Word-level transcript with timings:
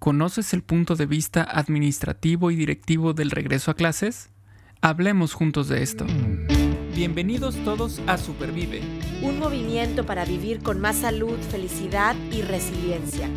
¿Conoces 0.00 0.54
el 0.54 0.62
punto 0.62 0.96
de 0.96 1.04
vista 1.04 1.42
administrativo 1.42 2.50
y 2.50 2.56
directivo 2.56 3.12
del 3.12 3.30
regreso 3.30 3.70
a 3.70 3.74
clases? 3.74 4.30
Hablemos 4.80 5.34
juntos 5.34 5.68
de 5.68 5.82
esto. 5.82 6.06
Bienvenidos 6.94 7.54
todos 7.66 8.00
a 8.06 8.16
Supervive. 8.16 8.80
Un 9.20 9.38
movimiento 9.38 10.06
para 10.06 10.24
vivir 10.24 10.62
con 10.62 10.80
más 10.80 10.96
salud, 10.96 11.38
felicidad 11.50 12.16
y 12.32 12.40
resiliencia. 12.40 13.28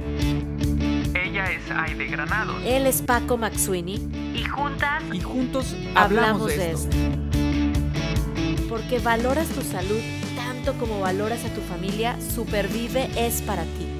Ella 1.13 1.51
es 1.51 1.69
Aide 1.69 2.07
Granados. 2.07 2.63
Él 2.65 2.87
es 2.87 3.01
Paco 3.01 3.37
Maxuini. 3.37 3.95
Y 4.33 4.45
juntas. 4.45 5.03
Y 5.11 5.19
juntos 5.19 5.75
hablamos, 5.95 6.47
de, 6.47 6.71
esto. 6.71 6.95
Porque 8.69 8.99
valoras 8.99 9.49
tu 9.49 9.63
salud 9.63 9.99
tanto 10.37 10.79
como 10.79 11.01
valoras 11.01 11.43
a 11.43 11.53
tu 11.53 11.59
familia, 11.59 12.17
Supervive 12.21 13.09
es 13.17 13.41
para 13.41 13.63
ti. 13.63 13.92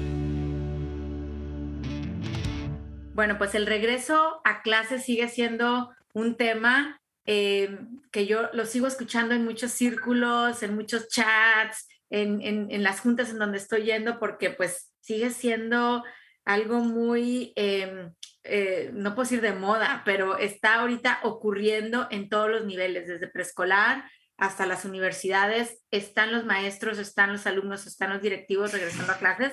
Bueno, 3.14 3.38
pues 3.38 3.54
el 3.54 3.66
regreso 3.66 4.40
a 4.42 4.62
clases 4.62 5.04
sigue 5.04 5.28
siendo 5.28 5.94
un 6.14 6.36
tema 6.36 7.00
eh, 7.26 7.78
que 8.10 8.26
yo 8.26 8.50
lo 8.52 8.66
sigo 8.66 8.88
escuchando 8.88 9.36
en 9.36 9.44
muchos 9.44 9.70
círculos, 9.70 10.64
en 10.64 10.74
muchos 10.74 11.08
chats, 11.08 11.86
en, 12.10 12.42
en, 12.42 12.82
las 12.82 13.00
juntas 13.00 13.30
en 13.30 13.38
donde 13.38 13.58
estoy 13.58 13.84
yendo, 13.84 14.18
porque 14.18 14.50
pues 14.50 14.92
sigue 15.00 15.30
siendo 15.30 16.02
algo 16.44 16.80
muy, 16.80 17.52
em, 17.54 18.12
eh, 18.42 18.90
no 18.92 19.14
puedo 19.14 19.28
decir 19.28 19.40
de 19.40 19.52
moda, 19.52 20.02
pero 20.04 20.36
está 20.36 20.80
ahorita 20.80 21.20
ocurriendo 21.22 22.08
en 22.10 22.28
todos 22.28 22.50
los 22.50 22.66
niveles, 22.66 23.06
desde 23.06 23.28
preescolar 23.28 24.10
hasta 24.36 24.66
las 24.66 24.84
universidades, 24.84 25.84
están 25.92 26.32
los 26.32 26.44
maestros, 26.44 26.98
están 26.98 27.32
los 27.32 27.46
alumnos, 27.46 27.86
están 27.86 28.10
los 28.10 28.22
directivos 28.22 28.72
regresando 28.72 29.12
a 29.12 29.18
clases 29.18 29.52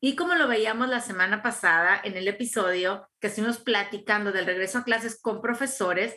y 0.00 0.14
como 0.14 0.34
lo 0.34 0.46
veíamos 0.46 0.88
la 0.88 1.00
semana 1.00 1.42
pasada 1.42 2.00
en 2.04 2.16
el 2.16 2.28
episodio 2.28 3.08
que 3.20 3.28
estuvimos 3.28 3.58
platicando 3.58 4.32
del 4.32 4.46
regreso 4.46 4.78
a 4.78 4.84
clases 4.84 5.18
con 5.20 5.40
profesores, 5.40 6.14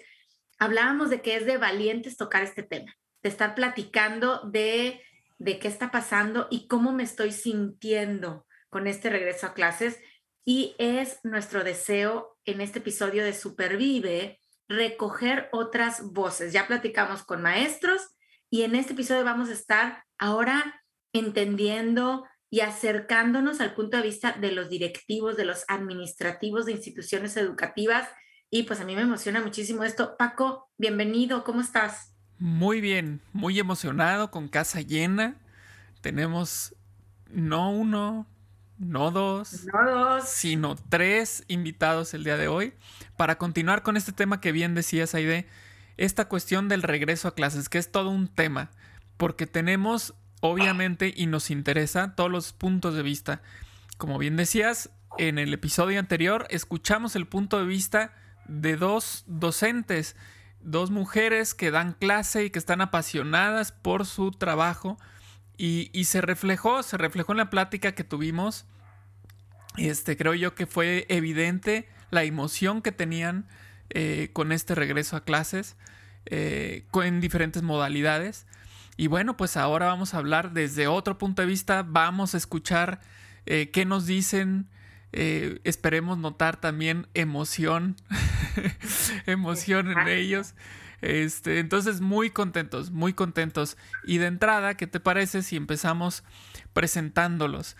hablábamos 0.58 1.10
de 1.10 1.22
que 1.22 1.36
es 1.36 1.46
de 1.46 1.58
valientes 1.58 2.18
tocar 2.18 2.44
este 2.44 2.64
tema, 2.64 2.94
de 3.24 3.30
estar 3.30 3.56
platicando 3.56 4.42
de, 4.50 5.02
de 5.38 5.60
qué 5.60 5.70
está 5.70 5.92
pasando 5.92 6.48
y 6.52 6.68
cómo 6.68 6.92
me 6.92 7.04
estoy 7.04 7.32
sintiendo 7.32 8.46
con 8.70 8.86
este 8.86 9.10
regreso 9.10 9.48
a 9.48 9.54
clases. 9.54 10.00
Y 10.44 10.76
es 10.78 11.20
nuestro 11.24 11.64
deseo 11.64 12.38
en 12.46 12.62
este 12.62 12.80
episodio 12.80 13.24
de 13.24 13.34
Supervive 13.34 14.40
recoger 14.68 15.50
otras 15.52 16.12
voces. 16.12 16.54
Ya 16.54 16.68
platicamos 16.68 17.24
con 17.24 17.42
maestros 17.42 18.02
y 18.50 18.64
en 18.64 18.76
este 18.76 18.94
episodio 18.94 19.24
vamos 19.24 19.50
a 19.50 19.54
estar 19.54 20.04
ahora 20.18 20.84
entendiendo 21.14 22.26
y 22.50 22.62
acercándonos 22.62 23.62
al 23.62 23.74
punto 23.74 23.98
de 23.98 24.04
vista 24.04 24.32
de 24.34 24.52
los 24.52 24.70
directivos, 24.70 25.38
de 25.38 25.46
los 25.46 25.66
administrativos 25.68 26.66
de 26.66 26.74
instituciones 26.74 27.38
educativas. 27.38 28.08
Y 28.50 28.64
pues 28.64 28.80
a 28.80 28.86
mí 28.86 28.96
me 28.96 29.02
emociona 29.02 29.42
muchísimo 29.42 29.84
esto. 29.84 30.18
Paco, 30.18 30.70
bienvenido, 30.78 31.44
¿cómo 31.44 31.62
estás? 31.62 32.14
Muy 32.40 32.82
bien, 32.82 33.22
muy 33.34 33.60
emocionado, 33.60 34.32
con 34.32 34.48
casa 34.48 34.82
llena. 34.82 35.36
Tenemos 36.02 36.74
no 37.30 37.72
uno, 37.72 38.26
no 38.80 39.12
dos, 39.12 39.66
no 39.66 39.92
dos, 39.92 40.28
sino 40.28 40.76
tres 40.76 41.44
invitados 41.48 42.14
el 42.14 42.24
día 42.24 42.38
de 42.38 42.48
hoy 42.48 42.74
para 43.18 43.38
continuar 43.38 43.84
con 43.84 43.98
este 43.98 44.14
tema 44.14 44.42
que 44.42 44.52
bien 44.52 44.74
decías, 44.74 45.14
Aide, 45.14 45.46
esta 45.98 46.28
cuestión 46.30 46.70
del 46.70 46.82
regreso 46.82 47.28
a 47.28 47.36
clases, 47.36 47.70
que 47.70 47.78
es 47.78 47.92
todo 47.92 48.10
un 48.10 48.28
tema, 48.30 48.72
porque 49.18 49.46
tenemos 49.46 50.16
obviamente, 50.42 51.14
y 51.16 51.28
nos 51.28 51.52
interesa 51.52 52.16
todos 52.16 52.32
los 52.32 52.54
puntos 52.54 52.96
de 52.96 53.04
vista. 53.04 53.42
Como 53.98 54.18
bien 54.18 54.36
decías, 54.36 54.90
en 55.18 55.38
el 55.38 55.54
episodio 55.54 56.00
anterior 56.00 56.48
escuchamos 56.50 57.16
el 57.16 57.28
punto 57.28 57.60
de 57.60 57.66
vista 57.66 58.14
de 58.48 58.78
dos 58.78 59.24
docentes, 59.28 60.16
dos 60.62 60.92
mujeres 60.92 61.54
que 61.54 61.72
dan 61.72 61.94
clase 61.94 62.46
y 62.46 62.50
que 62.50 62.60
están 62.60 62.82
apasionadas 62.82 63.72
por 63.72 64.06
su 64.06 64.32
trabajo. 64.32 64.98
Y, 65.58 66.06
se 66.06 66.22
reflejó, 66.22 66.84
se 66.84 66.98
reflejó 66.98 67.34
en 67.34 67.40
la 67.40 67.50
plática 67.50 67.92
que 67.92 68.06
tuvimos. 68.06 68.66
Este, 69.76 70.16
creo 70.16 70.34
yo 70.34 70.56
que 70.56 70.66
fue 70.66 71.06
evidente 71.10 71.90
la 72.12 72.24
emoción 72.24 72.82
que 72.82 72.94
tenían 72.94 73.46
eh, 73.90 74.30
con 74.32 74.54
este 74.54 74.74
regreso 74.74 75.18
a 75.18 75.26
clases, 75.26 75.76
eh, 76.28 76.86
en 77.04 77.20
diferentes 77.20 77.62
modalidades. 77.62 78.48
Y 79.00 79.08
bueno, 79.08 79.38
pues 79.38 79.56
ahora 79.56 79.86
vamos 79.86 80.14
a 80.14 80.18
hablar 80.18 80.52
desde 80.52 80.88
otro 80.88 81.18
punto 81.18 81.42
de 81.42 81.48
vista, 81.48 81.86
vamos 81.88 82.34
a 82.34 82.38
escuchar 82.38 83.00
eh, 83.46 83.70
qué 83.72 83.86
nos 83.86 84.06
dicen, 84.06 84.68
eh, 85.14 85.62
esperemos 85.64 86.18
notar 86.18 86.60
también 86.60 87.08
emoción, 87.14 87.96
emoción 89.26 89.90
en 89.90 90.10
ellos. 90.10 90.54
Este, 91.00 91.60
entonces, 91.60 92.02
muy 92.02 92.32
contentos, 92.32 92.92
muy 92.92 93.14
contentos. 93.14 93.78
Y 94.04 94.18
de 94.18 94.26
entrada, 94.26 94.76
¿qué 94.76 94.86
te 94.86 95.00
parece 95.00 95.44
si 95.44 95.56
empezamos 95.56 96.26
presentándolos? 96.74 97.78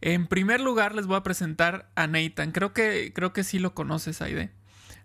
En 0.00 0.26
primer 0.26 0.62
lugar, 0.62 0.94
les 0.94 1.06
voy 1.06 1.16
a 1.16 1.22
presentar 1.22 1.90
a 1.94 2.06
Nathan. 2.06 2.52
Creo 2.52 2.72
que, 2.72 3.12
creo 3.14 3.34
que 3.34 3.44
sí 3.44 3.58
lo 3.58 3.74
conoces, 3.74 4.22
Aide. 4.22 4.50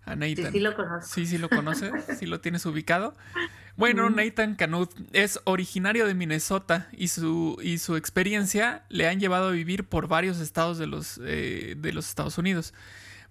A 0.05 0.15
Nathan. 0.15 0.45
Sí, 0.45 0.51
sí 0.53 0.59
lo 0.61 0.73
conoces. 0.73 1.11
Sí, 1.11 1.25
sí 1.25 1.37
lo 1.37 1.49
conoces, 1.49 1.91
sí 2.17 2.25
lo 2.27 2.39
tienes 2.39 2.65
ubicado. 2.65 3.13
Bueno, 3.75 4.09
Nathan 4.09 4.55
Canuth 4.55 4.91
es 5.13 5.39
originario 5.45 6.05
de 6.05 6.13
Minnesota 6.13 6.89
y 6.91 7.07
su, 7.07 7.57
y 7.61 7.77
su 7.77 7.95
experiencia 7.95 8.83
le 8.89 9.07
han 9.07 9.19
llevado 9.19 9.49
a 9.49 9.51
vivir 9.51 9.85
por 9.85 10.07
varios 10.07 10.39
estados 10.39 10.77
de 10.77 10.87
los, 10.87 11.19
eh, 11.23 11.75
de 11.77 11.93
los 11.93 12.09
Estados 12.09 12.37
Unidos, 12.37 12.73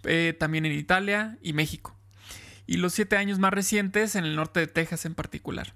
eh, 0.04 0.34
también 0.38 0.64
en 0.64 0.72
Italia 0.72 1.38
y 1.42 1.52
México, 1.52 1.94
y 2.66 2.78
los 2.78 2.94
siete 2.94 3.16
años 3.16 3.38
más 3.38 3.52
recientes 3.52 4.14
en 4.14 4.24
el 4.24 4.36
norte 4.36 4.60
de 4.60 4.66
Texas 4.68 5.04
en 5.04 5.14
particular. 5.14 5.74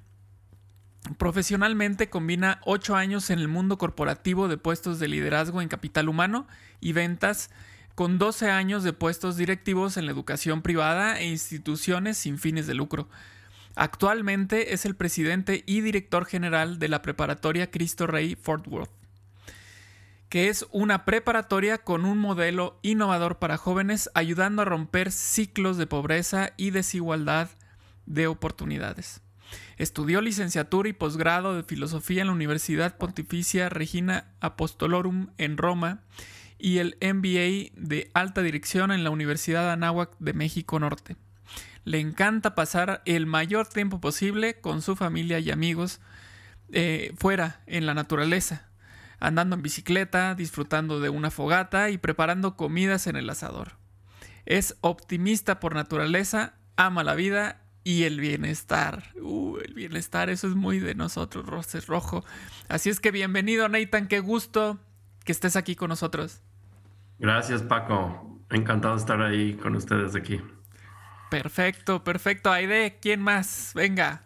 Profesionalmente 1.19 2.09
combina 2.09 2.61
ocho 2.65 2.94
años 2.94 3.29
en 3.31 3.41
el 3.41 3.49
mundo 3.49 3.77
corporativo 3.77 4.47
de 4.49 4.56
puestos 4.56 5.00
de 5.00 5.09
liderazgo 5.09 5.61
en 5.61 5.69
capital 5.69 6.09
humano 6.09 6.47
y 6.81 6.93
ventas 6.93 7.50
con 7.94 8.19
12 8.19 8.50
años 8.50 8.84
de 8.84 8.93
puestos 8.93 9.37
directivos 9.37 9.97
en 9.97 10.06
la 10.06 10.12
educación 10.12 10.62
privada 10.62 11.19
e 11.19 11.27
instituciones 11.27 12.17
sin 12.17 12.39
fines 12.39 12.67
de 12.67 12.75
lucro 12.75 13.09
Actualmente 13.75 14.75
es 14.75 14.84
el 14.84 14.94
presidente 14.94 15.65
y 15.66 15.81
director 15.81 16.27
general 16.27 16.78
de 16.78 16.88
la 16.88 17.00
preparatoria 17.00 17.71
Cristo 17.71 18.06
Rey 18.06 18.34
Fort 18.34 18.66
Worth, 18.69 18.91
que 20.28 20.49
es 20.49 20.66
una 20.72 21.05
preparatoria 21.06 21.78
con 21.78 22.05
un 22.05 22.19
modelo 22.19 22.78
innovador 22.82 23.38
para 23.38 23.56
jóvenes 23.56 24.11
ayudando 24.15 24.62
a 24.62 24.66
romper 24.66 25.11
ciclos 25.11 25.78
de 25.78 25.87
pobreza 25.87 26.53
y 26.59 26.71
desigualdad 26.71 27.49
de 28.05 28.27
oportunidades. 28.27 29.22
Estudió 29.78 30.21
licenciatura 30.21 30.88
y 30.88 30.93
posgrado 30.93 31.56
de 31.56 31.62
filosofía 31.62 32.21
en 32.22 32.28
la 32.28 32.34
Universidad 32.34 32.97
Pontificia 32.99 33.69
Regina 33.69 34.27
Apostolorum 34.41 35.28
en 35.38 35.56
Roma 35.56 36.03
y 36.59 36.78
el 36.78 36.97
MBA 37.00 37.72
de 37.75 38.11
alta 38.12 38.43
dirección 38.43 38.93
en 38.93 39.03
la 39.03 39.11
Universidad 39.11 39.71
Anáhuac 39.72 40.15
de 40.19 40.32
México 40.34 40.78
Norte 40.78 41.16
le 41.84 42.00
encanta 42.00 42.54
pasar 42.54 43.03
el 43.04 43.26
mayor 43.26 43.66
tiempo 43.66 44.00
posible 44.00 44.60
con 44.60 44.82
su 44.82 44.97
familia 44.97 45.38
y 45.38 45.50
amigos 45.50 46.00
eh, 46.72 47.12
fuera, 47.19 47.60
en 47.66 47.87
la 47.87 47.94
naturaleza, 47.94 48.69
andando 49.20 49.56
en 49.56 49.62
bicicleta, 49.62 50.34
disfrutando 50.34 51.00
de 51.00 51.10
una 51.10 51.31
fogata 51.31 51.91
y 51.91 51.98
preparando 51.98 52.56
comidas 52.56 53.06
en 53.06 53.16
el 53.16 53.28
asador. 53.28 53.72
Es 54.47 54.76
optimista 54.81 55.60
por 55.60 55.75
naturaleza, 55.75 56.54
ama 56.76 57.04
la 57.04 57.15
vida 57.15 57.60
y 57.84 58.04
el 58.04 58.20
bienestar. 58.20 59.04
Uh, 59.20 59.59
el 59.59 59.75
bienestar, 59.75 60.31
eso 60.31 60.47
es 60.47 60.54
muy 60.54 60.78
de 60.78 60.94
nosotros, 60.94 61.47
Roses 61.47 61.87
Rojo. 61.87 62.25
Así 62.69 62.91
es 62.91 63.00
que 63.00 63.10
bienvenido, 63.10 63.69
Nathan, 63.69 64.09
qué 64.09 64.20
gusto 64.20 64.78
que 65.25 65.32
estés 65.32 65.56
aquí 65.56 65.76
con 65.76 65.88
nosotros. 65.88 66.41
Gracias, 67.19 67.62
Paco. 67.62 68.41
Encantado 68.50 68.94
de 68.94 69.00
estar 69.00 69.22
ahí 69.22 69.54
con 69.54 69.76
ustedes 69.76 70.14
aquí. 70.14 70.40
Perfecto, 71.32 72.05
perfecto. 72.05 72.52
Aide, 72.52 72.99
¿quién 73.00 73.23
más? 73.23 73.73
Venga. 73.75 74.23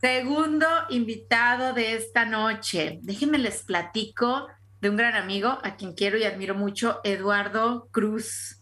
Segundo 0.00 0.68
invitado 0.88 1.72
de 1.72 1.94
esta 1.94 2.26
noche. 2.26 3.00
Déjenme 3.02 3.38
les 3.38 3.64
platico 3.64 4.46
de 4.80 4.88
un 4.88 4.96
gran 4.96 5.16
amigo 5.16 5.58
a 5.64 5.74
quien 5.74 5.94
quiero 5.94 6.16
y 6.16 6.22
admiro 6.22 6.54
mucho, 6.54 7.00
Eduardo 7.02 7.88
Cruz. 7.90 8.60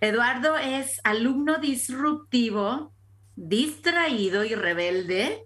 Eduardo 0.00 0.56
es 0.56 1.02
alumno 1.04 1.58
disruptivo, 1.58 2.94
distraído 3.36 4.44
y 4.44 4.54
rebelde, 4.54 5.44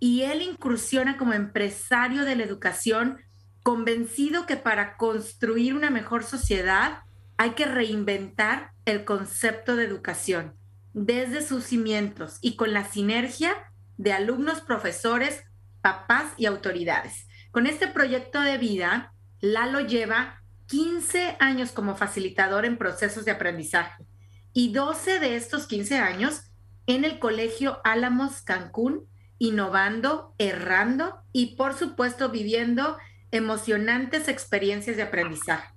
y 0.00 0.22
él 0.22 0.40
incursiona 0.40 1.18
como 1.18 1.34
empresario 1.34 2.24
de 2.24 2.36
la 2.36 2.44
educación, 2.44 3.18
convencido 3.62 4.46
que 4.46 4.56
para 4.56 4.96
construir 4.96 5.74
una 5.74 5.90
mejor 5.90 6.24
sociedad 6.24 7.00
hay 7.36 7.50
que 7.50 7.66
reinventar 7.66 8.70
el 8.86 9.04
concepto 9.04 9.76
de 9.76 9.84
educación 9.84 10.54
desde 10.96 11.46
sus 11.46 11.64
cimientos 11.64 12.38
y 12.40 12.56
con 12.56 12.72
la 12.72 12.86
sinergia 12.86 13.52
de 13.98 14.14
alumnos, 14.14 14.62
profesores, 14.62 15.44
papás 15.82 16.32
y 16.38 16.46
autoridades. 16.46 17.26
Con 17.50 17.66
este 17.66 17.86
proyecto 17.86 18.40
de 18.40 18.56
vida, 18.56 19.12
Lalo 19.42 19.80
lleva 19.80 20.40
15 20.68 21.36
años 21.38 21.72
como 21.72 21.96
facilitador 21.96 22.64
en 22.64 22.78
procesos 22.78 23.26
de 23.26 23.32
aprendizaje 23.32 24.06
y 24.54 24.72
12 24.72 25.20
de 25.20 25.36
estos 25.36 25.66
15 25.66 25.98
años 25.98 26.44
en 26.86 27.04
el 27.04 27.18
Colegio 27.18 27.78
Álamos 27.84 28.40
Cancún, 28.40 29.06
innovando, 29.38 30.34
errando 30.38 31.20
y 31.30 31.56
por 31.56 31.74
supuesto 31.74 32.30
viviendo 32.30 32.96
emocionantes 33.32 34.28
experiencias 34.28 34.96
de 34.96 35.02
aprendizaje. 35.02 35.74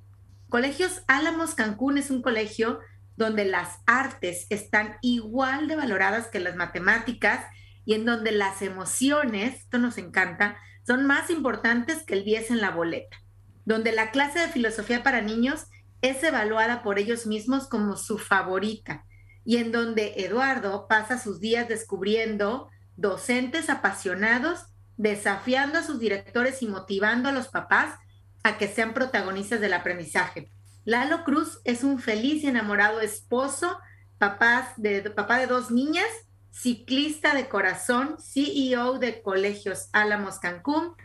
Colegios 0.47 1.01
Álamos 1.07 1.55
Cancún 1.55 1.97
es 1.97 2.09
un 2.09 2.21
colegio 2.21 2.79
donde 3.19 3.43
las 3.43 3.79
artes 3.85 4.47
están 4.49 4.95
igual 5.01 5.67
de 5.67 5.75
valoradas 5.75 6.27
que 6.27 6.39
las 6.39 6.55
matemáticas 6.55 7.45
y 7.83 7.93
en 7.93 8.05
donde 8.05 8.31
las 8.31 8.61
emociones, 8.61 9.55
esto 9.55 9.77
nos 9.77 9.97
encanta, 9.97 10.57
son 10.87 11.05
más 11.05 11.29
importantes 11.29 12.03
que 12.03 12.13
el 12.13 12.23
10 12.23 12.51
en 12.51 12.61
la 12.61 12.71
boleta, 12.71 13.17
donde 13.65 13.91
la 13.91 14.11
clase 14.11 14.39
de 14.39 14.47
filosofía 14.47 15.03
para 15.03 15.19
niños 15.19 15.65
es 16.01 16.23
evaluada 16.23 16.81
por 16.81 16.97
ellos 16.97 17.27
mismos 17.27 17.67
como 17.67 17.97
su 17.97 18.17
favorita 18.17 19.03
y 19.43 19.57
en 19.57 19.73
donde 19.73 20.13
Eduardo 20.23 20.87
pasa 20.87 21.19
sus 21.19 21.41
días 21.41 21.67
descubriendo 21.67 22.69
docentes 22.95 23.69
apasionados, 23.69 24.67
desafiando 24.95 25.79
a 25.79 25.83
sus 25.83 25.99
directores 25.99 26.61
y 26.61 26.69
motivando 26.69 27.27
a 27.27 27.33
los 27.33 27.49
papás 27.49 27.95
a 28.43 28.57
que 28.57 28.69
sean 28.69 28.93
protagonistas 28.93 29.59
del 29.59 29.73
aprendizaje. 29.73 30.49
Lalo 30.89 31.23
Cruz 31.23 31.61
es 31.65 31.83
un 31.83 31.99
feliz 31.99 32.43
y 32.43 32.47
enamorado 32.47 32.99
esposo, 32.99 33.77
papá 34.17 34.73
de, 34.75 35.01
papá 35.11 35.37
de 35.37 35.45
dos 35.45 35.69
niñas, 35.69 36.07
ciclista 36.49 37.35
de 37.35 37.47
corazón, 37.47 38.15
CEO 38.19 38.97
de 38.97 39.21
Colegios 39.21 39.89
Álamos 39.93 40.39
Cancún, 40.39 40.95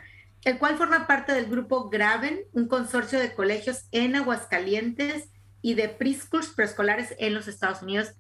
el 0.43 0.59
cual 0.59 0.79
forma 0.79 1.07
parte 1.07 1.35
del 1.35 1.51
grupo 1.51 1.91
Graven, 1.91 2.45
un 2.55 2.67
consorcio 2.67 3.19
de 3.19 3.35
colegios 3.35 3.85
en 3.93 4.17
Aguascalientes 4.17 5.29
y 5.61 5.75
de 5.75 5.91
preschools 5.91 6.55
preescolares 6.55 7.15
en 7.19 7.35
los 7.35 7.47
Estados 7.47 7.83
Unidos. 7.83 8.15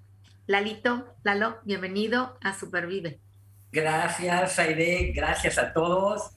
Lalito, 0.47 1.17
Lalo, 1.23 1.61
bienvenido 1.65 2.37
a 2.43 2.53
Supervive. 2.53 3.21
Gracias, 3.73 4.59
Aide, 4.59 5.13
gracias 5.17 5.57
a 5.57 5.73
todos. 5.73 6.31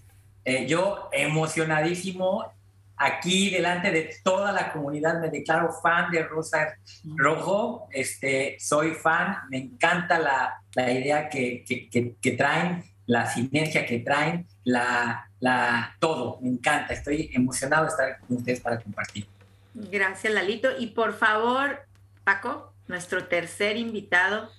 Eh, 0.45 0.68
yo 0.68 1.09
emocionadísimo 1.12 2.56
aquí 2.97 3.51
delante 3.51 3.91
de 3.91 4.15
toda 4.23 4.51
la 4.51 4.71
comunidad 4.71 5.21
me 5.21 5.29
declaro 5.29 5.71
fan 5.81 6.11
de 6.11 6.23
Rosa 6.23 6.75
Rojo, 7.15 7.88
este, 7.91 8.57
soy 8.59 8.91
fan, 8.91 9.38
me 9.49 9.57
encanta 9.57 10.19
la, 10.19 10.61
la 10.73 10.91
idea 10.91 11.29
que, 11.29 11.63
que, 11.65 12.15
que, 12.19 12.31
traen, 12.31 12.83
la 13.05 13.27
sinergia 13.27 13.85
que 13.85 13.99
traen, 13.99 14.47
la, 14.63 15.29
la, 15.39 15.95
todo, 15.99 16.39
me 16.41 16.49
encanta, 16.49 16.94
estoy 16.94 17.29
emocionado 17.33 17.83
de 17.83 17.89
estar 17.89 18.19
con 18.19 18.38
ustedes 18.38 18.59
para 18.59 18.79
compartir. 18.79 19.27
Gracias, 19.73 20.33
Lalito. 20.33 20.69
Y 20.77 20.88
por 20.88 21.13
favor, 21.13 21.85
Paco, 22.23 22.73
nuestro 22.88 23.27
tercer 23.27 23.77
invitado, 23.77 24.49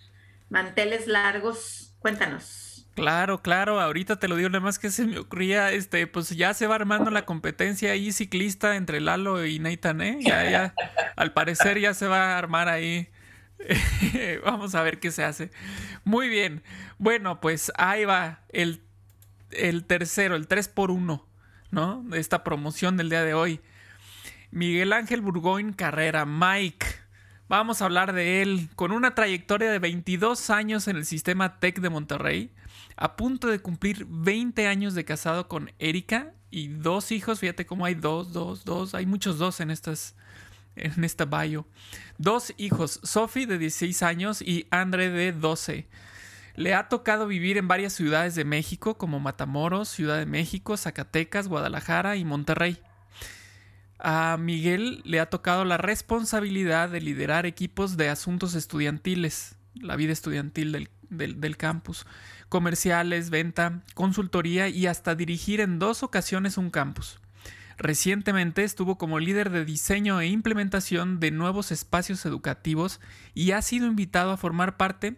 manteles 0.49 1.09
largos, 1.09 1.95
cuéntanos. 1.99 2.68
Claro, 2.99 3.43
claro, 3.43 3.81
ahorita 3.81 4.19
te 4.19 4.27
lo 4.27 4.35
digo, 4.35 4.49
nada 4.49 4.65
más 4.65 4.81
que 4.81 4.91
se 4.91 5.07
me 5.07 5.21
ocurría, 5.21 5.71
este, 5.71 6.09
pues 6.09 6.31
ya 6.31 6.53
se 6.53 6.67
va 6.67 6.75
armando 6.75 7.13
la 7.13 7.25
competencia 7.25 7.93
ahí 7.93 8.11
ciclista 8.11 8.75
entre 8.75 9.01
Lalo 9.01 9.47
y 9.47 9.61
Nathan, 9.61 10.01
¿eh? 10.01 10.19
Ya, 10.21 10.51
ya, 10.51 10.75
al 11.15 11.33
parecer 11.33 11.79
ya 11.79 11.95
se 11.95 12.09
va 12.09 12.35
a 12.35 12.39
armar 12.39 12.69
ahí. 12.69 13.09
Vamos 14.45 14.75
a 14.75 14.83
ver 14.83 14.99
qué 14.99 15.13
se 15.13 15.23
hace. 15.23 15.53
Muy 16.03 16.29
bien, 16.29 16.65
bueno, 16.99 17.41
pues 17.41 17.71
ahí 17.77 18.05
va 18.05 18.41
el, 18.49 18.83
el 19.53 19.85
tercero, 19.85 20.35
el 20.35 20.49
3 20.49 20.69
por 20.69 20.91
1 20.91 21.25
¿no? 21.71 22.03
De 22.05 22.19
esta 22.19 22.43
promoción 22.43 22.97
del 22.97 23.11
día 23.11 23.23
de 23.23 23.35
hoy. 23.35 23.61
Miguel 24.51 24.93
Ángel 24.93 25.21
Burgoyne 25.21 25.75
Carrera, 25.75 26.25
Mike. 26.25 26.87
Vamos 27.49 27.81
a 27.81 27.85
hablar 27.85 28.13
de 28.13 28.43
él 28.43 28.69
con 28.75 28.91
una 28.91 29.15
trayectoria 29.15 29.71
de 29.71 29.79
22 29.79 30.51
años 30.51 30.89
en 30.89 30.97
el 30.97 31.07
sistema 31.07 31.61
TEC 31.61 31.81
de 31.81 31.91
Monterrey 31.91 32.51
a 33.01 33.15
punto 33.15 33.47
de 33.47 33.61
cumplir 33.61 34.07
20 34.09 34.67
años 34.67 34.95
de 34.95 35.05
casado 35.05 35.47
con 35.47 35.71
Erika 35.79 36.35
y 36.51 36.67
dos 36.67 37.13
hijos. 37.13 37.39
Fíjate 37.39 37.65
cómo 37.65 37.85
hay 37.85 37.95
dos, 37.95 38.33
dos, 38.33 38.65
dos. 38.65 38.95
Hay 38.95 39.07
muchos 39.07 39.39
dos 39.39 39.61
en 39.61 39.71
estas 39.71 40.17
en 40.75 41.05
esta 41.05 41.25
bio. 41.25 41.67
Dos 42.19 42.53
hijos, 42.57 43.01
Sophie 43.05 43.47
de 43.47 43.59
16 43.59 44.03
años 44.03 44.43
y 44.43 44.67
Andre 44.71 45.11
de 45.11 45.33
12. 45.33 45.89
Le 46.57 46.75
ha 46.75 46.89
tocado 46.89 47.29
vivir 47.29 47.57
en 47.57 47.69
varias 47.69 47.93
ciudades 47.93 48.35
de 48.35 48.45
México 48.45 48.99
como 48.99 49.21
Matamoros, 49.21 49.89
Ciudad 49.89 50.19
de 50.19 50.27
México, 50.27 50.77
Zacatecas, 50.77 51.47
Guadalajara 51.47 52.17
y 52.17 52.25
Monterrey. 52.25 52.81
A 54.01 54.37
Miguel 54.39 55.03
le 55.05 55.21
ha 55.21 55.31
tocado 55.31 55.65
la 55.65 55.77
responsabilidad 55.77 56.89
de 56.89 57.01
liderar 57.01 57.47
equipos 57.47 57.97
de 57.97 58.09
asuntos 58.09 58.55
estudiantiles, 58.55 59.57
la 59.75 59.95
vida 59.95 60.13
estudiantil 60.13 60.73
del, 61.11 61.41
del 61.41 61.57
campus 61.57 62.07
comerciales, 62.49 63.31
venta, 63.31 63.83
consultoría 63.95 64.69
y 64.69 64.87
hasta 64.87 65.15
dirigir 65.15 65.61
en 65.61 65.79
dos 65.79 66.03
ocasiones 66.03 66.59
un 66.59 66.71
campus. 66.71 67.21
Recientemente 67.79 68.65
estuvo 68.65 68.99
como 68.99 69.21
líder 69.21 69.51
de 69.51 69.65
diseño 69.65 70.21
e 70.21 70.27
implementación 70.27 71.21
de 71.21 71.31
nuevos 71.31 71.71
espacios 71.71 72.27
educativos 72.27 73.01
y 73.35 73.53
ha 73.53 73.63
sido 73.63 73.87
invitado 73.87 74.33
a 74.33 74.37
formar 74.37 74.77
parte 74.77 75.17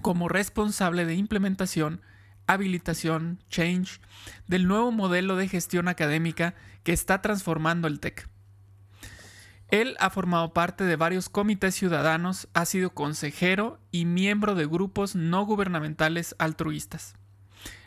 como 0.00 0.28
responsable 0.28 1.04
de 1.04 1.14
implementación, 1.14 2.00
habilitación, 2.46 3.42
change 3.50 4.00
del 4.46 4.66
nuevo 4.66 4.92
modelo 4.92 5.36
de 5.36 5.48
gestión 5.48 5.88
académica 5.88 6.54
que 6.84 6.92
está 6.92 7.20
transformando 7.20 7.86
el 7.86 8.00
TEC. 8.00 8.28
Él 9.74 9.96
ha 9.98 10.08
formado 10.08 10.52
parte 10.52 10.84
de 10.84 10.94
varios 10.94 11.28
comités 11.28 11.74
ciudadanos, 11.74 12.46
ha 12.54 12.64
sido 12.64 12.90
consejero 12.90 13.80
y 13.90 14.04
miembro 14.04 14.54
de 14.54 14.66
grupos 14.66 15.16
no 15.16 15.44
gubernamentales 15.44 16.36
altruistas. 16.38 17.16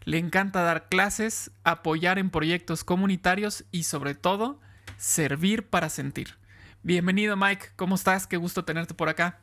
Le 0.04 0.18
encanta 0.18 0.64
dar 0.64 0.90
clases, 0.90 1.50
apoyar 1.64 2.20
en 2.20 2.30
proyectos 2.30 2.84
comunitarios 2.84 3.64
y 3.72 3.84
sobre 3.84 4.16
todo, 4.16 4.60
servir 4.98 5.70
para 5.70 5.88
sentir. 5.88 6.32
Bienvenido 6.84 7.38
Mike, 7.38 7.68
¿cómo 7.78 7.96
estás? 7.96 8.28
Qué 8.28 8.36
gusto 8.36 8.66
tenerte 8.66 8.94
por 8.94 9.08
acá. 9.08 9.40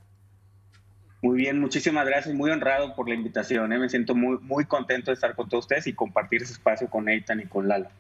Muy 1.22 1.38
bien, 1.38 1.58
muchísimas 1.58 2.04
gracias, 2.04 2.34
muy 2.34 2.50
honrado 2.50 2.94
por 2.94 3.08
la 3.08 3.14
invitación. 3.14 3.72
¿eh? 3.72 3.78
Me 3.78 3.88
siento 3.88 4.14
muy, 4.14 4.36
muy 4.42 4.66
contento 4.66 5.10
de 5.10 5.14
estar 5.14 5.34
con 5.34 5.48
todos 5.48 5.64
ustedes 5.64 5.86
y 5.86 5.94
compartir 5.94 6.42
ese 6.42 6.52
espacio 6.52 6.90
con 6.90 7.08
Eitan 7.08 7.40
y 7.40 7.46
con 7.46 7.68
Lala. 7.68 7.90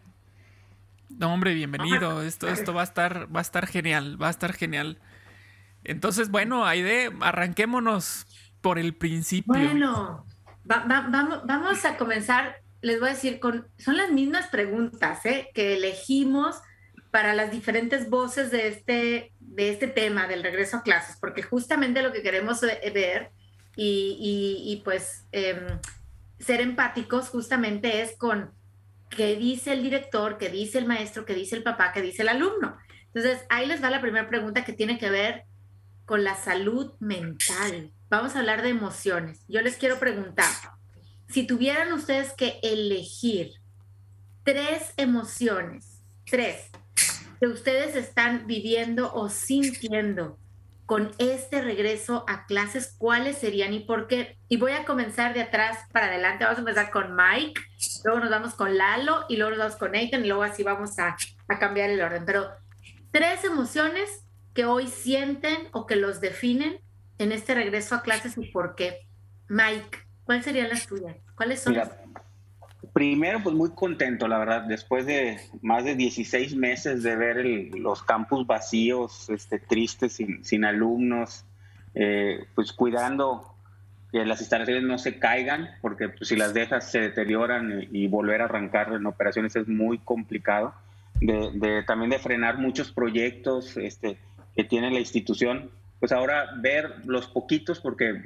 No, 1.10 1.32
hombre, 1.32 1.54
bienvenido. 1.54 2.22
Esto, 2.22 2.48
esto 2.48 2.74
va 2.74 2.82
a 2.82 2.84
estar, 2.84 3.34
va 3.34 3.40
a 3.40 3.42
estar 3.42 3.66
genial, 3.66 4.20
va 4.20 4.28
a 4.28 4.30
estar 4.30 4.52
genial. 4.52 4.98
Entonces, 5.84 6.30
bueno, 6.30 6.66
Aide, 6.66 7.10
arranquémonos 7.20 8.26
por 8.60 8.78
el 8.78 8.94
principio. 8.94 9.52
Bueno, 9.52 10.26
vamos, 10.64 11.42
vamos 11.44 11.84
a 11.84 11.96
comenzar, 11.96 12.56
les 12.80 12.98
voy 12.98 13.10
a 13.10 13.12
decir, 13.12 13.38
con, 13.38 13.68
son 13.78 13.96
las 13.96 14.10
mismas 14.10 14.48
preguntas 14.48 15.24
¿eh? 15.26 15.50
que 15.54 15.74
elegimos 15.76 16.56
para 17.10 17.34
las 17.34 17.50
diferentes 17.50 18.10
voces 18.10 18.50
de 18.50 18.66
este, 18.68 19.32
de 19.38 19.70
este 19.70 19.86
tema 19.86 20.26
del 20.26 20.42
regreso 20.42 20.78
a 20.78 20.82
clases, 20.82 21.16
porque 21.20 21.42
justamente 21.42 22.02
lo 22.02 22.10
que 22.10 22.22
queremos 22.22 22.60
ver 22.60 23.30
y, 23.76 24.64
y, 24.66 24.82
pues 24.84 25.24
em, 25.30 25.78
ser 26.40 26.60
empáticos 26.60 27.28
justamente 27.28 28.02
es 28.02 28.16
con 28.16 28.50
qué 29.16 29.36
dice 29.36 29.72
el 29.72 29.82
director, 29.82 30.38
qué 30.38 30.48
dice 30.48 30.78
el 30.78 30.86
maestro, 30.86 31.24
qué 31.24 31.34
dice 31.34 31.56
el 31.56 31.62
papá, 31.62 31.92
qué 31.92 32.02
dice 32.02 32.22
el 32.22 32.28
alumno. 32.28 32.76
Entonces, 33.06 33.44
ahí 33.48 33.66
les 33.66 33.82
va 33.82 33.90
la 33.90 34.00
primera 34.00 34.28
pregunta 34.28 34.64
que 34.64 34.72
tiene 34.72 34.98
que 34.98 35.10
ver 35.10 35.44
con 36.04 36.24
la 36.24 36.34
salud 36.34 36.92
mental. 37.00 37.92
Vamos 38.10 38.34
a 38.34 38.40
hablar 38.40 38.62
de 38.62 38.68
emociones. 38.68 39.44
Yo 39.48 39.62
les 39.62 39.76
quiero 39.76 39.98
preguntar, 39.98 40.50
si 41.28 41.46
tuvieran 41.46 41.92
ustedes 41.92 42.32
que 42.32 42.58
elegir 42.62 43.52
tres 44.42 44.92
emociones, 44.96 46.02
tres, 46.26 46.70
que 47.40 47.46
ustedes 47.46 47.96
están 47.96 48.46
viviendo 48.46 49.12
o 49.14 49.28
sintiendo 49.28 50.38
con 50.86 51.12
este 51.18 51.62
regreso 51.62 52.24
a 52.28 52.46
clases, 52.46 52.94
¿cuáles 52.98 53.38
serían 53.38 53.72
y 53.72 53.80
por 53.80 54.06
qué? 54.06 54.38
Y 54.48 54.58
voy 54.58 54.72
a 54.72 54.84
comenzar 54.84 55.32
de 55.32 55.42
atrás 55.42 55.78
para 55.92 56.06
adelante. 56.06 56.44
Vamos 56.44 56.58
a 56.58 56.60
empezar 56.60 56.90
con 56.90 57.16
Mike, 57.16 57.60
luego 58.04 58.20
nos 58.20 58.30
vamos 58.30 58.54
con 58.54 58.76
Lalo 58.76 59.24
y 59.28 59.36
luego 59.36 59.50
nos 59.50 59.58
vamos 59.58 59.76
con 59.76 59.92
Nathan 59.92 60.24
y 60.24 60.28
luego 60.28 60.42
así 60.42 60.62
vamos 60.62 60.98
a, 60.98 61.16
a 61.48 61.58
cambiar 61.58 61.90
el 61.90 62.02
orden. 62.02 62.24
Pero 62.26 62.50
tres 63.10 63.44
emociones 63.44 64.24
que 64.52 64.66
hoy 64.66 64.86
sienten 64.88 65.68
o 65.72 65.86
que 65.86 65.96
los 65.96 66.20
definen 66.20 66.80
en 67.18 67.32
este 67.32 67.54
regreso 67.54 67.94
a 67.94 68.02
clases 68.02 68.36
y 68.36 68.46
por 68.50 68.74
qué. 68.74 69.06
Mike, 69.48 69.98
¿cuáles 70.24 70.44
serían 70.44 70.68
las 70.68 70.86
tuyas? 70.86 71.16
¿Cuáles 71.34 71.60
son? 71.62 71.74
Primero, 72.94 73.42
pues 73.42 73.56
muy 73.56 73.70
contento, 73.70 74.28
la 74.28 74.38
verdad, 74.38 74.62
después 74.62 75.04
de 75.04 75.40
más 75.62 75.84
de 75.84 75.96
16 75.96 76.54
meses 76.54 77.02
de 77.02 77.16
ver 77.16 77.44
los 77.76 78.04
campus 78.04 78.46
vacíos, 78.46 79.28
este, 79.30 79.58
tristes, 79.58 80.12
sin, 80.12 80.44
sin 80.44 80.64
alumnos, 80.64 81.44
eh, 81.96 82.46
pues 82.54 82.72
cuidando 82.72 83.52
que 84.12 84.24
las 84.24 84.40
instalaciones 84.40 84.84
no 84.84 84.98
se 84.98 85.18
caigan, 85.18 85.70
porque 85.80 86.08
pues, 86.08 86.28
si 86.28 86.36
las 86.36 86.54
dejas 86.54 86.88
se 86.88 87.00
deterioran 87.00 87.88
y, 87.90 88.06
volver 88.06 88.42
a 88.42 88.44
arrancar 88.44 88.92
en 88.92 89.06
operaciones 89.06 89.56
es 89.56 89.66
muy 89.66 89.98
complicado. 89.98 90.72
de, 91.20 91.82
también 91.88 92.10
de 92.12 92.20
frenar 92.20 92.58
muchos 92.58 92.92
proyectos 92.92 93.76
este, 93.76 94.18
que 94.54 94.62
tiene 94.62 94.92
la 94.92 95.00
institución, 95.00 95.68
pues 95.98 96.12
ahora 96.12 96.52
ver 96.58 96.94
los 97.06 97.26
poquitos, 97.26 97.80
porque 97.80 98.22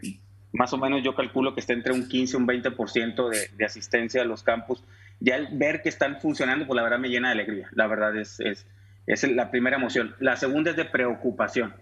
más 0.52 0.72
o 0.72 0.78
menos 0.78 1.02
yo 1.02 1.14
calculo 1.14 1.54
que 1.54 1.60
está 1.60 1.72
entre 1.72 1.92
un 1.92 2.08
15 2.08 2.36
y 2.36 2.40
un 2.40 2.46
20% 2.46 3.28
de, 3.28 3.50
de 3.56 3.64
asistencia 3.64 4.22
a 4.22 4.24
los 4.24 4.42
campus, 4.42 4.82
ya 5.20 5.36
el 5.36 5.48
ver 5.52 5.82
que 5.82 5.88
están 5.88 6.20
funcionando, 6.20 6.66
pues 6.66 6.76
la 6.76 6.82
verdad 6.82 6.98
me 6.98 7.08
llena 7.08 7.28
de 7.28 7.34
alegría, 7.34 7.68
la 7.72 7.86
verdad 7.86 8.16
es, 8.16 8.40
es, 8.40 8.66
es 9.06 9.22
la 9.24 9.50
primera 9.50 9.76
emoción. 9.76 10.14
La 10.20 10.36
segunda 10.36 10.70
es 10.70 10.76
de 10.76 10.84
preocupación. 10.84 11.74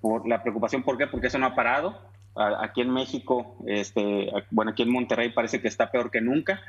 Por 0.00 0.26
la 0.26 0.42
preocupación, 0.42 0.82
¿por 0.82 0.98
qué? 0.98 1.06
Porque 1.06 1.28
eso 1.28 1.38
no 1.38 1.46
ha 1.46 1.54
parado. 1.54 2.00
Aquí 2.34 2.80
en 2.80 2.90
México, 2.90 3.56
este, 3.66 4.30
bueno, 4.50 4.70
aquí 4.70 4.82
en 4.82 4.90
Monterrey 4.90 5.30
parece 5.30 5.60
que 5.60 5.68
está 5.68 5.90
peor 5.90 6.10
que 6.10 6.20
nunca. 6.20 6.60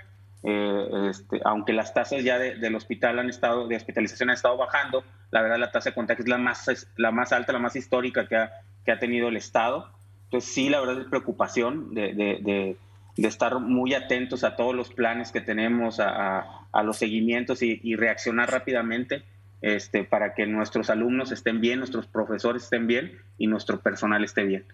Eh, 0.44 1.10
este, 1.10 1.40
aunque 1.46 1.72
las 1.72 1.94
tasas 1.94 2.22
ya 2.24 2.38
del 2.38 2.76
hospital 2.76 3.18
han 3.18 3.30
estado, 3.30 3.68
de 3.68 3.78
hospitalización 3.78 4.30
han 4.30 4.36
estado 4.36 4.58
bajando, 4.58 5.06
la 5.32 5.42
verdad 5.42 5.58
la 5.58 5.72
tasa 5.72 5.92
de 5.92 5.96
contagio 5.96 6.24
es 6.24 6.30
la 6.30 6.38
más, 6.38 6.88
la 6.98 7.12
más 7.12 7.32
alta, 7.32 7.54
la 7.54 7.60
más 7.60 7.78
histórica 7.78 8.28
que 8.28 8.36
ha, 8.36 8.52
que 8.86 8.92
ha 8.92 9.00
tenido 9.00 9.30
el 9.30 9.38
Estado. 9.38 9.90
Entonces 10.34 10.52
sí, 10.52 10.68
la 10.68 10.80
verdad 10.80 11.00
es 11.00 11.06
preocupación 11.06 11.94
de, 11.94 12.76
estar 13.18 13.60
muy 13.60 13.94
atentos 13.94 14.44
a 14.44 14.56
todos 14.56 14.74
los 14.74 14.90
planes 14.90 15.32
que 15.32 15.42
tenemos, 15.42 16.00
a, 16.00 16.66
los 16.84 16.98
seguimientos 16.98 17.62
y, 17.62 17.96
reaccionar 17.96 18.50
rápidamente 18.50 19.22
este, 19.62 20.04
para 20.04 20.34
que 20.34 20.48
nuestros 20.48 20.90
alumnos 20.90 21.32
estén 21.32 21.62
bien, 21.62 21.78
nuestros 21.78 22.08
profesores 22.08 22.64
estén 22.64 22.88
bien 22.88 23.12
y 23.38 23.46
nuestro 23.46 23.80
personal 23.80 24.24
esté 24.24 24.42
bien. 24.44 24.66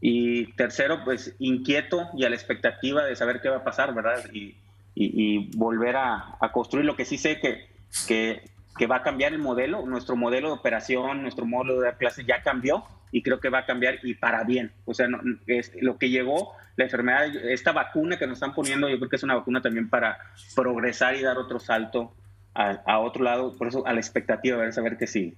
Y 0.00 0.52
tercero, 0.52 1.02
pues 1.04 1.34
inquieto 1.40 2.08
y 2.16 2.24
a 2.24 2.30
la 2.30 2.36
expectativa 2.36 3.04
de 3.04 3.16
saber 3.16 3.40
qué 3.40 3.48
va 3.48 3.56
a 3.56 3.64
pasar, 3.64 3.92
¿verdad? 3.92 4.30
Y, 4.32 4.54
y, 4.94 5.50
volver 5.56 5.96
a, 5.96 6.38
construir. 6.52 6.86
Lo 6.86 6.94
que 6.94 7.04
sí 7.04 7.18
sé 7.18 7.40
que, 7.40 7.66
que, 8.06 8.86
va 8.86 8.98
a 8.98 9.02
cambiar 9.02 9.32
el 9.32 9.40
modelo, 9.40 9.84
nuestro 9.84 10.14
modelo 10.14 10.50
de 10.50 10.54
operación, 10.54 11.22
nuestro 11.22 11.46
modelo 11.46 11.80
de 11.80 11.92
clases 11.94 12.24
ya 12.24 12.44
cambió 12.44 12.84
y 13.12 13.22
creo 13.22 13.40
que 13.40 13.48
va 13.48 13.60
a 13.60 13.66
cambiar 13.66 13.98
y 14.02 14.14
para 14.14 14.44
bien. 14.44 14.72
O 14.84 14.94
sea, 14.94 15.08
es, 15.46 15.72
lo 15.80 15.98
que 15.98 16.10
llegó, 16.10 16.54
la 16.76 16.84
enfermedad, 16.84 17.26
esta 17.26 17.72
vacuna 17.72 18.18
que 18.18 18.26
nos 18.26 18.36
están 18.36 18.54
poniendo, 18.54 18.88
yo 18.88 18.98
creo 18.98 19.08
que 19.08 19.16
es 19.16 19.22
una 19.22 19.34
vacuna 19.34 19.60
también 19.60 19.88
para 19.88 20.18
progresar 20.54 21.16
y 21.16 21.22
dar 21.22 21.38
otro 21.38 21.58
salto 21.58 22.14
a, 22.54 22.70
a 22.86 22.98
otro 23.00 23.24
lado, 23.24 23.56
por 23.56 23.68
eso 23.68 23.86
a 23.86 23.92
la 23.92 24.00
expectativa 24.00 24.62
de 24.62 24.72
saber 24.72 24.96
que 24.96 25.06
sí. 25.06 25.34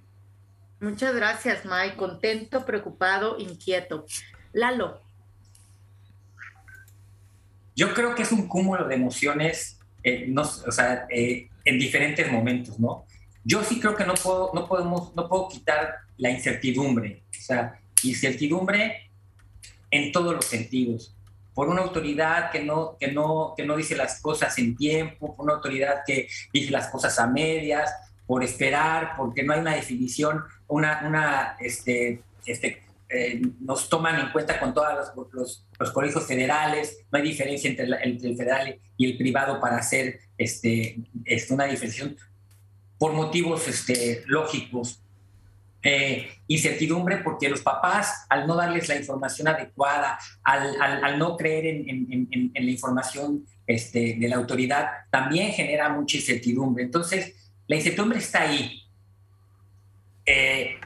Muchas 0.81 1.15
gracias, 1.15 1.65
Mike. 1.65 1.97
Contento, 1.97 2.65
preocupado, 2.65 3.39
inquieto. 3.39 4.05
Lalo, 4.53 5.01
yo 7.75 7.95
creo 7.95 8.15
que 8.15 8.23
es 8.23 8.33
un 8.33 8.49
cúmulo 8.49 8.87
de 8.87 8.95
emociones, 8.95 9.79
eh, 10.03 10.27
no, 10.29 10.43
o 10.43 10.73
sea, 10.73 11.07
eh, 11.11 11.49
en 11.65 11.79
diferentes 11.79 12.31
momentos, 12.31 12.79
¿no? 12.79 13.07
Yo 13.45 13.65
sí 13.65 13.81
creo 13.81 13.97
que 13.97 14.05
no 14.05 14.15
puedo, 14.15 14.51
no 14.55 14.69
podemos, 14.69 15.15
no 15.15 15.29
puedo 15.29 15.49
quitar 15.49 15.97
la 16.17 16.31
incertidumbre, 16.31 17.22
o 17.43 17.45
sea, 17.45 17.81
incertidumbre 18.05 19.11
en 19.91 20.13
todos 20.13 20.35
los 20.35 20.45
sentidos. 20.45 21.15
Por 21.55 21.69
una 21.69 21.83
autoridad 21.83 22.51
que 22.51 22.63
no, 22.63 22.97
que 22.99 23.13
no, 23.13 23.55
que 23.57 23.67
no 23.67 23.77
dice 23.77 23.97
las 23.97 24.21
cosas 24.21 24.57
en 24.59 24.77
tiempo, 24.77 25.37
por 25.37 25.45
una 25.45 25.55
autoridad 25.55 26.03
que 26.07 26.29
dice 26.53 26.71
las 26.71 26.89
cosas 26.89 27.19
a 27.19 27.27
medias, 27.27 27.91
por 28.27 28.43
esperar, 28.43 29.13
porque 29.17 29.43
no 29.43 29.53
hay 29.53 29.61
una 29.61 29.75
definición, 29.75 30.43
una, 30.69 31.03
una 31.05 31.57
este, 31.61 32.23
este, 32.47 32.83
eh, 33.11 33.43
nos 33.61 33.91
toman 33.91 34.19
en 34.19 34.33
cuenta 34.33 34.59
con 34.59 34.73
todos 34.73 35.13
los, 35.15 35.67
los, 35.79 35.91
colegios 35.91 36.27
federales, 36.27 37.05
no 37.11 37.19
hay 37.19 37.25
diferencia 37.25 37.69
entre, 37.69 37.85
el 37.85 38.37
federal 38.37 38.79
y 38.97 39.11
el 39.11 39.19
privado 39.19 39.61
para 39.61 39.77
hacer 39.77 40.21
este, 40.39 40.97
este, 41.27 41.53
una 41.53 41.65
diferenciación 41.65 42.17
por 42.97 43.13
motivos 43.13 43.69
este, 43.69 44.23
lógicos. 44.27 45.02
Eh, 45.85 46.31
incertidumbre 46.47 47.19
porque 47.19 47.49
los 47.49 47.61
papás, 47.61 48.27
al 48.29 48.47
no 48.47 48.55
darles 48.55 48.89
la 48.89 48.97
información 48.97 49.49
adecuada, 49.49 50.17
al, 50.45 50.81
al, 50.81 51.19
no 51.19 51.37
creer 51.37 51.67
en, 51.67 51.89
en, 51.89 52.29
en, 52.55 52.65
la 52.67 52.71
información 52.71 53.45
este, 53.67 54.17
de 54.17 54.29
la 54.29 54.37
autoridad, 54.37 54.87
también 55.11 55.51
genera 55.53 55.89
mucha 55.89 56.17
incertidumbre. 56.19 56.85
Entonces, 56.85 57.35
la 57.67 57.77
incertidumbre 57.77 58.19
está 58.19 58.43
ahí. 58.43 58.83
Eh, 60.25 60.77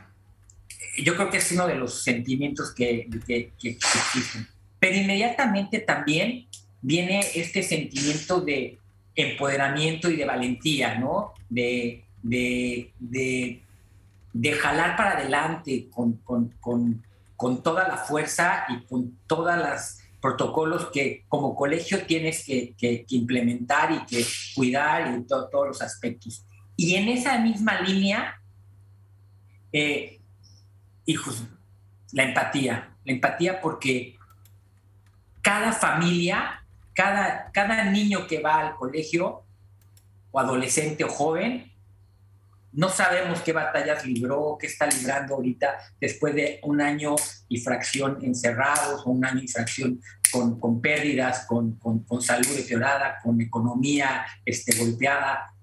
yo 1.03 1.15
creo 1.15 1.31
que 1.31 1.38
es 1.38 1.53
uno 1.53 1.67
de 1.67 1.75
los 1.75 2.03
sentimientos 2.03 2.75
que, 2.75 3.07
existen. 3.62 4.49
Pero 4.79 4.97
inmediatamente 4.97 5.81
también 5.81 6.47
viene 6.81 7.21
este 7.35 7.62
sentimiento 7.62 8.41
de 8.41 8.79
empoderamiento 9.15 10.11
y 10.11 10.17
de 10.17 10.25
valentía, 10.25 10.99
¿no? 10.99 11.33
De, 11.49 12.05
de, 12.23 12.93
de, 12.99 13.62
jalar 14.61 14.97
para 14.97 15.12
adelante 15.19 15.88
con, 15.90 16.14
con, 16.19 16.50
con, 16.61 17.02
con, 17.37 17.62
toda 17.62 17.88
la 17.88 17.97
fuerza 17.97 18.64
y 18.69 18.85
con 18.85 19.19
todos 19.26 19.57
los 19.57 19.99
protocolos 20.21 20.90
que 20.93 21.25
como 21.28 21.55
colegio 21.55 22.05
tienes 22.07 22.45
que, 22.45 22.75
que, 22.76 23.05
implementar 23.11 23.93
y 23.93 24.05
que 24.07 24.25
cuidar 24.55 25.16
y 25.16 25.23
todos 25.25 25.69
los 25.69 25.83
aspectos. 25.83 26.45
Y 26.76 26.95
en 26.95 27.09
esa 27.09 27.38
misma 27.38 27.81
línea, 27.81 28.40
eh, 29.73 30.21
hijos, 31.07 31.45
la 32.12 32.25
empatía, 32.25 32.95
la 33.05 33.12
empatía 33.12 33.61
porque 33.61 34.16
cada 35.43 35.73
familia, 35.73 36.64
cada, 36.93 37.50
cada 37.52 37.85
niño 37.85 38.26
que 38.26 38.40
va 38.40 38.61
al 38.61 38.75
colegio, 38.75 39.43
o 40.33 40.40
adolescente 40.40 41.05
o 41.05 41.09
joven, 41.09 41.73
no 42.76 42.90
sabemos 42.90 43.40
qué 43.40 43.54
batallas 43.54 44.04
libró, 44.04 44.59
qué 44.61 44.66
está 44.66 44.87
librando 44.87 45.35
ahorita 45.35 45.78
después 45.99 46.35
de 46.35 46.61
un 46.62 46.83
año 46.83 47.16
y 47.49 47.59
fracción 47.59 48.18
encerrados 48.23 49.02
o 49.06 49.11
un 49.11 49.25
año 49.25 49.40
y 49.42 49.49
fracción 49.49 49.99
con, 50.30 50.61
con 50.61 50.83
pérdidas, 50.83 51.47
con, 51.47 51.78
con, 51.78 52.21
salud 52.21 52.54
deteriorada, 52.54 53.16
con 53.23 53.40
economía 53.40 54.26
este, 54.45 54.76
golpeada. 54.76 55.54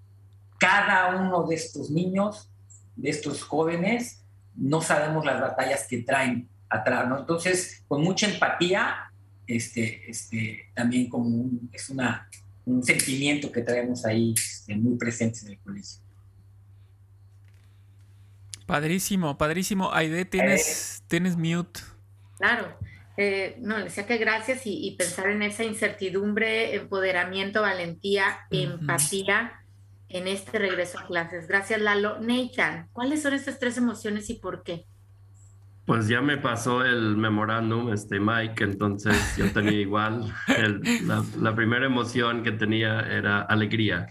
Cada 0.59 1.15
uno 1.15 1.45
de 1.47 1.55
estos 1.55 1.91
niños, 1.91 2.49
de 2.95 3.11
estos 3.11 3.43
jóvenes, 3.43 4.25
no 4.55 4.81
sabemos 4.81 5.23
las 5.23 5.39
batallas 5.39 5.85
que 5.87 6.01
traen 6.01 6.49
atrás, 6.67 7.07
¿no? 7.07 7.19
Entonces, 7.19 7.83
con 7.87 8.01
mucha 8.01 8.27
empatía, 8.27 9.11
este, 9.45 10.09
este, 10.09 10.71
también 10.73 11.09
como 11.09 11.27
un, 11.27 11.69
es 11.71 11.91
una, 11.91 12.27
un 12.65 12.83
sentimiento 12.83 13.51
que 13.51 13.61
traemos 13.61 14.03
ahí 14.03 14.33
este, 14.35 14.75
muy 14.75 14.97
presentes 14.97 15.43
en 15.43 15.51
el 15.51 15.59
colegio. 15.59 16.02
Padrísimo, 18.65 19.37
padrísimo. 19.37 19.93
Aide, 19.93 20.25
tienes, 20.25 20.99
eh, 20.99 21.03
tienes 21.07 21.37
mute. 21.37 21.81
Claro. 22.37 22.77
Eh, 23.15 23.57
no, 23.59 23.77
le 23.77 23.85
decía 23.85 24.07
que 24.07 24.17
gracias 24.17 24.61
y, 24.65 24.95
pensar 24.97 25.29
en 25.29 25.43
esa 25.43 25.63
incertidumbre, 25.63 26.75
empoderamiento, 26.75 27.61
valentía, 27.61 28.39
empatía 28.49 29.63
en 30.09 30.27
este 30.27 30.59
regreso 30.59 30.99
a 30.99 31.05
clases. 31.05 31.47
Gracias, 31.47 31.81
Lalo. 31.81 32.19
Nathan, 32.19 32.89
¿cuáles 32.91 33.21
son 33.21 33.33
estas 33.33 33.59
tres 33.59 33.77
emociones 33.77 34.29
y 34.29 34.35
por 34.35 34.63
qué? 34.63 34.85
Pues 35.85 36.07
ya 36.07 36.21
me 36.21 36.37
pasó 36.37 36.85
el 36.85 37.17
memorándum, 37.17 37.91
este 37.91 38.19
Mike, 38.19 38.63
entonces 38.63 39.35
yo 39.37 39.51
tenía 39.51 39.81
igual. 39.81 40.33
la, 41.39 41.55
primera 41.55 41.85
emoción 41.85 42.41
que 42.41 42.53
tenía 42.53 43.01
era 43.01 43.41
alegría, 43.41 44.07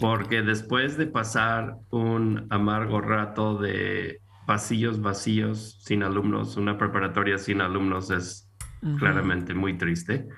porque 0.00 0.42
después 0.42 0.96
de 0.96 1.06
pasar 1.06 1.76
un 1.90 2.46
amargo 2.50 3.00
rato 3.00 3.58
de 3.58 4.20
pasillos 4.46 5.00
vacíos 5.00 5.78
sin 5.82 6.02
alumnos, 6.02 6.56
una 6.56 6.78
preparatoria 6.78 7.38
sin 7.38 7.60
alumnos 7.60 8.10
es 8.10 8.50
claramente 8.98 9.54
muy 9.54 9.76
triste. 9.76 10.28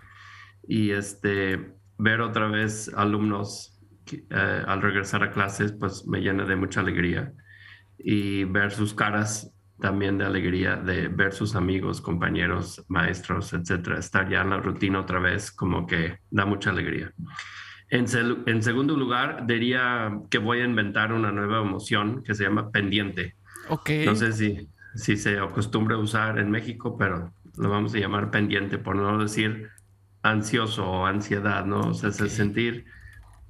Y 0.66 0.90
este, 0.90 1.75
ver 1.99 2.21
otra 2.21 2.49
vez 2.49 2.90
alumnos 2.95 3.78
eh, 4.12 4.64
al 4.66 4.83
regresar 4.83 5.23
a 5.23 5.30
clases, 5.30 5.73
pues 5.73 6.07
me 6.07 6.21
llena 6.21 6.45
de 6.45 6.57
mucha 6.57 6.80
alegría. 6.80 7.33
Y 7.99 8.45
ver 8.45 8.71
sus 8.71 8.95
caras 8.95 9.52
también 9.80 10.19
de 10.19 10.26
alegría, 10.26 10.76
de 10.76 11.09
ver 11.09 11.33
sus 11.33 11.54
amigos, 11.54 12.00
compañeros, 12.00 12.85
maestros, 12.88 13.52
etcétera, 13.52 13.99
estar 13.99 14.28
ya 14.28 14.42
en 14.42 14.50
la 14.50 14.59
rutina 14.59 15.00
otra 15.00 15.19
vez, 15.19 15.50
como 15.50 15.87
que 15.87 16.19
da 16.30 16.45
mucha 16.45 16.71
alegría. 16.71 17.12
En, 17.90 18.06
en 18.47 18.62
segundo 18.62 18.97
lugar, 18.97 19.47
diría 19.47 20.20
que 20.30 20.38
voy 20.38 20.61
a 20.61 20.64
inventar 20.64 21.12
una 21.12 21.32
nueva 21.32 21.61
emoción 21.61 22.23
que 22.23 22.35
se 22.35 22.44
llama 22.44 22.70
pendiente. 22.70 23.35
Okay. 23.68 24.06
No 24.06 24.14
sé 24.14 24.32
si, 24.32 24.68
si 24.94 25.16
se 25.16 25.38
acostumbra 25.38 25.97
a 25.97 25.99
usar 25.99 26.38
en 26.38 26.50
México, 26.50 26.97
pero 26.97 27.32
lo 27.56 27.68
vamos 27.68 27.94
a 27.94 27.99
llamar 27.99 28.30
pendiente, 28.30 28.78
por 28.78 28.97
no 28.97 29.18
decir 29.18 29.68
ansioso 30.23 30.88
o 30.88 31.06
ansiedad, 31.06 31.66
¿no? 31.66 31.80
O 31.80 31.94
sea, 31.94 32.12
sentir 32.12 32.85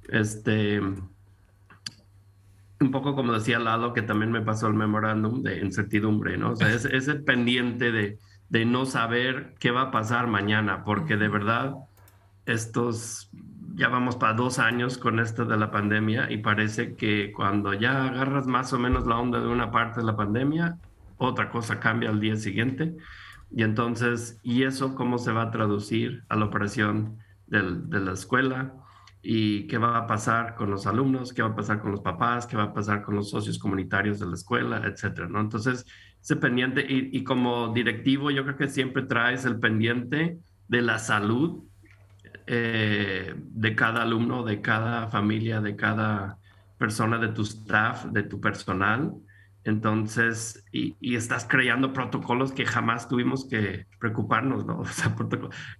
este, 0.09 0.79
un 0.79 1.11
poco 2.91 3.15
como 3.15 3.33
decía 3.33 3.59
Lalo, 3.59 3.93
que 3.93 4.01
también 4.01 4.31
me 4.31 4.41
pasó 4.41 4.67
el 4.67 4.73
memorándum 4.73 5.43
de 5.43 5.59
incertidumbre, 5.59 6.37
¿no? 6.37 6.51
O 6.51 6.55
sea, 6.55 6.73
es, 6.73 6.85
ese 6.85 7.15
pendiente 7.15 7.91
de, 7.91 8.17
de, 8.49 8.65
no 8.65 8.85
saber 8.85 9.53
qué 9.59 9.71
va 9.71 9.83
a 9.83 9.91
pasar 9.91 10.27
mañana, 10.27 10.83
porque 10.83 11.17
de 11.17 11.27
verdad 11.27 11.75
estos 12.45 13.29
ya 13.75 13.87
vamos 13.89 14.15
para 14.15 14.33
dos 14.33 14.59
años 14.59 14.97
con 14.97 15.19
esto 15.19 15.45
de 15.45 15.57
la 15.57 15.71
pandemia 15.71 16.31
y 16.31 16.37
parece 16.37 16.95
que 16.95 17.31
cuando 17.31 17.73
ya 17.73 18.05
agarras 18.05 18.47
más 18.47 18.73
o 18.73 18.79
menos 18.79 19.07
la 19.07 19.17
onda 19.17 19.39
de 19.39 19.47
una 19.47 19.71
parte 19.71 19.99
de 19.99 20.05
la 20.05 20.15
pandemia, 20.15 20.77
otra 21.17 21.49
cosa 21.49 21.79
cambia 21.79 22.09
al 22.09 22.19
día 22.19 22.35
siguiente. 22.35 22.95
Y 23.51 23.63
entonces, 23.63 24.39
¿y 24.43 24.63
eso 24.63 24.95
cómo 24.95 25.17
se 25.17 25.31
va 25.31 25.43
a 25.43 25.51
traducir 25.51 26.23
a 26.29 26.35
la 26.35 26.45
operación 26.45 27.17
de 27.47 27.99
la 27.99 28.13
escuela? 28.13 28.73
¿Y 29.21 29.67
qué 29.67 29.77
va 29.77 29.97
a 29.97 30.07
pasar 30.07 30.55
con 30.55 30.71
los 30.71 30.87
alumnos? 30.87 31.33
¿Qué 31.33 31.41
va 31.41 31.49
a 31.49 31.55
pasar 31.55 31.79
con 31.81 31.91
los 31.91 32.01
papás? 32.01 32.47
¿Qué 32.47 32.57
va 32.57 32.63
a 32.63 32.73
pasar 32.73 33.03
con 33.03 33.15
los 33.15 33.29
socios 33.29 33.59
comunitarios 33.59 34.19
de 34.19 34.25
la 34.25 34.33
escuela? 34.33 34.81
Etcétera, 34.85 35.27
¿no? 35.27 35.39
Entonces, 35.41 35.85
ese 36.21 36.37
pendiente, 36.37 36.81
y, 36.87 37.15
y 37.15 37.23
como 37.23 37.73
directivo, 37.73 38.31
yo 38.31 38.43
creo 38.43 38.57
que 38.57 38.67
siempre 38.67 39.03
traes 39.03 39.45
el 39.45 39.59
pendiente 39.59 40.39
de 40.67 40.81
la 40.81 40.97
salud 40.97 41.63
eh, 42.47 43.33
de 43.35 43.75
cada 43.75 44.03
alumno, 44.03 44.43
de 44.43 44.61
cada 44.61 45.07
familia, 45.07 45.61
de 45.61 45.75
cada 45.75 46.37
persona 46.77 47.17
de 47.17 47.29
tu 47.29 47.43
staff, 47.43 48.05
de 48.05 48.23
tu 48.23 48.41
personal. 48.41 49.13
Entonces, 49.63 50.65
y, 50.71 51.15
estás 51.15 51.45
creando 51.45 51.93
protocolos 51.93 52.51
que 52.51 52.65
jamás 52.65 53.07
tuvimos 53.07 53.47
que 53.47 53.85
preocuparnos, 53.99 54.65
¿no? 54.65 54.79
O 54.81 54.85
sea, 54.85 55.15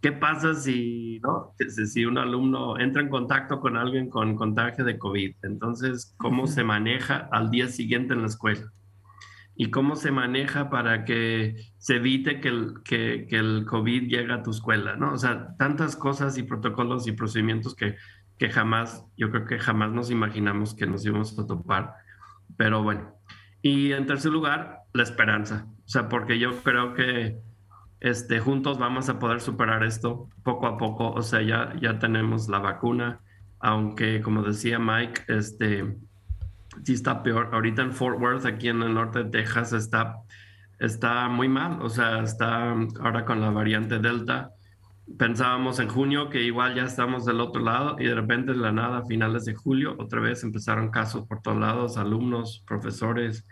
¿qué 0.01 0.11
pasa 0.11 0.53
si, 0.53 1.19
¿no? 1.23 1.55
Si 1.67 2.05
un 2.05 2.17
alumno 2.19 2.79
entra 2.79 3.01
en 3.01 3.09
contacto 3.09 3.59
con 3.59 3.77
alguien 3.77 4.09
con 4.09 4.35
contagio 4.35 4.85
de 4.85 4.99
COVID? 4.99 5.35
Entonces, 5.41 6.13
¿cómo 6.17 6.45
se 6.45 6.63
maneja 6.63 7.27
al 7.31 7.49
día 7.49 7.67
siguiente 7.67 8.13
en 8.13 8.21
la 8.21 8.27
escuela? 8.27 8.71
Y 9.61 9.69
cómo 9.69 9.95
se 9.95 10.09
maneja 10.09 10.71
para 10.71 11.05
que 11.05 11.55
se 11.77 11.97
evite 11.97 12.39
que 12.39 12.47
el, 12.47 12.81
que, 12.83 13.27
el 13.29 13.63
COVID 13.67 14.07
llegue 14.07 14.33
a 14.33 14.41
tu 14.41 14.49
escuela, 14.49 14.95
¿no? 14.95 15.13
O 15.13 15.17
sea, 15.19 15.55
tantas 15.59 15.95
cosas 15.95 16.35
y 16.39 16.41
protocolos 16.41 17.05
y 17.05 17.11
procedimientos 17.11 17.75
que, 17.75 17.95
que 18.39 18.49
jamás, 18.49 19.05
yo 19.17 19.29
creo 19.29 19.45
que 19.45 19.59
jamás 19.59 19.91
nos 19.91 20.09
imaginamos 20.09 20.73
que 20.73 20.87
nos 20.87 21.05
íbamos 21.05 21.37
a 21.37 21.45
topar. 21.45 21.93
Pero 22.57 22.81
bueno, 22.81 23.13
y 23.61 23.91
en 23.91 24.07
tercer 24.07 24.31
lugar, 24.31 24.79
la 24.93 25.03
esperanza. 25.03 25.67
O 25.85 25.87
sea, 25.87 26.09
porque 26.09 26.39
yo 26.39 26.63
creo 26.63 26.95
que 26.95 27.37
este, 27.99 28.39
juntos 28.39 28.79
vamos 28.79 29.09
a 29.09 29.19
poder 29.19 29.41
superar 29.41 29.83
esto 29.83 30.27
poco 30.41 30.65
a 30.65 30.75
poco. 30.75 31.11
O 31.11 31.21
sea, 31.21 31.43
ya, 31.43 31.75
ya 31.79 31.99
tenemos 31.99 32.49
la 32.49 32.57
vacuna, 32.57 33.19
aunque 33.59 34.21
como 34.21 34.41
decía 34.41 34.79
Mike, 34.79 35.21
este, 35.27 35.99
sí 36.83 36.93
está 36.93 37.23
peor. 37.23 37.49
Ahorita 37.51 37.81
en 37.81 37.91
Fort 37.91 38.19
Worth, 38.19 38.45
aquí 38.45 38.69
en 38.69 38.81
el 38.81 38.93
norte 38.93 39.23
de 39.23 39.29
Texas, 39.29 39.73
está, 39.73 40.17
está 40.79 41.27
muy 41.29 41.47
mal. 41.47 41.81
O 41.81 41.89
sea, 41.89 42.21
está 42.23 42.71
ahora 42.99 43.25
con 43.25 43.41
la 43.41 43.49
variante 43.49 43.99
Delta. 43.99 44.51
Pensábamos 45.17 45.79
en 45.79 45.89
junio 45.89 46.29
que 46.29 46.41
igual 46.43 46.75
ya 46.75 46.83
estamos 46.83 47.25
del 47.25 47.41
otro 47.41 47.61
lado 47.61 47.97
y 47.99 48.05
de 48.05 48.15
repente 48.15 48.53
de 48.53 48.59
la 48.59 48.71
nada, 48.71 48.99
a 48.99 49.05
finales 49.05 49.45
de 49.45 49.55
julio, 49.55 49.95
otra 49.99 50.21
vez 50.21 50.43
empezaron 50.43 50.89
casos 50.89 51.27
por 51.27 51.41
todos 51.41 51.57
lados, 51.57 51.97
alumnos, 51.97 52.63
profesores, 52.65 53.45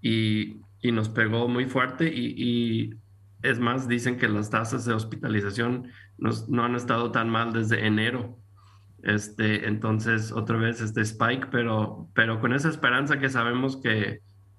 y, 0.00 0.56
y 0.80 0.90
nos 0.90 1.08
pegó 1.08 1.46
muy 1.48 1.66
fuerte. 1.66 2.12
Y, 2.12 2.34
y, 2.36 2.90
es 3.42 3.60
más, 3.60 3.86
dicen 3.86 4.18
que 4.18 4.28
las 4.28 4.50
tasas 4.50 4.84
de 4.84 4.94
hospitalización 4.94 5.88
no 6.18 6.64
han 6.64 6.74
estado 6.74 7.12
tan 7.12 7.28
mal 7.30 7.52
desde 7.52 7.86
enero. 7.86 8.40
Este, 9.06 9.68
entonces, 9.68 10.32
otra 10.32 10.56
vez 10.56 10.80
este 10.80 11.00
Spike, 11.02 11.46
pero, 11.52 12.08
pero 12.12 12.40
con 12.40 12.52
esa 12.52 12.68
esperanza 12.68 13.20
que 13.20 13.30
sabemos 13.30 13.80
que 13.80 14.18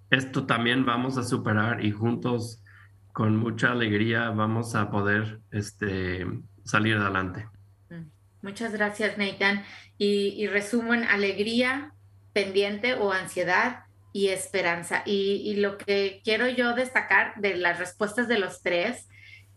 esto 0.10 0.46
también 0.46 0.86
vamos 0.86 1.18
a 1.18 1.24
superar 1.24 1.84
y 1.84 1.92
juntos 1.92 2.63
con 3.12 3.36
mucha 3.36 3.74
alegría 3.74 4.30
vamos 4.30 4.74
a 4.74 4.89
poder 4.89 5.42
este, 5.51 6.25
salir 6.63 6.96
adelante. 6.96 7.46
Mm. 7.89 8.04
Muchas 8.42 8.72
gracias, 8.72 9.18
Nathan. 9.18 9.66
Y, 9.98 10.30
y 10.38 10.48
resumo 10.48 10.94
en 10.94 11.04
alegría, 11.04 11.92
pendiente 12.32 12.94
o 12.94 13.12
ansiedad 13.12 13.84
y 14.13 14.30
esperanza. 14.30 15.04
Y, 15.06 15.42
y, 15.44 15.58
lo 15.58 15.77
que 15.77 16.22
quiero 16.24 16.48
yo 16.48 16.74
destacar 16.74 17.34
de 17.36 17.58
las 17.58 17.80
respuestas 17.80 18.30
de 18.30 18.39
los 18.39 18.62
tres, 18.62 19.10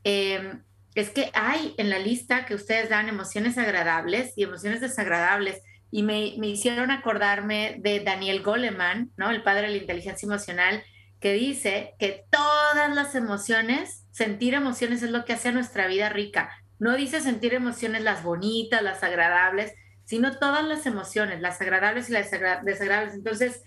eh, 0.03 0.59
es 0.95 1.11
que 1.11 1.31
hay 1.35 1.75
en 1.79 1.91
la 1.91 1.99
lista 1.99 2.47
que 2.47 2.55
ustedes 2.55 2.89
dan 2.89 3.09
emociones 3.09 3.59
agradables 3.59 4.33
y 4.37 4.43
emociones 4.43 4.81
desagradables. 4.81 5.63
Y 5.93 6.03
me, 6.03 6.27
hicieron 6.47 6.91
acordarme 6.91 7.77
de 7.81 8.01
Daniel 8.01 8.43
Goleman, 8.43 9.11
¿no? 9.17 9.31
El 9.31 9.43
padre 9.43 9.63
de 9.63 9.75
la 9.75 9.77
inteligencia 9.79 10.27
emocional, 10.27 10.83
que 11.21 11.33
dice 11.33 11.95
que 11.99 12.25
todas 12.31 12.95
las 12.95 13.15
emociones, 13.15 14.07
sentir 14.11 14.55
emociones 14.55 15.03
es 15.03 15.11
lo 15.11 15.25
que 15.25 15.33
hace 15.33 15.49
a 15.49 15.53
nuestra 15.53 15.87
vida 15.87 16.09
rica. 16.09 16.51
No 16.79 16.97
dice 16.97 17.21
sentir 17.21 17.55
emociones 17.55 18.03
las 18.03 18.23
bonitas, 18.23 18.83
las 18.83 19.03
agradables, 19.03 19.75
sino 20.05 20.39
todas 20.39 20.65
las 20.65 20.87
emociones, 20.87 21.41
las 21.41 21.61
agradables 21.61 22.09
y 22.09 22.13
las 22.13 22.31
desagradables. 22.31 23.15
Entonces, 23.15 23.63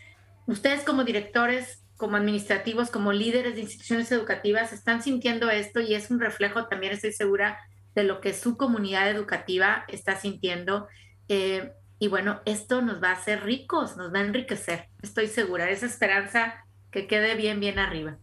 ustedes 0.47 0.83
como 0.83 1.03
directores 1.03 1.82
como 1.97 2.17
administrativos, 2.17 2.89
como 2.89 3.11
líderes 3.11 3.55
de 3.55 3.61
instituciones 3.61 4.11
educativas, 4.11 4.73
están 4.73 5.01
sintiendo 5.01 5.49
esto 5.49 5.79
y 5.79 5.93
es 5.93 6.11
un 6.11 6.19
reflejo 6.19 6.67
también, 6.67 6.93
estoy 6.93 7.13
segura, 7.13 7.59
de 7.95 8.03
lo 8.03 8.21
que 8.21 8.33
su 8.33 8.57
comunidad 8.57 9.09
educativa 9.09 9.85
está 9.87 10.19
sintiendo. 10.19 10.87
Eh, 11.27 11.71
y 11.99 12.07
bueno, 12.07 12.41
esto 12.45 12.81
nos 12.81 13.01
va 13.01 13.09
a 13.09 13.13
hacer 13.13 13.43
ricos, 13.43 13.95
nos 13.97 14.13
va 14.13 14.19
a 14.19 14.23
enriquecer, 14.23 14.89
estoy 15.01 15.27
segura, 15.27 15.69
esa 15.69 15.85
esperanza 15.85 16.55
que 16.91 17.07
quede 17.07 17.35
bien, 17.35 17.59
bien 17.59 17.79
arriba. 17.79 18.17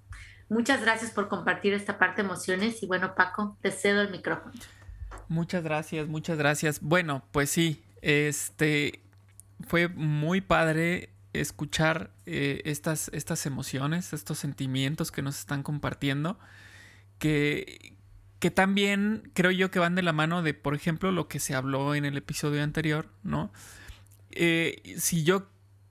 Muchas 0.48 0.83
gracias 0.83 1.12
por 1.12 1.28
compartir 1.28 1.72
esta 1.74 1.98
parte 1.98 2.22
de 2.22 2.28
emociones 2.28 2.83
y 2.83 2.87
bueno, 2.87 3.14
Paco, 3.14 3.56
te 3.62 3.70
cedo 3.70 4.02
el 4.02 4.11
micrófono. 4.11 4.52
Muchas 5.28 5.62
gracias, 5.62 6.09
muchas 6.09 6.37
gracias. 6.37 6.80
Bueno, 6.80 7.22
pues 7.30 7.50
sí, 7.50 7.85
este 8.02 9.00
fue 9.66 9.88
muy 9.88 10.40
padre 10.40 11.11
escuchar 11.33 12.12
eh, 12.27 12.62
estas, 12.64 13.11
estas 13.12 13.47
emociones, 13.47 14.12
estos 14.12 14.38
sentimientos 14.38 15.11
que 15.12 15.23
nos 15.23 15.38
están 15.38 15.62
compartiendo, 15.62 16.38
que, 17.19 17.95
que 18.38 18.51
también 18.51 19.31
creo 19.35 19.51
yo 19.51 19.71
que 19.71 19.79
van 19.79 19.95
de 19.95 20.03
la 20.03 20.12
mano 20.12 20.43
de, 20.43 20.55
por 20.55 20.75
ejemplo, 20.75 21.12
lo 21.12 21.29
que 21.29 21.40
se 21.40 21.55
habló 21.55 21.95
en 21.95 22.05
el 22.05 22.16
episodio 22.16 22.62
anterior, 22.62 23.09
¿no? 23.23 23.53
Eh, 24.31 24.95
si 24.99 25.25
yo 25.25 25.49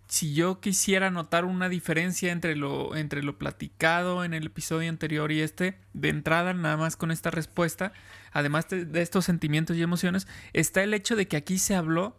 si 0.10 0.34
yo 0.34 0.60
quisiera 0.60 1.12
notar 1.12 1.45
una 1.45 1.69
diferencia 1.69 2.32
entre 2.32 2.56
lo, 2.56 2.95
entre 2.95 3.21
lo 3.21 3.38
platicado 3.38 4.25
en 4.25 4.34
el 4.34 4.47
episodio 4.47 4.89
anterior 4.89 5.32
y 5.32 5.41
este, 5.41 5.78
de 5.93 6.10
entrada, 6.10 6.52
nada 6.56 6.78
más 6.78 6.97
con 6.97 7.12
esta 7.12 7.30
respuesta, 7.30 7.93
además 8.32 8.67
de 8.69 9.02
estos 9.04 9.25
sentimientos 9.25 9.78
y 9.78 9.84
emociones, 9.84 10.28
está 10.52 10.82
el 10.82 10.95
hecho 10.95 11.15
de 11.15 11.28
que 11.28 11.38
aquí 11.38 11.60
se 11.60 11.75
habló 11.75 12.17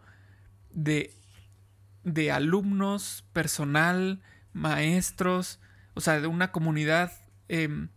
de 0.73 1.13
de 2.05 2.31
alumnos, 2.31 3.25
personal, 3.33 4.21
maestros, 4.53 5.61
o 5.95 6.01
sea, 6.01 6.21
de 6.21 6.27
una 6.27 6.53
comunidad, 6.53 7.13
em, 7.49 7.89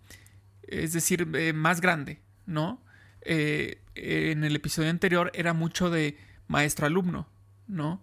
es 0.63 0.93
decir, 0.93 1.27
eh, 1.35 1.53
más 1.53 1.81
grande, 1.81 2.21
¿no? 2.45 2.83
Eh, 3.21 3.81
en 3.95 4.43
el 4.43 4.55
episodio 4.55 4.89
anterior 4.89 5.31
era 5.33 5.53
mucho 5.53 5.89
de 5.89 6.17
maestro-alumno, 6.47 7.27
¿no? 7.67 8.01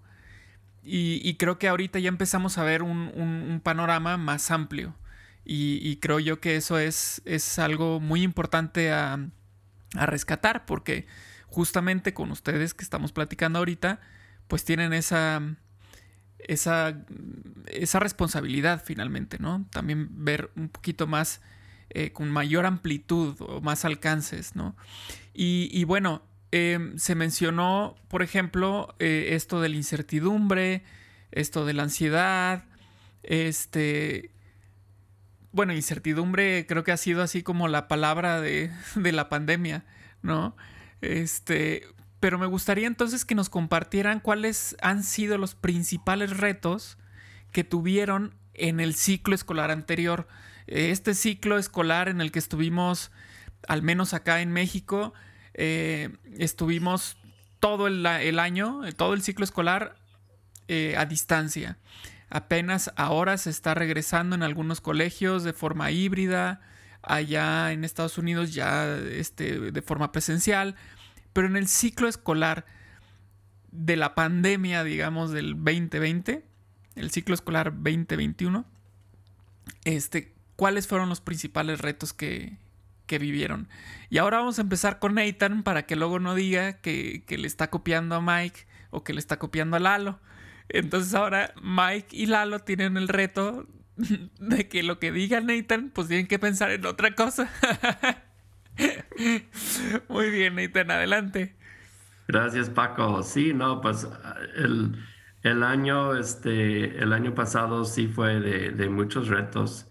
Y, 0.82 1.34
creo 1.34 1.58
que 1.58 1.68
ahorita 1.68 1.98
ya 1.98 2.08
empezamos 2.08 2.56
a 2.56 2.64
ver 2.64 2.82
un, 2.82 3.60
panorama 3.62 4.16
más 4.16 4.50
amplio. 4.50 4.94
Y, 5.44 5.96
creo 5.96 6.20
yo 6.20 6.40
que 6.40 6.56
eso 6.56 6.78
es, 6.78 7.22
es 7.26 7.58
algo 7.58 8.00
muy 8.00 8.22
importante 8.22 8.92
a, 8.92 9.18
a 9.96 10.06
rescatar, 10.06 10.64
porque 10.66 11.06
justamente 11.48 12.14
con 12.14 12.30
ustedes 12.30 12.74
que 12.74 12.84
estamos 12.84 13.12
platicando 13.12 13.58
ahorita, 13.58 14.00
pues 14.48 14.64
tienen 14.64 14.92
esa, 14.92 15.42
esa, 16.50 16.96
esa 17.66 18.00
responsabilidad 18.00 18.82
finalmente, 18.84 19.38
¿no? 19.38 19.66
También 19.70 20.08
ver 20.24 20.50
un 20.56 20.68
poquito 20.68 21.06
más, 21.06 21.40
eh, 21.90 22.10
con 22.12 22.28
mayor 22.30 22.66
amplitud 22.66 23.36
o 23.40 23.60
más 23.60 23.84
alcances, 23.84 24.56
¿no? 24.56 24.76
Y, 25.32 25.84
bueno, 25.84 26.22
em, 26.50 26.98
se 26.98 27.14
mencionó, 27.14 27.94
por 28.08 28.22
ejemplo, 28.22 28.94
eh, 28.98 29.28
esto 29.30 29.60
de 29.60 29.68
la 29.68 29.76
incertidumbre, 29.76 30.82
esto 31.30 31.64
de 31.64 31.72
la 31.72 31.84
ansiedad, 31.84 32.64
este... 33.22 34.32
Bueno, 35.52 35.72
incertidumbre 35.72 36.64
creo 36.68 36.84
que 36.84 36.92
ha 36.92 36.96
sido 36.96 37.22
así 37.22 37.42
como 37.42 37.66
la 37.66 37.88
palabra 37.88 38.40
de, 38.40 38.70
de 38.96 39.12
la 39.12 39.28
pandemia, 39.28 39.84
¿no? 40.22 40.56
Este, 41.00 41.86
pero 42.20 42.38
me 42.38 42.46
gustaría 42.46 42.86
entonces 42.86 43.24
que 43.24 43.34
nos 43.34 43.48
compartieran 43.48 44.20
cuáles 44.20 44.76
han 44.82 45.02
sido 45.02 45.38
los 45.38 45.54
principales 45.54 46.36
retos 46.36 46.98
que 47.50 47.64
tuvieron 47.64 48.34
en 48.52 48.78
el 48.78 48.94
ciclo 48.94 49.34
escolar 49.34 49.70
anterior. 49.70 50.28
Este 50.66 51.14
ciclo 51.14 51.56
escolar 51.56 52.08
en 52.08 52.20
el 52.20 52.30
que 52.30 52.38
estuvimos, 52.38 53.10
al 53.66 53.82
menos 53.82 54.12
acá 54.12 54.42
en 54.42 54.52
México, 54.52 55.14
eh, 55.54 56.10
estuvimos 56.38 57.16
todo 57.58 57.86
el, 57.86 58.06
año, 58.06 58.80
todo 58.96 59.14
el 59.14 59.22
ciclo 59.22 59.44
escolar 59.44 59.96
eh, 60.68 60.94
a 60.98 61.06
distancia. 61.06 61.78
Apenas 62.28 62.92
ahora 62.96 63.38
se 63.38 63.50
está 63.50 63.74
regresando 63.74 64.36
en 64.36 64.42
algunos 64.42 64.80
colegios 64.82 65.42
de 65.42 65.54
forma 65.54 65.90
híbrida, 65.90 66.60
allá 67.02 67.72
en 67.72 67.82
Estados 67.82 68.18
Unidos 68.18 68.52
ya 68.52 68.94
este, 68.98 69.72
de 69.72 69.82
forma 69.82 70.12
presencial 70.12 70.76
pero 71.32 71.46
en 71.46 71.56
el 71.56 71.68
ciclo 71.68 72.08
escolar, 72.08 72.66
de 73.72 73.96
la 73.96 74.14
pandemia, 74.14 74.84
digamos, 74.84 75.30
del 75.30 75.54
2020, 75.54 76.44
el 76.96 77.10
ciclo 77.10 77.34
escolar 77.34 77.72
2021, 77.72 78.64
este, 79.84 80.34
¿cuáles 80.56 80.86
fueron 80.88 81.08
los 81.08 81.20
principales 81.20 81.80
retos 81.80 82.12
que, 82.12 82.58
que 83.06 83.18
vivieron? 83.18 83.68
Y 84.08 84.18
ahora 84.18 84.38
vamos 84.38 84.58
a 84.58 84.62
empezar 84.62 84.98
con 84.98 85.14
Nathan 85.14 85.62
para 85.62 85.86
que 85.86 85.96
luego 85.96 86.18
no 86.18 86.34
diga 86.34 86.80
que, 86.80 87.24
que 87.26 87.38
le 87.38 87.46
está 87.46 87.70
copiando 87.70 88.16
a 88.16 88.20
Mike 88.20 88.66
o 88.90 89.04
que 89.04 89.12
le 89.12 89.20
está 89.20 89.38
copiando 89.38 89.76
a 89.76 89.80
Lalo. 89.80 90.20
Entonces 90.68 91.14
ahora 91.14 91.54
Mike 91.62 92.16
y 92.16 92.26
Lalo 92.26 92.60
tienen 92.60 92.96
el 92.96 93.08
reto 93.08 93.68
de 93.96 94.68
que 94.68 94.82
lo 94.82 94.98
que 94.98 95.12
diga 95.12 95.40
Nathan, 95.40 95.90
pues 95.94 96.08
tienen 96.08 96.26
que 96.26 96.38
pensar 96.38 96.70
en 96.70 96.84
otra 96.86 97.14
cosa. 97.14 97.50
Muy 100.08 100.30
bien, 100.30 100.56
Nathan, 100.56 100.90
adelante. 100.90 101.56
Gracias, 102.28 102.70
Paco. 102.70 103.22
Sí, 103.22 103.52
no, 103.52 103.80
pues 103.80 104.06
el, 104.56 104.96
el 105.42 105.62
año, 105.62 106.14
este, 106.16 107.02
el 107.02 107.12
año 107.12 107.34
pasado 107.34 107.84
sí 107.84 108.08
fue 108.08 108.40
de, 108.40 108.88
muchos 108.88 109.28
retos. 109.28 109.88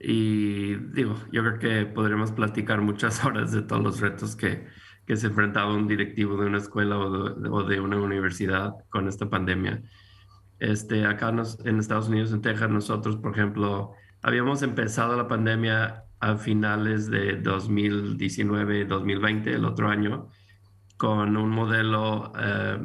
Y 0.00 0.74
digo, 0.74 1.16
yo 1.32 1.42
creo 1.42 1.58
que 1.58 1.86
podremos 1.86 2.32
platicar 2.32 2.80
muchas 2.80 3.24
horas 3.24 3.52
de 3.52 3.62
todos 3.62 3.82
los 3.82 4.00
retos 4.00 4.36
que, 4.36 4.66
que 5.06 5.16
se 5.16 5.28
enfrentaba 5.28 5.74
un 5.74 5.86
directivo 5.88 6.36
de 6.40 6.46
una 6.46 6.58
escuela 6.58 6.98
o 6.98 7.30
de, 7.30 7.48
o 7.48 7.62
de 7.64 7.80
una 7.80 7.98
universidad 8.00 8.74
con 8.90 9.08
esta 9.08 9.28
pandemia. 9.30 9.82
Este, 10.58 11.04
acá 11.06 11.32
nos, 11.32 11.64
en 11.66 11.78
Estados 11.78 12.08
Unidos, 12.08 12.32
en 12.32 12.40
Texas, 12.40 12.70
nosotros, 12.70 13.16
por 13.16 13.32
ejemplo, 13.32 13.92
habíamos 14.22 14.62
empezado 14.62 15.16
la 15.16 15.28
pandemia 15.28 16.05
a 16.20 16.36
finales 16.36 17.10
de 17.10 17.42
2019-2020, 17.42 19.48
el 19.48 19.64
otro 19.64 19.88
año, 19.88 20.28
con 20.96 21.36
un 21.36 21.50
modelo 21.50 22.32
eh, 22.38 22.78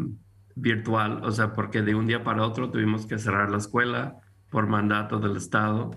virtual, 0.56 1.22
o 1.24 1.32
sea, 1.32 1.54
porque 1.54 1.82
de 1.82 1.96
un 1.96 2.08
día 2.08 2.24
para 2.24 2.46
otro 2.46 2.72
tuvimos 2.72 3.06
que 3.06 3.18
cerrar 3.18 3.52
la 3.52 3.58
escuela 3.58 4.18
por 4.50 4.68
mandato 4.68 5.20
del 5.20 5.38
Estado 5.38 5.92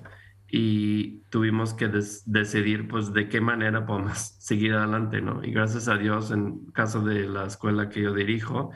y 0.48 1.22
tuvimos 1.30 1.74
que 1.74 1.88
decidir 1.88 2.86
pues 2.86 3.12
de 3.12 3.28
qué 3.28 3.40
manera 3.40 3.86
podemos 3.86 4.18
seguir 4.38 4.74
adelante, 4.74 5.20
¿no? 5.20 5.42
Y 5.42 5.52
gracias 5.52 5.88
a 5.88 5.96
Dios, 5.96 6.30
en 6.30 6.66
caso 6.66 7.00
de 7.00 7.28
la 7.28 7.46
escuela 7.46 7.88
que 7.88 8.02
yo 8.02 8.14
dirijo, 8.14 8.70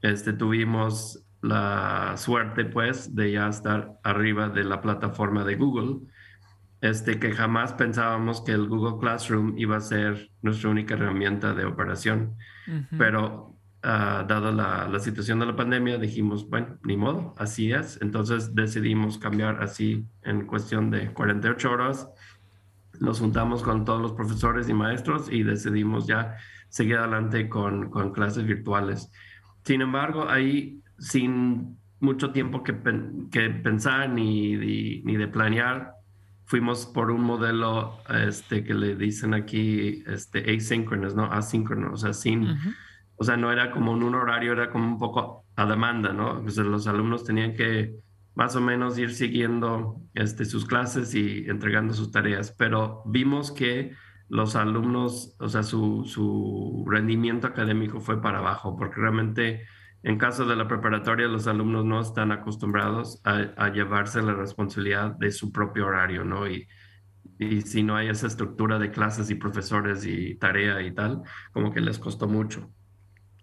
este, 0.00 0.32
tuvimos 0.32 1.26
la 1.42 2.14
suerte 2.16 2.64
pues 2.64 3.14
de 3.14 3.32
ya 3.32 3.48
estar 3.48 3.98
arriba 4.02 4.48
de 4.48 4.64
la 4.64 4.80
plataforma 4.80 5.44
de 5.44 5.56
Google, 5.56 6.06
este, 6.80 7.18
que 7.18 7.32
jamás 7.32 7.72
pensábamos 7.74 8.42
que 8.42 8.52
el 8.52 8.68
Google 8.68 8.98
Classroom 9.00 9.54
iba 9.58 9.76
a 9.76 9.80
ser 9.80 10.30
nuestra 10.42 10.70
única 10.70 10.94
herramienta 10.94 11.54
de 11.54 11.64
operación, 11.64 12.36
pero 12.96 13.56
uh, 13.84 14.26
dada 14.26 14.52
la, 14.52 14.88
la, 14.88 14.98
situación 15.00 15.40
de 15.40 15.46
la 15.46 15.56
pandemia 15.56 15.98
dijimos, 15.98 16.48
bueno, 16.48 16.78
ni 16.84 16.96
modo, 16.96 17.34
así 17.36 17.72
es, 17.72 17.98
entonces 18.00 18.54
decidimos 18.54 19.18
cambiar 19.18 19.62
así 19.62 20.06
en 20.22 20.46
cuestión 20.46 20.90
de 20.90 21.12
48 21.12 21.70
horas, 21.70 22.08
nos 23.00 23.18
juntamos 23.18 23.62
con 23.62 23.84
todos 23.84 24.00
los 24.00 24.12
profesores 24.12 24.68
y 24.68 24.74
maestros 24.74 25.32
y 25.32 25.42
decidimos 25.42 26.06
ya 26.06 26.36
seguir 26.68 26.98
adelante 26.98 27.48
con, 27.48 27.90
con 27.90 28.12
clases 28.12 28.44
virtuales. 28.44 29.10
Sin 29.64 29.80
embargo, 29.80 30.28
ahí 30.28 30.80
sin 30.98 31.78
mucho 31.98 32.30
tiempo 32.30 32.62
que, 32.62 32.74
que 33.30 33.50
pensar 33.50 34.10
ni, 34.10 34.56
ni, 35.02 35.16
de 35.16 35.28
planear, 35.28 35.92
fuimos 36.50 36.84
por 36.84 37.12
un 37.12 37.22
modelo 37.22 38.00
este, 38.08 38.64
que 38.64 38.74
le 38.74 38.96
dicen 38.96 39.34
aquí 39.34 40.02
este, 40.08 40.52
asynchronous, 40.52 41.14
¿no? 41.14 41.26
Asíncrono, 41.30 41.92
o 41.92 41.96
sea, 41.96 42.12
sin, 42.12 42.58
o 43.14 43.22
sea, 43.22 43.36
no 43.36 43.52
era 43.52 43.70
como 43.70 43.94
en 43.94 44.02
un 44.02 44.16
horario, 44.16 44.50
era 44.50 44.68
como 44.68 44.84
un 44.84 44.98
poco 44.98 45.46
a 45.54 45.64
demanda, 45.64 46.12
¿no? 46.12 46.42
Pues 46.42 46.56
los 46.56 46.88
alumnos 46.88 47.22
tenían 47.22 47.54
que 47.54 47.94
más 48.34 48.56
o 48.56 48.60
menos 48.60 48.98
ir 48.98 49.14
siguiendo 49.14 50.02
este, 50.14 50.44
sus 50.44 50.66
clases 50.66 51.14
y 51.14 51.44
entregando 51.48 51.94
sus 51.94 52.10
tareas, 52.10 52.52
pero 52.58 53.04
vimos 53.06 53.52
que 53.52 53.94
los 54.28 54.56
alumnos, 54.56 55.36
o 55.38 55.48
sea, 55.48 55.62
su, 55.62 56.02
su 56.04 56.84
rendimiento 56.88 57.46
académico 57.46 58.00
fue 58.00 58.20
para 58.20 58.38
abajo, 58.38 58.76
porque 58.76 59.00
realmente 59.00 59.68
en 60.02 60.16
caso 60.16 60.46
de 60.46 60.56
la 60.56 60.66
preparatoria, 60.66 61.28
los 61.28 61.46
alumnos 61.46 61.84
no 61.84 62.00
están 62.00 62.32
acostumbrados 62.32 63.20
a, 63.24 63.68
llevarse 63.68 64.22
la 64.22 64.34
responsabilidad 64.34 65.12
de 65.12 65.30
su 65.30 65.52
propio 65.52 65.86
horario, 65.86 66.24
¿no? 66.24 66.48
Y, 66.48 66.66
y, 67.38 67.60
si 67.62 67.82
no 67.82 67.96
hay 67.96 68.08
esa 68.08 68.26
estructura 68.26 68.78
de 68.78 68.90
clases 68.90 69.30
y 69.30 69.34
profesores 69.34 70.06
y 70.06 70.36
tarea 70.36 70.80
y 70.82 70.92
tal, 70.92 71.22
como 71.52 71.72
que 71.72 71.80
les 71.80 71.98
costó 71.98 72.26
mucho. 72.28 72.70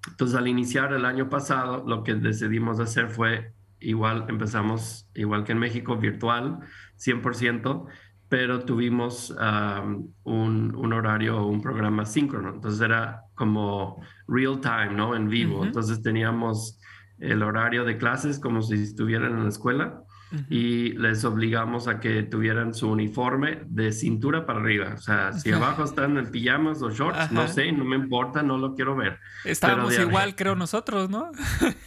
Entonces, 0.10 0.36
al 0.36 0.48
iniciar 0.48 0.94
el 0.94 1.06
año 1.06 1.30
pasado, 1.30 1.84
lo 1.86 2.04
que 2.04 2.16
decidimos 2.16 2.80
hacer 2.80 3.10
fue 3.10 3.54
igual, 3.80 4.26
empezamos 4.28 5.08
igual 5.14 5.44
que 5.44 5.52
en 5.52 5.60
México, 5.60 5.98
virtual, 5.98 6.60
100%, 6.98 7.86
pero 8.30 8.66
tuvimos 8.66 9.30
un, 9.30 10.76
un, 10.76 10.94
horario, 10.94 11.46
un 11.46 11.62
programa 11.62 12.06
síncrono. 12.06 12.50
Entonces 12.56 12.82
era 12.82 13.27
como 13.38 14.02
real 14.28 14.60
time, 14.60 14.94
¿no? 14.94 15.16
En 15.16 15.30
vivo. 15.30 15.64
Entonces 15.64 16.02
teníamos 16.02 16.80
el 17.20 17.42
horario 17.42 17.86
de 17.86 17.98
clases 17.98 18.40
como 18.40 18.62
si 18.62 18.76
estuvieran 18.76 19.32
en 19.32 19.44
la 19.44 19.50
escuela 19.50 20.04
y 20.50 20.92
les 20.94 21.24
obligamos 21.24 21.88
a 21.88 22.02
que 22.02 22.22
tuvieran 22.24 22.74
su 22.74 22.90
uniforme 22.92 23.62
de 23.68 23.94
cintura 23.94 24.46
para 24.46 24.60
arriba. 24.60 24.94
O 24.94 24.98
sea, 24.98 25.32
si 25.32 25.54
abajo 25.54 25.86
están 25.86 26.18
en 26.18 26.30
pijamas 26.30 26.82
o 26.82 26.90
shorts, 26.90 27.32
no 27.32 27.48
sé, 27.48 27.72
no 27.72 27.86
me 27.86 27.96
importa, 27.96 28.44
no 28.44 28.58
lo 28.58 28.76
quiero 28.76 28.96
ver. 28.96 29.20
Estábamos 29.46 29.98
igual, 29.98 30.36
creo 30.36 30.56
nosotros, 30.56 31.10
¿no? 31.10 31.32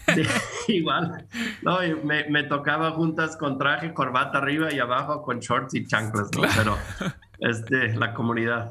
igual. 0.68 1.26
No, 1.62 1.80
me, 2.02 2.30
me, 2.30 2.44
tocaba 2.44 2.92
juntas 2.92 3.36
con 3.36 3.58
traje, 3.58 3.92
corbata 3.92 4.38
arriba 4.38 4.72
y 4.72 4.78
abajo 4.78 5.22
con 5.22 5.40
shorts 5.40 5.74
y 5.74 5.86
chanclas, 5.86 6.30
¿no? 6.34 6.42
Pero 6.56 6.78
este, 7.40 7.94
la 7.96 8.14
comunidad. 8.14 8.70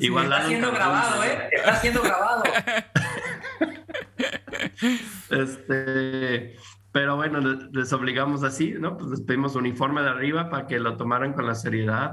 igual 0.00 0.24
está 0.24 0.46
siendo 0.46 0.72
grabado, 0.72 1.24
¿eh? 1.24 1.48
Está 1.52 1.76
siendo 1.76 2.02
grabado. 2.02 2.42
este 5.30 6.56
pero 6.92 7.16
bueno, 7.16 7.40
les 7.72 7.92
obligamos 7.92 8.42
así, 8.42 8.74
¿no? 8.78 8.96
Pues 8.96 9.10
les 9.10 9.20
pedimos 9.20 9.54
uniforme 9.54 10.02
de 10.02 10.08
arriba 10.08 10.50
para 10.50 10.66
que 10.66 10.80
lo 10.80 10.96
tomaran 10.96 11.34
con 11.34 11.46
la 11.46 11.54
seriedad 11.54 12.12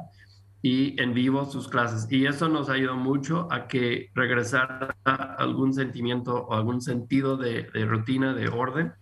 y 0.62 1.02
en 1.02 1.14
vivo 1.14 1.46
sus 1.46 1.68
clases. 1.68 2.08
Y 2.12 2.28
eso 2.28 2.48
nos 2.48 2.70
ayudó 2.70 2.96
mucho 2.96 3.48
a 3.52 3.68
que 3.68 4.12
regresara 4.14 4.96
algún 5.06 5.74
sentimiento 5.74 6.46
o 6.46 6.54
algún 6.54 6.82
sentido 6.82 7.38
de, 7.38 7.70
rutina, 7.88 8.34
de 8.34 8.50
orden. 8.50 8.94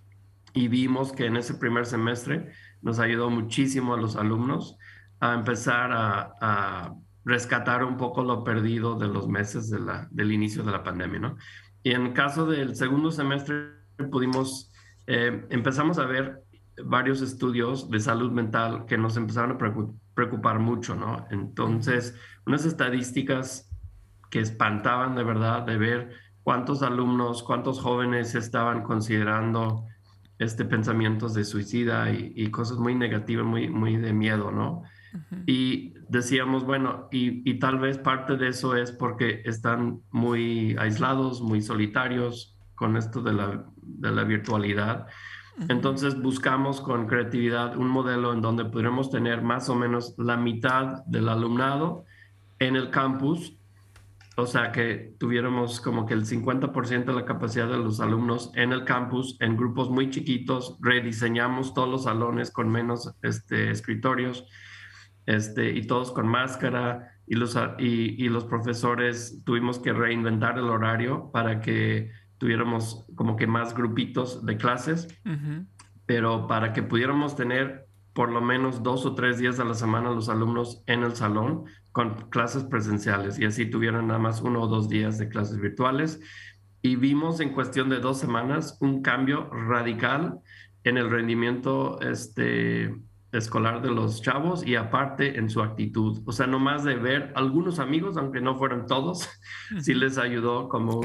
Y 0.54 0.70
vimos 0.70 1.12
que 1.12 1.26
en 1.26 1.36
ese 1.36 1.56
primer 1.56 1.86
semestre 1.86 2.54
nos 2.82 3.00
ayudó 3.00 3.30
muchísimo 3.30 3.94
a 3.94 3.98
los 3.98 4.16
alumnos 4.16 4.78
a 5.32 5.36
empezar 5.36 5.92
a, 5.92 6.94
rescatar 7.28 7.84
un 7.84 7.98
poco 7.98 8.24
lo 8.24 8.44
perdido 8.44 9.00
de 9.00 9.08
los 9.08 9.28
meses 9.28 9.72
de 9.72 9.80
la, 9.80 10.08
del 10.12 10.32
inicio 10.32 10.62
de 10.62 10.72
la 10.72 10.84
pandemia, 10.84 11.20
¿no? 11.20 11.38
Y 11.82 11.90
en 11.92 12.06
el 12.06 12.14
caso 12.14 12.46
del 12.46 12.76
segundo 12.76 13.10
semestre 13.10 13.72
pudimos 14.12 14.72
eh, 15.08 15.46
empezamos 15.50 16.00
a 16.00 16.06
ver 16.06 16.44
varios 16.84 17.22
estudios 17.22 17.90
de 17.90 18.00
salud 18.00 18.32
mental 18.32 18.86
que 18.86 18.98
nos 18.98 19.18
empezaron 19.18 19.52
a 19.52 19.58
preocupar 20.14 20.60
mucho, 20.60 20.96
¿no? 20.96 21.26
Entonces, 21.30 22.16
unas 22.46 22.66
estadísticas 22.66 23.72
que 24.30 24.40
espantaban 24.40 25.16
de 25.16 25.24
verdad 25.24 25.64
de 25.64 25.78
ver 25.78 26.10
cuántos 26.44 26.82
alumnos, 26.82 27.44
cuántos 27.44 27.80
jóvenes 27.80 28.36
estaban 28.36 28.84
considerando 28.84 29.86
este 30.38 30.66
pensamientos 30.66 31.34
de 31.34 31.46
suicida 31.46 32.12
y, 32.12 32.52
cosas 32.52 32.78
muy 32.78 32.94
negativas, 32.94 33.46
muy, 33.46 33.70
muy 33.70 33.96
de 33.96 34.12
miedo, 34.12 34.52
¿no? 34.52 34.84
Y 35.46 35.94
decíamos, 36.10 36.66
bueno, 36.66 37.08
y, 37.12 37.50
y, 37.50 37.60
tal 37.60 37.80
vez 37.80 37.98
parte 37.98 38.38
de 38.38 38.50
eso 38.50 38.76
es 38.76 38.92
porque 38.92 39.42
están 39.46 40.02
muy 40.12 40.76
aislados, 40.78 41.42
muy 41.42 41.62
solitarios 41.62 42.58
con 42.76 42.98
esto 42.98 43.22
de 43.22 43.34
la 43.34 43.66
de 43.86 44.12
la 44.12 44.24
virtualidad. 44.24 45.08
Entonces 45.70 46.22
buscamos 46.22 46.82
con 46.82 47.08
creatividad 47.08 47.78
un 47.78 47.88
modelo 47.88 48.34
en 48.34 48.42
donde 48.42 48.66
podremos 48.66 49.10
tener 49.10 49.42
más 49.42 49.70
o 49.70 49.76
menos 49.76 50.14
la 50.18 50.36
mitad 50.36 51.06
del 51.06 51.30
alumnado 51.30 52.04
en 52.60 52.76
el 52.76 52.90
campus, 52.90 53.58
o 54.36 54.46
sea 54.46 54.74
que 54.74 55.16
tuviéramos 55.18 55.80
como 55.80 56.06
que 56.06 56.14
el 56.14 56.26
50% 56.26 57.06
de 57.06 57.14
la 57.14 57.24
capacidad 57.24 57.70
de 57.70 57.78
los 57.78 58.02
alumnos 58.02 58.52
en 58.56 58.74
el 58.74 58.84
campus, 58.84 59.38
en 59.40 59.56
grupos 59.56 59.90
muy 59.90 60.10
chiquitos, 60.10 60.78
rediseñamos 60.82 61.74
todos 61.74 61.88
los 61.88 62.04
salones 62.04 62.52
con 62.52 62.70
menos 62.70 63.16
este, 63.22 63.72
escritorios 63.72 64.46
este, 65.26 65.72
y 65.72 65.88
todos 65.88 66.12
con 66.12 66.28
máscara 66.28 67.12
y 67.28 67.36
los, 67.36 67.58
y 67.80 68.30
los 68.30 68.46
profesores 68.46 69.42
tuvimos 69.44 69.80
que 69.80 69.94
reinventar 69.94 70.58
el 70.58 70.66
horario 70.66 71.32
para 71.32 71.62
que 71.62 72.12
tuviéramos 72.38 73.06
como 73.16 73.36
que 73.36 73.48
más 73.48 73.74
grupitos 73.74 74.46
de 74.46 74.58
clases, 74.58 75.08
pero 76.06 76.48
para 76.48 76.74
que 76.74 76.84
pudiéramos 76.84 77.36
tener 77.36 77.88
por 78.14 78.32
lo 78.32 78.42
menos 78.42 78.84
dos 78.84 79.06
o 79.06 79.16
tres 79.16 79.40
días 79.40 79.60
a 79.60 79.66
la 79.66 79.74
semana 79.74 80.12
los 80.12 80.30
alumnos 80.30 80.84
en 80.88 81.04
el 81.04 81.16
salón 81.16 81.66
con 81.92 82.30
clases 82.30 82.64
presenciales 82.64 83.40
y 83.40 83.46
así 83.46 83.66
tuvieran 83.66 84.08
nada 84.08 84.20
más 84.20 84.42
uno 84.42 84.62
o 84.62 84.68
dos 84.68 84.90
días 84.90 85.18
de 85.18 85.28
clases 85.28 85.60
virtuales. 85.60 86.20
y 86.82 86.98
vimos 86.98 87.40
en 87.40 87.52
cuestión 87.52 87.90
de 87.90 88.00
dos 88.00 88.20
semanas 88.20 88.78
un 88.80 89.02
cambio 89.02 89.50
radical 89.50 90.40
en 90.84 90.98
el 90.98 91.10
rendimiento 91.10 92.00
este, 92.02 92.96
escolar 93.38 93.82
de 93.82 93.92
los 93.92 94.22
chavos 94.22 94.66
y 94.66 94.76
aparte 94.76 95.38
en 95.38 95.50
su 95.50 95.62
actitud. 95.62 96.22
O 96.26 96.32
sea, 96.32 96.48
no 96.48 96.60
más 96.60 96.84
de 96.84 96.96
ver 96.96 97.32
algunos 97.36 97.80
amigos, 97.80 98.18
aunque 98.18 98.42
no 98.42 98.56
fueran 98.56 98.86
todos, 98.86 99.30
sí 99.80 99.94
les 99.94 100.18
ayudó 100.18 100.70
como, 100.70 101.02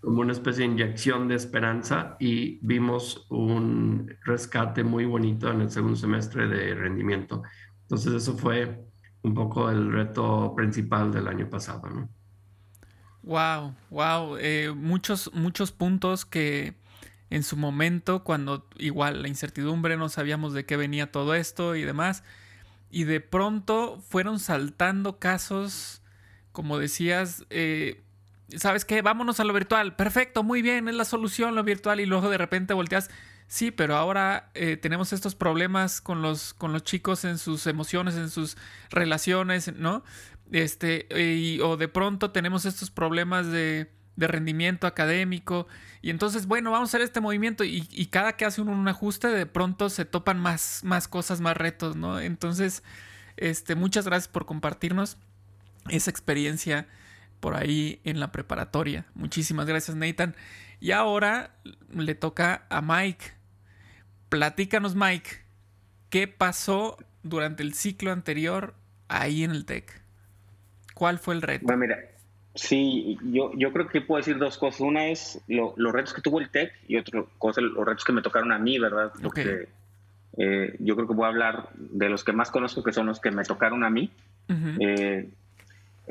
como 0.00 0.20
una 0.20 0.32
especie 0.32 0.66
de 0.66 0.72
inyección 0.72 1.28
de 1.28 1.36
esperanza 1.36 2.16
y 2.20 2.58
vimos 2.62 3.26
un 3.30 4.14
rescate 4.24 4.84
muy 4.84 5.04
bonito 5.04 5.50
en 5.50 5.62
el 5.62 5.70
segundo 5.70 5.96
semestre 5.96 6.46
de 6.46 6.74
rendimiento. 6.74 7.42
Entonces 7.82 8.14
eso 8.14 8.36
fue 8.36 8.84
un 9.22 9.34
poco 9.34 9.70
el 9.70 9.92
reto 9.92 10.54
principal 10.54 11.10
del 11.12 11.28
año 11.28 11.48
pasado, 11.48 11.88
¿no? 11.88 12.08
Wow, 13.22 13.74
wow, 13.88 14.36
eh, 14.38 14.70
muchos, 14.76 15.30
muchos 15.32 15.72
puntos 15.72 16.26
que 16.26 16.74
en 17.34 17.42
su 17.42 17.56
momento, 17.56 18.22
cuando 18.22 18.68
igual 18.78 19.22
la 19.22 19.28
incertidumbre, 19.28 19.96
no 19.96 20.08
sabíamos 20.08 20.54
de 20.54 20.64
qué 20.64 20.76
venía 20.76 21.10
todo 21.10 21.34
esto 21.34 21.74
y 21.74 21.82
demás, 21.82 22.22
y 22.90 23.04
de 23.04 23.20
pronto 23.20 24.00
fueron 24.08 24.38
saltando 24.38 25.18
casos, 25.18 26.00
como 26.52 26.78
decías, 26.78 27.44
eh, 27.50 28.04
¿sabes 28.56 28.84
qué? 28.84 29.02
Vámonos 29.02 29.40
a 29.40 29.44
lo 29.44 29.52
virtual, 29.52 29.96
perfecto, 29.96 30.44
muy 30.44 30.62
bien, 30.62 30.88
es 30.88 30.94
la 30.94 31.04
solución 31.04 31.56
lo 31.56 31.64
virtual, 31.64 31.98
y 31.98 32.06
luego 32.06 32.30
de 32.30 32.38
repente 32.38 32.72
volteas, 32.72 33.10
sí, 33.48 33.72
pero 33.72 33.96
ahora 33.96 34.52
eh, 34.54 34.76
tenemos 34.76 35.12
estos 35.12 35.34
problemas 35.34 36.00
con 36.00 36.22
los, 36.22 36.54
con 36.54 36.72
los 36.72 36.84
chicos 36.84 37.24
en 37.24 37.38
sus 37.38 37.66
emociones, 37.66 38.14
en 38.14 38.30
sus 38.30 38.56
relaciones, 38.90 39.74
¿no? 39.74 40.04
Este, 40.52 41.08
y, 41.20 41.58
o 41.62 41.76
de 41.76 41.88
pronto 41.88 42.30
tenemos 42.30 42.64
estos 42.64 42.92
problemas 42.92 43.48
de 43.50 43.90
de 44.16 44.26
rendimiento 44.26 44.86
académico. 44.86 45.66
Y 46.02 46.10
entonces, 46.10 46.46
bueno, 46.46 46.70
vamos 46.70 46.88
a 46.88 46.90
hacer 46.90 47.00
este 47.00 47.20
movimiento 47.20 47.64
y, 47.64 48.06
cada 48.06 48.36
que 48.36 48.44
hace 48.44 48.60
uno 48.60 48.72
un 48.72 48.88
ajuste, 48.88 49.28
de 49.28 49.46
pronto 49.46 49.90
se 49.90 50.04
topan 50.04 50.38
más, 50.38 50.82
más 50.84 51.08
cosas, 51.08 51.40
más 51.40 51.56
retos, 51.56 51.96
¿no? 51.96 52.20
Entonces, 52.20 52.82
este, 53.36 53.74
muchas 53.74 54.06
gracias 54.06 54.28
por 54.28 54.46
compartirnos 54.46 55.18
esa 55.88 56.10
experiencia 56.10 56.86
por 57.40 57.56
ahí 57.56 58.00
en 58.04 58.20
la 58.20 58.32
preparatoria. 58.32 59.06
Muchísimas 59.14 59.66
gracias, 59.66 59.96
Nathan. 59.96 60.34
Y 60.80 60.92
ahora 60.92 61.56
le 61.90 62.14
toca 62.14 62.66
a 62.68 62.80
Mike. 62.80 63.32
Platícanos, 64.28 64.94
Mike, 64.94 65.30
¿qué 66.10 66.28
pasó 66.28 66.96
durante 67.22 67.62
el 67.62 67.74
ciclo 67.74 68.12
anterior 68.12 68.74
ahí 69.08 69.44
en 69.44 69.50
el 69.50 69.64
TEC? 69.64 70.02
¿Cuál 70.94 71.18
fue 71.18 71.34
el 71.34 71.42
reto? 71.42 71.66
Bueno, 71.66 71.80
mira, 71.80 71.98
Sí, 72.54 73.18
yo, 73.24 73.50
yo 73.56 73.72
creo 73.72 73.88
que 73.88 74.00
puedo 74.00 74.18
decir 74.18 74.38
dos 74.38 74.58
cosas. 74.58 74.80
Una 74.80 75.08
es 75.08 75.40
los 75.48 75.92
retos 75.92 76.14
que 76.14 76.22
tuvo 76.22 76.40
el 76.40 76.50
TEC 76.50 76.72
y 76.86 76.96
otra 76.96 77.24
cosa, 77.38 77.60
los 77.60 77.84
retos 77.84 78.04
que 78.04 78.12
me 78.12 78.22
tocaron 78.22 78.52
a 78.52 78.58
mí, 78.58 78.78
¿verdad? 78.78 79.12
Porque 79.20 79.68
eh, 80.36 80.76
yo 80.78 80.94
creo 80.94 81.08
que 81.08 81.14
voy 81.14 81.24
a 81.24 81.28
hablar 81.28 81.68
de 81.74 82.08
los 82.08 82.22
que 82.22 82.32
más 82.32 82.52
conozco, 82.52 82.84
que 82.84 82.92
son 82.92 83.06
los 83.06 83.20
que 83.20 83.32
me 83.32 83.42
tocaron 83.42 83.82
a 83.82 83.90
mí. 83.90 84.10
Eh, 84.78 85.28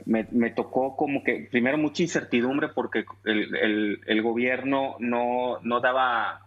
me, 0.06 0.50
tocó 0.50 0.98
como 0.98 1.24
que, 1.24 1.48
primero, 1.50 1.78
mucha 1.78 2.04
incertidumbre 2.04 2.68
porque 2.70 3.06
el, 3.24 4.02
el, 4.06 4.22
gobierno 4.22 4.96
no, 5.00 5.60
no, 5.62 5.80
daba, 5.80 6.42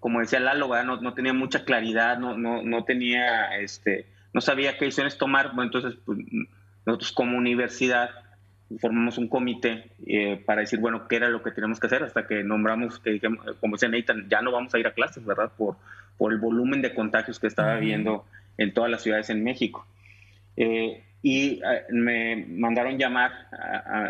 como 0.00 0.20
decía 0.20 0.40
Lalo, 0.40 0.68
no, 0.82 1.00
no, 1.00 1.14
tenía 1.14 1.34
mucha 1.34 1.64
claridad, 1.64 2.18
no, 2.18 2.36
no, 2.36 2.62
no 2.62 2.84
tenía, 2.84 3.58
este, 3.58 4.06
no 4.32 4.40
sabía 4.40 4.76
qué 4.76 4.86
decisiones 4.86 5.18
tomar. 5.18 5.54
Bueno, 5.54 5.64
entonces, 5.64 6.00
pues, 6.04 6.18
nosotros 6.86 7.12
como 7.12 7.36
universidad 7.36 8.10
formamos 8.78 9.18
un 9.18 9.28
comité 9.28 9.90
eh, 10.06 10.40
para 10.44 10.60
decir, 10.60 10.78
bueno, 10.78 11.08
qué 11.08 11.16
era 11.16 11.28
lo 11.28 11.42
que 11.42 11.50
teníamos 11.50 11.80
que 11.80 11.86
hacer 11.88 12.02
hasta 12.02 12.26
que 12.26 12.44
nombramos, 12.44 12.98
que 13.00 13.20
como 13.60 13.76
decía 13.76 13.88
Nathan, 13.88 14.28
ya 14.28 14.42
no 14.42 14.52
vamos 14.52 14.74
a 14.74 14.78
ir 14.78 14.86
a 14.86 14.92
clases, 14.92 15.24
¿verdad? 15.24 15.50
Por, 15.56 15.76
por 16.16 16.32
el 16.32 16.38
volumen 16.38 16.82
de 16.82 16.94
contagios 16.94 17.40
que 17.40 17.48
estaba 17.48 17.72
habiendo 17.72 18.24
en 18.58 18.72
todas 18.72 18.90
las 18.90 19.02
ciudades 19.02 19.30
en 19.30 19.42
México. 19.42 19.86
Eh, 20.56 21.02
y 21.22 21.60
eh, 21.64 21.84
me 21.90 22.46
mandaron 22.48 22.98
llamar 22.98 23.32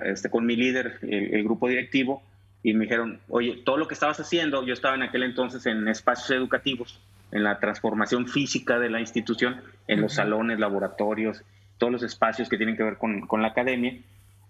este, 0.04 0.28
con 0.28 0.44
mi 0.44 0.56
líder, 0.56 0.98
el, 1.02 1.42
grupo 1.42 1.68
directivo, 1.68 2.22
y 2.62 2.74
me 2.74 2.84
dijeron, 2.84 3.20
oye, 3.28 3.62
todo 3.64 3.78
lo 3.78 3.88
que 3.88 3.94
estabas 3.94 4.20
haciendo, 4.20 4.66
yo 4.66 4.74
estaba 4.74 4.94
en 4.94 5.02
aquel 5.02 5.22
entonces 5.22 5.64
en 5.66 5.88
espacios 5.88 6.30
educativos, 6.32 7.00
en 7.32 7.44
la 7.44 7.58
transformación 7.58 8.26
física 8.26 8.78
de 8.78 8.90
la 8.90 9.00
institución, 9.00 9.62
en 9.86 10.02
los 10.02 10.14
salones, 10.14 10.58
laboratorios, 10.58 11.42
todos 11.78 11.92
los 11.92 12.02
espacios 12.02 12.48
que 12.48 12.58
tienen 12.58 12.76
que 12.76 12.82
ver 12.82 12.98
con, 12.98 13.26
con 13.26 13.40
la 13.40 13.48
academia, 13.48 13.96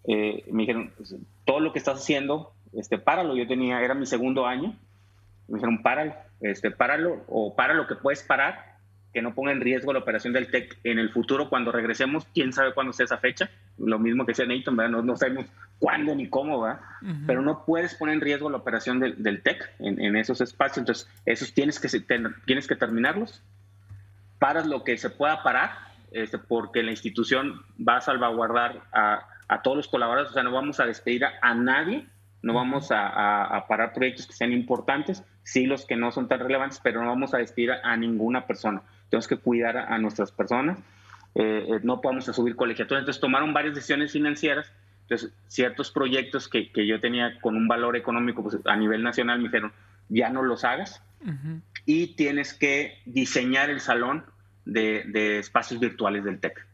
eh, 0.05 0.45
me 0.51 0.63
dijeron, 0.63 0.93
todo 1.45 1.61
lo 1.61 1.73
que 1.73 1.79
estás 1.79 1.99
haciendo, 1.99 2.53
este, 2.73 2.99
páralo. 2.99 3.37
Yo 3.37 3.47
tenía, 3.47 3.81
era 3.81 3.95
mi 3.95 4.07
segundo 4.07 4.47
año. 4.47 4.77
Me 5.49 5.57
dijeron, 5.57 5.83
páralo, 5.83 6.15
este, 6.41 6.71
páralo 6.71 7.25
o 7.29 7.55
para 7.55 7.75
lo 7.75 7.87
que 7.87 7.97
puedes 7.97 8.23
parar, 8.23 8.77
que 9.13 9.23
no 9.23 9.35
ponga 9.35 9.51
en 9.51 9.61
riesgo 9.61 9.93
la 9.93 9.99
operación 9.99 10.33
del 10.33 10.51
TEC 10.51 10.79
en 10.85 10.99
el 10.99 11.11
futuro 11.11 11.49
cuando 11.49 11.73
regresemos. 11.73 12.27
Quién 12.33 12.53
sabe 12.53 12.73
cuándo 12.73 12.93
sea 12.93 13.05
esa 13.05 13.19
fecha. 13.19 13.51
Lo 13.79 13.99
mismo 13.99 14.25
que 14.25 14.33
decía 14.33 14.47
Nathan, 14.47 14.77
¿verdad? 14.77 15.03
No, 15.03 15.17
sabemos 15.17 15.47
cuándo 15.81 16.15
ni 16.15 16.29
cómo, 16.29 16.61
¿verdad? 16.61 16.81
Pero 17.27 17.43
no 17.43 17.65
puedes 17.65 17.95
poner 17.97 18.15
en 18.15 18.21
riesgo 18.21 18.51
la 18.51 18.59
operación 18.59 19.01
del, 19.01 19.21
del 19.21 19.43
TEC 19.43 19.69
en, 19.81 20.15
esos 20.17 20.41
espacios. 20.41 20.79
Entonces, 20.79 21.09
esos 21.27 21.53
tienes 21.53 21.81
que, 21.81 21.89
tienes 22.47 22.69
que 22.69 22.77
terminarlos. 22.77 23.43
Paras 24.39 24.67
lo 24.67 24.85
que 24.85 24.97
se 24.97 25.11
pueda 25.11 25.43
parar, 25.43 25.73
este, 26.13 26.39
porque 26.39 26.83
la 26.85 26.93
institución 26.93 27.63
va 27.77 27.97
a 27.97 28.01
salvaguardar 28.01 28.83
a 28.93 29.27
a 29.51 29.63
todos 29.63 29.77
los 29.77 29.89
colaboradores, 29.89 30.31
o 30.31 30.35
sea, 30.35 30.45
no 30.45 30.53
vamos 30.53 30.79
a 30.79 30.87
despedir 30.87 31.25
a, 31.25 31.55
nadie, 31.55 32.07
no 32.41 32.55
vamos 32.55 32.91
a, 32.93 33.65
parar 33.69 33.93
proyectos 33.93 34.29
que 34.29 34.33
sean 34.33 34.53
importantes, 34.53 35.25
sí 35.43 35.67
los 35.67 35.85
que 35.87 35.97
no 35.97 36.13
son 36.13 36.29
tan 36.29 36.39
relevantes, 36.39 36.81
pero 36.83 37.03
no 37.03 37.09
vamos 37.09 37.35
a 37.35 37.39
despedir 37.39 37.73
a, 37.73 37.97
ninguna 37.97 38.47
persona. 38.47 38.81
Tenemos 39.11 39.27
que 39.27 39.37
cuidar 39.37 39.77
a, 39.77 39.99
nuestras 39.99 40.31
personas, 40.31 40.79
eh, 41.35 41.67
eh, 41.69 41.81
no 41.83 42.01
podemos 42.01 42.27
subir 42.27 42.55
colegiaturas. 42.55 43.03
Entonces 43.03 43.21
tomaron 43.21 43.53
varias 43.53 43.75
decisiones 43.75 44.13
financieras, 44.13 44.73
entonces 45.03 45.33
ciertos 45.49 45.91
proyectos 45.91 46.49
que, 46.49 46.71
yo 46.87 47.01
tenía 47.01 47.41
con 47.41 47.57
un 47.57 47.67
valor 47.67 47.97
económico 47.97 48.45
pues, 48.45 48.57
a 48.65 48.77
nivel 48.77 49.03
nacional 49.03 49.39
me 49.39 49.49
dijeron, 49.49 49.73
ya 50.09 50.31
no 50.31 50.43
los 50.43 50.65
hagas 50.65 51.03
y 51.87 52.15
tienes 52.15 52.55
que 52.55 52.99
diseñar 53.05 53.69
el 53.69 53.81
salón 53.81 54.25
de, 54.65 55.05
de 55.09 55.41
espacios 55.41 55.81
virtuales 55.81 56.25
del 56.25 56.39
TEC 56.39 56.70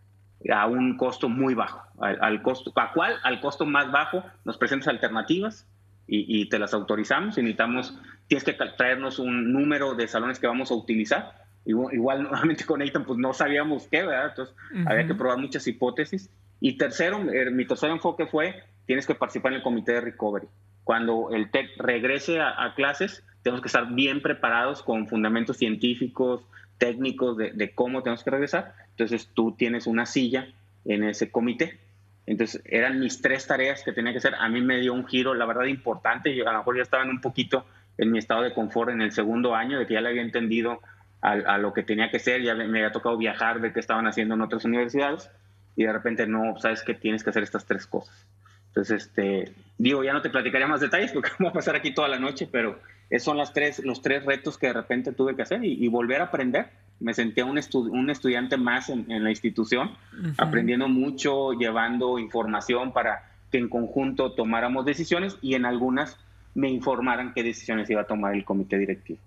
a 0.52 0.66
un 0.66 0.96
costo 0.96 1.28
muy 1.28 1.54
bajo. 1.54 1.82
Al, 1.98 2.42
costo, 2.42 2.72
¿A 2.76 2.92
cuál? 2.92 3.16
Al 3.22 3.40
costo 3.40 3.66
más 3.66 3.90
bajo 3.90 4.24
nos 4.44 4.58
presentas 4.58 4.88
alternativas 4.88 5.66
y, 6.06 6.48
te 6.48 6.58
las 6.58 6.74
autorizamos. 6.74 7.38
Y 7.38 7.42
necesitamos, 7.42 7.98
tienes 8.28 8.44
que 8.44 8.52
traernos 8.52 9.18
un 9.18 9.52
número 9.52 9.94
de 9.94 10.06
salones 10.08 10.38
que 10.38 10.46
vamos 10.46 10.70
a 10.70 10.74
utilizar. 10.74 11.32
Igual, 11.64 12.22
nuevamente 12.30 12.64
con 12.64 12.80
Nathan, 12.80 13.04
pues 13.04 13.18
no 13.18 13.32
sabíamos 13.32 13.88
qué, 13.90 14.04
¿verdad? 14.04 14.28
Entonces 14.30 14.54
había 14.86 15.06
que 15.06 15.14
probar 15.14 15.38
muchas 15.38 15.66
hipótesis. 15.66 16.30
Y 16.60 16.78
tercero, 16.78 17.30
er, 17.30 17.50
mi 17.50 17.66
tercer 17.66 17.90
enfoque 17.90 18.26
fue, 18.26 18.62
tienes 18.86 19.06
que 19.06 19.14
participar 19.14 19.52
en 19.52 19.58
el 19.58 19.62
comité 19.62 19.92
de 19.92 20.00
recovery. 20.00 20.46
Cuando 20.84 21.30
el 21.32 21.50
TEC 21.50 21.70
regrese 21.78 22.40
a 22.40 22.72
clases, 22.76 23.24
tenemos 23.46 23.60
que 23.60 23.68
estar 23.68 23.92
bien 23.92 24.22
preparados 24.22 24.82
con 24.82 25.06
fundamentos 25.06 25.56
científicos, 25.56 26.42
técnicos 26.78 27.36
de, 27.36 27.72
cómo 27.76 28.02
tenemos 28.02 28.24
que 28.24 28.30
regresar. 28.30 28.74
Entonces 28.96 29.30
tú 29.34 29.52
tienes 29.52 29.86
una 29.86 30.06
silla 30.06 30.48
en 30.84 31.04
ese 31.04 31.30
comité. 31.30 31.78
Entonces 32.26 32.62
eran 32.64 32.98
mis 32.98 33.20
tres 33.20 33.46
tareas 33.46 33.82
que 33.84 33.92
tenía 33.92 34.12
que 34.12 34.18
hacer. 34.18 34.34
A 34.34 34.48
mí 34.48 34.60
me 34.60 34.80
dio 34.80 34.94
un 34.94 35.06
giro, 35.06 35.34
la 35.34 35.46
verdad, 35.46 35.64
importante. 35.64 36.34
Yo 36.34 36.48
a 36.48 36.52
lo 36.52 36.58
mejor 36.58 36.76
ya 36.76 36.82
estaban 36.82 37.10
un 37.10 37.20
poquito 37.20 37.66
en 37.98 38.10
mi 38.10 38.18
estado 38.18 38.42
de 38.42 38.52
confort 38.52 38.90
en 38.90 39.00
el 39.00 39.12
segundo 39.12 39.54
año, 39.54 39.78
de 39.78 39.86
que 39.86 39.94
ya 39.94 40.00
le 40.00 40.08
había 40.08 40.22
entendido 40.22 40.80
a, 41.22 41.58
lo 41.58 41.72
que 41.72 41.82
tenía 41.82 42.10
que 42.10 42.20
ser, 42.20 42.42
ya 42.42 42.54
me, 42.54 42.64
había 42.64 42.92
tocado 42.92 43.16
viajar, 43.16 43.60
ver 43.60 43.72
qué 43.72 43.80
estaban 43.80 44.06
haciendo 44.06 44.34
en 44.34 44.42
otras 44.42 44.64
universidades, 44.64 45.28
y 45.74 45.84
de 45.84 45.92
repente 45.92 46.26
no, 46.26 46.56
sabes 46.58 46.82
que 46.82 46.94
tienes 46.94 47.24
que 47.24 47.30
hacer 47.30 47.42
estas 47.42 47.66
tres 47.66 47.86
cosas. 47.86 48.26
Entonces, 48.68 49.06
este, 49.06 49.52
digo, 49.76 50.04
ya 50.04 50.12
no 50.12 50.22
te 50.22 50.30
platicaría 50.30 50.68
más 50.68 50.80
detalles 50.80 51.12
porque 51.12 51.30
vamos 51.38 51.50
a 51.50 51.54
pasar 51.54 51.76
aquí 51.76 51.92
toda 51.92 52.08
la 52.08 52.18
noche, 52.18 52.48
pero 52.50 52.78
esos 53.10 53.24
son 53.24 53.38
las 53.38 53.52
tres, 53.52 53.84
los 53.84 54.02
tres 54.02 54.24
retos 54.24 54.56
que 54.58 54.68
de 54.68 54.74
repente 54.74 55.12
tuve 55.12 55.34
que 55.34 55.42
hacer 55.42 55.64
y, 55.64 55.88
volver 55.88 56.20
a 56.20 56.24
aprender. 56.24 56.68
Me 57.00 57.14
sentía 57.14 57.44
un, 57.44 57.60
un 57.90 58.10
estudiante 58.10 58.56
más 58.56 58.88
en, 58.88 59.06
la 59.08 59.30
institución, 59.30 59.90
aprendiendo 60.38 60.88
mucho, 60.88 61.52
llevando 61.52 62.18
información 62.18 62.92
para 62.92 63.30
que 63.50 63.58
en 63.58 63.68
conjunto 63.68 64.32
tomáramos 64.32 64.84
decisiones 64.84 65.36
y 65.42 65.54
en 65.54 65.66
algunas 65.66 66.16
me 66.54 66.70
informaran 66.70 67.34
qué 67.34 67.42
decisiones 67.42 67.90
iba 67.90 68.02
a 68.02 68.06
tomar 68.06 68.34
el 68.34 68.44
comité 68.44 68.78
directivo. 68.78 69.18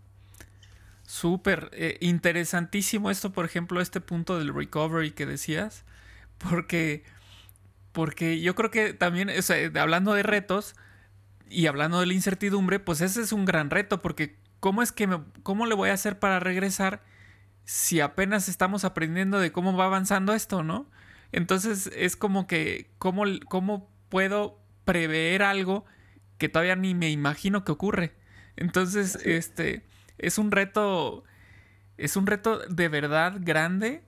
Súper 1.04 1.70
eh, 1.74 1.98
interesantísimo 2.02 3.12
esto, 3.12 3.32
por 3.32 3.46
ejemplo, 3.46 3.82
este 3.82 4.02
punto 4.02 4.38
del 4.38 4.54
recovery 4.54 5.12
que 5.12 5.26
decías, 5.26 5.86
porque, 6.38 7.04
porque 7.92 8.42
yo 8.42 8.56
creo 8.56 8.72
que 8.72 8.94
también, 8.94 9.30
hablando 9.76 10.14
de 10.14 10.24
retos, 10.24 10.76
y 11.50 11.68
hablando 11.68 12.00
de 12.00 12.06
la 12.06 12.14
incertidumbre, 12.14 12.80
pues 12.80 13.02
ese 13.02 13.22
es 13.22 13.32
un 13.32 13.46
gran 13.46 13.70
reto, 13.70 14.02
porque 14.02 14.36
¿cómo 14.60 14.82
es 14.82 14.92
que 14.92 15.08
me, 15.08 15.22
cómo 15.44 15.66
le 15.66 15.76
voy 15.76 15.90
a 15.90 15.94
hacer 15.94 16.20
para 16.20 16.40
regresar 16.40 17.02
si 17.70 18.00
apenas 18.02 18.50
estamos 18.50 18.84
aprendiendo 18.84 19.38
de 19.38 19.52
cómo 19.52 19.78
va 19.78 19.86
avanzando 19.86 20.34
esto, 20.34 20.64
¿no? 20.64 20.90
Entonces 21.32 21.92
es 21.96 22.16
como 22.16 22.48
que, 22.48 22.90
¿cómo, 22.98 23.26
cómo 23.48 23.92
puedo 24.10 24.60
prever 24.86 25.44
algo 25.44 25.86
que 26.40 26.50
todavía 26.50 26.76
ni 26.76 26.96
me 26.96 27.12
imagino 27.12 27.64
que 27.64 27.72
ocurre. 27.72 28.16
Entonces, 28.56 29.20
este, 29.24 29.86
es 30.18 30.40
un 30.40 30.50
reto, 30.50 31.24
es 31.98 32.16
un 32.16 32.26
reto 32.26 32.58
de 32.58 32.88
verdad 32.88 33.38
grande, 33.40 34.02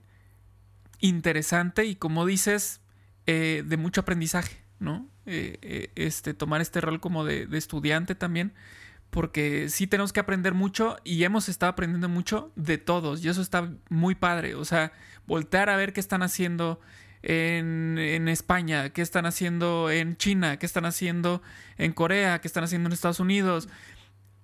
interesante 0.98 1.84
y 1.84 1.94
como 1.94 2.26
dices, 2.26 2.80
eh, 3.26 3.62
de 3.64 3.76
mucho 3.76 4.00
aprendizaje, 4.00 4.56
¿no? 4.80 5.08
Eh, 5.24 5.58
eh, 5.62 5.92
este, 5.94 6.34
tomar 6.34 6.62
este 6.62 6.80
rol 6.80 6.98
como 6.98 7.24
de, 7.24 7.46
de, 7.46 7.58
estudiante 7.58 8.16
también, 8.16 8.54
porque 9.12 9.68
sí 9.68 9.86
tenemos 9.86 10.10
que 10.10 10.20
aprender 10.20 10.54
mucho 10.54 10.96
y 11.04 11.22
hemos 11.24 11.50
estado 11.50 11.70
aprendiendo 11.70 12.08
mucho 12.08 12.50
de 12.56 12.78
todos 12.78 13.22
y 13.22 13.28
eso 13.28 13.42
está 13.42 13.70
muy 13.90 14.14
padre, 14.14 14.54
o 14.54 14.64
sea, 14.64 14.92
voltear 15.26 15.68
a 15.68 15.76
ver 15.76 15.92
qué 15.92 16.00
están 16.00 16.22
haciendo 16.22 16.80
en, 17.20 18.26
España, 18.28 18.88
qué 18.88 19.02
están 19.02 19.26
haciendo 19.26 19.90
en 19.90 20.16
China, 20.16 20.58
qué 20.58 20.64
están 20.64 20.86
haciendo 20.86 21.42
en 21.76 21.92
Corea, 21.92 22.40
qué 22.40 22.48
están 22.48 22.64
haciendo 22.64 22.88
en 22.88 22.94
Estados 22.94 23.20
Unidos, 23.20 23.68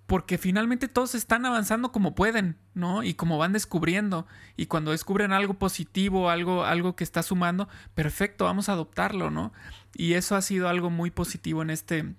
porque 0.07 0.37
finalmente 0.37 0.87
todos 0.87 1.14
están 1.14 1.46
avanzando 1.46 1.90
como 1.90 2.14
pueden, 2.14 2.59
¿no? 2.74 3.02
Y 3.02 3.14
como 3.14 3.38
van 3.38 3.54
descubriendo. 3.54 4.26
Y 4.54 4.66
cuando 4.66 4.90
descubren 4.90 5.33
algo 5.33 5.54
positivo, 5.54 6.28
algo, 6.28 6.64
algo 6.64 6.94
que 6.94 7.04
está 7.04 7.22
sumando, 7.22 7.70
perfecto, 7.94 8.44
vamos 8.44 8.68
a 8.68 8.72
adoptarlo, 8.72 9.31
¿no? 9.31 9.54
Y 9.94 10.12
eso 10.12 10.37
ha 10.37 10.42
sido 10.42 10.68
algo 10.68 10.90
muy 10.90 11.11
positivo 11.11 11.62
en 11.62 11.70
este, 11.70 12.14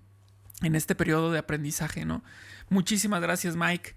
en 0.61 0.75
este 0.75 0.95
periodo 0.95 1.31
de 1.31 1.39
aprendizaje, 1.39 2.05
¿no? 2.05 2.23
Muchísimas 2.69 3.21
gracias, 3.21 3.55
Mike. 3.55 3.95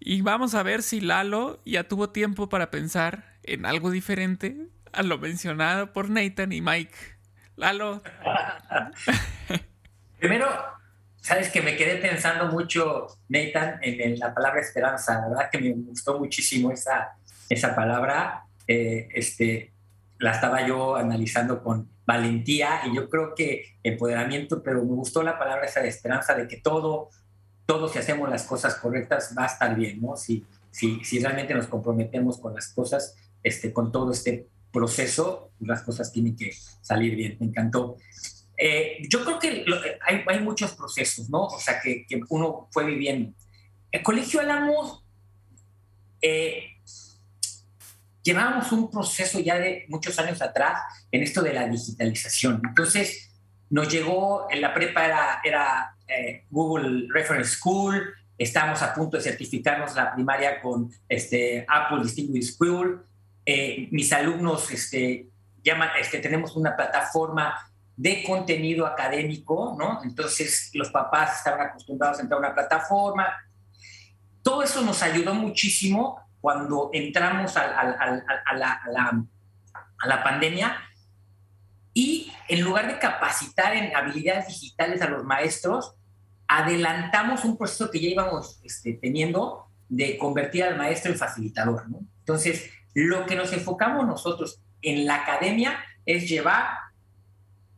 Y 0.00 0.22
vamos 0.22 0.54
a 0.54 0.62
ver 0.62 0.82
si 0.82 1.00
Lalo 1.00 1.60
ya 1.64 1.84
tuvo 1.84 2.10
tiempo 2.10 2.48
para 2.48 2.70
pensar 2.70 3.34
en 3.42 3.66
algo 3.66 3.90
diferente 3.90 4.56
a 4.92 5.02
lo 5.02 5.18
mencionado 5.18 5.92
por 5.92 6.10
Nathan 6.10 6.52
y 6.52 6.60
Mike. 6.60 6.96
Lalo. 7.56 8.02
Primero, 10.18 10.48
sabes 11.20 11.50
que 11.50 11.62
me 11.62 11.76
quedé 11.76 11.96
pensando 11.96 12.46
mucho, 12.46 13.06
Nathan, 13.28 13.78
en, 13.82 14.18
la 14.18 14.32
palabra 14.32 14.60
esperanza. 14.60 15.26
Verdad 15.28 15.50
que 15.50 15.58
me 15.58 15.72
gustó 15.72 16.18
muchísimo 16.18 16.70
esa, 16.70 17.16
esa 17.48 17.74
palabra. 17.74 18.44
Eh, 18.66 19.08
este, 19.14 19.72
la 20.18 20.32
estaba 20.32 20.66
yo 20.66 20.96
analizando 20.96 21.62
con 21.62 21.88
valentía 22.06 22.80
y 22.86 22.96
yo 22.96 23.08
creo 23.08 23.34
que 23.34 23.76
empoderamiento, 23.82 24.62
pero 24.62 24.82
me 24.82 24.94
gustó 24.94 25.22
la 25.22 25.38
palabra 25.38 25.66
esa 25.66 25.80
de 25.80 25.88
esperanza, 25.88 26.34
de 26.34 26.48
que 26.48 26.56
todo, 26.56 27.10
todos 27.66 27.92
si 27.92 27.98
hacemos 27.98 28.28
las 28.30 28.44
cosas 28.44 28.76
correctas 28.76 29.34
va 29.38 29.44
a 29.44 29.46
estar 29.46 29.76
bien, 29.76 30.00
¿no? 30.00 30.16
Si, 30.16 30.44
si, 30.70 31.04
si 31.04 31.20
realmente 31.20 31.54
nos 31.54 31.66
comprometemos 31.66 32.38
con 32.38 32.54
las 32.54 32.72
cosas, 32.72 33.16
este, 33.42 33.72
con 33.72 33.92
todo 33.92 34.12
este 34.12 34.48
proceso, 34.72 35.50
las 35.60 35.82
cosas 35.82 36.12
tienen 36.12 36.36
que 36.36 36.52
salir 36.80 37.14
bien. 37.14 37.36
Me 37.40 37.46
encantó. 37.46 37.96
Eh, 38.56 39.02
yo 39.08 39.24
creo 39.24 39.38
que 39.38 39.64
hay, 40.04 40.24
hay, 40.26 40.40
muchos 40.40 40.72
procesos, 40.72 41.30
¿no? 41.30 41.44
O 41.44 41.60
sea, 41.60 41.80
que, 41.80 42.06
que, 42.06 42.20
uno 42.30 42.68
fue 42.70 42.84
viviendo. 42.84 43.32
El 43.92 44.02
Colegio 44.02 44.40
Álamos 44.40 45.04
eh, 46.20 46.77
llevábamos 48.28 48.70
un 48.72 48.90
proceso 48.90 49.40
ya 49.40 49.58
de 49.58 49.86
muchos 49.88 50.18
años 50.18 50.42
atrás 50.42 50.82
en 51.10 51.22
esto 51.22 51.40
de 51.40 51.54
la 51.54 51.66
digitalización. 51.66 52.60
Entonces, 52.62 53.30
nos 53.70 53.88
llegó, 53.88 54.46
en 54.50 54.60
la 54.60 54.74
prepa 54.74 55.06
era, 55.06 55.40
era 55.42 55.96
eh, 56.06 56.44
Google 56.50 57.08
Reference 57.10 57.56
School, 57.56 58.12
estábamos 58.36 58.82
a 58.82 58.92
punto 58.92 59.16
de 59.16 59.22
certificarnos 59.22 59.94
la 59.94 60.14
primaria 60.14 60.60
con 60.60 60.90
este, 61.08 61.64
Apple 61.66 62.02
Distinguished 62.02 62.54
School. 62.54 63.02
Eh, 63.46 63.88
mis 63.92 64.12
alumnos 64.12 64.70
este, 64.70 65.28
llaman, 65.64 65.88
este, 65.98 66.18
tenemos 66.18 66.54
una 66.54 66.76
plataforma 66.76 67.54
de 67.96 68.22
contenido 68.24 68.86
académico, 68.86 69.74
¿no? 69.78 70.00
Entonces 70.04 70.70
los 70.74 70.90
papás 70.90 71.38
estaban 71.38 71.66
acostumbrados 71.66 72.18
a 72.18 72.22
entrar 72.22 72.36
a 72.36 72.46
una 72.46 72.54
plataforma. 72.54 73.26
Todo 74.42 74.62
eso 74.62 74.82
nos 74.82 75.02
ayudó 75.02 75.34
muchísimo 75.34 76.27
cuando 76.40 76.90
entramos 76.92 77.56
a, 77.56 77.66
la, 80.06 80.22
pandemia 80.22 80.76
y 81.92 82.32
en 82.48 82.62
lugar 82.62 82.86
de 82.86 82.98
capacitar 82.98 83.74
en 83.74 83.94
habilidades 83.94 84.48
digitales 84.48 85.02
a 85.02 85.08
los 85.08 85.24
maestros, 85.24 85.96
adelantamos 86.46 87.44
un 87.44 87.56
proceso 87.56 87.90
que 87.90 88.00
ya 88.00 88.08
íbamos 88.08 88.60
este, 88.62 88.94
teniendo 88.94 89.66
de 89.88 90.16
convertir 90.18 90.64
al 90.64 90.76
maestro 90.76 91.12
en 91.12 91.18
facilitador. 91.18 91.84
Entonces, 92.20 92.70
lo 92.94 93.26
que 93.26 93.36
nos 93.36 93.52
enfocamos 93.52 94.06
nosotros 94.06 94.62
en 94.82 95.06
la 95.06 95.16
academia 95.16 95.78
es 96.06 96.28
llevar 96.28 96.68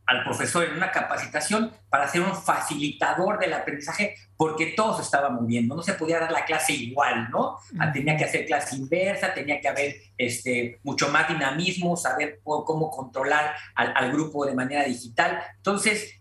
al 0.05 0.23
profesor 0.23 0.65
en 0.65 0.75
una 0.75 0.91
capacitación 0.91 1.71
para 1.89 2.07
ser 2.07 2.21
un 2.21 2.35
facilitador 2.35 3.39
del 3.39 3.53
aprendizaje, 3.53 4.15
porque 4.35 4.73
todos 4.75 4.99
estaban 4.99 5.35
moviendo, 5.35 5.75
no 5.75 5.83
se 5.83 5.93
podía 5.93 6.19
dar 6.19 6.31
la 6.31 6.45
clase 6.45 6.73
igual, 6.73 7.29
¿no? 7.29 7.57
Ah, 7.79 7.91
tenía 7.91 8.17
que 8.17 8.25
hacer 8.25 8.45
clase 8.45 8.75
inversa, 8.75 9.33
tenía 9.33 9.61
que 9.61 9.67
haber 9.67 9.95
este, 10.17 10.79
mucho 10.83 11.09
más 11.09 11.27
dinamismo, 11.27 11.95
saber 11.95 12.39
cómo 12.43 12.89
controlar 12.89 13.55
al, 13.75 14.11
grupo 14.11 14.45
de 14.45 14.53
manera 14.53 14.83
digital. 14.83 15.41
Entonces, 15.57 16.19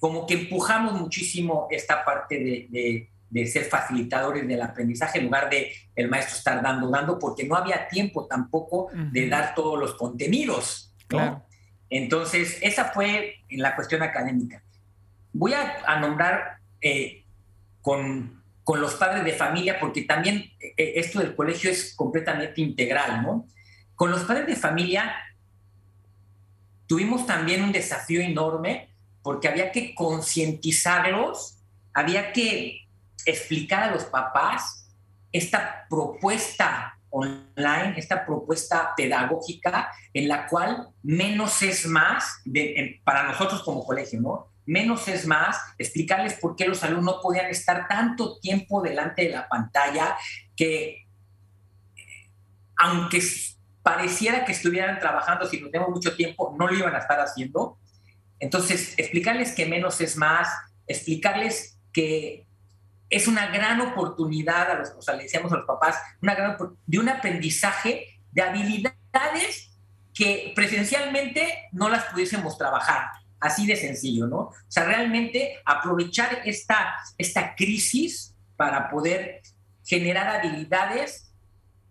como 0.00 0.26
que 0.26 0.34
empujamos 0.34 0.94
muchísimo 0.94 1.68
esta 1.70 2.04
parte 2.04 2.68
de, 2.70 3.08
de, 3.30 3.46
ser 3.46 3.64
facilitadores 3.64 4.48
del 4.48 4.62
aprendizaje 4.62 5.18
en 5.18 5.26
lugar 5.26 5.50
de 5.50 5.72
el 5.94 6.08
maestro 6.08 6.36
estar 6.36 6.62
dando, 6.62 6.88
dando, 6.90 7.18
porque 7.18 7.44
no 7.44 7.54
había 7.54 7.86
tiempo 7.88 8.26
tampoco 8.26 8.88
de 9.12 9.28
dar 9.28 9.54
todos 9.54 9.78
los 9.78 9.94
contenidos, 9.94 10.94
¿no? 11.10 11.18
Claro. 11.18 11.46
Entonces, 11.90 12.58
esa 12.62 12.86
fue 12.86 13.36
la 13.50 13.74
cuestión 13.76 14.02
académica. 14.02 14.62
Voy 15.32 15.52
a, 15.52 15.98
nombrar 16.00 16.58
eh, 16.80 17.24
con, 17.80 18.42
los 18.66 18.94
padres 18.94 19.24
de 19.24 19.32
familia, 19.32 19.78
porque 19.78 20.02
también 20.02 20.50
eh, 20.60 20.94
esto 20.96 21.20
del 21.20 21.36
colegio 21.36 21.70
es 21.70 21.94
completamente 21.94 22.60
integral, 22.60 23.22
¿no? 23.22 23.46
Con 23.94 24.10
los 24.10 24.24
padres 24.24 24.46
de 24.46 24.56
familia 24.56 25.14
tuvimos 26.86 27.26
también 27.26 27.62
un 27.62 27.72
desafío 27.72 28.20
enorme 28.20 28.90
porque 29.22 29.48
había 29.48 29.72
que 29.72 29.94
concientizarlos, 29.94 31.58
había 31.92 32.32
que 32.32 32.86
explicar 33.24 33.82
a 33.82 33.90
los 33.90 34.04
papás 34.04 34.88
esta 35.32 35.86
propuesta 35.88 36.95
online, 37.16 37.94
esta 37.96 38.24
propuesta 38.24 38.92
pedagógica 38.96 39.90
en 40.12 40.28
la 40.28 40.46
cual 40.46 40.88
menos 41.02 41.62
es 41.62 41.86
más 41.86 42.42
para 43.04 43.24
nosotros 43.24 43.62
como 43.62 43.84
colegio, 43.84 44.20
¿no? 44.20 44.52
Menos 44.66 45.06
es 45.08 45.26
más, 45.26 45.58
explicarles 45.78 46.34
por 46.34 46.56
qué 46.56 46.66
los 46.66 46.82
alumnos 46.82 47.16
no 47.16 47.20
podían 47.20 47.46
estar 47.46 47.86
tanto 47.88 48.38
tiempo 48.40 48.82
delante 48.82 49.22
de 49.22 49.30
la 49.30 49.48
pantalla 49.48 50.16
que 50.56 51.06
aunque 52.76 53.22
pareciera 53.82 54.44
que 54.44 54.52
estuvieran 54.52 54.98
trabajando, 54.98 55.46
si 55.46 55.60
no 55.60 55.70
tenemos 55.70 55.90
mucho 55.90 56.14
tiempo, 56.16 56.54
no 56.58 56.66
lo 56.66 56.74
iban 56.74 56.94
a 56.94 56.98
estar 56.98 57.20
haciendo. 57.20 57.78
Entonces, 58.38 58.94
explicarles 58.98 59.52
que 59.52 59.64
menos 59.64 60.00
es 60.00 60.16
más, 60.16 60.48
explicarles 60.86 61.78
que 61.92 62.45
es 63.08 63.28
una 63.28 63.46
gran 63.48 63.80
oportunidad, 63.80 64.70
a 64.70 64.74
los, 64.74 64.90
o 64.90 65.02
sea, 65.02 65.14
le 65.14 65.24
decíamos 65.24 65.52
a 65.52 65.56
los 65.56 65.66
papás, 65.66 65.96
una 66.22 66.34
gran, 66.34 66.56
de 66.86 66.98
un 66.98 67.08
aprendizaje 67.08 68.20
de 68.32 68.42
habilidades 68.42 69.72
que 70.12 70.52
presencialmente 70.54 71.68
no 71.72 71.88
las 71.88 72.04
pudiésemos 72.04 72.56
trabajar. 72.58 73.10
Así 73.38 73.66
de 73.66 73.76
sencillo, 73.76 74.26
¿no? 74.26 74.38
O 74.38 74.54
sea, 74.68 74.84
realmente 74.84 75.60
aprovechar 75.64 76.40
esta, 76.44 76.96
esta 77.18 77.54
crisis 77.54 78.34
para 78.56 78.88
poder 78.90 79.42
generar 79.84 80.26
habilidades 80.28 81.32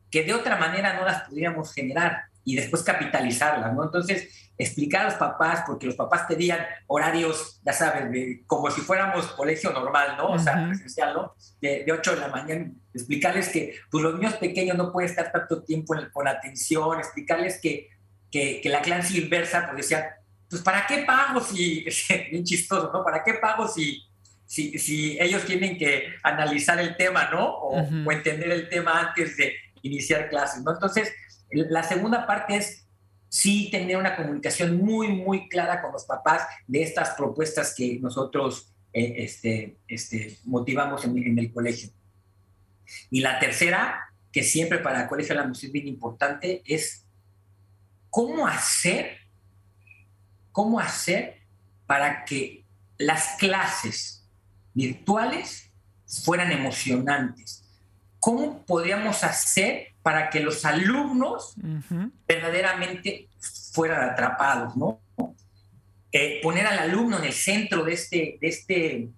que 0.10 0.24
de 0.24 0.34
otra 0.34 0.58
manera 0.58 0.94
no 0.94 1.06
las 1.06 1.24
pudiéramos 1.30 1.74
generar 1.74 2.26
y 2.46 2.56
después 2.56 2.84
capitalizarlas, 2.84 3.74
¿no? 3.74 3.84
Entonces, 3.84 4.52
explicar 4.58 5.02
a 5.02 5.10
los 5.10 5.16
papás, 5.16 5.64
porque 5.66 5.88
los 5.88 5.96
papás 5.96 6.22
pedían 6.28 6.60
horarios, 6.88 7.60
ya 7.66 7.74
sabes, 7.74 8.06
como 8.46 8.72
si 8.72 8.82
fuéramos 8.82 9.26
colegio 9.34 9.72
normal, 9.72 10.16
¿no? 10.18 10.30
O 10.30 10.40
sea, 10.40 10.66
presencial, 10.68 11.14
¿no? 11.14 11.34
De, 11.60 11.84
de, 11.84 11.92
8 11.92 12.16
de 12.16 12.22
la 12.22 12.28
mañana, 12.30 12.72
explicarles 12.94 13.50
que 13.50 13.76
pues, 13.90 14.04
los 14.04 14.14
niños 14.14 14.36
pequeños 14.36 14.78
no 14.78 14.92
pueden 14.92 15.10
estar 15.10 15.32
tanto 15.32 15.64
tiempo 15.64 15.96
con 16.14 16.28
atención, 16.28 17.00
explicarles 17.00 17.60
que, 17.60 17.90
que, 18.32 18.62
que 18.62 18.70
la 18.70 18.82
clase 18.82 19.18
inversa, 19.18 19.66
pues 19.66 19.78
decían, 19.78 20.06
pues 20.48 20.62
¿para 20.62 20.86
qué 20.86 21.00
pago 21.00 21.42
si, 21.42 21.86
bien 22.32 22.44
chistoso, 22.44 22.92
¿no? 22.94 23.04
¿Para 23.04 23.24
qué 23.24 23.34
pago 23.34 23.68
si, 23.68 24.04
si, 24.46 24.78
si 24.78 25.18
ellos 25.20 25.44
tienen 25.46 25.78
que 25.80 26.14
analizar 26.22 26.80
el 26.80 26.96
tema, 26.96 27.30
¿no? 27.32 27.46
O, 27.46 27.80
o 27.80 28.12
entender 28.12 28.52
el 28.52 28.70
tema 28.70 29.02
antes 29.02 29.36
de 29.36 29.54
iniciar 29.82 30.30
clases, 30.30 30.64
¿no? 30.64 30.72
Entonces, 30.72 31.12
la 31.52 31.84
segunda 31.84 32.26
parte 32.26 32.58
es 32.58 32.86
sí 33.30 33.70
tener 33.70 33.98
una 33.98 34.16
comunicación 34.16 34.78
muy, 34.78 35.10
muy 35.10 35.50
clara 35.50 35.82
con 35.82 35.92
los 35.92 36.06
papás 36.06 36.48
de 36.68 36.84
estas 36.84 37.12
propuestas 37.12 37.74
que 37.76 38.00
nosotros 38.00 38.74
eh, 38.94 39.16
este, 39.18 39.78
este, 39.88 40.38
motivamos 40.46 41.04
en, 41.04 41.38
el 41.38 41.52
colegio. 41.52 41.90
Y 43.10 43.20
la 43.20 43.40
tercera, 43.40 44.14
que 44.32 44.42
siempre 44.42 44.78
para 44.80 45.02
el 45.02 45.10
colegio 45.10 45.36
de 45.36 45.42
la 45.42 45.48
música 45.48 45.68
es 45.68 45.74
bien 45.74 45.88
importante, 45.88 46.62
es 46.66 47.06
cómo 48.10 48.48
hacer, 48.48 49.18
cómo 50.54 50.80
hacer 50.80 51.42
para 51.86 52.24
que 52.24 52.64
las 52.98 53.36
clases 53.38 54.26
virtuales 54.74 55.72
fueran 56.24 56.54
emocionantes. 56.54 57.64
¿Cómo 58.22 58.66
podríamos 58.66 59.26
hacer 59.26 59.95
para 60.06 60.30
que 60.30 60.40
los 60.40 60.64
alumnos 60.66 61.56
verdaderamente 62.28 63.28
fueran 63.74 64.08
atrapados, 64.08 64.78
¿no? 64.78 65.02
Eh, 66.12 66.40
poner 66.44 66.68
al 66.68 66.78
alumno 66.78 67.18
en 67.18 67.24
el 67.24 67.34
centro 67.34 67.84
de, 67.84 67.94
este, 67.94 68.38
de, 68.40 68.48
este, 68.48 69.10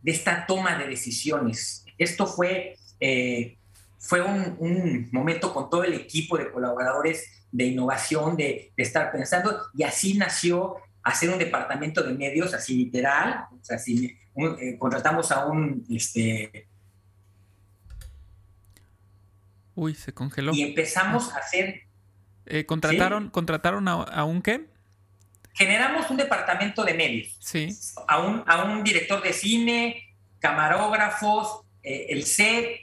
de 0.00 0.12
esta 0.12 0.46
toma 0.46 0.78
de 0.78 0.86
decisiones. 0.86 1.84
Esto 1.98 2.28
fue, 2.28 2.76
eh, 3.00 3.58
fue 3.98 4.22
un, 4.22 5.08
momento 5.10 5.52
con 5.52 5.68
todo 5.68 5.82
el 5.82 5.94
equipo 5.94 6.38
de 6.38 6.52
colaboradores 6.52 7.44
de 7.50 7.64
innovación, 7.64 8.36
de, 8.36 8.72
estar 8.76 9.10
pensando, 9.10 9.62
y 9.74 9.82
así 9.82 10.16
nació 10.16 10.76
hacer 11.02 11.28
un 11.28 11.40
departamento 11.40 12.04
de 12.04 12.14
medios, 12.14 12.54
así 12.54 12.76
literal, 12.76 13.46
o 13.50 13.64
sea, 13.64 13.78
así, 13.78 14.16
eh, 14.36 14.78
contratamos 14.78 15.32
a 15.32 15.46
un... 15.46 15.84
Este, 15.90 16.68
Uy, 19.74 19.94
se 19.94 20.12
congeló. 20.12 20.52
Y 20.54 20.62
empezamos 20.62 21.32
a 21.32 21.38
hacer... 21.38 21.82
¿Contrataron, 22.66 23.30
¿contrataron 23.30 23.86
a, 23.88 23.92
a 23.92 24.24
un 24.24 24.42
qué? 24.42 24.72
generamos 25.54 26.10
un 26.10 26.16
departamento 26.16 26.84
de 26.84 26.94
medios. 26.94 27.36
Sí. 27.40 27.76
A 28.08 28.20
un, 28.20 28.42
a 28.46 28.64
un 28.64 28.82
director 28.82 29.22
de 29.22 29.32
cine, 29.32 30.16
camarógrafos, 30.38 31.60
eh, 31.82 32.06
el 32.10 32.24
set. 32.24 32.80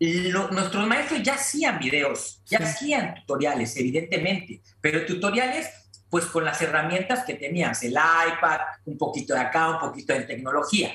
nuestros 0.00 0.86
maestros 0.86 1.22
ya 1.22 1.34
hacían 1.34 1.78
videos, 1.78 2.42
ya 2.46 2.58
hacían 2.58 3.14
tutoriales, 3.14 3.76
evidentemente, 3.76 4.60
pero 4.80 5.06
tutoriales 5.06 5.68
pues 6.10 6.26
con 6.26 6.44
las 6.44 6.60
herramientas 6.62 7.24
que 7.24 7.34
tenías, 7.34 7.82
el 7.82 7.92
iPad, 7.92 8.60
un 8.84 8.96
poquito 8.96 9.34
de 9.34 9.40
acá, 9.40 9.70
un 9.70 9.80
poquito 9.80 10.12
de 10.12 10.20
tecnología. 10.20 10.94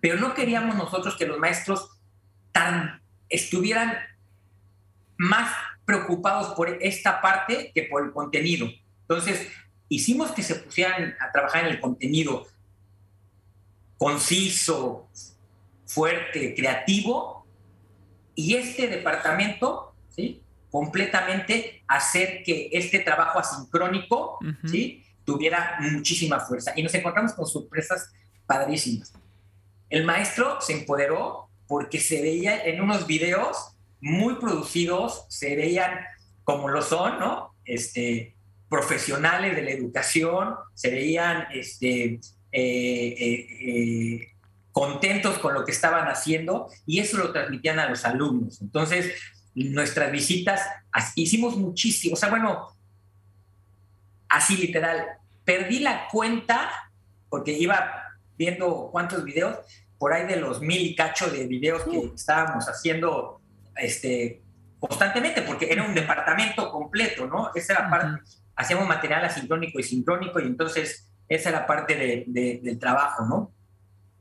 Pero 0.00 0.16
no 0.18 0.34
queríamos 0.34 0.76
nosotros 0.76 1.16
que 1.16 1.26
los 1.26 1.38
maestros 1.38 1.90
tan, 2.52 3.02
estuvieran 3.28 3.98
más 5.18 5.52
preocupados 5.84 6.54
por 6.54 6.78
esta 6.80 7.20
parte 7.20 7.72
que 7.74 7.82
por 7.82 8.04
el 8.04 8.12
contenido. 8.12 8.68
Entonces, 9.02 9.48
hicimos 9.88 10.30
que 10.30 10.42
se 10.42 10.54
pusieran 10.54 11.14
a 11.20 11.30
trabajar 11.32 11.64
en 11.64 11.72
el 11.72 11.80
contenido 11.80 12.46
conciso, 13.98 15.08
fuerte, 15.84 16.54
creativo, 16.54 17.46
y 18.34 18.54
este 18.54 18.86
departamento, 18.86 19.94
¿sí? 20.10 20.40
completamente 20.70 21.82
hacer 21.88 22.44
que 22.44 22.68
este 22.72 23.00
trabajo 23.00 23.40
asincrónico 23.40 24.38
¿sí? 24.64 25.02
tuviera 25.24 25.78
muchísima 25.80 26.38
fuerza. 26.38 26.72
Y 26.76 26.84
nos 26.84 26.94
encontramos 26.94 27.32
con 27.32 27.46
sorpresas 27.46 28.12
padrísimas. 28.46 29.12
El 29.90 30.04
maestro 30.04 30.60
se 30.60 30.74
empoderó 30.74 31.48
porque 31.66 31.98
se 31.98 32.22
veía 32.22 32.64
en 32.64 32.80
unos 32.80 33.08
videos 33.08 33.76
muy 34.00 34.36
producidos, 34.36 35.26
se 35.28 35.56
veían 35.56 36.00
como 36.44 36.68
lo 36.68 36.82
son, 36.82 37.18
¿no? 37.18 37.54
Este, 37.64 38.34
profesionales 38.68 39.56
de 39.56 39.62
la 39.62 39.70
educación 39.70 40.54
se 40.74 40.90
veían 40.90 41.46
este, 41.52 42.20
eh, 42.52 43.14
eh, 43.18 43.46
eh, 43.60 44.28
contentos 44.72 45.38
con 45.38 45.54
lo 45.54 45.64
que 45.64 45.72
estaban 45.72 46.08
haciendo 46.08 46.68
y 46.86 47.00
eso 47.00 47.18
lo 47.18 47.32
transmitían 47.32 47.78
a 47.78 47.88
los 47.88 48.04
alumnos. 48.04 48.60
Entonces, 48.60 49.12
nuestras 49.54 50.12
visitas, 50.12 50.62
hicimos 51.16 51.56
muchísimo, 51.56 52.14
o 52.14 52.16
sea, 52.16 52.28
bueno, 52.30 52.68
así 54.28 54.56
literal, 54.56 55.04
perdí 55.44 55.80
la 55.80 56.06
cuenta 56.08 56.70
porque 57.28 57.52
iba 57.52 58.04
viendo 58.36 58.88
cuántos 58.92 59.24
videos, 59.24 59.58
por 59.98 60.12
ahí 60.12 60.26
de 60.26 60.36
los 60.36 60.60
mil 60.60 60.80
y 60.80 60.94
cacho 60.94 61.28
de 61.28 61.46
videos 61.46 61.82
que 61.82 61.98
uh. 61.98 62.14
estábamos 62.14 62.66
haciendo 62.66 63.37
este, 63.78 64.42
constantemente, 64.78 65.42
porque 65.42 65.70
era 65.70 65.84
un 65.84 65.94
departamento 65.94 66.70
completo, 66.70 67.26
¿no? 67.26 67.50
Esa 67.54 67.74
era 67.74 67.90
parte 67.90 68.20
hacíamos 68.58 68.88
material 68.88 69.24
asincrónico 69.24 69.78
y 69.78 69.84
sincrónico 69.84 70.40
y 70.40 70.46
entonces 70.46 71.08
esa 71.28 71.50
era 71.50 71.66
parte 71.66 72.24
del 72.26 72.78
trabajo, 72.80 73.24
¿no? 73.24 73.52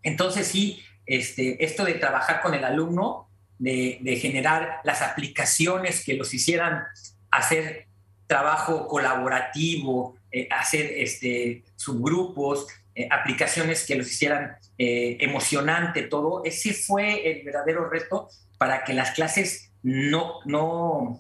Entonces 0.04 0.48
sí, 0.48 0.84
este, 1.08 1.64
esto 1.66 1.84
de 1.84 1.96
trabajar 1.96 2.42
con 2.42 2.54
el 2.54 2.64
alumno, 2.64 3.30
de, 3.58 4.20
generar 4.22 4.80
las 4.84 5.02
aplicaciones 5.02 6.06
que 6.06 6.14
los 6.14 6.34
hicieran 6.36 6.84
hacer 7.32 7.88
trabajo 8.28 8.88
colaborativo, 8.88 10.18
eh, 10.32 10.48
hacer 10.52 10.86
este, 10.96 11.64
subgrupos, 11.76 12.68
eh, 12.94 13.08
aplicaciones 13.10 13.88
que 13.88 13.96
los 13.96 14.08
hicieran 14.08 14.58
eh, 14.78 15.18
emocionante, 15.20 16.04
todo, 16.04 16.44
ese 16.46 16.74
fue 16.74 17.32
el 17.32 17.44
verdadero 17.44 17.90
reto 17.90 18.30
para 18.58 18.84
que 18.84 18.94
las 18.94 19.12
clases 19.12 19.72
no, 19.84 20.40
no, 20.46 21.20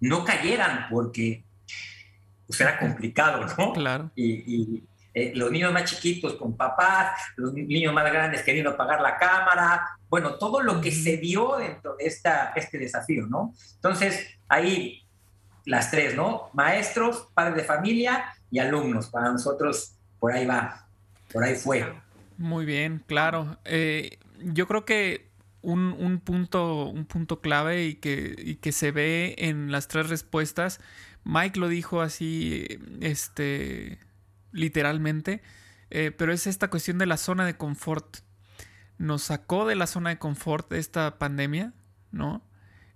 no 0.00 0.24
cayeran, 0.24 0.86
porque 0.90 1.44
pues 2.46 2.60
era 2.60 2.78
complicado, 2.78 3.46
¿no? 3.58 3.72
Claro. 3.72 4.10
Y, 4.14 4.82
eh, 5.12 5.32
los 5.34 5.50
niños 5.50 5.72
más 5.72 5.84
chiquitos 5.84 6.34
con 6.34 6.56
papás, 6.56 7.18
los 7.36 7.54
niños 7.54 7.94
más 7.94 8.04
grandes 8.04 8.42
queriendo 8.42 8.72
apagar 8.72 9.00
la 9.00 9.16
cámara, 9.16 9.98
bueno, 10.10 10.34
todo 10.34 10.60
lo 10.60 10.78
que 10.80 10.92
se 10.92 11.16
dio 11.16 11.56
dentro 11.56 11.96
de 11.96 12.04
esta, 12.04 12.52
este 12.54 12.76
desafío, 12.76 13.26
¿no? 13.26 13.54
Entonces, 13.76 14.26
ahí 14.46 15.06
las 15.64 15.90
tres, 15.90 16.14
¿no? 16.14 16.50
Maestros, 16.52 17.28
padres 17.34 17.56
de 17.56 17.64
familia 17.64 18.26
y 18.50 18.58
alumnos. 18.58 19.08
Para 19.08 19.30
nosotros, 19.30 19.96
por 20.20 20.32
ahí 20.32 20.44
va, 20.44 20.86
por 21.32 21.42
ahí 21.42 21.54
fue. 21.54 21.92
Muy 22.36 22.66
bien, 22.66 23.02
claro. 23.06 23.56
Eh, 23.64 24.18
yo 24.38 24.66
creo 24.66 24.84
que 24.84 25.25
un, 25.66 25.94
un, 25.98 26.20
punto, 26.20 26.86
un 26.86 27.04
punto 27.06 27.40
clave 27.40 27.86
y 27.86 27.94
que, 27.94 28.34
y 28.38 28.56
que 28.56 28.72
se 28.72 28.90
ve 28.90 29.34
en 29.38 29.70
las 29.70 29.88
tres 29.88 30.08
respuestas 30.08 30.80
Mike 31.26 31.58
lo 31.58 31.68
dijo 31.68 32.02
así, 32.02 32.78
este, 33.00 33.98
literalmente, 34.52 35.42
eh, 35.90 36.12
pero 36.16 36.32
es 36.32 36.46
esta 36.46 36.70
cuestión 36.70 36.98
de 36.98 37.06
la 37.06 37.16
zona 37.16 37.44
de 37.44 37.56
confort. 37.56 38.18
Nos 38.98 39.24
sacó 39.24 39.66
de 39.66 39.74
la 39.74 39.88
zona 39.88 40.10
de 40.10 40.18
confort 40.18 40.72
esta 40.72 41.18
pandemia, 41.18 41.74
¿no? 42.12 42.48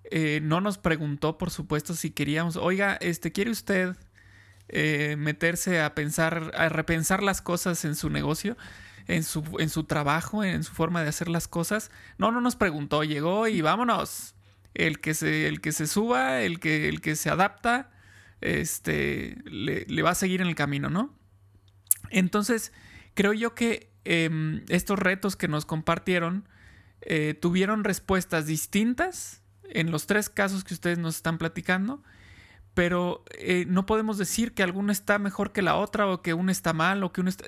Eh, 0.05 0.39
no 0.45 0.61
nos 0.61 0.79
preguntó, 0.79 1.39
por 1.39 1.51
supuesto, 1.51 1.95
si 1.95 2.13
queríamos, 2.13 2.57
oiga, 2.57 2.95
este, 3.01 3.33
¿quiere 3.33 3.51
usted 3.51 3.97
eh, 4.69 5.17
meterse 5.19 5.81
a 5.81 5.97
pensar, 5.97 6.53
a 6.55 6.69
repensar 6.69 7.25
las 7.25 7.43
cosas 7.43 7.85
en 7.85 7.97
su 7.97 8.11
negocio? 8.11 8.57
En 9.11 9.25
su, 9.25 9.43
en 9.59 9.69
su 9.69 9.85
trabajo, 9.85 10.45
en 10.45 10.63
su 10.63 10.73
forma 10.73 11.03
de 11.03 11.09
hacer 11.09 11.29
las 11.29 11.49
cosas. 11.49 11.91
No, 12.17 12.31
no 12.31 12.41
nos 12.41 12.55
preguntó, 12.55 13.03
llegó 13.03 13.49
y 13.49 13.61
vámonos. 13.61 14.35
El 14.73 15.01
que 15.01 15.15
se, 15.15 15.49
el 15.49 15.61
que 15.61 15.73
se 15.73 15.89
suba, 15.89 16.43
el 16.43 16.61
que, 16.61 16.89
el 16.89 17.01
que 17.01 17.17
se 17.17 17.29
adapta, 17.29 17.91
este, 18.41 19.37
le, 19.45 20.03
va 20.03 20.11
a 20.11 20.15
seguir 20.15 20.41
en 20.41 20.47
el 20.47 20.55
camino, 20.55 20.91
¿no? 20.91 21.13
Entonces, 22.11 22.73
creo 23.15 23.33
yo 23.33 23.55
que 23.55 23.93
em, 24.05 24.65
estos 24.69 24.99
retos 24.99 25.37
que 25.37 25.49
nos 25.49 25.67
compartieron 25.67 26.49
eh, 27.03 27.35
tuvieron 27.35 27.85
respuestas 27.85 28.47
distintas 28.47 29.43
en 29.65 29.91
los 29.91 30.07
tres 30.07 30.29
casos 30.29 30.65
que 30.65 30.75
ustedes 30.75 30.99
nos 30.99 31.17
están 31.17 31.39
platicando, 31.39 32.03
pero 32.75 33.25
eh, 33.39 33.65
no 33.69 33.87
podemos 33.87 34.19
decir 34.19 34.55
que 34.55 34.63
alguna 34.63 34.93
está 34.93 35.19
mejor 35.19 35.53
que 35.53 35.63
la 35.63 35.77
otra 35.77 36.07
o 36.07 36.23
que 36.23 36.35
una 36.35 36.53
está 36.53 36.73
mal 36.73 37.03
o 37.03 37.13
que 37.13 37.21
una 37.21 37.31
está... 37.31 37.45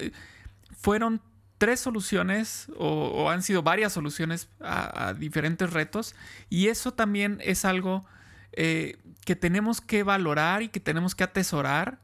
Fueron 0.76 1.22
tres 1.62 1.78
soluciones 1.78 2.66
o, 2.76 3.30
han 3.30 3.44
sido 3.44 3.62
varias 3.62 3.92
soluciones 3.92 4.48
a, 4.58 5.14
diferentes 5.16 5.72
retos 5.72 6.16
y 6.50 6.66
eso 6.66 6.92
también 6.92 7.38
es 7.40 7.64
algo 7.64 8.04
eh, 8.50 8.96
que 9.24 9.36
tenemos 9.36 9.80
que 9.80 10.02
valorar 10.02 10.62
y 10.62 10.70
que 10.70 10.80
tenemos 10.80 11.14
que 11.14 11.22
atesorar 11.22 12.00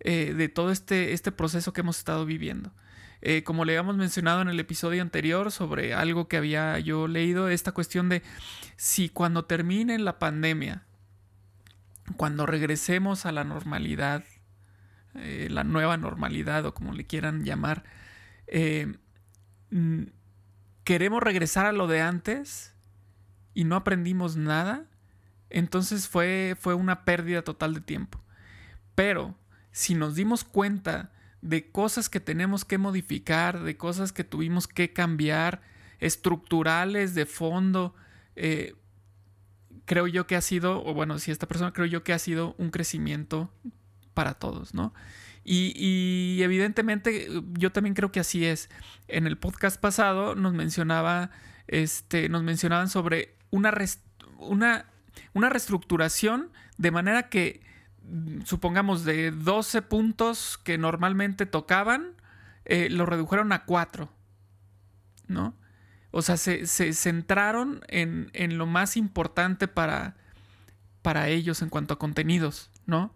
eh, 0.00 0.34
de 0.36 0.48
todo 0.48 0.72
este, 0.72 1.12
este 1.12 1.30
proceso 1.30 1.72
que 1.72 1.82
hemos 1.82 1.98
estado 1.98 2.26
viviendo. 2.26 2.72
Eh, 3.22 3.44
como 3.44 3.64
le 3.64 3.74
habíamos 3.74 3.96
mencionado 3.96 4.42
en 4.42 4.48
el 4.48 4.58
episodio 4.58 5.00
anterior 5.00 5.52
sobre 5.52 5.94
algo 5.94 6.26
que 6.26 6.36
había 6.36 6.76
yo 6.80 7.06
leído, 7.06 7.48
esta 7.48 7.70
cuestión 7.70 8.08
de 8.08 8.24
si 8.74 9.10
cuando 9.10 9.44
termine 9.44 9.96
la 10.00 10.18
pandemia, 10.18 10.82
cuando 12.16 12.46
regresemos 12.46 13.26
a 13.26 13.30
la 13.30 13.44
normalidad, 13.44 14.24
la 15.14 15.62
nueva 15.62 15.96
normalidad 15.96 16.66
o 16.66 16.74
como 16.74 16.94
le 16.94 17.04
quieran 17.06 17.44
llamar, 17.44 17.84
queremos 20.84 21.22
regresar 21.22 21.66
a 21.66 21.72
lo 21.72 21.86
de 21.86 22.00
antes 22.00 22.74
y 23.54 23.64
no 23.64 23.76
aprendimos 23.76 24.36
nada, 24.36 24.86
entonces 25.50 26.08
fue, 26.08 26.56
fue 26.58 26.74
una 26.74 27.04
pérdida 27.04 27.42
total 27.42 27.74
de 27.74 27.80
tiempo. 27.80 28.20
Pero 28.94 29.36
si 29.70 29.94
nos 29.94 30.14
dimos 30.14 30.44
cuenta 30.44 31.12
de 31.40 31.70
cosas 31.70 32.08
que 32.08 32.20
tenemos 32.20 32.64
que 32.64 32.78
modificar, 32.78 33.62
de 33.62 33.76
cosas 33.76 34.12
que 34.12 34.24
tuvimos 34.24 34.66
que 34.66 34.92
cambiar, 34.92 35.62
estructurales, 36.00 37.14
de 37.14 37.26
fondo, 37.26 37.94
eh, 38.36 38.74
creo 39.84 40.06
yo 40.06 40.26
que 40.26 40.36
ha 40.36 40.40
sido, 40.40 40.84
o 40.84 40.94
bueno, 40.94 41.18
si 41.18 41.30
esta 41.30 41.46
persona 41.46 41.72
creo 41.72 41.86
yo 41.86 42.04
que 42.04 42.12
ha 42.12 42.18
sido 42.18 42.54
un 42.58 42.70
crecimiento 42.70 43.50
para 44.14 44.34
todos, 44.34 44.74
¿no? 44.74 44.92
Y, 45.50 46.42
evidentemente 46.42 47.28
yo 47.54 47.72
también 47.72 47.94
creo 47.94 48.12
que 48.12 48.20
así 48.20 48.44
es. 48.44 48.68
En 49.08 49.26
el 49.26 49.38
podcast 49.38 49.80
pasado 49.80 50.34
nos 50.34 50.52
mencionaba, 50.52 51.30
este, 51.68 52.28
nos 52.28 52.42
mencionaban 52.42 52.90
sobre 52.90 53.34
una, 53.50 53.72
una, 54.38 54.84
una 55.32 55.48
reestructuración 55.48 56.50
de 56.76 56.90
manera 56.90 57.30
que, 57.30 57.62
mm, 58.02 58.42
supongamos, 58.42 59.06
de 59.06 59.30
12 59.30 59.80
puntos 59.80 60.58
que 60.62 60.76
normalmente 60.76 61.46
tocaban, 61.46 62.12
eh, 62.66 62.90
lo 62.90 63.06
redujeron 63.06 63.50
a 63.52 63.64
4. 63.64 64.12
¿No? 65.28 65.54
O 66.10 66.20
sea, 66.20 66.36
se, 66.36 66.66
centraron 66.92 67.80
en, 67.88 68.30
en, 68.34 68.58
lo 68.58 68.66
más 68.66 68.98
importante 68.98 69.66
para, 69.66 70.16
para 71.00 71.28
ellos 71.28 71.62
en 71.62 71.70
cuanto 71.70 71.94
a 71.94 71.98
contenidos, 71.98 72.70
¿no? 72.84 73.14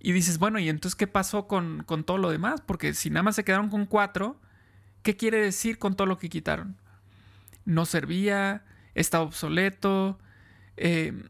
Y 0.00 0.12
dices, 0.12 0.38
bueno, 0.38 0.58
¿y 0.58 0.68
entonces 0.70 0.96
qué 0.96 1.06
pasó 1.06 1.46
con, 1.46 1.84
todo 2.06 2.16
lo 2.16 2.30
demás? 2.30 2.62
Porque 2.62 2.94
si 2.94 3.10
nada 3.10 3.22
más 3.22 3.36
se 3.36 3.44
quedaron 3.44 3.68
con 3.68 3.84
cuatro, 3.84 4.40
¿qué 5.02 5.16
quiere 5.16 5.38
decir 5.38 5.78
con 5.78 5.94
todo 5.94 6.06
lo 6.06 6.18
que 6.18 6.30
quitaron? 6.30 6.78
No 7.66 7.84
servía, 7.84 8.64
estaba 8.94 9.24
obsoleto. 9.24 10.18
Em, 10.78 11.28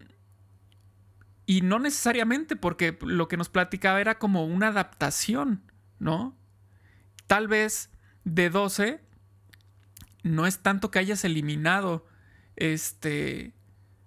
y 1.47 1.62
no 1.62 1.81
necesariamente, 1.81 2.55
porque 2.55 2.97
lo 3.01 3.27
que 3.27 3.37
nos 3.37 3.49
platicaba 3.49 4.01
era 4.01 4.21
como 4.21 4.47
una 4.47 4.68
adaptación, 4.68 5.64
¿no? 5.99 6.37
Tal 7.27 7.49
vez 7.49 7.91
de 8.23 8.51
12 8.51 9.01
no 10.23 10.47
es 10.47 10.61
tanto 10.61 10.93
que 10.93 11.01
hayas 11.01 11.25
eliminado, 11.25 12.07
este, 12.55 13.53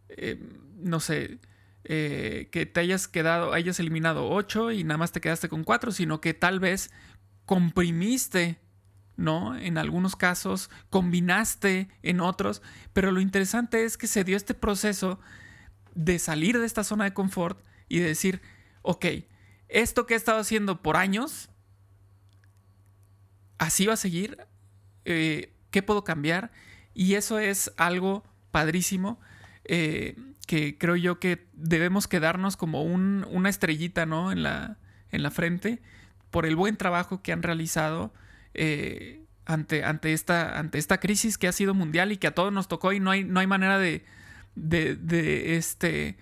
em, 0.07 0.39
no 0.77 1.01
sé, 1.01 1.39
eh, 1.85 2.49
que 2.51 2.65
te 2.65 2.79
hayas 2.79 3.07
quedado, 3.07 3.53
hayas 3.53 3.79
eliminado 3.79 4.29
8 4.29 4.71
y 4.71 4.83
nada 4.83 4.97
más 4.97 5.11
te 5.11 5.21
quedaste 5.21 5.49
con 5.49 5.63
4, 5.63 5.91
sino 5.91 6.21
que 6.21 6.33
tal 6.33 6.59
vez 6.59 6.91
comprimiste, 7.45 8.59
¿no? 9.17 9.57
En 9.57 9.77
algunos 9.77 10.15
casos, 10.15 10.69
combinaste 10.89 11.89
en 12.01 12.21
otros, 12.21 12.61
pero 12.93 13.11
lo 13.11 13.19
interesante 13.19 13.83
es 13.83 13.97
que 13.97 14.07
se 14.07 14.23
dio 14.23 14.37
este 14.37 14.53
proceso 14.53 15.19
de 15.93 16.19
salir 16.19 16.57
de 16.57 16.65
esta 16.65 16.83
zona 16.83 17.03
de 17.03 17.13
confort 17.13 17.63
y 17.89 17.99
de 17.99 18.07
decir, 18.07 18.41
ok, 18.81 19.05
esto 19.67 20.05
que 20.05 20.13
he 20.13 20.17
estado 20.17 20.39
haciendo 20.39 20.81
por 20.81 20.97
años, 20.97 21.49
así 23.57 23.85
va 23.85 23.93
a 23.93 23.97
seguir, 23.97 24.37
eh, 25.05 25.53
¿qué 25.69 25.83
puedo 25.83 26.03
cambiar? 26.03 26.51
Y 26.93 27.15
eso 27.15 27.39
es 27.39 27.73
algo 27.77 28.23
padrísimo. 28.51 29.19
Eh, 29.65 30.15
que 30.47 30.77
creo 30.77 30.95
yo 30.95 31.19
que 31.19 31.47
debemos 31.53 32.07
quedarnos 32.07 32.57
como 32.57 32.83
una 32.83 33.49
estrellita, 33.49 34.05
¿no? 34.05 34.31
En 34.31 34.43
la, 34.43 34.77
en 35.11 35.23
la 35.23 35.31
frente 35.31 35.81
por 36.31 36.45
el 36.45 36.55
buen 36.55 36.77
trabajo 36.77 37.21
que 37.21 37.31
han 37.31 37.43
realizado 37.43 38.11
eh, 38.55 39.21
ante, 39.45 39.83
ante, 39.83 40.13
esta, 40.13 40.57
ante 40.57 40.79
esta 40.79 40.99
crisis 40.99 41.37
que 41.37 41.47
ha 41.47 41.51
sido 41.51 41.73
mundial 41.73 42.11
y 42.11 42.17
que 42.17 42.27
a 42.27 42.33
todos 42.33 42.51
nos 42.51 42.67
tocó 42.67 42.91
y 42.91 42.99
no 42.99 43.11
hay, 43.11 43.23
no 43.23 43.39
hay 43.39 43.47
manera 43.47 43.77
de, 43.77 44.03
este, 45.55 46.17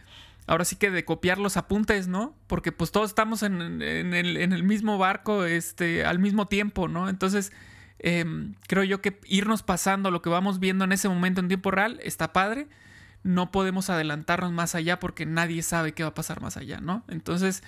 ahora 0.47 0.65
sí 0.65 0.75
que 0.75 0.91
de 0.91 1.05
copiar 1.05 1.37
los 1.37 1.55
apuntes, 1.55 2.07
¿no? 2.07 2.35
Porque 2.47 2.71
pues 2.71 2.91
todos 2.91 3.09
estamos 3.09 3.41
en, 3.41 3.81
el, 3.81 4.63
mismo 4.63 4.97
barco, 4.97 5.45
este, 5.45 6.03
al 6.03 6.19
mismo 6.19 6.47
tiempo, 6.47 6.87
¿no? 6.87 7.07
Entonces, 7.07 7.53
em, 7.99 8.55
creo 8.67 8.83
yo 8.83 9.01
que 9.01 9.19
irnos 9.27 9.63
pasando 9.63 10.11
lo 10.11 10.21
que 10.21 10.29
vamos 10.29 10.59
viendo 10.59 10.83
en 10.83 10.91
ese 10.91 11.07
momento 11.07 11.39
en 11.39 11.47
tiempo 11.47 11.71
real 11.71 11.99
está 12.03 12.33
padre 12.33 12.67
no 13.23 13.51
podemos 13.51 13.89
adelantarnos 13.89 14.51
más 14.51 14.75
allá 14.75 14.99
porque 14.99 15.25
nadie 15.25 15.61
sabe 15.63 15.93
qué 15.93 16.03
va 16.03 16.09
a 16.09 16.13
pasar 16.13 16.41
más 16.41 16.57
allá, 16.57 16.79
¿no? 16.79 17.03
Entonces, 17.07 17.63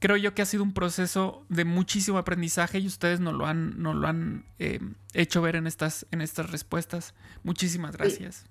creo 0.00 0.16
yo 0.16 0.34
que 0.34 0.42
ha 0.42 0.46
sido 0.46 0.62
un 0.62 0.72
proceso 0.72 1.44
de 1.48 1.64
muchísimo 1.64 2.18
aprendizaje 2.18 2.78
y 2.78 2.86
ustedes 2.86 3.20
nos 3.20 3.34
lo 3.34 3.46
han, 3.46 3.82
lo 3.82 4.06
han 4.06 4.44
eh, 4.58 4.80
hecho 5.14 5.42
ver 5.42 5.56
en 5.56 5.66
estas, 5.66 6.06
en 6.10 6.22
estas 6.22 6.50
respuestas. 6.50 7.14
Muchísimas 7.44 7.96
gracias. 7.96 8.46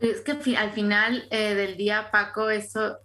Es 0.00 0.20
que 0.20 0.56
al 0.56 0.72
final 0.72 1.26
eh, 1.30 1.54
del 1.54 1.76
día, 1.76 2.10
Paco, 2.10 2.50
eso, 2.50 2.98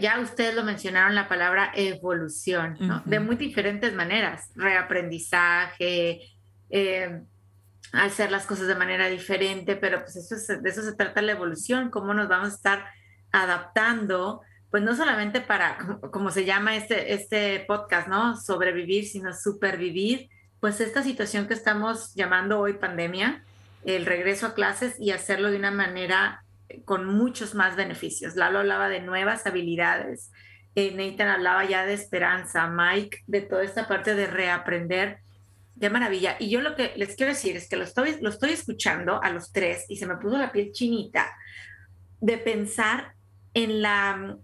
ya 0.00 0.20
ustedes 0.20 0.54
lo 0.54 0.64
mencionaron, 0.64 1.14
la 1.14 1.28
palabra 1.28 1.72
evolución, 1.74 2.76
¿no? 2.80 3.02
De 3.06 3.20
muy 3.20 3.36
diferentes 3.36 3.94
maneras, 3.94 4.50
reaprendizaje, 4.56 6.20
eh, 6.68 7.22
hacer 7.92 8.30
las 8.30 8.46
cosas 8.46 8.66
de 8.66 8.74
manera 8.74 9.08
diferente, 9.08 9.76
pero 9.76 10.00
pues 10.00 10.16
eso 10.16 10.60
de 10.60 10.68
eso 10.68 10.82
se 10.82 10.94
trata 10.94 11.22
la 11.22 11.32
evolución, 11.32 11.90
cómo 11.90 12.14
nos 12.14 12.28
vamos 12.28 12.52
a 12.52 12.56
estar 12.56 12.84
adaptando, 13.32 14.42
pues 14.70 14.82
no 14.82 14.96
solamente 14.96 15.40
para, 15.40 15.78
como, 16.10 16.30
se 16.30 16.44
llama 16.44 16.76
este, 16.76 17.14
este 17.14 17.60
podcast, 17.60 18.08
¿no? 18.08 18.36
Sobrevivir, 18.36 19.06
sino 19.06 19.32
supervivir, 19.32 20.28
pues 20.60 20.80
esta 20.80 21.02
situación 21.02 21.46
que 21.46 21.54
estamos 21.54 22.14
llamando 22.14 22.58
hoy 22.58 22.74
pandemia, 22.74 23.44
el 23.84 24.06
regreso 24.06 24.46
a 24.46 24.54
clases 24.54 24.98
y 24.98 25.10
hacerlo 25.10 25.50
de 25.50 25.58
una 25.58 25.70
manera 25.70 26.44
con 26.84 27.06
muchos 27.06 27.54
más 27.54 27.76
beneficios. 27.76 28.34
Lalo 28.34 28.60
hablaba 28.60 28.88
de 28.88 29.00
nuevas 29.00 29.46
habilidades, 29.46 30.32
eh, 30.74 30.92
Nathan 30.92 31.28
hablaba 31.28 31.64
ya 31.64 31.84
de 31.86 31.94
esperanza, 31.94 32.66
Mike 32.66 33.24
de 33.26 33.42
toda 33.42 33.62
esta 33.62 33.86
parte 33.86 34.14
de 34.14 34.26
reaprender 34.26 35.18
Qué 35.80 35.90
maravilla. 35.90 36.36
Y 36.38 36.50
yo 36.50 36.60
lo 36.60 36.76
que 36.76 36.92
les 36.96 37.16
quiero 37.16 37.32
decir 37.32 37.56
es 37.56 37.68
que 37.68 37.76
lo 37.76 37.84
estoy, 37.84 38.16
lo 38.20 38.30
estoy 38.30 38.50
escuchando 38.50 39.22
a 39.22 39.30
los 39.30 39.52
tres 39.52 39.84
y 39.88 39.96
se 39.96 40.06
me 40.06 40.16
puso 40.16 40.38
la 40.38 40.52
piel 40.52 40.72
chinita 40.72 41.34
de 42.20 42.38
pensar 42.38 43.14
en 43.54 43.82
la, 43.82 44.36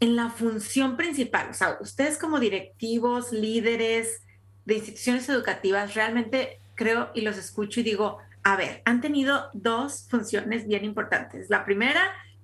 en 0.00 0.16
la 0.16 0.30
función 0.30 0.96
principal. 0.96 1.48
O 1.50 1.54
sea, 1.54 1.78
ustedes 1.80 2.18
como 2.18 2.38
directivos, 2.38 3.32
líderes 3.32 4.22
de 4.66 4.74
instituciones 4.74 5.28
educativas, 5.28 5.94
realmente 5.94 6.60
creo 6.74 7.10
y 7.14 7.22
los 7.22 7.38
escucho 7.38 7.80
y 7.80 7.84
digo, 7.84 8.18
a 8.42 8.56
ver, 8.56 8.82
han 8.84 9.00
tenido 9.00 9.50
dos 9.54 10.06
funciones 10.10 10.66
bien 10.66 10.84
importantes. 10.84 11.48
La 11.48 11.64
primera, 11.64 12.02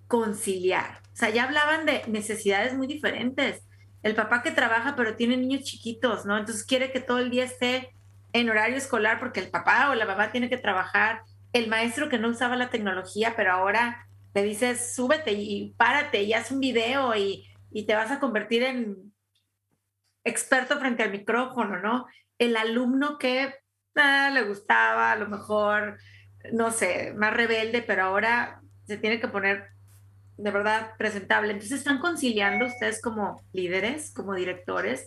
conciliar. 0.09 1.01
O 1.13 1.17
sea, 1.17 1.31
ya 1.31 1.45
hablaban 1.45 1.87
de 1.87 2.03
necesidades 2.09 2.75
muy 2.75 2.87
diferentes. 2.87 3.63
El 4.03 4.15
papá 4.15 4.43
que 4.43 4.51
trabaja 4.51 4.97
pero 4.97 5.15
tiene 5.15 5.37
niños 5.37 5.63
chiquitos, 5.63 6.25
¿no? 6.25 6.39
Entonces 6.39 6.65
quiere 6.65 6.91
que 6.91 7.01
todo 7.01 7.19
el 7.19 7.31
día 7.31 7.45
esté 7.45 7.91
en 8.33 8.51
horario 8.51 8.77
escolar 8.77 9.19
porque 9.19 9.41
el 9.41 9.51
papá 9.51 9.91
o 9.91 9.95
la 9.95 10.07
mamá 10.07 10.31
tiene 10.31 10.49
que 10.49 10.59
trabajar, 10.59 11.23
el 11.53 11.69
maestro 11.69 12.09
que 12.09 12.19
no 12.19 12.29
usaba 12.29 12.57
la 12.57 12.71
tecnología, 12.71 13.35
pero 13.37 13.53
ahora 13.53 14.07
le 14.35 14.43
dices, 14.43 14.95
súbete 14.95 15.33
y 15.33 15.75
párate 15.77 16.23
y 16.23 16.33
haz 16.33 16.51
un 16.51 16.61
video 16.61 17.15
y, 17.17 17.47
te 17.87 17.95
vas 17.95 18.11
a 18.11 18.19
convertir 18.19 18.65
en 18.65 19.13
experto 20.25 20.79
frente 20.79 21.03
al 21.03 21.13
micrófono, 21.13 21.79
¿no? 21.81 22.07
El 22.39 22.57
alumno 22.57 23.17
que 23.17 23.55
ah, 23.95 24.31
le 24.33 24.43
gustaba, 24.43 25.13
a 25.13 25.17
lo 25.17 25.29
mejor, 25.29 25.99
no 26.53 26.73
sé, 26.73 27.15
más 27.17 27.33
rebelde, 27.33 27.83
pero 27.83 28.05
ahora 28.05 28.61
se 28.87 28.97
tiene 28.97 29.21
que 29.21 29.29
poner 29.29 29.69
de 30.37 30.51
verdad 30.51 30.93
presentable. 30.99 31.53
Entonces 31.53 31.79
están 31.79 31.99
conciliando 31.99 32.67
ustedes 32.67 33.01
como 33.01 33.43
líderes, 33.53 34.13
como 34.13 34.35
directores, 34.35 35.07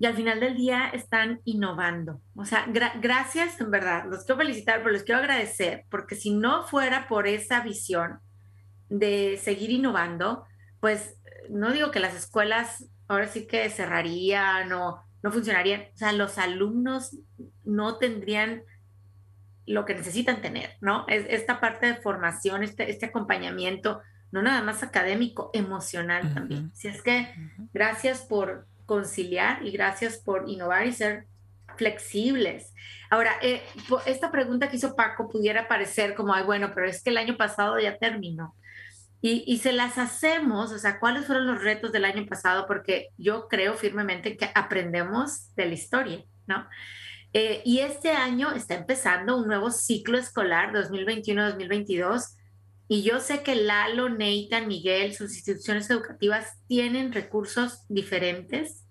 y 0.00 0.06
al 0.06 0.14
final 0.14 0.40
del 0.40 0.56
día 0.56 0.88
están 0.88 1.42
innovando. 1.44 2.22
O 2.34 2.46
sea, 2.46 2.64
gracias 2.66 3.60
en 3.60 3.70
verdad, 3.70 4.06
los 4.08 4.24
quiero 4.24 4.40
felicitar, 4.40 4.78
pero 4.78 4.92
les 4.92 5.02
quiero 5.02 5.20
agradecer, 5.20 5.84
porque 5.90 6.14
si 6.14 6.30
no 6.30 6.66
fuera 6.66 7.06
por 7.06 7.26
esa 7.26 7.60
visión 7.60 8.18
de 8.88 9.38
seguir 9.40 9.68
innovando, 9.68 10.46
pues 10.80 11.16
no 11.50 11.70
digo 11.70 11.90
que 11.90 12.00
las 12.00 12.14
escuelas 12.14 12.86
ahora 13.08 13.28
sí 13.28 13.46
que 13.46 13.68
cerrarían 13.68 14.72
o 14.72 15.04
no 15.22 15.32
funcionarían, 15.32 15.82
o 15.94 15.98
sea, 15.98 16.12
los 16.12 16.38
alumnos 16.38 17.18
no 17.64 17.98
tendrían 17.98 18.62
lo 19.66 19.84
que 19.84 19.94
necesitan 19.94 20.40
tener, 20.40 20.78
¿no? 20.80 21.04
Es 21.08 21.26
esta 21.28 21.60
parte 21.60 21.84
de 21.84 21.96
formación, 21.96 22.62
este, 22.62 22.90
este 22.90 23.04
acompañamiento, 23.04 24.00
no 24.32 24.40
nada 24.40 24.62
más 24.62 24.82
académico, 24.82 25.50
emocional 25.52 26.32
también. 26.32 26.70
Si 26.74 26.88
es 26.88 27.02
que 27.02 27.34
gracias 27.74 28.22
por, 28.22 28.66
conciliar 28.90 29.64
y 29.64 29.70
gracias 29.70 30.18
por 30.18 30.48
innovar 30.48 30.84
y 30.84 30.92
ser 30.92 31.26
flexibles. 31.76 32.74
Ahora, 33.08 33.30
eh, 33.40 33.62
esta 34.04 34.32
pregunta 34.32 34.68
que 34.68 34.78
hizo 34.78 34.96
Paco 34.96 35.28
pudiera 35.28 35.68
parecer 35.68 36.16
como, 36.16 36.34
ay, 36.34 36.42
bueno, 36.42 36.72
pero 36.74 36.88
es 36.88 37.00
que 37.00 37.10
el 37.10 37.16
año 37.16 37.36
pasado 37.36 37.78
ya 37.78 37.98
terminó. 37.98 38.56
Y, 39.22 39.44
y, 39.46 39.58
se 39.58 39.72
las 39.72 39.96
hacemos, 39.96 40.72
o 40.72 40.78
sea, 40.78 40.98
¿cuáles 40.98 41.26
fueron 41.26 41.46
los 41.46 41.62
retos 41.62 41.92
del 41.92 42.04
año 42.04 42.26
pasado? 42.26 42.66
Porque 42.66 43.10
yo 43.16 43.46
creo 43.46 43.74
firmemente 43.74 44.36
que 44.36 44.50
aprendemos 44.56 45.54
de 45.54 45.66
la 45.66 45.74
historia, 45.74 46.24
¿no? 46.48 46.66
Eh, 47.32 47.62
y 47.64 47.78
este 47.78 48.10
año 48.10 48.50
está 48.50 48.74
empezando 48.74 49.36
un 49.36 49.46
nuevo 49.46 49.70
ciclo 49.70 50.18
escolar 50.18 50.72
2021-2022 50.72 52.39
y 52.92 53.04
yo 53.04 53.20
sé 53.20 53.44
que 53.44 53.54
Lalo, 53.54 54.08
Nathan, 54.08 54.66
Miguel, 54.66 55.14
sus 55.14 55.36
instituciones 55.36 55.88
educativas 55.90 56.58
tienen 56.66 57.12
recursos 57.12 57.86
diferentes, 57.88 58.84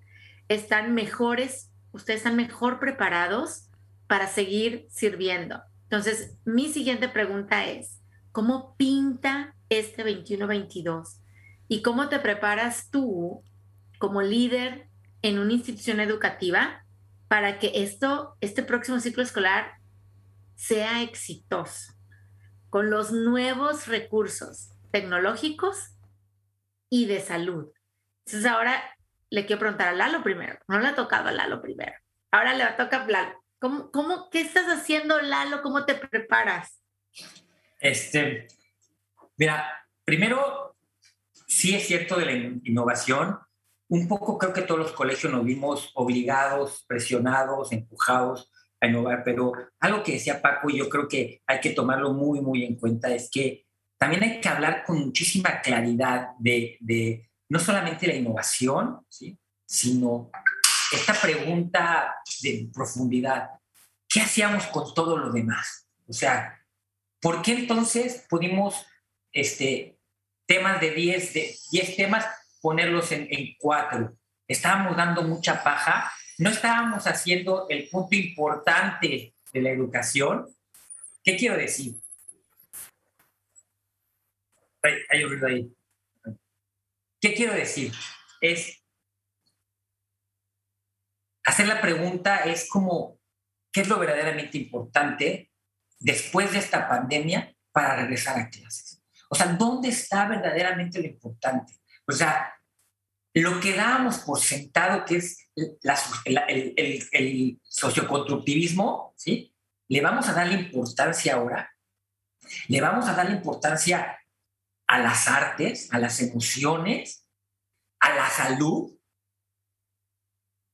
están 0.47 0.93
mejores, 0.93 1.70
ustedes 1.91 2.22
están 2.22 2.38
mejor 2.38 2.80
preparados 2.80 3.68
para 4.08 4.28
seguir 4.28 4.88
sirviendo. 4.89 5.62
Entonces, 5.84 6.38
mi 6.45 6.72
siguiente 6.72 7.10
pregunta 7.10 7.68
es, 7.68 8.00
¿cómo 8.32 8.74
pinta 8.78 9.54
este 9.68 10.06
21-22? 10.06 11.20
¿Y 11.68 11.82
cómo 11.82 12.08
te 12.08 12.20
preparas 12.20 12.89
tú 12.89 13.43
como 13.97 14.22
líder 14.22 14.88
en 15.22 15.39
una 15.39 15.52
institución 15.52 16.00
educativa 16.00 16.86
para 17.28 17.60
que 17.60 17.74
esto, 17.76 18.38
este 18.39 18.64
próximo 18.64 19.02
ciclo 19.02 19.24
escolar 19.24 19.74
sea 20.56 21.02
exitoso, 21.02 21.99
con 22.70 22.89
los 22.89 23.11
nuevos 23.11 23.88
recursos 23.88 24.72
tecnológicos 24.91 25.95
y 26.89 27.05
de 27.05 27.20
salud. 27.20 27.72
Entonces 28.26 28.49
ahora 28.49 28.82
le 29.30 29.45
quiero 29.45 29.59
preguntar 29.59 29.89
a 29.89 29.93
Lalo 29.93 30.24
primero, 30.24 30.59
no 30.67 30.80
le 30.80 30.88
ha 30.88 30.95
tocado 30.95 31.30
a 31.30 31.32
Lalo 31.32 31.61
primero, 31.61 31.93
ahora 32.32 32.53
le 32.53 32.63
va 32.63 32.72
a 32.72 32.78
tocar 32.78 33.01
a 33.01 33.07
Lalo. 33.07 33.43
¿Cómo, 33.59 33.91
cómo, 33.91 34.30
¿Qué 34.30 34.41
estás 34.41 34.67
haciendo, 34.67 35.20
Lalo? 35.22 35.61
¿Cómo 35.61 35.86
te 35.86 35.95
preparas? 35.95 36.82
Este, 37.80 38.47
mira, 39.38 39.86
primero, 40.05 40.78
sí 41.47 41.76
es 41.76 41.86
cierto 41.88 42.17
de 42.17 42.26
la 42.26 42.32
innovación, 42.63 43.38
un 43.89 44.07
poco 44.07 44.38
creo 44.38 44.53
que 44.53 44.61
todos 44.61 44.80
los 44.80 44.91
colegios 44.91 45.34
nos 45.34 45.43
vimos 45.43 45.91
obligados, 45.95 46.86
presionados, 46.88 47.72
empujados 47.72 48.51
a 48.82 48.88
innovar, 48.88 49.24
pero 49.24 49.54
algo 49.80 50.04
que 50.04 50.14
decía 50.14 50.42
Paco 50.42 50.70
y 50.70 50.78
yo 50.78 50.90
creo 50.90 51.08
que 51.08 51.42
hay 51.46 51.60
que 51.60 51.72
tomarlo 51.72 52.14
muy, 52.14 52.42
muy 52.42 52.64
en 52.64 52.76
cuenta 52.76 53.14
es 53.14 53.30
que 53.32 53.66
también 53.98 54.24
hay 54.24 54.40
que 54.40 54.50
hablar 54.50 54.84
con 54.86 55.00
muchísima 55.00 55.62
claridad 55.62 56.30
de, 56.40 56.78
de 56.80 57.30
no 57.50 57.60
solamente 57.60 58.08
la 58.08 58.16
innovación, 58.16 59.06
¿sí? 59.10 59.38
sino 59.66 60.32
esta 60.92 61.14
pregunta 61.14 62.16
de 62.42 62.70
profundidad. 62.74 63.50
¿Qué 64.08 64.22
hacíamos 64.22 64.68
con 64.68 64.94
todo 64.94 65.18
lo 65.18 65.32
demás? 65.32 65.88
O 66.08 66.14
sea, 66.14 66.58
¿por 67.22 67.42
qué 67.42 67.54
entonces 67.54 68.26
pudimos 68.30 68.86
este, 69.32 70.00
temas 70.50 70.82
de 70.82 70.92
10 70.92 71.34
de 71.34 71.56
10 71.72 71.96
temas 71.96 72.26
ponerlos 72.62 73.12
en, 73.12 73.28
en 73.30 73.56
cuatro. 73.60 74.18
Estábamos 74.48 74.98
dando 74.98 75.22
mucha 75.22 75.64
paja, 75.64 76.12
no 76.40 76.50
estábamos 76.50 77.06
haciendo 77.06 77.68
el 77.70 77.90
punto 77.90 78.16
importante 78.16 79.36
de 79.52 79.62
la 79.62 79.72
educación. 79.72 80.48
¿Qué 81.22 81.36
quiero 81.36 81.58
decir? 81.58 81.96
Hay, 84.82 84.94
hay 85.10 85.24
ruido 85.26 85.48
ahí. 85.48 85.76
¿Qué 87.20 87.34
quiero 87.34 87.54
decir? 87.54 87.92
Es 88.40 88.82
hacer 91.44 91.68
la 91.68 91.82
pregunta 91.82 92.38
es 92.46 92.70
como, 92.70 93.20
¿qué 93.74 93.82
es 93.82 93.90
lo 93.90 94.00
verdaderamente 94.00 94.58
importante 94.60 95.52
después 96.00 96.54
de 96.54 96.60
esta 96.60 96.88
pandemia 96.88 97.54
para 97.74 97.98
regresar 97.98 98.40
a 98.40 98.50
clases? 98.50 99.04
O 99.30 99.36
sea, 99.36 99.48
¿dónde 99.48 99.90
está 99.90 100.26
verdaderamente 100.30 101.00
lo 101.00 101.08
importante? 101.08 101.74
O 102.08 102.14
sea, 102.14 102.59
lo 103.42 103.60
que 103.60 103.74
dábamos 103.74 104.20
por 104.20 104.40
sentado 104.40 105.06
que 105.06 105.18
es 105.18 105.50
el, 105.56 107.60
socioconstructivismo, 107.64 109.14
¿sí? 109.18 109.56
Le 109.88 110.02
vamos 110.02 110.28
a 110.28 110.34
dar 110.34 110.52
importancia 110.52 111.36
ahora, 111.36 111.76
le 112.68 112.82
vamos 112.82 113.08
a 113.08 113.14
dar 113.14 113.30
importancia 113.30 114.20
a 114.88 115.00
las 115.00 115.28
artes, 115.28 115.94
a 115.94 116.00
las 116.00 116.20
emociones, 116.22 117.28
a 118.00 118.16
la 118.16 118.30
salud, 118.30 118.98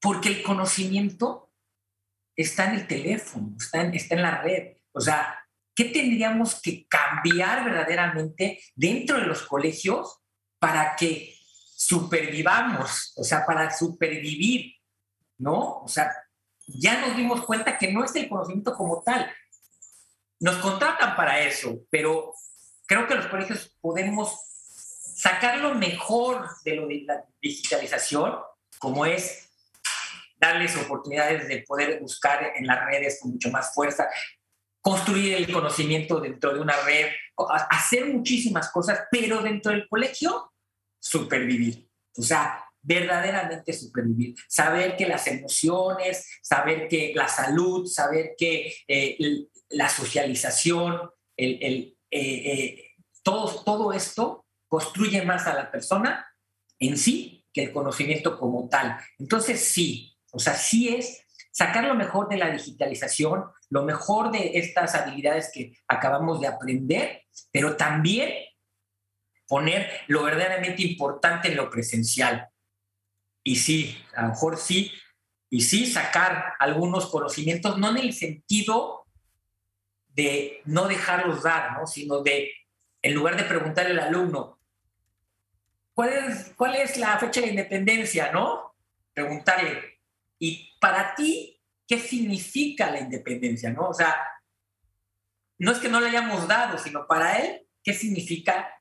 porque 0.02 0.30
el 0.30 0.44
conocimiento 0.44 1.52
está 2.36 2.66
en 2.66 2.80
el 2.80 2.88
teléfono, 2.88 3.56
está 3.60 3.82
en, 3.82 3.94
está 3.94 4.16
en 4.16 4.22
la 4.22 4.42
red. 4.42 4.78
O 4.92 5.02
sea, 5.02 5.40
¿qué 5.74 5.86
tendríamos 5.86 6.62
que 6.62 6.88
cambiar 6.88 7.66
verdaderamente 7.66 8.62
dentro 8.76 9.20
de 9.20 9.26
los 9.26 9.42
colegios 9.44 10.22
para 10.60 10.96
que 10.96 11.35
supervivamos, 11.76 13.14
o 13.18 13.24
sea, 13.24 13.46
para 13.46 13.70
supervivir, 13.70 14.76
¿no? 15.38 15.80
O 15.80 15.88
sea, 15.88 16.16
ya 16.68 17.02
nos 17.02 17.18
dimos 17.18 17.46
cuenta 17.46 17.78
que 17.78 17.92
no 17.92 18.04
es 18.04 18.16
el 18.16 18.30
conocimiento 18.30 18.74
como 18.74 19.04
tal. 19.04 19.30
Nos 20.40 20.56
contratan 20.58 21.16
para 21.16 21.42
eso, 21.42 21.80
pero 21.90 22.34
creo 22.86 23.08
que 23.08 23.16
los 23.16 23.28
colegios 23.28 23.76
podemos 23.82 24.40
sacar 25.16 25.60
lo 25.60 25.76
mejor 25.76 26.48
de 26.64 26.76
lo 26.76 26.88
de 26.88 27.04
la 27.06 27.26
digitalización, 27.42 28.36
como 28.80 29.06
es 29.06 29.50
darles 30.38 30.76
oportunidades 30.78 31.48
de 31.48 31.64
poder 31.68 32.00
buscar 32.00 32.54
en 32.56 32.68
las 32.68 32.86
redes 32.86 33.20
con 33.22 33.32
mucho 33.32 33.50
más 33.50 33.74
fuerza, 33.74 34.08
construir 34.80 35.36
el 35.36 35.52
conocimiento 35.52 36.20
dentro 36.20 36.54
de 36.54 36.60
una 36.60 36.78
red, 36.82 37.08
hacer 37.70 38.06
muchísimas 38.06 38.72
cosas, 38.72 39.02
pero 39.12 39.42
dentro 39.42 39.72
del 39.72 39.88
colegio 39.90 40.54
supervivir. 41.06 41.88
O 42.18 42.22
sea, 42.22 42.66
verdaderamente 42.82 43.74
supervivir. 43.74 44.36
Saber 44.48 44.96
que 44.96 45.08
las 45.08 45.28
emociones, 45.28 46.40
saber 46.42 46.88
que 46.88 47.14
la 47.16 47.28
salud, 47.28 47.86
saber 47.88 48.32
que 48.38 48.74
eh, 48.88 49.18
la 49.70 49.90
socialización, 49.90 51.10
el, 51.38 51.58
el, 51.62 51.98
eh, 52.12 52.52
eh, 52.52 52.92
todo, 53.24 53.64
todo 53.64 53.94
esto 53.94 54.46
construye 54.68 55.22
más 55.24 55.48
a 55.48 55.54
la 55.54 55.72
persona 55.72 56.26
en 56.80 56.98
sí 56.98 57.46
que 57.54 57.64
el 57.64 57.72
conocimiento 57.72 58.38
como 58.38 58.68
tal. 58.68 58.98
Entonces, 59.18 59.62
sí, 59.62 60.18
o 60.32 60.40
sea, 60.40 60.56
sí 60.56 60.90
es 60.90 61.24
sacar 61.52 61.86
lo 61.86 61.96
mejor 61.96 62.28
de 62.28 62.38
la 62.38 62.52
digitalización, 62.52 63.46
lo 63.70 63.84
mejor 63.84 64.32
de 64.32 64.58
estas 64.58 64.94
habilidades 64.94 65.52
que 65.54 65.78
acabamos 65.88 66.42
de 66.42 66.48
aprender, 66.48 67.24
pero 67.52 67.78
también 67.78 68.34
poner 69.48 69.90
lo 70.08 70.24
verdaderamente 70.24 70.84
importante 70.84 71.50
en 71.50 71.58
lo 71.58 71.70
presencial. 71.70 72.50
Y 73.44 73.58
sí, 73.58 73.98
a 74.16 74.24
lo 74.24 74.30
mejor 74.30 74.58
sí, 74.58 74.92
y 75.50 75.62
sí 75.62 75.86
sacar 75.86 76.54
algunos 76.60 77.08
conocimientos, 77.08 77.78
no 77.78 77.92
en 77.92 77.98
el 77.98 78.14
sentido 78.14 79.06
de 80.10 80.62
no 80.66 80.88
dejarlos 80.88 81.44
dar, 81.44 81.74
¿no? 81.74 81.86
sino 81.86 82.22
de, 82.22 82.52
en 83.02 83.14
lugar 83.14 83.38
de 83.38 83.44
preguntarle 83.44 83.92
al 83.92 84.08
alumno, 84.08 84.60
¿cuál 85.94 86.14
es, 86.14 86.54
cuál 86.56 86.76
es 86.76 86.98
la 86.98 87.18
fecha 87.20 87.42
de 87.42 87.48
independencia? 87.48 88.32
¿no? 88.32 88.76
Preguntarle, 89.14 90.00
¿y 90.40 90.72
para 90.80 91.14
ti 91.16 91.62
qué 91.88 92.00
significa 92.00 92.90
la 92.90 93.02
independencia? 93.02 93.70
¿no? 93.72 93.90
O 93.90 93.94
sea, 93.94 94.16
no 95.58 95.72
es 95.72 95.80
que 95.80 95.90
no 95.90 96.00
le 96.00 96.08
hayamos 96.08 96.48
dado, 96.48 96.78
sino 96.78 97.06
para 97.06 97.40
él, 97.40 97.68
¿qué 97.84 97.94
significa 97.94 98.75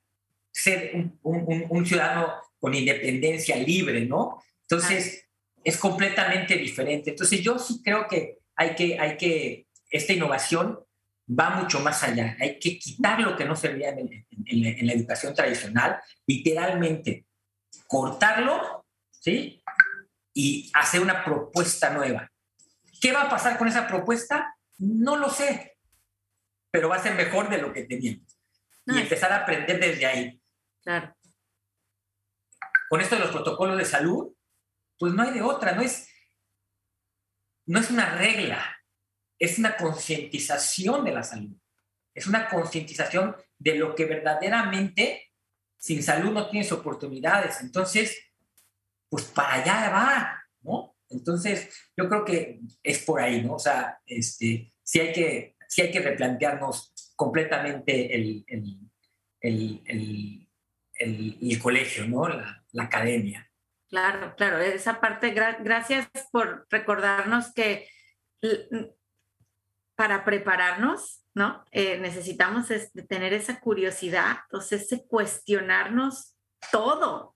ser 0.55 1.11
un, 1.23 1.85
ciudadano 1.85 2.33
con 2.61 2.75
independencia 2.75 3.57
libre, 3.57 4.07
¿no? 4.07 4.43
Entonces, 4.63 5.27
es 5.65 5.77
completamente 5.77 6.57
diferente. 6.57 7.11
Entonces, 7.11 7.41
yo 7.41 7.59
sí 7.59 7.83
creo 7.83 8.07
que 8.07 8.39
hay 8.55 8.75
que, 8.77 8.99
hay 8.99 9.17
que, 9.17 9.67
esta 9.91 10.13
innovación 10.13 10.79
va 11.29 11.51
mucho 11.51 11.81
más 11.81 12.03
allá. 12.05 12.37
Hay 12.41 12.59
que 12.61 12.79
quitar 12.79 13.21
lo 13.21 13.37
que 13.37 13.45
no 13.45 13.57
servía 13.57 13.91
en, 13.91 14.27
en, 14.47 14.87
la 14.87 14.93
educación 14.93 15.35
tradicional, 15.35 16.01
literalmente 16.27 17.27
cortarlo, 17.89 18.87
¿sí? 19.11 19.61
Y 20.33 20.71
hacer 20.73 21.01
una 21.01 21.25
propuesta 21.25 21.91
nueva. 21.91 22.31
¿Qué 23.01 23.13
va 23.13 23.23
a 23.23 23.31
pasar 23.31 23.59
con 23.59 23.67
esa 23.67 23.89
propuesta? 23.89 24.57
No 24.79 25.17
lo 25.17 25.31
sé, 25.31 25.77
pero 26.71 26.89
va 26.89 26.97
a 26.97 27.03
ser 27.03 27.15
mejor 27.15 27.51
de 27.51 27.59
lo 27.59 27.73
que 27.73 27.83
teníamos. 27.85 28.39
Y 28.87 28.99
empezar 28.99 29.33
a 29.33 29.39
aprender 29.39 29.81
desde 29.81 30.07
ahí. 30.07 30.41
Claro. 30.85 31.17
Con 32.89 33.01
esto 33.01 33.17
de 33.17 33.23
los 33.23 33.31
protocolos 33.31 33.79
de 33.79 33.85
salud, 33.85 34.35
pues 34.99 35.13
no 35.15 35.23
hay 35.23 35.33
de 35.33 35.43
otra, 35.43 35.73
no 35.73 35.83
es, 35.83 36.09
no 37.67 37.81
es 37.81 37.91
una 37.91 38.17
regla, 38.17 38.79
es 39.39 39.59
una 39.59 39.77
concientización 39.77 41.05
de 41.05 41.13
la 41.13 41.23
salud, 41.23 41.57
es 42.15 42.27
una 42.27 42.49
concientización 42.49 43.35
de 43.59 43.75
lo 43.77 43.95
que 43.95 44.05
verdaderamente 44.05 45.33
sin 45.77 46.03
salud 46.03 46.33
no 46.33 46.49
tienes 46.49 46.71
oportunidades. 46.73 47.61
Entonces, 47.61 48.17
pues 49.09 49.25
para 49.25 49.55
allá 49.55 49.91
va, 49.91 50.45
¿no? 50.63 50.97
Entonces, 51.09 51.91
yo 51.97 52.09
creo 52.09 52.25
que 52.25 52.61
es 52.83 52.99
por 53.05 53.21
ahí, 53.21 53.43
¿no? 53.43 53.55
O 53.55 53.59
sea, 53.59 53.99
este, 54.07 54.73
sí, 54.83 55.01
hay 55.01 55.13
que, 55.13 55.57
sí 55.69 55.83
hay 55.83 55.91
que 55.91 56.01
replantearnos 56.01 56.93
completamente 57.17 58.15
el, 58.15 58.45
el 58.47 58.85
el, 59.45 60.44
colegio, 61.61 62.07
¿no? 62.07 62.29
La, 62.29 62.63
academia. 62.79 63.51
Claro, 63.89 64.35
claro, 64.37 64.59
esa 64.59 65.01
parte, 65.01 65.31
gracias 65.31 66.09
por 66.33 66.67
recordarnos 66.71 67.53
que 67.53 67.89
para 69.97 70.25
prepararnos, 70.25 71.25
¿no? 71.35 71.65
Eh, 71.71 71.99
necesitamos 71.99 72.69
tener 73.09 73.33
esa 73.33 73.61
curiosidad, 73.61 74.39
entonces 74.45 74.83
ese 74.83 75.07
cuestionarnos 75.07 76.37
todo. 76.73 77.35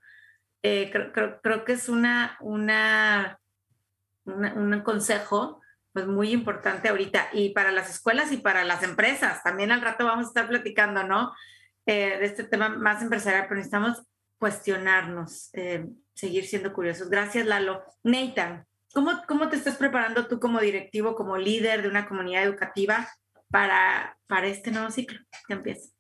Eh, 0.63 0.91
creo, 0.91 1.65
que 1.65 1.73
es 1.73 1.89
una, 1.89 2.37
una, 2.41 3.39
un 4.25 4.81
consejo 4.83 5.61
pues 5.93 6.07
muy 6.07 6.33
importante 6.33 6.89
ahorita 6.89 7.29
y 7.33 7.51
para 7.51 7.73
las 7.73 7.91
escuelas 7.91 8.33
y 8.33 8.39
para 8.39 8.65
las 8.65 8.83
empresas. 8.83 9.43
También 9.43 9.71
al 9.71 9.81
rato 9.81 10.05
vamos 10.05 10.27
a 10.27 10.29
estar 10.29 10.49
platicando, 10.49 11.05
¿no? 11.05 11.33
Eh, 11.89 12.19
de 12.19 12.27
este 12.27 12.45
tema 12.45 12.69
más 12.69 13.01
empresarial, 13.01 13.45
pero 13.45 13.57
necesitamos 13.57 14.03
cuestionarnos. 14.39 15.49
Eh, 15.55 15.87
seguir 16.13 16.45
siendo 16.45 16.75
curiosos. 16.75 17.09
Gracias, 17.09 17.47
Lalo. 17.47 17.83
Nathan, 18.03 18.67
¿cómo, 18.93 19.23
cómo 19.27 19.49
te 19.49 19.57
estás 19.57 19.77
preparando 19.77 20.27
tú 20.27 20.39
como 20.39 20.61
directivo, 20.61 21.15
como 21.15 21.39
líder 21.39 21.81
de 21.81 21.89
una 21.89 22.07
comunidad 22.07 22.43
educativa 22.43 23.09
para, 23.51 24.19
para 24.27 24.49
este 24.49 24.71
nuevo 24.71 24.91
ciclo 24.91 25.19
que 25.47 25.55
empieza? 25.55 25.91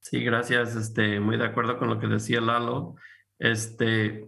Sí, 0.00 0.24
gracias. 0.24 0.74
Este, 0.74 1.20
muy 1.20 1.36
de 1.36 1.46
acuerdo 1.46 1.78
con 1.78 1.88
lo 1.88 2.00
que 2.00 2.08
decía 2.08 2.40
Lalo. 2.40 2.96
Este, 3.38 4.24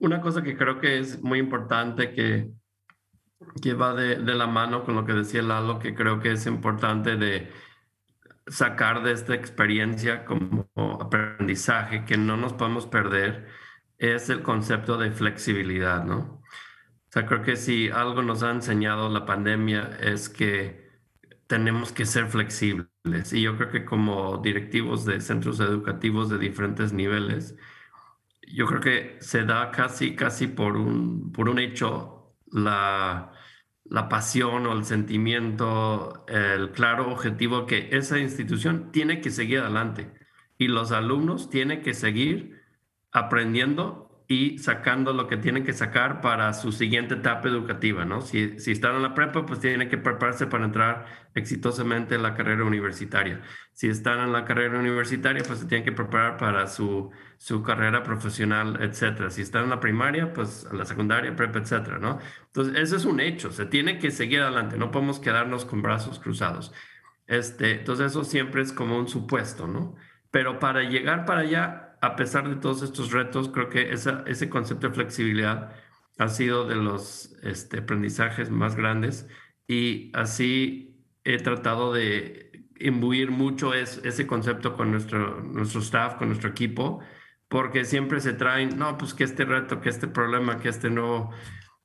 una 0.00 0.20
cosa 0.20 0.42
que 0.42 0.54
creo 0.54 0.80
que 0.80 0.98
es 0.98 1.22
muy 1.22 1.38
importante 1.38 2.12
que, 2.12 2.50
que 3.62 3.72
va 3.72 3.94
de, 3.94 4.16
de, 4.16 4.34
la 4.34 4.46
mano 4.46 4.84
con 4.84 4.96
lo 4.96 5.06
que 5.06 5.14
decía 5.14 5.40
Lalo, 5.40 5.78
que 5.78 5.94
creo 5.94 6.20
que 6.20 6.32
es 6.32 6.44
importante 6.44 7.16
de 7.16 7.50
sacar 8.48 9.02
de 9.02 9.12
esta 9.12 9.34
experiencia 9.34 10.24
como 10.24 10.68
aprendizaje 11.00 12.04
que 12.04 12.16
no 12.16 12.36
nos 12.36 12.52
podemos 12.54 12.86
perder, 12.86 13.48
es 13.98 14.30
el 14.30 14.42
concepto 14.42 14.96
de 14.96 15.10
flexibilidad, 15.10 16.04
¿no? 16.04 16.42
O 17.08 17.10
sea, 17.10 17.26
creo 17.26 17.42
que 17.42 17.56
si 17.56 17.88
algo 17.88 18.22
nos 18.22 18.42
ha 18.42 18.50
enseñado 18.50 19.08
la 19.08 19.24
pandemia 19.26 19.98
es 20.00 20.28
que 20.28 20.88
tenemos 21.46 21.92
que 21.92 22.06
ser 22.06 22.26
flexibles. 22.28 23.32
Y 23.32 23.42
yo 23.42 23.56
creo 23.56 23.70
que 23.70 23.84
como 23.84 24.38
directivos 24.38 25.04
de 25.04 25.20
centros 25.20 25.60
educativos 25.60 26.28
de 26.28 26.38
diferentes 26.38 26.92
niveles, 26.92 27.56
yo 28.46 28.66
creo 28.66 28.80
que 28.80 29.16
se 29.20 29.44
da 29.44 29.70
casi, 29.70 30.14
casi 30.14 30.46
por 30.46 30.76
un, 30.76 31.32
por 31.32 31.48
un 31.48 31.58
hecho 31.58 32.34
la, 32.52 33.32
la 33.90 34.08
pasión 34.08 34.66
o 34.66 34.72
el 34.72 34.84
sentimiento, 34.84 36.24
el 36.28 36.72
claro 36.72 37.10
objetivo 37.10 37.66
que 37.66 37.88
esa 37.92 38.18
institución 38.18 38.92
tiene 38.92 39.20
que 39.20 39.30
seguir 39.30 39.60
adelante. 39.60 40.12
Y 40.58 40.68
los 40.68 40.92
alumnos 40.92 41.50
tienen 41.50 41.82
que 41.82 41.94
seguir 41.94 42.60
aprendiendo 43.12 44.07
y 44.30 44.58
sacando 44.58 45.14
lo 45.14 45.26
que 45.26 45.38
tienen 45.38 45.64
que 45.64 45.72
sacar 45.72 46.20
para 46.20 46.52
su 46.52 46.70
siguiente 46.70 47.14
etapa 47.14 47.48
educativa, 47.48 48.04
¿no? 48.04 48.20
Si, 48.20 48.58
si 48.58 48.72
están 48.72 48.94
en 48.96 49.02
la 49.02 49.14
prepa, 49.14 49.46
pues 49.46 49.58
tienen 49.58 49.88
que 49.88 49.96
prepararse 49.96 50.46
para 50.46 50.66
entrar 50.66 51.06
exitosamente 51.34 52.14
en 52.14 52.22
la 52.22 52.34
carrera 52.34 52.64
universitaria. 52.64 53.40
Si 53.72 53.88
están 53.88 54.20
en 54.20 54.32
la 54.34 54.44
carrera 54.44 54.78
universitaria, 54.78 55.42
pues 55.46 55.60
se 55.60 55.66
tienen 55.66 55.82
que 55.82 55.92
preparar 55.92 56.36
para 56.36 56.66
su, 56.66 57.10
su 57.38 57.62
carrera 57.62 58.02
profesional, 58.02 58.78
etcétera. 58.82 59.30
Si 59.30 59.40
están 59.40 59.64
en 59.64 59.70
la 59.70 59.80
primaria, 59.80 60.30
pues 60.34 60.66
a 60.70 60.74
la 60.74 60.84
secundaria, 60.84 61.34
prepa, 61.34 61.60
etcétera, 61.60 61.98
¿no? 61.98 62.18
Entonces, 62.48 62.76
eso 62.76 62.96
es 62.96 63.06
un 63.06 63.20
hecho, 63.20 63.50
se 63.50 63.64
tiene 63.64 63.98
que 63.98 64.10
seguir 64.10 64.42
adelante, 64.42 64.76
no 64.76 64.90
podemos 64.90 65.20
quedarnos 65.20 65.64
con 65.64 65.80
brazos 65.80 66.18
cruzados. 66.18 66.74
Este, 67.26 67.78
entonces, 67.78 68.08
eso 68.08 68.24
siempre 68.24 68.60
es 68.60 68.74
como 68.74 68.98
un 68.98 69.08
supuesto, 69.08 69.66
¿no? 69.66 69.96
Pero 70.30 70.58
para 70.58 70.82
llegar 70.82 71.24
para 71.24 71.40
allá, 71.40 71.87
a 72.00 72.16
pesar 72.16 72.48
de 72.48 72.56
todos 72.56 72.82
estos 72.82 73.12
retos, 73.12 73.48
creo 73.48 73.68
que 73.68 73.90
ese 73.92 74.48
concepto 74.48 74.88
de 74.88 74.94
flexibilidad 74.94 75.72
ha 76.18 76.28
sido 76.28 76.66
de 76.66 76.76
los 76.76 77.36
este, 77.42 77.78
aprendizajes 77.78 78.50
más 78.50 78.74
grandes 78.76 79.28
y 79.66 80.10
así 80.14 81.04
he 81.24 81.38
tratado 81.38 81.92
de 81.92 82.66
imbuir 82.80 83.30
mucho 83.30 83.74
ese 83.74 84.26
concepto 84.26 84.76
con 84.76 84.90
nuestro, 84.90 85.40
nuestro 85.42 85.80
staff, 85.80 86.14
con 86.14 86.28
nuestro 86.28 86.50
equipo, 86.50 87.00
porque 87.48 87.84
siempre 87.84 88.20
se 88.20 88.34
traen, 88.34 88.78
no, 88.78 88.96
pues 88.98 89.14
que 89.14 89.24
este 89.24 89.44
reto, 89.44 89.80
que 89.80 89.88
este 89.88 90.08
problema, 90.08 90.58
que 90.58 90.68
este 90.68 90.90
no, 90.90 91.30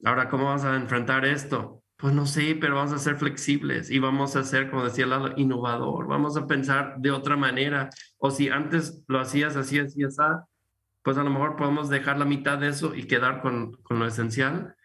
ahora, 0.04 0.30
¿cómo 0.30 0.46
vamos 0.46 0.64
a 0.64 0.76
enfrentar 0.76 1.26
esto? 1.26 1.83
Pues 2.04 2.14
no 2.14 2.26
sé, 2.26 2.58
pero 2.60 2.76
vamos 2.76 2.92
a 2.92 3.00
ser 3.00 3.16
flexibles 3.16 3.90
y 3.90 3.98
vamos 3.98 4.36
a 4.36 4.44
ser, 4.44 4.70
como 4.70 4.84
decía 4.84 5.06
Lalo, 5.06 5.36
innovador. 5.38 6.06
Vamos 6.06 6.36
a 6.36 6.46
pensar 6.46 6.98
de 6.98 7.12
otra 7.12 7.38
manera. 7.38 7.90
O 8.18 8.30
si 8.30 8.50
antes 8.50 9.06
lo 9.08 9.22
hacías 9.22 9.56
así, 9.56 9.80
así, 9.80 10.04
así, 10.04 10.22
pues 11.02 11.18
a 11.18 11.24
lo 11.24 11.30
mejor 11.30 11.56
podemos 11.56 11.88
dejar 11.88 12.18
la 12.20 12.26
mitad 12.26 12.58
de 12.58 12.68
eso 12.68 12.94
y 12.94 13.08
quedar 13.08 13.42
con, 13.42 13.78
con 13.84 14.00
lo 14.00 14.06
esencial 14.06 14.76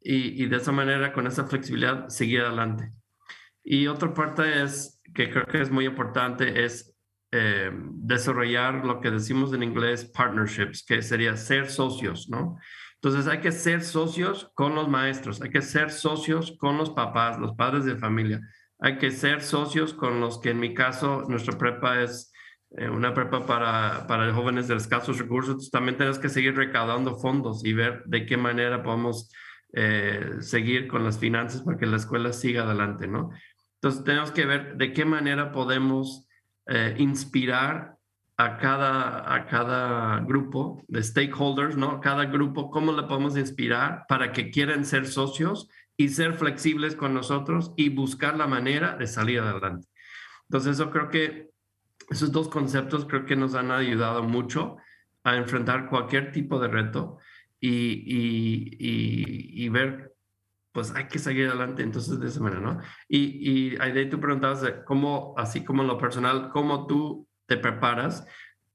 y, 0.00 0.42
y, 0.42 0.46
de 0.46 0.56
esa 0.56 0.72
manera, 0.72 1.12
con 1.12 1.26
esa 1.26 1.44
flexibilidad, 1.44 2.08
seguir 2.08 2.40
adelante. 2.40 2.90
Y 3.62 3.86
otra 3.86 4.14
parte 4.14 4.62
es, 4.62 4.98
que 5.14 5.28
creo 5.28 5.44
que 5.44 5.60
es 5.60 5.70
muy 5.70 5.84
importante, 5.84 6.64
es 6.64 6.96
eh, 7.32 7.70
desarrollar 7.70 8.82
lo 8.82 8.98
que 9.02 9.10
decimos 9.10 9.52
en 9.52 9.62
inglés 9.62 10.06
partnerships, 10.06 10.82
que 10.86 11.02
sería 11.02 11.36
ser 11.36 11.68
socios, 11.68 12.30
¿no? 12.30 12.56
Entonces 13.02 13.26
hay 13.26 13.40
que 13.40 13.50
ser 13.50 13.82
socios 13.82 14.52
con 14.54 14.76
los 14.76 14.88
maestros, 14.88 15.42
hay 15.42 15.50
que 15.50 15.60
ser 15.60 15.90
socios 15.90 16.56
con 16.56 16.78
los 16.78 16.90
papás, 16.90 17.36
los 17.40 17.56
padres 17.56 17.84
de 17.84 17.96
familia, 17.96 18.40
hay 18.78 18.96
que 18.96 19.10
ser 19.10 19.42
socios 19.42 19.92
con 19.92 20.20
los 20.20 20.40
que 20.40 20.50
en 20.50 20.60
mi 20.60 20.72
caso 20.72 21.24
nuestra 21.28 21.58
prepa 21.58 22.00
es 22.00 22.32
eh, 22.70 22.88
una 22.88 23.12
prepa 23.12 23.44
para, 23.44 24.06
para 24.06 24.32
jóvenes 24.32 24.68
de 24.68 24.76
escasos 24.76 25.18
recursos, 25.18 25.50
entonces 25.50 25.72
también 25.72 25.98
tenemos 25.98 26.20
que 26.20 26.28
seguir 26.28 26.54
recaudando 26.54 27.16
fondos 27.16 27.64
y 27.64 27.72
ver 27.72 28.04
de 28.04 28.24
qué 28.24 28.36
manera 28.36 28.84
podemos 28.84 29.32
eh, 29.72 30.36
seguir 30.38 30.86
con 30.86 31.02
las 31.02 31.18
finanzas 31.18 31.62
para 31.62 31.78
que 31.78 31.86
la 31.86 31.96
escuela 31.96 32.32
siga 32.32 32.62
adelante, 32.62 33.08
¿no? 33.08 33.30
Entonces 33.80 34.04
tenemos 34.04 34.30
que 34.30 34.46
ver 34.46 34.76
de 34.76 34.92
qué 34.92 35.04
manera 35.04 35.50
podemos 35.50 36.28
eh, 36.66 36.94
inspirar 36.98 37.96
a 38.42 38.58
cada, 38.58 39.32
a 39.32 39.46
cada 39.46 40.18
grupo 40.20 40.82
de 40.88 41.00
stakeholders, 41.00 41.76
¿no? 41.76 42.00
Cada 42.00 42.24
grupo, 42.24 42.70
cómo 42.70 42.92
le 42.92 43.04
podemos 43.04 43.36
inspirar 43.36 44.04
para 44.08 44.32
que 44.32 44.50
quieran 44.50 44.84
ser 44.84 45.06
socios 45.06 45.68
y 45.96 46.08
ser 46.08 46.34
flexibles 46.34 46.96
con 46.96 47.14
nosotros 47.14 47.72
y 47.76 47.90
buscar 47.90 48.36
la 48.36 48.48
manera 48.48 48.96
de 48.96 49.06
salir 49.06 49.38
adelante. 49.38 49.86
Entonces, 50.48 50.72
eso 50.72 50.90
creo 50.90 51.08
que 51.08 51.50
esos 52.10 52.32
dos 52.32 52.48
conceptos 52.48 53.06
creo 53.06 53.24
que 53.26 53.36
nos 53.36 53.54
han 53.54 53.70
ayudado 53.70 54.24
mucho 54.24 54.76
a 55.22 55.36
enfrentar 55.36 55.88
cualquier 55.88 56.32
tipo 56.32 56.58
de 56.58 56.66
reto 56.66 57.18
y, 57.60 57.70
y, 57.70 59.64
y, 59.64 59.68
ver, 59.68 60.16
pues 60.72 60.92
hay 60.96 61.06
que 61.06 61.20
seguir 61.20 61.46
adelante 61.46 61.84
entonces 61.84 62.18
de 62.18 62.26
esa 62.26 62.40
manera, 62.40 62.60
¿no? 62.60 62.80
Y, 63.08 63.20
y 63.50 63.76
ahí 63.78 64.08
tú 64.08 64.18
preguntabas 64.18 64.64
cómo, 64.84 65.32
así 65.36 65.64
como 65.64 65.82
en 65.82 65.88
lo 65.88 65.96
personal, 65.96 66.50
cómo 66.50 66.88
tú 66.88 67.28
te 67.46 67.56
preparas, 67.56 68.26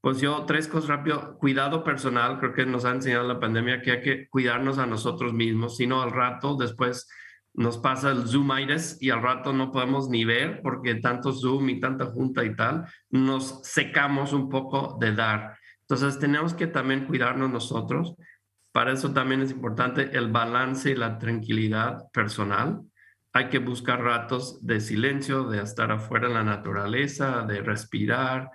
pues 0.01 0.21
yo 0.21 0.45
tres 0.45 0.67
cosas 0.67 0.89
rápido, 0.89 1.37
cuidado 1.37 1.83
personal, 1.83 2.39
creo 2.39 2.53
que 2.53 2.65
nos 2.65 2.85
ha 2.85 2.91
enseñado 2.91 3.27
la 3.27 3.39
pandemia 3.39 3.81
que 3.81 3.91
hay 3.91 4.01
que 4.01 4.29
cuidarnos 4.29 4.77
a 4.77 4.85
nosotros 4.85 5.33
mismos, 5.33 5.77
si 5.77 5.87
no 5.87 6.01
al 6.01 6.11
rato 6.11 6.55
después 6.55 7.09
nos 7.57 7.79
pasa 7.79 8.11
el 8.11 8.27
Zoom 8.27 8.51
aires 8.51 8.97
y 9.01 9.09
al 9.09 9.23
rato 9.23 9.51
no 9.51 9.71
podemos 9.71 10.09
ni 10.09 10.23
ver 10.25 10.61
porque 10.61 10.95
tanto 10.95 11.33
Zoom 11.33 11.69
y 11.69 11.79
tanta 11.79 12.05
junta 12.05 12.45
y 12.45 12.55
tal, 12.55 12.85
nos 13.09 13.61
secamos 13.63 14.31
un 14.31 14.47
poco 14.47 14.95
de 14.99 15.13
dar. 15.13 15.57
Entonces 15.81 16.19
tenemos 16.19 16.53
que 16.53 16.67
también 16.67 17.05
cuidarnos 17.05 17.49
nosotros. 17.49 18.13
Para 18.71 18.91
eso 18.91 19.11
también 19.11 19.41
es 19.41 19.49
importante 19.49 20.15
el 20.15 20.31
balance 20.31 20.91
y 20.91 20.95
la 20.95 21.17
tranquilidad 21.17 22.03
personal. 22.13 22.81
Hay 23.33 23.49
que 23.49 23.57
buscar 23.57 24.03
ratos 24.03 24.63
de 24.63 24.79
silencio, 24.79 25.45
de 25.45 25.61
estar 25.63 25.91
afuera 25.91 26.27
en 26.27 26.35
la 26.35 26.43
naturaleza, 26.43 27.41
de 27.41 27.61
respirar, 27.61 28.51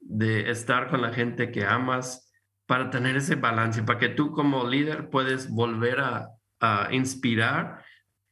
de 0.00 0.50
estar 0.50 0.88
con 0.88 1.02
la 1.02 1.12
gente 1.12 1.50
que 1.52 1.64
amas, 1.64 2.30
para 2.66 2.88
tener 2.88 3.16
ese 3.16 3.34
balance, 3.34 3.82
para 3.82 3.98
que 3.98 4.10
tú 4.10 4.30
como 4.30 4.64
líder 4.64 5.10
puedes 5.10 5.50
volver 5.50 5.98
a, 6.00 6.28
inspirar 6.92 7.82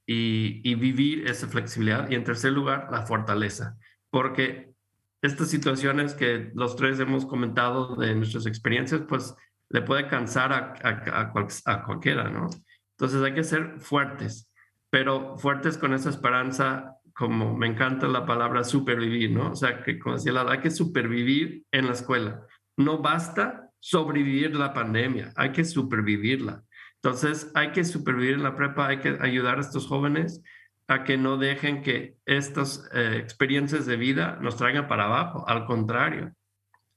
y, 0.07 0.61
y, 0.63 0.75
vivir 0.75 1.27
esa 1.27 1.49
flexibilidad. 1.49 2.09
Y 2.11 2.15
en 2.15 2.25
tercer 2.25 2.53
lugar, 2.53 2.89
la 2.93 3.07
fortaleza, 3.07 3.77
porque 4.11 4.75
estas 5.23 5.49
situaciones 5.49 6.15
que 6.15 6.53
los 6.55 6.77
tres 6.77 7.01
hemos 7.01 7.27
comentado 7.27 7.97
de 7.97 8.15
nuestras 8.15 8.47
experiencias, 8.47 9.01
pues 9.09 9.35
le 9.71 9.83
puede 9.83 10.07
cansar 10.07 10.53
a, 10.53 10.75
a, 10.85 11.33
a 11.65 11.85
cualquiera, 11.85 12.31
¿no? 12.31 12.49
Entonces 12.93 13.23
hay 13.23 13.35
que 13.35 13.45
ser 13.45 13.81
fuertes, 13.81 14.53
pero 14.91 15.37
fuertes 15.37 15.79
con 15.79 15.95
esa 15.95 16.11
esperanza 16.11 16.98
como 17.19 17.57
me 17.57 17.67
encanta 17.67 18.07
la 18.07 18.25
palabra 18.25 18.63
supervivir, 18.63 19.33
¿no? 19.33 19.51
O 19.51 19.57
sea, 19.57 19.83
que 19.83 19.99
como 19.99 20.15
decía, 20.15 20.41
hay 20.49 20.61
que 20.61 20.71
supervivir 20.71 21.65
en 21.73 21.87
la 21.87 21.93
escuela. 21.93 22.47
No 22.77 22.99
basta 22.99 23.73
sobrevivir 23.81 24.55
la 24.55 24.73
pandemia, 24.73 25.33
hay 25.35 25.51
que 25.51 25.65
supervivirla. 25.65 26.63
Entonces, 27.03 27.51
hay 27.57 27.73
que 27.73 27.83
supervivir 27.83 28.35
en 28.35 28.45
la 28.45 28.55
prepa, 28.55 28.87
hay 28.87 29.01
que 29.01 29.19
ayudar 29.21 29.59
a 29.59 29.63
estos 29.63 29.89
jóvenes 29.89 30.45
a 30.87 31.03
que 31.03 31.17
no 31.17 31.39
dejen 31.39 31.83
que 31.83 32.19
estas 32.25 32.89
eh, 32.95 33.17
experiencias 33.17 33.85
de 33.85 33.97
vida 33.97 34.39
nos 34.41 34.57
traigan 34.57 34.87
para 34.87 35.07
abajo. 35.07 35.45
Al 35.49 35.67
contrario, 35.67 36.33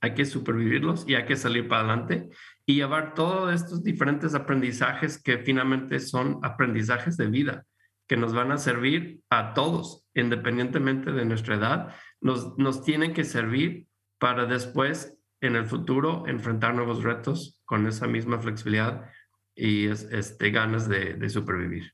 hay 0.02 0.14
que 0.14 0.26
supervivirlos 0.26 1.04
y 1.08 1.16
hay 1.16 1.26
que 1.26 1.36
salir 1.36 1.68
para 1.68 1.82
adelante 1.82 2.30
y 2.68 2.76
llevar 2.76 3.16
todos 3.16 3.56
estos 3.56 3.84
diferentes 3.84 4.36
aprendizajes 4.36 5.20
que 5.20 5.40
finalmente 5.40 6.00
son 6.00 6.38
aprendizajes 6.44 7.18
de 7.18 7.26
vida 7.26 7.66
que 8.12 8.18
nos 8.18 8.34
van 8.34 8.52
a 8.52 8.58
servir 8.58 9.22
a 9.30 9.54
todos, 9.54 10.06
independientemente 10.14 11.14
de 11.14 11.24
nuestra 11.24 11.56
edad, 11.56 11.96
nos, 12.20 12.58
nos 12.58 12.84
tienen 12.84 13.14
que 13.14 13.24
servir 13.24 13.88
para 14.20 14.46
después, 14.46 15.18
en 15.40 15.56
el 15.56 15.66
futuro, 15.66 16.28
enfrentar 16.28 16.76
nuevos 16.76 17.04
retos 17.04 17.62
con 17.64 17.88
esa 17.88 18.08
misma 18.08 18.38
flexibilidad 18.38 19.10
y 19.56 19.88
este, 19.88 20.52
ganas 20.52 20.90
de, 20.90 21.14
de 21.14 21.30
supervivir. 21.30 21.94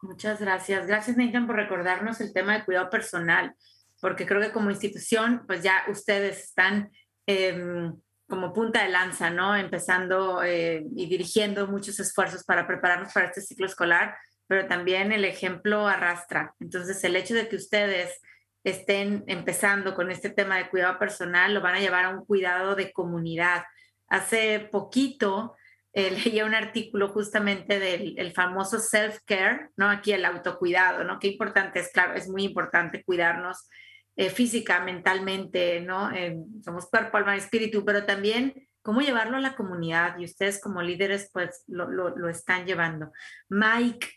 Muchas 0.00 0.40
gracias. 0.40 0.86
Gracias, 0.86 1.18
Nathan, 1.18 1.46
por 1.46 1.56
recordarnos 1.56 2.22
el 2.22 2.32
tema 2.32 2.54
de 2.54 2.64
cuidado 2.64 2.88
personal, 2.88 3.54
porque 4.00 4.24
creo 4.24 4.40
que 4.40 4.52
como 4.52 4.70
institución, 4.70 5.42
pues 5.46 5.62
ya 5.62 5.84
ustedes 5.90 6.44
están 6.44 6.90
eh, 7.26 7.92
como 8.26 8.54
punta 8.54 8.84
de 8.84 8.88
lanza, 8.88 9.28
¿no? 9.28 9.54
Empezando 9.54 10.42
eh, 10.42 10.82
y 10.96 11.06
dirigiendo 11.10 11.66
muchos 11.66 12.00
esfuerzos 12.00 12.42
para 12.42 12.66
prepararnos 12.66 13.12
para 13.12 13.26
este 13.26 13.42
ciclo 13.42 13.66
escolar, 13.66 14.16
pero 14.48 14.66
también 14.66 15.12
el 15.12 15.24
ejemplo 15.24 15.86
arrastra. 15.86 16.54
Entonces, 16.58 17.04
el 17.04 17.14
hecho 17.14 17.34
de 17.34 17.48
que 17.48 17.56
ustedes 17.56 18.20
estén 18.64 19.22
empezando 19.28 19.94
con 19.94 20.10
este 20.10 20.30
tema 20.30 20.56
de 20.56 20.68
cuidado 20.68 20.98
personal 20.98 21.54
lo 21.54 21.60
van 21.60 21.76
a 21.76 21.80
llevar 21.80 22.06
a 22.06 22.10
un 22.10 22.24
cuidado 22.24 22.74
de 22.74 22.92
comunidad. 22.92 23.62
Hace 24.08 24.68
poquito 24.72 25.54
eh, 25.92 26.10
leía 26.24 26.44
un 26.44 26.54
artículo 26.54 27.08
justamente 27.08 27.78
del 27.78 28.32
famoso 28.32 28.78
self-care, 28.78 29.70
¿no? 29.76 29.88
Aquí 29.88 30.12
el 30.12 30.24
autocuidado, 30.24 31.04
¿no? 31.04 31.18
Qué 31.18 31.28
importante 31.28 31.80
es, 31.80 31.92
claro, 31.92 32.14
es 32.14 32.28
muy 32.28 32.42
importante 32.42 33.04
cuidarnos 33.04 33.68
eh, 34.16 34.30
física, 34.30 34.80
mentalmente, 34.80 35.80
¿no? 35.80 36.10
Eh, 36.10 36.36
somos 36.64 36.88
cuerpo, 36.90 37.18
alma 37.18 37.36
y 37.36 37.38
espíritu, 37.38 37.84
pero 37.84 38.04
también 38.04 38.68
cómo 38.82 39.00
llevarlo 39.00 39.36
a 39.36 39.40
la 39.40 39.54
comunidad 39.54 40.18
y 40.18 40.24
ustedes 40.24 40.60
como 40.60 40.82
líderes 40.82 41.30
pues 41.32 41.62
lo, 41.66 41.88
lo, 41.88 42.28
están 42.28 42.66
llevando. 42.66 43.12
Mike, 43.48 44.08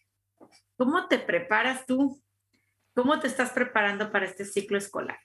¿cómo 0.82 1.08
te 1.08 1.20
preparas 1.20 1.86
tú? 1.86 2.20
¿Cómo 2.96 3.20
te 3.20 3.28
estás 3.28 3.52
preparando 3.52 4.12
para 4.12 4.26
este 4.26 4.46
ciclo 4.46 4.80
escolar? 4.80 5.20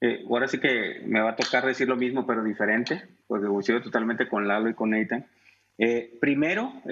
Eh, 0.00 0.24
ahora 0.28 0.48
sí 0.48 0.58
que 0.58 1.02
me 1.06 1.20
va 1.20 1.30
a 1.30 1.36
tocar 1.36 1.64
decir 1.64 1.88
lo 1.88 1.94
mismo, 1.94 2.26
pero 2.26 2.42
diferente, 2.42 3.06
porque 3.28 3.46
coincido 3.46 3.80
totalmente 3.80 4.28
con 4.28 4.48
Lalo 4.48 4.68
y 4.68 4.74
con 4.74 4.90
Nathan. 4.90 5.24
primero, 6.20 6.82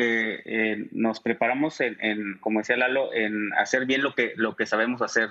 nos 0.92 1.18
preparamos 1.18 1.80
en, 1.80 1.96
en, 2.00 2.38
como 2.38 2.60
decía 2.60 2.76
Lalo, 2.76 3.12
en 3.12 3.52
hacer 3.54 3.86
bien 3.86 4.04
lo 4.04 4.14
que, 4.14 4.34
lo 4.36 4.54
que 4.54 4.66
sabemos 4.66 5.02
hacer 5.02 5.28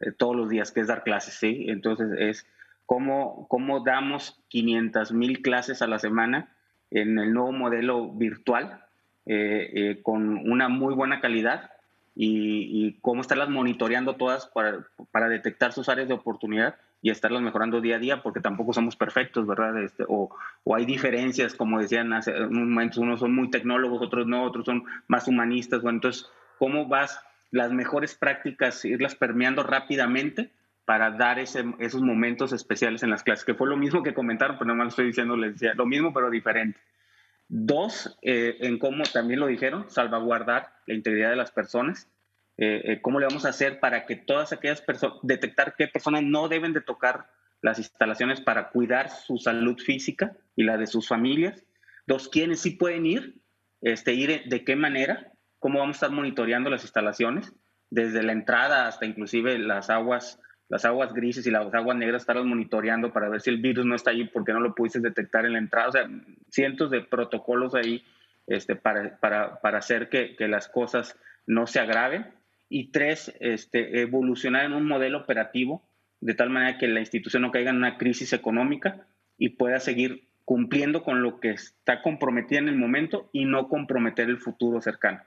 eh, 0.00 0.12
todos 0.12 0.36
los 0.36 0.50
días, 0.50 0.72
que 0.72 0.80
es 0.80 0.88
dar 0.88 1.04
clases, 1.04 1.32
¿sí? 1.32 1.64
Entonces 1.68 2.08
es 2.18 2.46
cómo, 2.84 3.48
cómo 3.48 3.80
damos 3.80 4.44
500 4.48 5.12
mil 5.12 5.40
clases 5.40 5.80
a 5.80 5.86
la 5.86 5.98
semana 5.98 6.54
en 6.90 7.18
el 7.18 7.32
nuevo 7.32 7.52
modelo 7.52 8.12
virtual 8.12 8.84
eh, 9.32 9.70
eh, 9.74 10.02
con 10.02 10.38
una 10.50 10.68
muy 10.68 10.92
buena 10.92 11.20
calidad 11.20 11.70
y, 12.16 12.98
cómo 13.00 13.20
estarlas 13.20 13.48
monitoreando 13.48 14.16
todas 14.16 14.48
para, 14.48 14.84
para, 15.12 15.28
detectar 15.28 15.72
sus 15.72 15.88
áreas 15.88 16.08
de 16.08 16.14
oportunidad 16.14 16.74
y 17.00 17.10
estarlas 17.10 17.40
mejorando 17.40 17.80
día 17.80 17.94
a 17.94 17.98
día, 18.00 18.22
porque 18.24 18.40
tampoco 18.40 18.72
somos 18.72 18.96
perfectos, 18.96 19.46
¿verdad? 19.46 19.80
Este, 19.84 20.04
o, 20.08 20.34
o, 20.64 20.74
hay 20.74 20.84
diferencias, 20.84 21.54
como 21.54 21.78
decían 21.78 22.12
hace 22.12 22.32
un 22.42 22.70
momento, 22.70 23.00
unos 23.00 23.20
son 23.20 23.32
muy 23.32 23.50
tecnólogos, 23.50 24.02
otros 24.02 24.26
no, 24.26 24.42
otros 24.42 24.66
son 24.66 24.82
más 25.06 25.28
humanistas. 25.28 25.80
Bueno, 25.80 25.98
entonces, 25.98 26.28
¿cómo 26.58 26.88
vas 26.88 27.20
las 27.52 27.70
mejores 27.70 28.16
prácticas, 28.16 28.84
irlas 28.84 29.14
permeando 29.14 29.62
rápidamente 29.62 30.50
para 30.84 31.12
dar 31.12 31.38
esos 31.38 32.02
momentos 32.02 32.52
especiales 32.52 33.04
en 33.04 33.10
las 33.10 33.22
clases, 33.22 33.44
que 33.44 33.54
fue 33.54 33.68
lo 33.68 33.76
mismo 33.76 34.02
que 34.02 34.12
comentaron, 34.12 34.58
pero 34.58 34.66
no 34.66 34.74
más 34.74 34.88
estoy 34.88 35.06
diciendo, 35.06 35.36
les 35.36 35.52
decía, 35.52 35.74
lo 35.74 35.86
mismo 35.86 36.12
pero 36.12 36.30
diferente. 36.30 36.80
Dos, 37.52 38.16
eh, 38.22 38.58
en 38.60 38.78
cómo 38.78 39.02
también 39.02 39.40
lo 39.40 39.48
dijeron, 39.48 39.90
salvaguardar 39.90 40.72
la 40.86 40.94
integridad 40.94 41.30
de 41.30 41.36
las 41.36 41.50
personas. 41.50 42.08
Eh, 42.56 42.82
eh, 42.84 43.00
¿Cómo 43.02 43.18
le 43.18 43.26
vamos 43.26 43.44
a 43.44 43.48
hacer 43.48 43.80
para 43.80 44.06
que 44.06 44.14
todas 44.14 44.52
aquellas 44.52 44.80
personas, 44.80 45.18
detectar 45.22 45.74
qué 45.76 45.88
personas 45.88 46.22
no 46.22 46.48
deben 46.48 46.72
de 46.72 46.80
tocar 46.80 47.28
las 47.60 47.78
instalaciones 47.78 48.40
para 48.40 48.70
cuidar 48.70 49.10
su 49.10 49.38
salud 49.38 49.76
física 49.78 50.36
y 50.54 50.62
la 50.62 50.76
de 50.76 50.86
sus 50.86 51.08
familias? 51.08 51.64
Dos, 52.06 52.28
¿quiénes 52.28 52.60
sí 52.60 52.70
pueden 52.70 53.04
ir? 53.04 53.40
Este, 53.80 54.14
ir 54.14 54.44
de 54.44 54.64
qué 54.64 54.76
manera 54.76 55.32
cómo 55.58 55.80
vamos 55.80 55.96
a 55.96 55.98
estar 55.98 56.10
monitoreando 56.12 56.70
las 56.70 56.82
instalaciones, 56.82 57.52
desde 57.90 58.22
la 58.22 58.30
entrada 58.30 58.86
hasta 58.86 59.06
inclusive 59.06 59.58
las 59.58 59.90
aguas, 59.90 60.38
las 60.70 60.84
aguas 60.86 61.12
grises 61.12 61.46
y 61.46 61.50
las 61.50 61.72
aguas 61.74 61.96
negras, 61.96 62.22
estarlas 62.22 62.46
monitoreando 62.46 63.12
para 63.12 63.28
ver 63.28 63.40
si 63.40 63.50
el 63.50 63.58
virus 63.58 63.84
no 63.84 63.94
está 63.94 64.10
allí 64.12 64.24
porque 64.24 64.52
no 64.52 64.60
lo 64.60 64.74
pudiste 64.74 65.00
detectar 65.00 65.44
en 65.44 65.52
la 65.52 65.58
entrada. 65.58 65.88
O 65.88 65.92
sea, 65.92 66.08
cientos 66.48 66.90
de 66.90 67.02
protocolos 67.02 67.74
ahí 67.74 68.02
este, 68.46 68.76
para, 68.76 69.18
para, 69.18 69.60
para 69.60 69.78
hacer 69.78 70.08
que, 70.08 70.36
que, 70.36 70.48
las 70.48 70.68
cosas 70.68 71.18
no 71.46 71.66
se 71.66 71.80
agraven. 71.80 72.32
Y 72.68 72.92
tres, 72.92 73.34
este, 73.40 74.00
evolucionar 74.00 74.64
en 74.64 74.72
un 74.72 74.86
modelo 74.86 75.18
operativo 75.18 75.82
de 76.20 76.34
tal 76.34 76.50
manera 76.50 76.78
que 76.78 76.86
la 76.86 77.00
institución 77.00 77.42
no 77.42 77.50
caiga 77.50 77.70
en 77.70 77.76
una 77.76 77.98
crisis 77.98 78.32
económica 78.32 79.06
y 79.38 79.50
pueda 79.50 79.80
seguir 79.80 80.28
cumpliendo 80.44 81.02
con 81.02 81.22
lo 81.22 81.40
que 81.40 81.50
está 81.50 82.02
comprometida 82.02 82.58
en 82.58 82.68
el 82.68 82.76
momento 82.76 83.28
y 83.32 83.44
no 83.44 83.68
comprometer 83.68 84.28
el 84.28 84.38
futuro 84.38 84.80
cercano. 84.80 85.20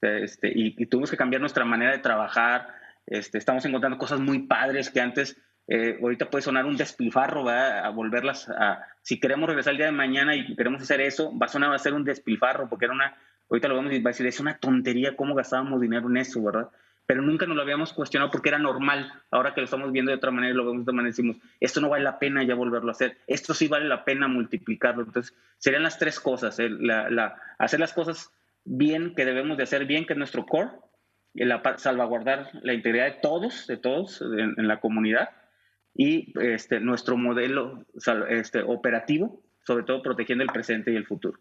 Este, 0.00 0.52
y, 0.54 0.86
tuvimos 0.86 1.10
que 1.10 1.16
cambiar 1.16 1.40
nuestra 1.40 1.64
manera 1.64 1.92
de 1.92 1.98
trabajar. 1.98 2.68
Este, 3.06 3.38
estamos 3.38 3.64
encontrando 3.64 3.98
cosas 3.98 4.20
muy 4.20 4.40
padres 4.40 4.90
que 4.90 5.00
antes, 5.00 5.40
eh, 5.68 5.98
ahorita 6.00 6.30
puede 6.30 6.42
sonar 6.42 6.66
un 6.66 6.76
despilfarro, 6.76 7.48
a 7.48 7.88
volverlas 7.90 8.48
a, 8.48 8.84
si 9.02 9.20
queremos 9.20 9.48
regresar 9.48 9.72
el 9.72 9.78
día 9.78 9.86
de 9.86 9.92
mañana 9.92 10.34
y 10.34 10.56
queremos 10.56 10.82
hacer 10.82 11.00
eso, 11.00 11.36
va 11.38 11.46
a 11.46 11.48
sonar 11.48 11.72
a 11.72 11.78
ser 11.78 11.94
un 11.94 12.04
despilfarro, 12.04 12.68
porque 12.68 12.86
era 12.86 12.94
una, 12.94 13.16
ahorita 13.48 13.68
lo 13.68 13.76
vamos 13.76 13.92
a 13.92 13.98
decir, 13.98 14.26
es 14.26 14.40
una 14.40 14.58
tontería 14.58 15.16
cómo 15.16 15.34
gastábamos 15.34 15.80
dinero 15.80 16.08
en 16.08 16.16
eso, 16.16 16.42
¿verdad? 16.42 16.68
Pero 17.06 17.22
nunca 17.22 17.46
nos 17.46 17.56
lo 17.56 17.62
habíamos 17.62 17.92
cuestionado 17.92 18.32
porque 18.32 18.48
era 18.48 18.58
normal. 18.58 19.12
Ahora 19.30 19.54
que 19.54 19.60
lo 19.60 19.66
estamos 19.66 19.92
viendo 19.92 20.10
de 20.10 20.16
otra 20.16 20.32
manera 20.32 20.52
y 20.52 20.56
lo 20.56 20.64
vemos 20.64 20.78
de 20.78 20.82
otra 20.82 20.94
manera, 20.94 21.12
decimos, 21.12 21.36
esto 21.60 21.80
no 21.80 21.88
vale 21.88 22.02
la 22.02 22.18
pena 22.18 22.42
ya 22.42 22.56
volverlo 22.56 22.88
a 22.88 22.92
hacer, 22.92 23.18
esto 23.28 23.54
sí 23.54 23.68
vale 23.68 23.86
la 23.86 24.04
pena 24.04 24.26
multiplicarlo. 24.26 25.04
Entonces, 25.04 25.32
serían 25.58 25.84
las 25.84 26.00
tres 26.00 26.18
cosas, 26.18 26.58
la, 26.58 27.36
hacer 27.58 27.78
las 27.78 27.92
cosas 27.92 28.32
bien 28.64 29.14
que 29.14 29.24
debemos 29.24 29.56
de 29.56 29.62
hacer 29.62 29.86
bien, 29.86 30.04
que 30.04 30.14
es 30.14 30.18
nuestro 30.18 30.46
core, 30.46 30.70
la, 31.44 31.62
salvaguardar 31.76 32.50
la 32.62 32.72
integridad 32.72 33.06
de 33.06 33.18
todos, 33.20 33.66
de 33.66 33.76
todos 33.76 34.22
en, 34.22 34.66
la 34.66 34.80
comunidad 34.80 35.30
y 35.94 36.32
este, 36.40 36.80
nuestro 36.80 37.16
modelo 37.16 37.84
este, 38.28 38.62
operativo, 38.62 39.42
sobre 39.64 39.84
todo 39.84 40.02
protegiendo 40.02 40.44
el 40.44 40.50
presente 40.50 40.92
y 40.92 40.96
el 40.96 41.06
futuro. 41.06 41.38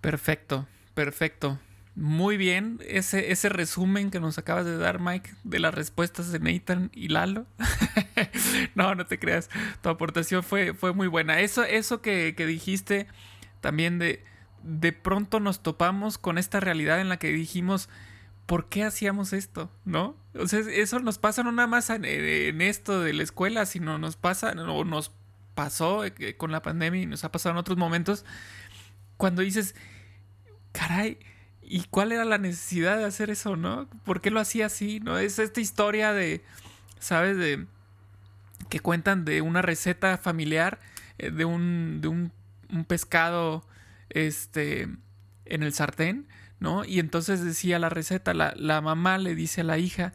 Perfecto, 0.00 0.66
perfecto. 0.94 1.58
Muy 1.94 2.36
bien, 2.36 2.78
ese, 2.86 3.32
ese 3.32 3.48
resumen 3.48 4.10
que 4.10 4.20
nos 4.20 4.36
acabas 4.36 4.66
de 4.66 4.76
dar, 4.76 5.00
Mike, 5.00 5.30
de 5.44 5.58
las 5.58 5.74
respuestas 5.74 6.30
de 6.30 6.38
Nathan 6.38 6.90
y 6.92 7.08
Lalo. 7.08 7.46
no, 8.74 8.94
no 8.94 9.06
te 9.06 9.18
creas, 9.18 9.48
tu 9.82 9.88
aportación 9.88 10.42
fue, 10.42 10.74
fue 10.74 10.92
muy 10.92 11.06
buena. 11.06 11.40
Eso, 11.40 11.64
eso 11.64 12.02
que, 12.02 12.34
que 12.36 12.44
dijiste 12.44 13.06
también 13.60 13.98
de, 13.98 14.22
de 14.66 14.92
pronto 14.92 15.38
nos 15.38 15.62
topamos 15.62 16.18
con 16.18 16.38
esta 16.38 16.58
realidad 16.58 17.00
en 17.00 17.08
la 17.08 17.18
que 17.18 17.28
dijimos, 17.28 17.88
¿por 18.46 18.68
qué 18.68 18.82
hacíamos 18.82 19.32
esto? 19.32 19.70
¿No? 19.84 20.16
O 20.34 20.42
eso 20.42 20.98
nos 20.98 21.18
pasa 21.18 21.44
no 21.44 21.52
nada 21.52 21.68
más 21.68 21.88
en, 21.88 22.04
esto 22.60 23.00
de 23.00 23.12
la 23.12 23.22
escuela, 23.22 23.64
sino 23.64 23.98
nos 23.98 24.16
pasa, 24.16 24.50
o 24.50 24.84
nos 24.84 25.12
pasó 25.54 26.04
eh, 26.04 26.36
con 26.36 26.50
la 26.50 26.62
pandemia 26.62 27.02
y 27.02 27.06
nos 27.06 27.24
ha 27.24 27.30
pasado 27.30 27.52
en 27.52 27.58
otros 27.58 27.78
momentos, 27.78 28.24
cuando 29.16 29.42
dices, 29.42 29.76
caray, 30.72 31.18
¿y 31.62 31.84
cuál 31.84 32.10
era 32.10 32.24
la 32.24 32.38
necesidad 32.38 32.98
de 32.98 33.04
hacer 33.04 33.30
eso, 33.30 33.56
no? 33.56 33.88
¿Por 34.04 34.20
qué 34.20 34.30
lo 34.30 34.40
hacía 34.40 34.66
así, 34.66 34.98
no? 34.98 35.16
Es 35.16 35.38
esta 35.38 35.60
historia 35.60 36.12
de, 36.12 36.42
¿sabes? 36.98 37.36
De 37.36 37.66
que 38.68 38.80
cuentan 38.80 39.24
de 39.24 39.42
una 39.42 39.62
receta 39.62 40.18
familiar, 40.18 40.80
eh, 41.18 41.30
de 41.30 41.44
un, 41.44 42.00
de 42.00 42.08
un 42.08 42.84
pescado 42.84 43.64
este, 44.10 44.88
en 45.44 45.62
el 45.62 45.72
sartén, 45.72 46.28
¿no? 46.58 46.84
Y 46.84 46.98
entonces 46.98 47.44
decía 47.44 47.78
la 47.78 47.88
receta, 47.88 48.34
la, 48.34 48.54
la, 48.56 48.80
mamá 48.80 49.18
le 49.18 49.34
dice 49.34 49.60
a 49.60 49.64
la 49.64 49.78
hija, 49.78 50.12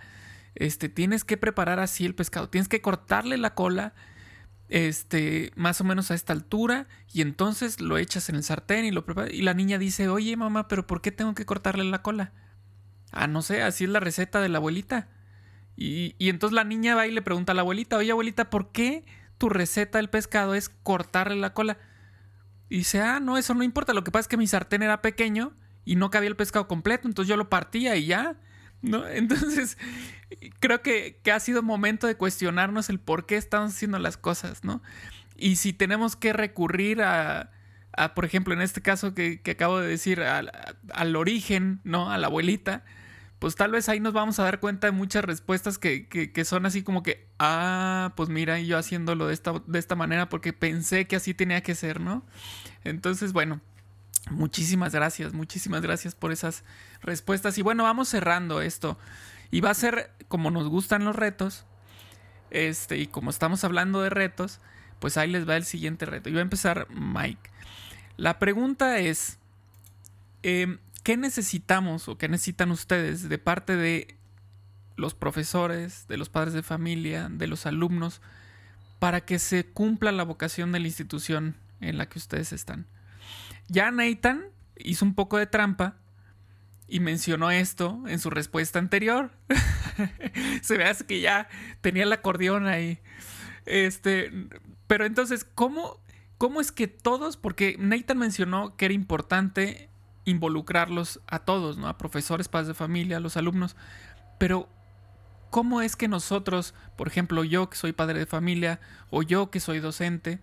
este, 0.55 0.89
tienes 0.89 1.23
que 1.23 1.37
preparar 1.37 1.79
así 1.79 2.05
el 2.05 2.15
pescado, 2.15 2.49
tienes 2.49 2.67
que 2.67 2.81
cortarle 2.81 3.37
la 3.37 3.53
cola, 3.53 3.93
este, 4.69 5.51
más 5.55 5.81
o 5.81 5.83
menos 5.83 6.11
a 6.11 6.15
esta 6.15 6.33
altura, 6.33 6.87
y 7.11 7.21
entonces 7.21 7.81
lo 7.81 7.97
echas 7.97 8.29
en 8.29 8.35
el 8.35 8.43
sartén 8.43 8.85
y 8.85 8.91
lo 8.91 9.05
preparas. 9.05 9.33
Y 9.33 9.41
la 9.41 9.53
niña 9.53 9.77
dice, 9.77 10.07
oye 10.07 10.35
mamá, 10.37 10.67
pero 10.67 10.87
¿por 10.87 11.01
qué 11.01 11.11
tengo 11.11 11.35
que 11.35 11.45
cortarle 11.45 11.83
la 11.83 12.01
cola? 12.01 12.31
Ah, 13.11 13.27
no 13.27 13.41
sé, 13.41 13.61
así 13.61 13.83
es 13.83 13.89
la 13.89 13.99
receta 13.99 14.39
de 14.39 14.49
la 14.49 14.59
abuelita. 14.59 15.09
Y, 15.75 16.15
y 16.17 16.29
entonces 16.29 16.55
la 16.55 16.63
niña 16.63 16.95
va 16.95 17.07
y 17.07 17.11
le 17.11 17.21
pregunta 17.21 17.51
a 17.51 17.55
la 17.55 17.61
abuelita, 17.61 17.97
oye 17.97 18.11
abuelita, 18.11 18.49
¿por 18.49 18.71
qué 18.71 19.05
tu 19.37 19.49
receta 19.49 19.97
del 19.97 20.09
pescado 20.09 20.55
es 20.55 20.69
cortarle 20.69 21.35
la 21.35 21.53
cola? 21.53 21.77
Y 22.71 22.77
dice, 22.77 23.01
ah, 23.01 23.19
no, 23.19 23.37
eso 23.37 23.53
no 23.53 23.63
importa. 23.63 23.91
Lo 23.91 24.05
que 24.05 24.11
pasa 24.11 24.21
es 24.21 24.27
que 24.29 24.37
mi 24.37 24.47
sartén 24.47 24.81
era 24.81 25.01
pequeño 25.01 25.51
y 25.83 25.97
no 25.97 26.09
cabía 26.09 26.29
el 26.29 26.37
pescado 26.37 26.69
completo, 26.69 27.05
entonces 27.05 27.27
yo 27.27 27.35
lo 27.35 27.49
partía 27.49 27.97
y 27.97 28.05
ya. 28.05 28.37
¿No? 28.81 29.05
Entonces, 29.09 29.77
creo 30.61 30.81
que, 30.81 31.19
ha 31.33 31.39
sido 31.41 31.63
momento 31.63 32.07
de 32.07 32.15
cuestionarnos 32.15 32.89
el 32.89 32.97
por 32.97 33.25
qué 33.25 33.35
estamos 33.35 33.73
haciendo 33.73 33.99
las 33.99 34.15
cosas, 34.15 34.63
¿no? 34.63 34.81
Y 35.35 35.57
si 35.57 35.73
tenemos 35.73 36.15
que 36.15 36.31
recurrir 36.31 37.01
a, 37.01 37.51
a 37.91 38.13
por 38.15 38.23
ejemplo, 38.23 38.53
en 38.53 38.61
este 38.61 38.81
caso 38.81 39.13
que, 39.13 39.41
acabo 39.51 39.81
de 39.81 39.89
decir, 39.89 40.21
al 40.21 41.15
origen, 41.17 41.81
¿no? 41.83 42.09
A 42.09 42.17
la 42.17 42.27
abuelita, 42.27 42.85
pues 43.41 43.55
tal 43.55 43.71
vez 43.71 43.89
ahí 43.89 43.99
nos 43.99 44.13
vamos 44.13 44.37
a 44.37 44.43
dar 44.43 44.59
cuenta 44.59 44.85
de 44.85 44.91
muchas 44.91 45.25
respuestas 45.25 45.79
que, 45.79 46.07
que, 46.07 46.45
son 46.45 46.67
así 46.67 46.83
como 46.83 47.01
que, 47.01 47.27
ah, 47.39 48.13
pues 48.15 48.29
mira, 48.29 48.59
yo 48.59 48.77
haciéndolo 48.77 49.25
de 49.25 49.33
esta, 49.33 49.63
de 49.65 49.79
esta 49.79 49.95
manera 49.95 50.29
porque 50.29 50.53
pensé 50.53 51.07
que 51.07 51.15
así 51.15 51.33
tenía 51.33 51.61
que 51.61 51.73
ser, 51.73 51.99
¿no? 52.01 52.23
Entonces, 52.83 53.33
bueno, 53.33 53.59
muchísimas 54.29 54.93
gracias, 54.93 55.33
muchísimas 55.33 55.81
gracias 55.81 56.13
por 56.13 56.31
esas 56.31 56.63
respuestas. 57.01 57.57
Y 57.57 57.63
bueno, 57.63 57.81
vamos 57.81 58.09
cerrando 58.09 58.61
esto. 58.61 58.99
Y 59.49 59.61
va 59.61 59.71
a 59.71 59.73
ser, 59.73 60.11
como 60.27 60.51
nos 60.51 60.69
gustan 60.69 61.03
los 61.03 61.15
retos, 61.15 61.65
Este, 62.51 62.99
y 62.99 63.07
como 63.07 63.31
estamos 63.31 63.63
hablando 63.63 64.03
de 64.03 64.11
retos, 64.11 64.59
pues 64.99 65.17
ahí 65.17 65.31
les 65.31 65.49
va 65.49 65.57
el 65.57 65.65
siguiente 65.65 66.05
reto. 66.05 66.29
Y 66.29 66.33
va 66.33 66.41
a 66.41 66.43
empezar 66.43 66.85
Mike. 66.91 67.49
La 68.17 68.37
pregunta 68.37 68.99
es, 68.99 69.39
em, 70.43 70.77
¿qué 71.03 71.17
necesitamos 71.17 72.07
o 72.07 72.17
qué 72.17 72.27
necesitan 72.27 72.71
ustedes 72.71 73.27
de 73.27 73.37
parte 73.37 73.75
de 73.75 74.17
los 74.95 75.15
profesores, 75.15 76.07
de 76.07 76.17
los 76.17 76.29
padres 76.29 76.53
de 76.53 76.63
familia, 76.63 77.29
de 77.29 77.47
los 77.47 77.65
alumnos, 77.65 78.21
para 78.99 79.21
que 79.21 79.39
se 79.39 79.65
cumpla 79.65 80.11
la 80.11 80.23
vocación 80.23 80.71
de 80.71 80.79
la 80.79 80.87
institución 80.87 81.55
en 81.79 81.97
la 81.97 82.07
que 82.07 82.19
ustedes 82.19 82.53
están? 82.53 82.87
Ya 83.67 83.89
Nathan 83.91 84.45
hizo 84.77 85.05
un 85.05 85.15
poco 85.15 85.37
de 85.37 85.47
trampa 85.47 85.97
y 86.87 86.99
mencionó 86.99 87.51
esto 87.51 88.03
en 88.07 88.19
su 88.19 88.29
respuesta 88.29 88.79
anterior. 88.79 89.31
se 90.61 90.77
ve 90.77 90.85
hace 90.85 91.05
que 91.05 91.21
ya 91.21 91.47
tenía 91.79 92.03
el 92.03 92.13
acordeón 92.13 92.67
ahí. 92.67 92.99
Este, 93.65 94.31
pero 94.87 95.05
entonces, 95.05 95.45
¿cómo, 95.45 96.01
¿cómo 96.37 96.59
es 96.59 96.71
que 96.71 96.87
todos, 96.87 97.37
porque 97.37 97.77
Nathan 97.79 98.17
mencionó 98.17 98.75
que 98.75 98.85
era 98.85 98.93
importante 98.93 99.90
involucrarlos 100.25 101.19
a 101.27 101.39
todos, 101.39 101.77
¿no? 101.77 101.87
A 101.87 101.97
profesores, 101.97 102.47
padres 102.47 102.67
de 102.67 102.73
familia, 102.73 103.17
a 103.17 103.19
los 103.21 103.37
alumnos, 103.37 103.75
pero 104.37 104.69
¿cómo 105.49 105.81
es 105.81 105.95
que 105.95 106.07
nosotros, 106.07 106.73
por 106.95 107.07
ejemplo, 107.07 107.43
yo 107.43 107.69
que 107.69 107.77
soy 107.77 107.91
padre 107.93 108.19
de 108.19 108.25
familia, 108.25 108.79
o 109.09 109.23
yo 109.23 109.51
que 109.51 109.59
soy 109.59 109.79
docente, 109.79 110.39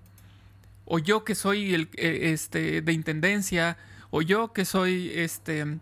o 0.84 0.98
yo 0.98 1.24
que 1.24 1.34
soy 1.34 1.74
el, 1.74 1.90
eh, 1.96 2.32
este, 2.32 2.82
de 2.82 2.92
intendencia, 2.92 3.76
o 4.10 4.22
yo 4.22 4.52
que 4.52 4.64
soy 4.64 5.10
este, 5.14 5.78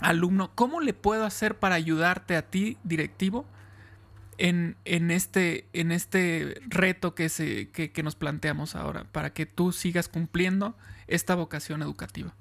alumno, 0.00 0.52
¿cómo 0.54 0.80
le 0.80 0.94
puedo 0.94 1.24
hacer 1.24 1.58
para 1.58 1.74
ayudarte 1.74 2.36
a 2.36 2.42
ti, 2.42 2.78
directivo, 2.84 3.46
en, 4.36 4.76
este, 4.84 5.68
en 5.72 5.92
este 5.92 6.60
reto 6.66 7.14
que, 7.14 7.28
se, 7.28 7.70
que, 7.70 8.02
nos 8.02 8.16
planteamos 8.16 8.74
ahora, 8.74 9.04
para 9.04 9.32
que 9.32 9.46
tú 9.46 9.72
sigas 9.72 10.08
cumpliendo 10.08 10.76
esta 11.06 11.34
vocación 11.34 11.82
educativa? 11.82 12.34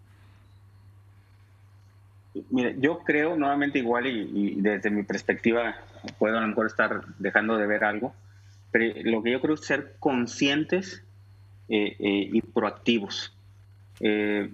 Mire, 2.50 2.76
yo 2.80 3.00
creo 3.00 3.36
nuevamente 3.36 3.80
igual 3.80 4.08
y, 4.08 4.56
desde 4.60 4.90
mi 4.90 5.04
perspectiva 5.04 5.76
puedo 6.18 6.38
a 6.38 6.42
lo 6.42 6.48
mejor 6.48 6.66
estar 6.66 7.04
dejando 7.20 7.58
de 7.58 7.68
ver 7.68 7.84
algo, 7.84 8.14
pero 8.72 8.94
lo 9.04 9.22
que 9.22 9.32
yo 9.32 9.40
creo 9.40 9.54
es 9.54 9.62
ser 9.62 9.96
conscientes 10.00 11.04
eh, 11.70 11.96
eh, 12.00 12.30
y 12.32 12.42
proactivos. 12.42 13.36
Eh, 14.00 14.52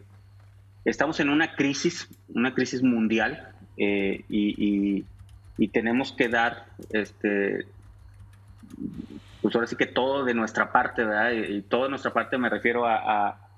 estamos 0.84 1.20
en 1.22 1.30
una 1.30 1.56
crisis, 1.56 2.10
una 2.28 2.54
crisis 2.54 2.84
mundial 2.84 3.50
y, 3.78 5.06
tenemos 5.72 6.12
que 6.14 6.30
dar, 6.30 6.66
este, 6.92 7.66
pues 9.42 9.56
ahora 9.56 9.68
sí 9.68 9.76
que 9.76 9.86
todo 9.86 10.26
de 10.26 10.34
nuestra 10.34 10.72
parte, 10.72 11.04
¿verdad? 11.04 11.32
Y, 11.32 11.62
todo 11.62 11.84
de 11.84 11.90
nuestra 11.90 12.12
parte 12.12 12.38
me 12.38 12.50
refiero 12.50 12.86
a 12.86 13.49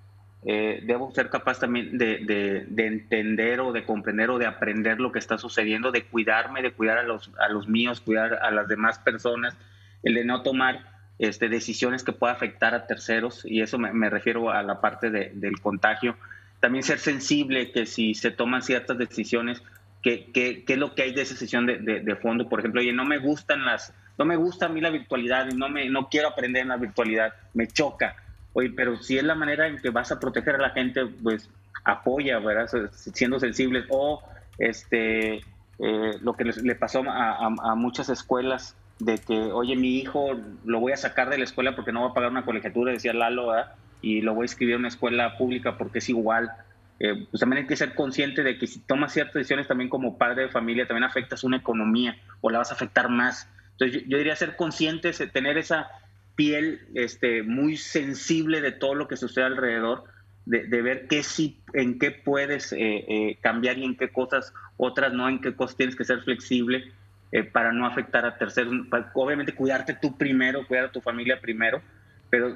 eh, 0.43 0.81
debo 0.83 1.11
ser 1.13 1.29
capaz 1.29 1.59
también 1.59 1.97
de, 1.99 2.65
entender 2.77 3.59
o 3.59 3.71
de 3.71 3.85
comprender 3.85 4.31
o 4.31 4.39
de 4.39 4.47
aprender 4.47 4.99
lo 4.99 5.11
que 5.11 5.19
está 5.19 5.37
sucediendo, 5.37 5.91
de 5.91 6.05
cuidarme, 6.05 6.63
de 6.63 6.71
cuidar 6.71 6.97
a 6.97 7.03
los, 7.03 7.29
a 7.39 7.49
los 7.49 7.67
míos, 7.67 8.01
cuidar 8.01 8.39
a 8.41 8.49
las 8.49 8.67
demás 8.67 8.97
personas, 8.99 9.55
el 10.01 10.15
de 10.15 10.25
no 10.25 10.41
tomar 10.41 10.79
este, 11.19 11.47
decisiones 11.47 12.03
que 12.03 12.11
puedan 12.11 12.35
afectar 12.35 12.73
a 12.73 12.87
terceros, 12.87 13.45
y 13.45 13.61
eso 13.61 13.77
me, 13.77 14.09
refiero 14.09 14.49
a 14.49 14.63
la 14.63 14.81
parte 14.81 15.11
del 15.11 15.61
contagio. 15.61 16.15
También 16.59 16.83
ser 16.83 16.97
sensible 16.97 17.71
que 17.71 17.85
si 17.85 18.15
se 18.15 18.31
toman 18.31 18.63
ciertas 18.63 18.97
decisiones, 18.97 19.61
¿qué, 20.01 20.31
qué, 20.33 20.63
es 20.67 20.77
lo 20.77 20.95
que 20.95 21.03
hay 21.03 21.13
de 21.13 21.21
esa 21.21 21.35
decisión 21.35 21.67
de, 21.67 22.15
fondo? 22.19 22.49
Por 22.49 22.59
ejemplo, 22.59 22.81
oye, 22.81 22.93
no 22.93 23.05
me 23.05 23.19
gustan 23.19 23.63
las, 23.63 23.93
no 24.17 24.25
me 24.25 24.37
gusta 24.37 24.65
a 24.65 24.69
mí 24.69 24.81
la 24.81 24.89
virtualidad, 24.89 25.45
no, 25.51 25.69
me, 25.69 25.87
no 25.87 26.09
quiero 26.09 26.29
aprender 26.29 26.63
en 26.63 26.69
la 26.69 26.77
virtualidad, 26.77 27.35
me 27.53 27.67
choca 27.67 28.15
Oye, 28.53 28.71
pero 28.75 28.97
si 28.97 29.17
es 29.17 29.23
la 29.23 29.35
manera 29.35 29.67
en 29.67 29.77
que 29.77 29.89
vas 29.89 30.11
a 30.11 30.19
proteger 30.19 30.55
a 30.55 30.59
la 30.59 30.69
gente, 30.71 31.05
pues 31.05 31.49
apoya, 31.83 32.39
¿verdad? 32.39 32.69
Siendo 32.91 33.39
sensibles. 33.39 33.85
O 33.89 34.21
este, 34.57 35.35
eh, 35.35 36.17
lo 36.21 36.33
que 36.33 36.45
le 36.45 36.75
pasó 36.75 37.03
a, 37.07 37.75
muchas 37.75 38.09
escuelas 38.09 38.75
de 38.99 39.17
que, 39.17 39.33
oye, 39.33 39.75
mi 39.75 39.97
hijo 39.97 40.39
lo 40.65 40.79
voy 40.79 40.91
a 40.91 40.97
sacar 40.97 41.29
de 41.29 41.37
la 41.37 41.43
escuela 41.43 41.75
porque 41.75 41.91
no 41.91 42.03
va 42.03 42.09
a 42.09 42.13
pagar 42.13 42.29
una 42.29 42.45
colegiatura, 42.45 42.91
decía 42.91 43.13
Lalo, 43.13 43.47
¿verdad? 43.47 43.73
Y 44.01 44.21
lo 44.21 44.35
voy 44.35 44.43
a 44.43 44.45
escribir 44.45 44.75
en 44.75 44.81
una 44.81 44.89
escuela 44.89 45.37
pública 45.37 45.77
porque 45.77 45.99
es 45.99 46.09
igual. 46.09 46.51
Eh, 46.99 47.25
pues 47.31 47.39
también 47.39 47.63
hay 47.63 47.67
que 47.67 47.75
ser 47.75 47.95
consciente 47.95 48.43
de 48.43 48.59
que 48.59 48.67
si 48.67 48.79
tomas 48.81 49.13
ciertas 49.13 49.33
decisiones 49.33 49.67
también 49.67 49.89
como 49.89 50.19
padre 50.19 50.43
de 50.43 50.49
familia, 50.49 50.85
también 50.85 51.03
afectas 51.03 51.43
una 51.43 51.57
economía 51.57 52.15
o 52.41 52.51
la 52.51 52.59
vas 52.59 52.71
a 52.71 52.75
afectar 52.75 53.09
más. 53.09 53.49
Entonces 53.71 54.03
yo, 54.03 54.07
yo 54.07 54.17
diría 54.19 54.35
ser 54.35 54.55
conscientes, 54.55 55.23
tener 55.33 55.57
esa, 55.57 55.89
piel 56.35 56.81
este, 56.95 57.43
muy 57.43 57.77
sensible 57.77 58.61
de 58.61 58.71
todo 58.71 58.95
lo 58.95 59.07
que 59.07 59.17
sucede 59.17 59.45
alrededor, 59.45 60.03
de, 60.45 60.81
ver 60.81 61.07
qué 61.07 61.23
sí, 61.23 61.61
en 61.73 61.99
qué 61.99 62.11
puedes 62.11 62.73
eh, 62.73 62.77
eh, 62.79 63.37
cambiar 63.41 63.77
y 63.77 63.85
en 63.85 63.95
qué 63.95 64.09
cosas, 64.09 64.53
otras 64.77 65.13
no, 65.13 65.29
en 65.29 65.39
qué 65.39 65.53
cosas 65.55 65.77
tienes 65.77 65.95
que 65.95 66.03
ser 66.03 66.21
flexible 66.21 66.91
eh, 67.31 67.43
para 67.43 67.71
no 67.71 67.85
afectar 67.85 68.25
a 68.25 68.37
terceros. 68.37 68.73
obviamente 69.13 69.53
cuidarte 69.53 69.93
tú 69.93 70.17
primero, 70.17 70.65
cuidar 70.67 70.85
a 70.85 70.91
tu 70.91 70.99
familia 70.99 71.39
primero, 71.39 71.81
pero 72.29 72.55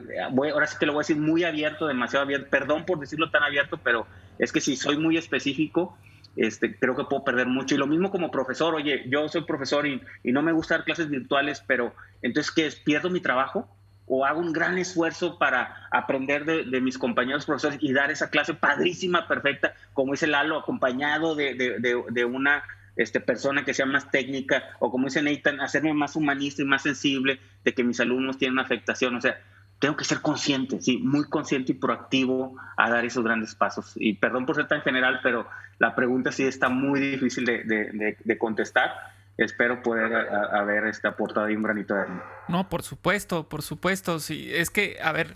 ahora 0.51 0.67
sí 0.67 0.77
que 0.79 0.85
lo 0.85 0.93
voy 0.93 1.01
a 1.01 1.03
decir 1.03 1.17
muy 1.17 1.43
abierto, 1.43 1.85
demasiado 1.85 2.23
abierto, 2.23 2.49
perdón 2.49 2.85
por 2.85 2.99
decirlo 2.99 3.29
tan 3.29 3.43
abierto, 3.43 3.77
pero 3.83 4.07
es 4.39 4.51
que 4.51 4.61
si 4.61 4.75
soy 4.75 4.97
muy 4.97 5.17
específico, 5.17 5.97
este, 6.35 6.77
creo 6.77 6.95
que 6.95 7.05
puedo 7.05 7.23
perder 7.23 7.47
mucho. 7.47 7.75
Y 7.75 7.77
lo 7.77 7.87
mismo 7.87 8.11
como 8.11 8.31
profesor, 8.31 8.75
oye, 8.75 9.05
yo 9.07 9.27
soy 9.29 9.43
profesor 9.43 9.87
y, 9.87 10.01
no 10.23 10.41
me 10.41 10.51
gusta 10.51 10.75
dar 10.75 10.85
clases 10.85 11.09
virtuales, 11.09 11.63
pero 11.65 11.93
entonces, 12.21 12.51
¿qué 12.51 12.67
es? 12.67 12.75
¿Pierdo 12.75 13.09
mi 13.09 13.19
trabajo? 13.19 13.69
¿O 14.07 14.25
hago 14.25 14.39
un 14.39 14.53
gran 14.53 14.77
esfuerzo 14.77 15.39
para 15.39 15.87
aprender 15.91 16.45
de, 16.45 16.81
mis 16.81 16.97
compañeros 16.97 17.45
profesores 17.45 17.79
y 17.81 17.93
dar 17.93 18.11
esa 18.11 18.29
clase 18.29 18.53
padrísima, 18.53 19.27
perfecta, 19.27 19.73
como 19.93 20.11
dice 20.11 20.27
Lalo, 20.27 20.59
acompañado 20.59 21.35
de, 21.35 22.25
una 22.29 22.63
este, 22.97 23.19
persona 23.19 23.65
que 23.65 23.73
sea 23.73 23.85
más 23.85 24.11
técnica, 24.11 24.63
o 24.79 24.91
como 24.91 25.05
dice 25.05 25.23
Nathan, 25.23 25.59
hacerme 25.59 25.93
más 25.93 26.15
humanista 26.15 26.61
y 26.61 26.65
más 26.65 26.83
sensible 26.83 27.39
de 27.63 27.73
que 27.73 27.83
mis 27.83 27.99
alumnos 27.99 28.37
tienen 28.37 28.59
afectación? 28.59 29.15
O 29.15 29.21
sea, 29.21 29.39
tengo 29.79 29.97
que 29.97 30.05
ser 30.05 30.21
consciente, 30.21 30.81
sí, 30.81 30.97
muy 30.97 31.27
consciente 31.27 31.73
y 31.73 31.75
proactivo 31.75 32.55
a 32.77 32.89
dar 32.89 33.05
esos 33.05 33.23
grandes 33.23 33.55
pasos. 33.55 33.93
Y 33.95 34.13
perdón 34.13 34.45
por 34.45 34.55
ser 34.55 34.67
tan 34.67 34.81
general, 34.81 35.19
pero 35.21 35.47
la 35.79 35.95
pregunta 35.95 36.31
sí 36.31 36.43
está 36.43 36.69
muy 36.69 36.99
difícil 36.99 37.45
de, 37.45 38.37
contestar. 38.39 38.91
Espero 39.37 39.83
poder 39.83 40.13
haber 40.53 40.87
este, 40.87 41.09
aportado 41.09 41.47
un 41.47 41.61
granito 41.61 41.93
de 41.93 42.05
No, 42.47 42.69
por 42.69 42.83
supuesto, 42.83 43.49
por 43.49 43.61
supuesto. 43.61 44.19
Sí, 44.19 44.49
es 44.53 44.69
que, 44.69 44.97
a 45.03 45.11
ver, 45.11 45.35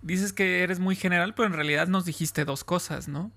dices 0.00 0.32
que 0.32 0.62
eres 0.62 0.78
muy 0.78 0.94
general, 0.94 1.34
pero 1.34 1.46
en 1.46 1.54
realidad 1.54 1.88
nos 1.88 2.04
dijiste 2.04 2.44
dos 2.44 2.62
cosas, 2.62 3.08
¿no? 3.08 3.32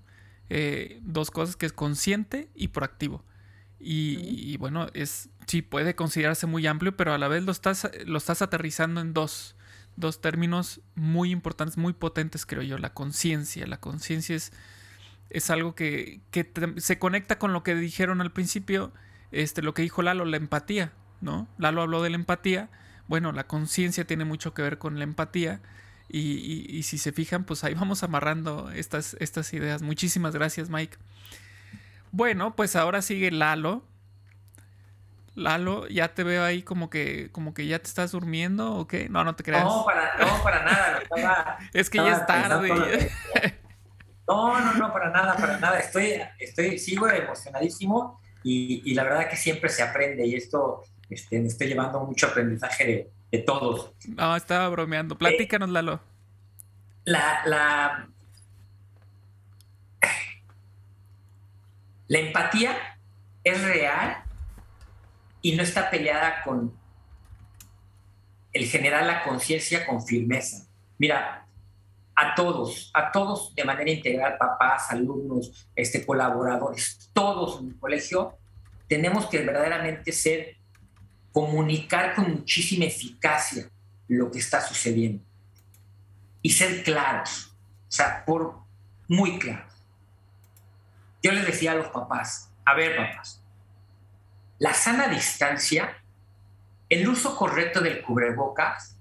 Eh, 0.48 1.00
dos 1.02 1.32
cosas 1.32 1.56
que 1.56 1.66
es 1.66 1.72
consciente 1.72 2.48
y 2.54 2.68
proactivo. 2.68 3.24
Y, 3.80 4.52
y, 4.52 4.56
bueno, 4.58 4.86
es 4.94 5.28
sí 5.46 5.60
puede 5.62 5.96
considerarse 5.96 6.46
muy 6.46 6.66
amplio, 6.68 6.96
pero 6.96 7.12
a 7.12 7.18
la 7.18 7.26
vez 7.28 7.42
lo 7.44 7.52
estás, 7.52 7.90
lo 8.04 8.18
estás 8.18 8.42
aterrizando 8.42 9.00
en 9.00 9.12
dos 9.12 9.55
dos 9.96 10.20
términos 10.20 10.80
muy 10.94 11.30
importantes, 11.30 11.76
muy 11.76 11.92
potentes, 11.92 12.46
creo 12.46 12.62
yo. 12.62 12.78
La 12.78 12.92
conciencia. 12.92 13.66
La 13.66 13.78
conciencia 13.78 14.36
es, 14.36 14.52
es 15.30 15.50
algo 15.50 15.74
que, 15.74 16.20
se 16.76 16.98
conecta 16.98 17.38
con 17.38 17.52
lo 17.52 17.62
que 17.62 17.74
dijeron 17.74 18.20
al 18.20 18.32
principio, 18.32 18.92
este, 19.32 19.62
lo 19.62 19.74
que 19.74 19.82
dijo 19.82 20.02
Lalo, 20.02 20.24
la 20.24 20.36
empatía, 20.36 20.92
¿no? 21.20 21.48
Lalo 21.58 21.82
habló 21.82 22.02
de 22.02 22.10
la 22.10 22.16
empatía. 22.16 22.70
Bueno, 23.08 23.32
la 23.32 23.46
conciencia 23.46 24.06
tiene 24.06 24.24
mucho 24.24 24.54
que 24.54 24.62
ver 24.62 24.78
con 24.78 24.98
la 24.98 25.04
empatía. 25.04 25.60
Y, 26.08 26.82
si 26.84 26.98
se 26.98 27.10
fijan, 27.10 27.44
pues 27.44 27.64
ahí 27.64 27.74
vamos 27.74 28.04
amarrando 28.04 28.70
estas, 28.70 29.16
estas 29.18 29.52
ideas. 29.52 29.82
Muchísimas 29.82 30.34
gracias, 30.34 30.70
Mike. 30.70 30.96
Bueno, 32.12 32.54
pues 32.54 32.76
ahora 32.76 33.02
sigue 33.02 33.30
Lalo. 33.30 33.84
Lalo, 35.36 35.86
ya 35.88 36.14
te 36.14 36.24
veo 36.24 36.42
ahí 36.42 36.62
como 36.62 36.88
que, 36.88 37.30
como 37.30 37.52
que 37.52 37.66
ya 37.66 37.78
te 37.78 37.88
estás 37.88 38.12
durmiendo 38.12 38.74
o 38.74 38.86
qué? 38.86 39.10
No, 39.10 39.22
no 39.22 39.36
te 39.36 39.44
creas. 39.44 39.64
No, 39.64 39.84
para, 39.84 40.16
no, 40.16 40.42
para 40.42 40.64
nada. 40.64 41.58
es 41.74 41.90
que 41.90 41.98
ya 41.98 42.12
es 42.12 42.26
tarde. 42.26 43.12
No, 44.26 44.58
no, 44.58 44.74
no, 44.74 44.92
para 44.94 45.10
nada, 45.10 45.36
para 45.36 45.58
nada. 45.58 45.78
Estoy, 45.78 46.14
estoy, 46.38 46.78
sigo 46.78 47.06
emocionadísimo 47.10 48.18
y, 48.42 48.94
la 48.94 49.04
verdad 49.04 49.28
que 49.28 49.36
siempre 49.36 49.68
se 49.68 49.82
aprende 49.82 50.26
y 50.26 50.36
esto 50.36 50.82
este, 51.10 51.38
me 51.38 51.48
estoy 51.48 51.68
llevando 51.68 52.00
mucho 52.00 52.28
aprendizaje 52.28 53.12
de, 53.30 53.38
todos. 53.40 53.92
No, 54.08 54.34
estaba 54.34 54.66
bromeando. 54.70 55.18
Platícanos, 55.18 55.68
Lalo. 55.68 56.00
La, 57.04 57.42
la, 57.44 58.08
la 62.08 62.18
empatía 62.18 62.98
es 63.44 63.62
real 63.62 64.25
y 65.46 65.54
no 65.54 65.62
está 65.62 65.88
peleada 65.88 66.42
con 66.42 66.76
el 68.52 68.66
generar 68.66 69.06
la 69.06 69.22
conciencia 69.22 69.86
con 69.86 70.04
firmeza. 70.04 70.66
Mira, 70.98 71.46
a 72.16 72.34
todos, 72.34 72.90
a 72.92 73.12
todos 73.12 73.54
de 73.54 73.62
manera 73.62 73.92
integral, 73.92 74.38
papás, 74.38 74.90
alumnos, 74.90 75.68
este, 75.76 76.04
colaboradores, 76.04 77.10
todos 77.12 77.60
en 77.60 77.68
el 77.68 77.78
colegio, 77.78 78.36
tenemos 78.88 79.26
que 79.26 79.38
verdaderamente 79.38 80.10
ser 80.10 80.56
comunicar 81.30 82.16
con 82.16 82.28
muchísima 82.28 82.86
eficacia 82.86 83.70
lo 84.08 84.32
que 84.32 84.40
está 84.40 84.60
sucediendo 84.60 85.22
y 86.42 86.50
ser 86.50 86.82
claros, 86.82 87.54
o 87.88 87.92
sea, 87.92 88.24
por 88.24 88.62
muy 89.06 89.38
claros. 89.38 89.72
Yo 91.22 91.30
les 91.30 91.46
decía 91.46 91.70
a 91.70 91.76
los 91.76 91.86
papás, 91.90 92.50
a 92.64 92.74
ver 92.74 92.96
papás, 92.96 93.45
la 94.58 94.72
sana 94.72 95.08
distancia, 95.08 96.02
el 96.88 97.08
uso 97.08 97.36
correcto 97.36 97.80
del 97.80 98.02
cubrebocas 98.02 98.96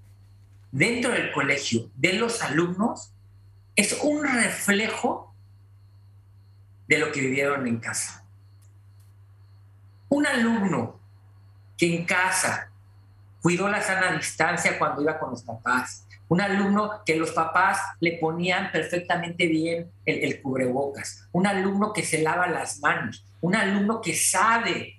dentro 0.72 1.12
del 1.12 1.32
colegio 1.32 1.90
de 1.96 2.14
los 2.14 2.42
alumnos 2.42 3.14
es 3.76 4.00
un 4.04 4.24
reflejo 4.24 5.34
de 6.88 6.98
lo 6.98 7.12
que 7.12 7.22
vivieron 7.22 7.68
en 7.68 7.78
casa. 7.80 8.26
Un 10.10 10.28
alumno 10.28 11.00
que 11.78 11.96
en 11.96 12.06
casa 12.06 12.72
cuidó 13.42 13.68
la 13.68 13.82
sana 13.82 14.12
distancia 14.14 14.78
cuando 14.78 15.02
iba 15.02 15.20
con 15.20 15.32
los 15.32 15.44
papás, 15.44 16.08
un 16.28 16.42
alumno 16.42 17.04
que 17.06 17.16
los 17.16 17.32
papás 17.32 17.80
le 18.00 18.18
ponían 18.18 18.72
perfectamente 18.72 19.48
bien 19.48 19.92
el, 20.06 20.42
cubrebocas, 20.42 21.28
un 21.32 21.46
alumno 21.46 21.94
que 21.94 22.04
se 22.04 22.22
lava 22.22 22.48
las 22.48 22.80
manos, 22.80 23.24
un 23.42 23.56
alumno 23.56 24.02
que 24.02 24.16
sabe 24.16 24.95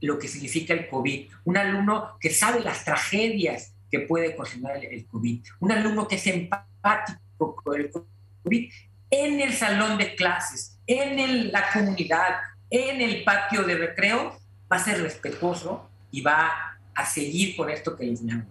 lo 0.00 0.18
que 0.18 0.28
significa 0.28 0.74
el 0.74 0.88
COVID, 0.88 1.28
un 1.44 1.56
alumno 1.56 2.16
que 2.20 2.30
sabe 2.30 2.60
las 2.60 2.84
tragedias 2.84 3.74
que 3.90 4.00
puede 4.00 4.36
cocinar 4.36 4.76
el, 4.82 5.06
COVID, 5.06 5.42
un 5.60 5.72
alumno 5.72 6.06
que 6.06 6.16
es 6.16 6.26
empático 6.26 7.56
con 7.56 7.80
el 7.80 7.90
COVID 7.90 8.70
en 9.10 9.40
el 9.40 9.52
salón 9.52 9.98
de 9.98 10.14
clases, 10.14 10.78
en 10.86 11.50
la 11.50 11.70
comunidad, 11.72 12.36
en 12.70 13.00
el 13.00 13.24
patio 13.24 13.64
de 13.64 13.74
recreo, 13.74 14.38
va 14.72 14.76
a 14.76 14.84
ser 14.84 15.02
respetuoso 15.02 15.90
y 16.10 16.22
va 16.22 16.78
a 16.94 17.06
seguir 17.06 17.56
con 17.56 17.68
esto 17.70 17.96
que 17.96 18.04
le 18.04 18.10
enseñamos. 18.10 18.46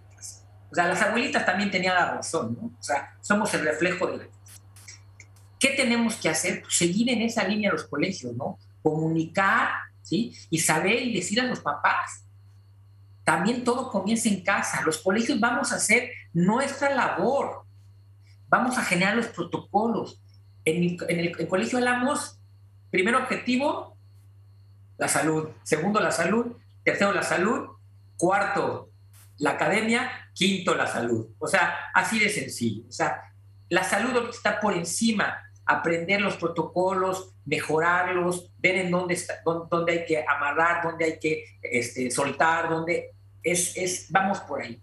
O 0.71 0.75
sea, 0.75 0.87
las 0.87 1.01
abuelitas 1.01 1.45
también 1.45 1.71
tenían 1.71 1.95
la 1.95 2.15
razón, 2.15 2.57
¿no? 2.59 2.67
O 2.67 2.83
sea, 2.83 3.15
somos 3.21 3.53
el 3.53 3.61
reflejo 3.61 4.07
de 4.07 4.17
la... 4.17 4.23
¿Qué 5.57 5.69
tenemos 5.69 6.15
que 6.15 6.29
hacer? 6.29 6.61
Pues 6.61 6.77
seguir 6.77 7.09
en 7.09 7.21
esa 7.21 7.47
línea 7.47 7.71
los 7.71 7.85
colegios, 7.85 8.33
¿no? 8.35 8.59
Comunicar, 8.83 9.69
Y 10.11 10.59
saber 10.59 11.01
y 11.01 11.13
decir 11.13 11.39
a 11.41 11.45
los 11.45 11.59
papás. 11.59 12.25
También 13.23 13.63
todo 13.63 13.91
comienza 13.91 14.27
en 14.27 14.41
casa. 14.41 14.81
Los 14.81 14.97
colegios 14.97 15.39
vamos 15.39 15.71
a 15.71 15.75
hacer 15.75 16.11
nuestra 16.33 16.93
labor. 16.95 17.63
Vamos 18.47 18.77
a 18.77 18.83
generar 18.83 19.15
los 19.15 19.27
protocolos. 19.27 20.19
En, 20.65 20.97
el, 21.07 21.47
colegio 21.47 21.77
hablamos, 21.77 22.39
primer 22.89 23.15
objetivo, 23.15 23.97
la 24.97 25.07
salud. 25.07 25.49
Segundo, 25.63 25.99
la 25.99 26.11
salud. 26.11 26.57
Tercero, 26.83 27.13
la 27.13 27.23
salud. 27.23 27.67
Cuarto, 28.17 28.89
la 29.37 29.51
academia. 29.51 30.09
Quinto, 30.33 30.73
la 30.73 30.87
salud. 30.87 31.27
O 31.37 31.47
sea, 31.47 31.91
así 31.93 32.17
de 32.17 32.29
sencillo. 32.29 32.87
O 32.87 32.91
sea, 32.91 33.21
la 33.69 33.83
salud 33.83 34.29
está 34.29 34.59
por 34.59 34.73
encima. 34.73 35.37
Aprender 35.69 36.21
los 36.21 36.35
protocolos, 36.37 37.33
mejorarlos, 37.45 38.51
ver 38.57 38.75
en 38.75 38.91
dónde, 38.91 39.17
dónde, 39.69 39.91
hay 39.91 40.05
que 40.05 40.25
amarrar, 40.27 40.83
dónde 40.83 41.05
hay 41.05 41.19
que 41.19 41.45
este, 41.61 42.09
soltar, 42.09 42.69
dónde 42.69 43.11
es, 43.43 43.77
es, 43.77 44.07
vamos 44.09 44.39
por 44.41 44.61
ahí. 44.61 44.81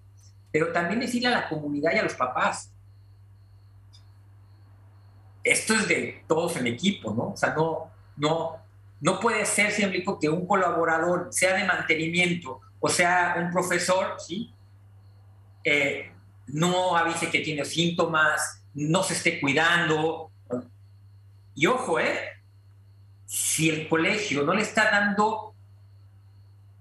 Pero 0.51 0.72
también 0.72 1.01
decirle 1.01 1.28
a 1.28 1.32
la 1.32 1.49
comunidad 1.49 1.93
y 1.95 1.99
a 1.99 2.03
los 2.03 2.14
papás, 2.14 2.72
esto 5.43 5.74
es 5.74 5.89
de 5.89 6.24
todos 6.26 6.57
en 6.57 6.66
equipo, 6.66 7.12
¿no? 7.12 7.28
O 7.30 7.37
sea, 7.37 7.55
no, 7.55 7.91
no, 8.16 8.57
no 9.01 9.20
puede 9.20 9.45
ser 9.45 9.70
siempre 9.70 10.05
que 10.20 10.28
un 10.28 10.47
colaborador, 10.47 11.28
sea 11.30 11.55
de 11.55 11.64
mantenimiento 11.64 12.61
o 12.80 12.89
sea 12.89 13.34
un 13.39 13.51
profesor, 13.51 14.16
¿sí? 14.18 14.53
Eh, 15.64 16.12
no 16.49 16.97
avise 16.97 17.30
que 17.30 17.41
tiene 17.41 17.64
síntomas, 17.64 18.62
no 18.74 19.03
se 19.03 19.14
esté 19.14 19.41
cuidando. 19.41 20.30
Y 21.57 21.67
ojo, 21.67 21.99
¿eh? 21.99 22.21
Si 23.25 23.69
el 23.69 23.89
colegio 23.89 24.45
no 24.45 24.55
le 24.55 24.63
está 24.63 24.89
dando 24.91 25.55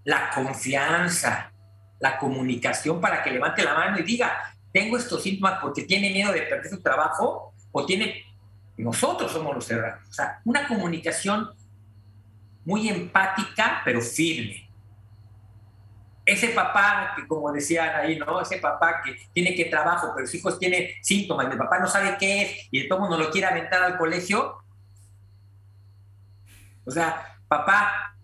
la 0.04 0.30
confianza, 0.30 1.52
la 2.00 2.20
comunicación 2.20 3.02
para 3.02 3.24
que 3.24 3.32
levante 3.32 3.64
la 3.64 3.74
mano 3.74 3.98
y 3.98 4.04
diga, 4.04 4.54
tengo 4.72 4.98
estos 4.98 5.24
síntomas 5.24 5.58
porque 5.60 5.84
tiene 5.84 6.12
miedo 6.12 6.32
de 6.32 6.44
perder 6.44 6.70
su 6.70 6.82
trabajo 6.82 7.54
o 7.72 7.86
tiene 7.86 8.24
nosotros 8.78 9.32
somos 9.32 9.56
los 9.56 9.66
cerrados. 9.66 10.08
O 10.10 10.14
sea, 10.14 10.42
una 10.44 10.68
comunicación 10.68 11.50
muy 12.66 12.90
empática, 12.90 13.82
pero 13.86 14.02
firme. 14.02 14.70
Ese 16.26 16.50
papá 16.50 17.14
que, 17.16 17.28
como 17.28 17.52
decían 17.52 17.96
ahí, 17.96 18.18
¿no? 18.18 18.42
Ese 18.42 18.58
papá 18.58 19.02
que 19.04 19.16
tiene 19.32 19.56
que 19.56 19.66
trabajo, 19.66 20.12
pero 20.16 20.26
sus 20.26 20.36
hijos 20.36 20.60
tienen 20.60 20.90
síntomas, 21.02 21.52
el 21.52 21.58
papá 21.58 21.80
no 21.80 21.88
sabe 21.88 22.18
qué 22.20 22.42
es 22.42 22.68
y 22.72 22.80
el 22.82 22.90
todo 22.90 23.00
mundo 23.00 23.18
lo 23.18 23.30
quiere 23.30 23.48
aventar 23.48 23.84
al 23.84 23.98
colegio. 23.98 24.65
O 26.86 26.92
sea, 26.92 27.38
papá, 27.48 28.18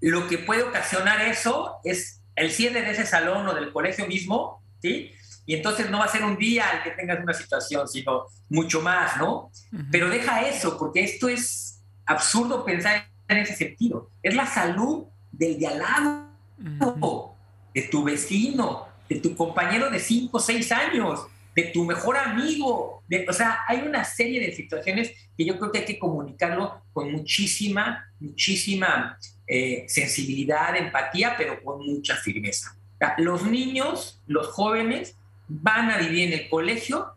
lo 0.00 0.26
que 0.28 0.38
puede 0.38 0.62
ocasionar 0.62 1.20
eso 1.22 1.78
es 1.84 2.22
el 2.36 2.50
cierre 2.50 2.82
de 2.82 2.92
ese 2.92 3.06
salón 3.06 3.46
o 3.48 3.54
del 3.54 3.72
colegio 3.72 4.06
mismo, 4.06 4.62
¿sí? 4.80 5.12
y 5.48 5.54
entonces 5.54 5.90
no 5.90 5.98
va 5.98 6.04
a 6.04 6.08
ser 6.08 6.24
un 6.24 6.36
día 6.36 6.66
el 6.72 6.82
que 6.82 6.90
tengas 6.90 7.20
una 7.22 7.32
situación, 7.32 7.88
sino 7.88 8.24
mucho 8.50 8.82
más, 8.82 9.16
¿no? 9.16 9.50
Pero 9.90 10.10
deja 10.10 10.46
eso, 10.46 10.76
porque 10.76 11.02
esto 11.02 11.26
es 11.26 11.80
absurdo 12.04 12.66
pensar 12.66 13.08
en 13.28 13.38
ese 13.38 13.56
sentido. 13.56 14.10
Es 14.22 14.34
la 14.34 14.44
salud 14.44 15.06
del 15.32 15.58
de 15.58 15.66
al 15.66 15.78
lado, 15.78 17.34
de 17.72 17.80
tu 17.80 18.04
vecino, 18.04 18.88
de 19.08 19.20
tu 19.20 19.34
compañero 19.34 19.88
de 19.88 19.98
5 19.98 20.36
o 20.36 20.38
6 20.38 20.70
años, 20.70 21.26
de 21.58 21.64
tu 21.72 21.84
mejor 21.84 22.16
amigo. 22.16 23.02
o 23.28 23.32
sea, 23.32 23.64
hay 23.66 23.78
una 23.78 24.04
serie 24.04 24.38
de 24.38 24.54
situaciones 24.54 25.10
que 25.36 25.44
yo 25.44 25.58
creo 25.58 25.72
que 25.72 25.78
hay 25.78 25.84
que 25.84 25.98
comunicarlo 25.98 26.82
con 26.92 27.10
muchísima, 27.10 28.08
muchísima 28.20 29.18
eh, 29.44 29.84
sensibilidad, 29.88 30.76
empatía, 30.76 31.34
pero 31.36 31.60
con 31.64 31.84
mucha 31.84 32.14
firmeza. 32.14 32.76
Los 33.16 33.42
niños, 33.44 34.22
los 34.28 34.46
jóvenes, 34.46 35.16
van 35.48 35.90
a 35.90 35.98
vivir 35.98 36.28
en 36.28 36.38
el 36.40 36.48
colegio 36.48 37.14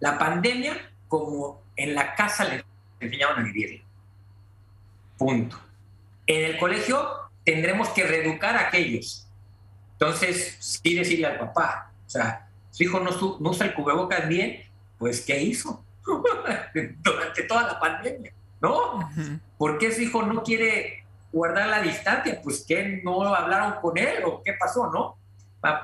la 0.00 0.18
pandemia 0.18 0.92
como 1.08 1.62
en 1.74 1.94
la 1.94 2.14
casa 2.14 2.44
les 2.44 2.64
enseñaban 3.00 3.40
a 3.40 3.42
vivir. 3.42 3.82
Punto. 5.16 5.58
En 6.26 6.44
el 6.44 6.58
colegio 6.58 7.08
tendremos 7.42 7.88
que 7.88 8.04
reeducar 8.04 8.54
a 8.54 8.68
aquellos. 8.68 9.26
Entonces, 9.92 10.58
sí 10.60 10.94
decirle 10.94 11.26
al 11.26 11.38
papá, 11.38 11.90
o 12.06 12.10
sea, 12.10 12.47
su 12.78 12.84
hijo 12.84 13.00
no, 13.00 13.10
no 13.40 13.50
usa 13.50 13.66
el 13.66 13.74
cubrebocas 13.74 14.28
bien, 14.28 14.62
pues 14.98 15.22
¿qué 15.22 15.42
hizo? 15.42 15.84
Durante 17.02 17.42
toda 17.42 17.62
la 17.64 17.80
pandemia, 17.80 18.32
¿no? 18.60 19.10
¿Por 19.58 19.78
qué 19.78 19.90
su 19.90 20.02
hijo 20.02 20.22
no 20.22 20.44
quiere 20.44 21.04
guardar 21.32 21.70
la 21.70 21.82
distancia? 21.82 22.40
Pues 22.40 22.64
que 22.64 23.00
no 23.02 23.34
hablaron 23.34 23.80
con 23.80 23.98
él 23.98 24.22
o 24.24 24.44
qué 24.44 24.52
pasó, 24.52 24.88
¿no? 24.92 25.16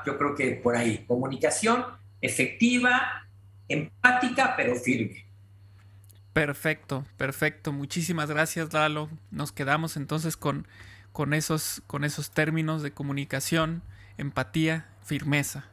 yo 0.07 0.17
creo 0.17 0.37
que 0.37 0.53
por 0.53 0.77
ahí, 0.77 1.05
comunicación 1.09 1.85
efectiva, 2.21 3.27
empática, 3.69 4.55
pero 4.57 4.77
firme. 4.77 5.27
Perfecto, 6.33 7.05
perfecto. 7.17 7.73
Muchísimas 7.73 8.31
gracias, 8.31 8.73
Lalo. 8.73 9.11
Nos 9.33 9.51
quedamos 9.51 9.97
entonces 9.97 10.37
con, 10.37 10.69
con, 11.11 11.35
esos, 11.35 11.83
con 11.89 12.05
esos 12.05 12.31
términos 12.31 12.83
de 12.83 12.93
comunicación, 12.93 13.83
empatía, 14.17 14.87
firmeza. 15.03 15.65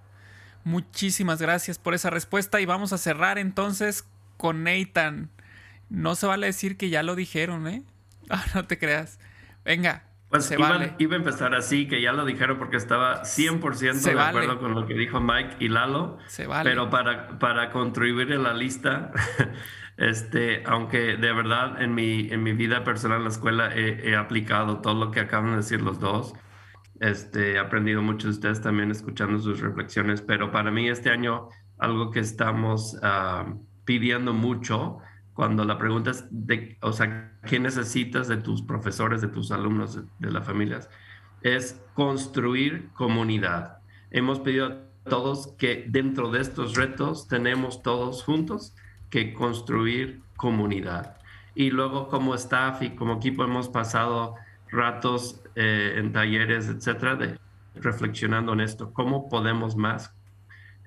Muchísimas 0.63 1.41
gracias 1.41 1.79
por 1.79 1.93
esa 1.93 2.09
respuesta 2.09 2.61
y 2.61 2.65
vamos 2.65 2.93
a 2.93 2.97
cerrar 2.97 3.37
entonces 3.37 4.05
con 4.37 4.63
Nathan. 4.63 5.29
No 5.89 6.15
se 6.15 6.27
vale 6.27 6.47
decir 6.47 6.77
que 6.77 6.89
ya 6.89 7.03
lo 7.03 7.15
dijeron, 7.15 7.67
¿eh? 7.67 7.83
Ah, 8.29 8.45
no 8.55 8.65
te 8.65 8.77
creas. 8.77 9.19
Venga, 9.65 10.05
pues 10.31 10.49
iba, 10.49 10.69
a 10.69 11.17
empezar 11.17 11.53
así, 11.53 11.89
que 11.89 12.01
ya 12.01 12.13
lo 12.13 12.23
dijeron 12.23 12.57
porque 12.57 12.77
estaba 12.77 13.23
100% 13.23 14.01
de 14.01 14.17
acuerdo 14.17 14.59
con 14.59 14.73
lo 14.73 14.87
que 14.87 14.93
dijo 14.93 15.19
Mike 15.19 15.57
y 15.59 15.67
Lalo. 15.67 16.19
Se 16.27 16.47
vale. 16.47 16.69
Pero 16.69 16.89
para, 16.89 17.37
para 17.37 17.69
contribuir 17.69 18.31
en 18.31 18.43
la 18.43 18.53
lista, 18.53 19.11
este, 19.97 20.63
aunque 20.65 21.17
de 21.17 21.33
verdad 21.33 21.81
en 21.81 21.93
mi, 21.93 22.29
en 22.31 22.43
mi 22.43 22.53
vida 22.53 22.85
personal 22.85 23.17
en 23.17 23.23
la 23.25 23.29
escuela 23.29 23.75
he, 23.75 24.15
aplicado 24.15 24.77
todo 24.77 24.93
lo 24.93 25.11
que 25.11 25.19
acaban 25.19 25.51
de 25.51 25.57
decir 25.57 25.81
los 25.81 25.99
dos. 25.99 26.33
Este, 27.01 27.53
he 27.53 27.57
aprendido 27.57 28.03
mucho 28.03 28.27
de 28.27 28.33
ustedes 28.33 28.61
también 28.61 28.91
escuchando 28.91 29.39
sus 29.39 29.59
reflexiones, 29.59 30.21
pero 30.21 30.51
para 30.51 30.69
mí 30.69 30.87
este 30.87 31.09
año 31.09 31.49
algo 31.79 32.11
que 32.11 32.19
estamos 32.19 32.95
ah, 33.01 33.55
pidiendo 33.85 34.33
mucho 34.33 34.99
cuando 35.33 35.65
la 35.65 35.79
pregunta 35.79 36.11
es 36.11 36.25
de, 36.29 36.77
o 36.81 36.93
sea, 36.93 37.39
¿qué 37.47 37.59
necesitas 37.59 38.27
de 38.27 38.37
tus 38.37 38.61
profesores, 38.61 39.19
de 39.21 39.29
tus 39.29 39.51
alumnos, 39.51 39.99
de, 40.19 40.31
las 40.31 40.45
familias? 40.45 40.91
Es 41.41 41.81
construir 41.95 42.89
comunidad. 42.93 43.79
Hemos 44.11 44.39
pedido 44.39 44.67
a 44.67 45.09
todos 45.09 45.55
que 45.57 45.85
dentro 45.87 46.29
de 46.29 46.41
estos 46.41 46.75
retos 46.75 47.27
tenemos 47.27 47.81
todos 47.81 48.23
juntos 48.23 48.75
que 49.09 49.33
construir 49.33 50.21
comunidad. 50.35 51.17
Y 51.55 51.71
luego 51.71 52.09
como 52.09 52.35
staff 52.35 52.83
y 52.83 52.91
como 52.91 53.15
equipo 53.15 53.43
hemos 53.43 53.69
pasado 53.69 54.35
ratos 54.71 55.41
eh, 55.55 55.95
en 55.97 56.11
talleres, 56.11 56.67
etcétera, 56.69 57.15
de 57.15 57.37
reflexionando 57.75 58.53
en 58.53 58.61
esto, 58.61 58.93
cómo 58.93 59.29
podemos 59.29 59.75
más, 59.75 60.13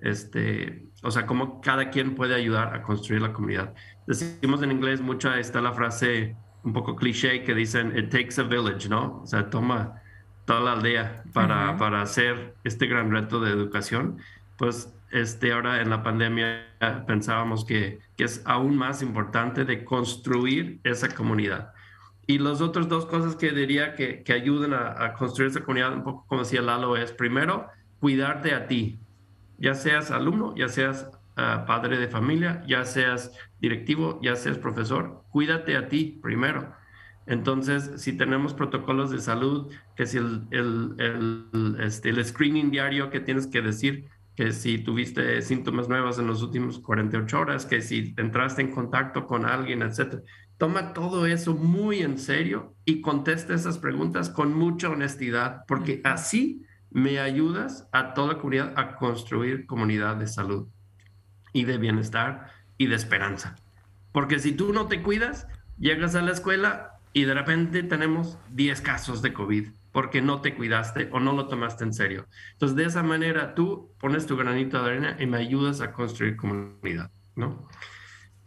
este, 0.01 0.85
o 1.03 1.11
sea, 1.11 1.27
cómo 1.27 1.61
cada 1.61 1.91
quien 1.91 2.15
puede 2.15 2.35
ayudar 2.35 2.75
a 2.75 2.83
construir 2.83 3.23
la 3.23 3.33
comunidad. 3.33 3.75
Decimos 4.07 4.63
en 4.63 4.73
inglés 4.73 5.01
mucho, 5.01 5.33
está 5.35 5.61
la 5.61 5.73
frase 5.73 6.37
un 6.63 6.73
poco 6.73 6.97
cliché 6.97 7.43
que 7.43 7.55
dicen, 7.55 7.97
it 7.97 8.11
takes 8.11 8.41
a 8.41 8.45
village, 8.45 8.89
¿no? 8.89 9.21
O 9.23 9.27
sea, 9.27 9.49
toma 9.51 10.03
toda 10.45 10.61
la 10.61 10.73
aldea 10.73 11.23
para, 11.33 11.77
para 11.77 12.03
hacer 12.03 12.55
este 12.65 12.87
gran 12.87 13.11
reto 13.11 13.41
de 13.41 13.51
educación. 13.51 14.19
Pues 14.57 14.95
este, 15.11 15.53
ahora 15.53 15.81
en 15.81 15.91
la 15.91 16.03
pandemia 16.03 16.67
pensábamos 17.07 17.65
que, 17.65 17.99
que 18.17 18.25
es 18.25 18.43
aún 18.45 18.77
más 18.77 19.03
importante 19.03 19.65
de 19.65 19.85
construir 19.85 20.81
esa 20.85 21.09
comunidad. 21.09 21.73
Y 22.27 22.39
las 22.39 22.61
otras 22.61 22.89
dos 22.89 23.07
cosas 23.07 23.37
que 23.37 23.51
diría 23.53 23.95
que, 23.95 24.23
que 24.23 24.33
ayudan 24.33 24.73
a, 24.73 25.13
construir 25.15 25.51
esa 25.51 25.61
comunidad, 25.61 25.93
un 25.93 26.05
poco 26.05 26.25
como 26.27 26.43
decía 26.43 26.63
Lalo, 26.63 26.97
es 26.97 27.13
primero, 27.13 27.69
cuidarte 28.01 28.55
a 28.55 28.67
ti, 28.67 28.99
ya 29.59 29.75
seas 29.75 30.11
alumno, 30.11 30.55
ya 30.57 30.69
seas 30.69 31.11
ah, 31.37 31.65
padre 31.67 31.99
de 31.99 32.09
familia, 32.09 32.65
ya 32.67 32.85
seas 32.85 33.33
directivo, 33.61 34.19
ya 34.23 34.37
seas 34.37 34.59
profesor, 34.59 35.25
cuídate 35.31 35.77
a 35.77 35.89
ti 35.89 36.19
primero. 36.23 36.75
Entonces, 37.27 37.91
si 37.97 38.17
tenemos 38.17 38.53
protocolos 38.53 39.11
de 39.11 39.19
salud, 39.19 39.73
que 39.97 40.07
si 40.07 40.19
el, 40.19 40.47
el, 40.51 40.95
el, 40.99 41.77
este, 41.81 42.11
el 42.11 42.23
screening 42.25 42.71
diario 42.71 43.11
que 43.11 43.21
tienes 43.21 43.47
que 43.47 43.63
decir, 43.63 44.07
que 44.37 44.53
si 44.53 44.79
tuviste 44.79 45.41
síntomas 45.43 45.89
nuevos 45.89 46.19
en 46.19 46.27
los 46.27 46.43
últimos 46.43 46.81
48 46.81 47.39
horas, 47.39 47.67
que 47.67 47.81
si 47.81 48.15
entraste 48.17 48.63
en 48.63 48.73
contacto 48.73 49.27
con 49.27 49.47
alguien, 49.47 49.83
etcétera. 49.83 50.23
Toma 50.59 50.93
todo 50.93 51.27
eso 51.27 51.55
muy 51.55 52.01
en 52.01 52.19
serio 52.19 52.75
y 52.85 53.01
contesta 53.01 53.55
esas 53.55 53.79
preguntas 53.79 54.31
con 54.31 54.55
mucha 54.55 54.89
honestidad, 54.89 55.65
porque 55.67 56.01
así 56.05 56.65
me 56.91 57.19
ayudas 57.19 57.89
a 57.93 58.15
toda 58.15 58.35
la 58.35 58.39
comunidad 58.39 58.73
a 58.77 58.97
construir 58.97 59.67
comunidad 59.67 60.17
de 60.17 60.29
salud 60.29 60.69
y 61.53 61.65
de 61.65 61.79
bienestar 61.79 62.53
y 62.79 62.87
de 62.87 62.95
esperanza. 62.95 63.57
Porque 64.13 64.39
si 64.39 64.53
tú 64.53 64.73
no 64.73 64.87
te 64.87 65.03
cuidas, 65.03 65.49
llegas 65.79 66.15
a 66.15 66.23
la 66.23 66.33
escuela 66.33 66.93
y 67.13 67.25
de 67.25 67.35
repente 67.35 67.83
tenemos 67.83 68.39
10 68.51 68.81
casos 68.81 69.23
de 69.23 69.33
COVID 69.33 69.69
porque 69.95 70.21
no 70.21 70.41
te 70.41 70.57
cuidaste 70.57 71.09
o 71.13 71.21
no 71.21 71.33
lo 71.33 71.47
tomaste 71.47 71.85
en 71.85 71.95
serio. 71.95 72.27
Entonces, 72.53 72.77
de 72.77 72.85
esa 72.85 73.05
manera 73.05 73.55
tú 73.55 73.93
pones 74.01 74.27
tu 74.27 74.37
granito 74.37 74.83
de 74.83 74.91
arena 74.91 75.17
y 75.21 75.27
me 75.27 75.39
ayudas 75.39 75.81
a 75.81 75.93
construir 75.93 76.37
comunidad, 76.37 77.13
¿no? 77.37 77.69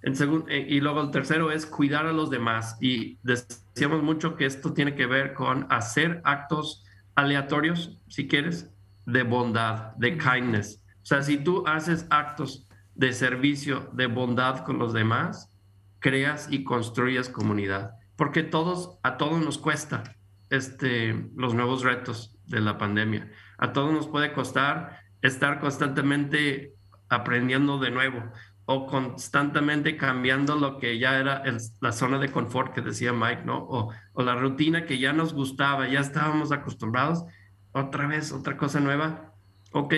Eh, 0.08 0.66
y 0.70 0.80
luego 0.80 1.02
el 1.02 1.12
tercero 1.12 1.52
es 1.52 1.66
cuidar 1.66 2.06
a 2.06 2.14
los 2.14 2.30
demás. 2.30 2.78
Y 2.80 3.18
decíamos 3.24 4.04
mucho 4.04 4.36
que 4.36 4.46
esto 4.46 4.74
tiene 4.74 4.96
que 4.96 5.06
ver 5.06 5.34
con 5.34 5.68
hacer 5.70 6.22
actos 6.24 6.84
aleatorios, 7.16 7.98
si 8.08 8.28
quieres, 8.28 8.72
de 9.06 9.24
bondad, 9.24 9.96
de 9.98 10.18
kindness. 10.18 10.82
O 11.02 11.06
sea, 11.06 11.22
si 11.24 11.38
tú 11.38 11.64
haces 11.68 12.06
actos 12.10 12.68
de 12.96 13.14
servicio, 13.14 13.90
de 13.94 14.08
bondad 14.08 14.64
con 14.64 14.80
los 14.80 14.94
demás, 14.94 15.52
creas 16.00 16.48
y 16.52 16.64
construyes 16.64 17.30
comunidad. 17.30 17.92
Porque 18.16 18.44
todos, 18.44 18.98
a 19.04 19.18
todos 19.18 19.44
nos 19.44 19.58
cuesta 19.58 20.16
este, 20.50 21.30
los 21.36 21.54
nuevos 21.54 21.84
retos 21.84 22.36
de 22.46 22.62
la 22.62 22.78
pandemia. 22.78 23.32
A 23.58 23.74
todos 23.74 23.94
nos 23.94 24.08
puede 24.08 24.34
costar 24.34 25.02
estar 25.22 25.60
constantemente 25.60 26.74
aprendiendo 27.10 27.80
de 27.80 27.92
nuevo 27.92 28.24
o 28.70 28.86
constantemente 28.86 29.96
cambiando 29.96 30.58
lo 30.58 30.78
que 30.78 31.00
ya 31.00 31.18
era 31.18 31.42
la 31.80 31.92
zona 31.94 32.20
de 32.20 32.30
confort 32.30 32.74
que 32.74 32.82
decía 32.82 33.14
Mike, 33.14 33.44
¿no? 33.46 33.60
O, 33.60 33.94
la 34.22 34.36
rutina 34.36 34.86
que 34.86 35.00
ya 35.00 35.14
nos 35.14 35.34
gustaba, 35.34 35.88
ya 35.88 36.02
estábamos 36.02 36.52
acostumbrados, 36.52 37.24
otra 37.72 38.08
vez, 38.08 38.34
otra 38.34 38.58
cosa 38.58 38.82
nueva, 38.82 39.32
ok, 39.72 39.94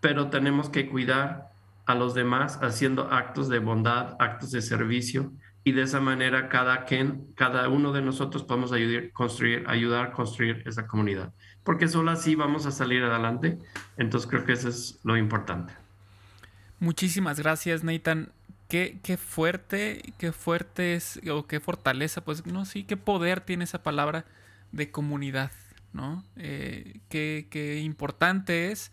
pero 0.00 0.28
tenemos 0.28 0.68
que 0.68 0.86
cuidar 0.86 1.50
a 1.86 1.94
los 1.94 2.12
demás 2.12 2.58
haciendo 2.62 3.10
actos 3.10 3.48
de 3.48 3.58
bondad, 3.58 4.16
actos 4.18 4.50
de 4.50 4.60
servicio, 4.60 5.32
y 5.64 5.72
de 5.72 5.80
esa 5.80 5.98
manera 5.98 6.50
cada 6.50 6.84
quien, 6.84 7.32
cada 7.34 7.70
uno 7.70 7.90
de 7.92 8.02
nosotros 8.02 8.42
podemos 8.42 8.70
ayudar, 8.72 9.12
construir, 9.12 9.64
ayudar 9.66 10.08
a 10.08 10.12
construir 10.12 10.62
esa 10.66 10.86
comunidad, 10.86 11.32
porque 11.62 11.88
solo 11.88 12.10
así 12.10 12.34
vamos 12.34 12.66
a 12.66 12.70
salir 12.70 13.02
adelante, 13.02 13.58
entonces 13.96 14.28
creo 14.28 14.44
que 14.44 14.52
eso 14.52 14.68
es 14.68 15.00
lo 15.04 15.16
importante. 15.16 15.83
Muchísimas 16.80 17.38
gracias, 17.38 17.84
Nathan. 17.84 18.30
Qué, 18.68 18.98
qué 19.02 19.16
fuerte, 19.16 20.14
qué 20.18 20.32
fuerte 20.32 20.94
es, 20.94 21.20
o 21.30 21.46
qué 21.46 21.60
fortaleza, 21.60 22.24
pues, 22.24 22.46
no, 22.46 22.64
sí, 22.64 22.84
qué 22.84 22.96
poder 22.96 23.40
tiene 23.40 23.64
esa 23.64 23.82
palabra 23.82 24.24
de 24.72 24.90
comunidad, 24.90 25.52
¿no? 25.92 26.24
Eh, 26.36 27.00
qué, 27.08 27.46
qué 27.50 27.80
importante 27.80 28.72
es 28.72 28.90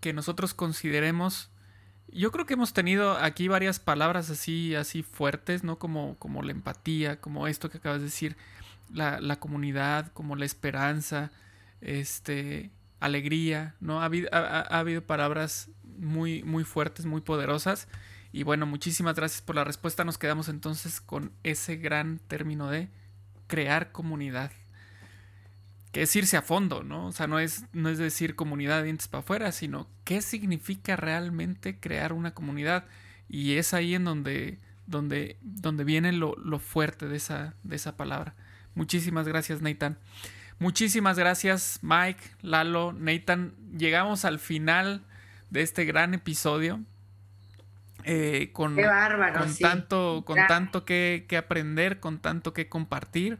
que 0.00 0.12
nosotros 0.12 0.52
consideremos 0.52 1.48
yo 2.12 2.30
creo 2.30 2.44
que 2.44 2.54
hemos 2.54 2.74
tenido 2.74 3.12
aquí 3.12 3.48
varias 3.48 3.80
palabras 3.80 4.28
así, 4.30 4.74
así 4.74 5.02
fuertes, 5.02 5.64
¿no? 5.64 5.78
Como, 5.78 6.16
como 6.18 6.42
la 6.42 6.52
empatía, 6.52 7.20
como 7.20 7.46
esto 7.46 7.70
que 7.70 7.78
acabas 7.78 8.00
de 8.00 8.06
decir, 8.06 8.36
la, 8.92 9.20
la 9.20 9.36
comunidad, 9.36 10.12
como 10.12 10.36
la 10.36 10.44
esperanza, 10.44 11.30
este, 11.80 12.70
alegría, 13.00 13.74
¿no? 13.80 14.02
Ha 14.02 14.04
habido, 14.04 14.28
ha, 14.32 14.60
habido 14.78 15.02
palabras 15.02 15.70
muy, 16.02 16.42
muy 16.42 16.64
fuertes, 16.64 17.06
muy 17.06 17.20
poderosas. 17.20 17.88
Y 18.32 18.42
bueno, 18.42 18.66
muchísimas 18.66 19.14
gracias 19.16 19.42
por 19.42 19.56
la 19.56 19.64
respuesta. 19.64 20.04
Nos 20.04 20.18
quedamos 20.18 20.48
entonces 20.48 21.00
con 21.00 21.32
ese 21.42 21.76
gran 21.76 22.18
término 22.18 22.68
de 22.68 22.88
crear 23.46 23.92
comunidad. 23.92 24.50
Que 25.92 26.02
es 26.02 26.16
irse 26.16 26.36
a 26.38 26.42
fondo, 26.42 26.82
¿no? 26.82 27.06
O 27.06 27.12
sea, 27.12 27.26
no 27.26 27.38
es, 27.38 27.64
no 27.72 27.90
es 27.90 27.98
decir 27.98 28.34
comunidad 28.34 28.78
de 28.78 28.84
dientes 28.84 29.08
para 29.08 29.20
afuera, 29.20 29.52
sino 29.52 29.88
qué 30.04 30.22
significa 30.22 30.96
realmente 30.96 31.78
crear 31.78 32.12
una 32.12 32.32
comunidad. 32.32 32.86
Y 33.28 33.56
es 33.56 33.74
ahí 33.74 33.94
en 33.94 34.04
donde, 34.04 34.58
donde, 34.86 35.36
donde 35.42 35.84
viene 35.84 36.12
lo, 36.12 36.34
lo 36.36 36.58
fuerte 36.58 37.08
de 37.08 37.16
esa, 37.16 37.54
de 37.62 37.76
esa 37.76 37.96
palabra. 37.96 38.34
Muchísimas 38.74 39.28
gracias, 39.28 39.60
Nathan. 39.60 39.98
Muchísimas 40.62 41.18
gracias 41.18 41.80
Mike, 41.82 42.22
Lalo, 42.40 42.92
Nathan. 42.92 43.52
Llegamos 43.76 44.24
al 44.24 44.38
final 44.38 45.02
de 45.52 45.60
este 45.60 45.84
gran 45.84 46.14
episodio. 46.14 46.80
Eh, 48.04 48.50
con, 48.52 48.74
Qué 48.74 48.86
bárbaro, 48.86 49.38
con 49.38 49.54
tanto, 49.54 50.22
con 50.26 50.38
tanto 50.48 50.84
que, 50.84 51.26
aprender, 51.38 52.00
con 52.00 52.18
tanto 52.18 52.54
que 52.54 52.68
compartir. 52.68 53.38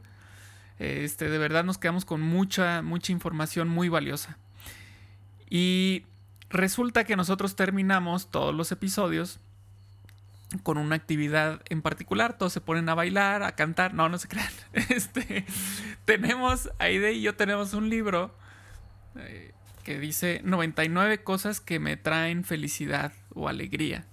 Este, 0.79 1.31
de 1.31 1.39
verdad 1.39 1.65
nos 1.65 1.79
quedamos 1.79 2.05
con 2.05 2.21
mucha, 2.21 2.83
mucha 2.83 3.13
información 3.13 3.69
muy 3.69 3.89
valiosa. 3.89 4.37
Y 5.49 6.05
resulta 6.51 7.05
que 7.05 7.17
nosotros 7.17 7.57
terminamos 7.57 8.31
todos 8.31 8.55
los 8.55 8.71
episodios 8.73 9.41
con 10.63 10.77
una 10.77 10.97
actividad 10.97 11.63
en 11.71 11.81
particular. 11.81 12.37
Todos 12.37 12.53
se 12.53 12.61
ponen 12.61 12.91
a 12.91 12.95
bailar, 12.95 13.43
a 13.43 13.53
cantar. 13.53 13.95
No, 13.95 14.11
no 14.11 14.19
se 14.19 14.29
crean. 14.29 14.53
Este, 14.91 15.47
tenemos, 16.05 16.71
Aide 16.79 17.15
y 17.15 17.23
yo 17.23 17.35
tenemos 17.37 17.73
un 17.73 17.89
libro 17.89 18.37
eh, 19.17 19.53
que 19.83 19.99
dice 19.99 20.41
99 20.45 21.23
cosas 21.23 21.61
que 21.61 21.79
me 21.79 21.97
traen 21.97 22.45
felicidad 22.45 23.13
o 23.35 23.49
alegría. 23.49 24.07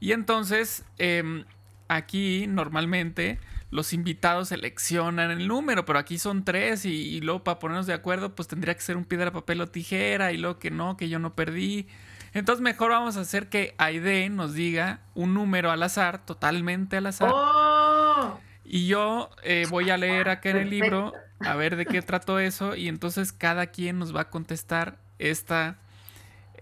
Y 0.00 0.12
entonces, 0.12 0.84
em, 0.98 1.44
aquí 1.88 2.46
normalmente 2.46 3.38
los 3.70 3.92
invitados 3.92 4.48
seleccionan 4.48 5.30
el 5.30 5.48
número, 5.48 5.84
pero 5.84 5.98
aquí 5.98 6.18
son 6.18 6.44
tres 6.44 6.84
y, 6.84 6.92
y, 6.92 7.20
luego 7.20 7.42
para 7.42 7.58
ponernos 7.58 7.86
de 7.86 7.94
acuerdo, 7.94 8.34
pues 8.34 8.46
tendría 8.46 8.74
que 8.74 8.82
ser 8.82 8.96
un 8.96 9.04
piedra, 9.04 9.32
papel 9.32 9.60
o 9.60 9.68
tijera 9.68 10.32
y 10.32 10.36
luego 10.36 10.58
que 10.58 10.70
no, 10.70 10.96
que 10.96 11.08
yo 11.08 11.18
no 11.18 11.34
perdí. 11.34 11.88
Entonces 12.34 12.62
mejor 12.62 12.90
vamos 12.90 13.16
a 13.16 13.20
hacer 13.20 13.48
que 13.48 13.74
Aide 13.78 14.28
nos 14.28 14.54
diga 14.54 15.00
un 15.14 15.34
número 15.34 15.70
al 15.70 15.82
azar, 15.82 16.26
totalmente 16.26 16.96
al 16.96 17.06
azar. 17.06 17.30
¡Oh! 17.32 18.40
Y 18.64 18.86
yo 18.86 19.30
eh, 19.44 19.66
voy 19.70 19.90
a 19.90 19.96
leer 19.96 20.28
acá 20.28 20.50
en 20.50 20.56
el 20.56 20.70
libro 20.70 21.12
a 21.40 21.54
ver 21.56 21.76
de 21.76 21.86
qué 21.86 22.02
trato 22.02 22.38
eso 22.38 22.74
y 22.76 22.88
entonces 22.88 23.32
cada 23.32 23.66
quien 23.66 23.98
nos 23.98 24.14
va 24.14 24.22
a 24.22 24.30
contestar 24.30 24.96
esta, 25.18 25.76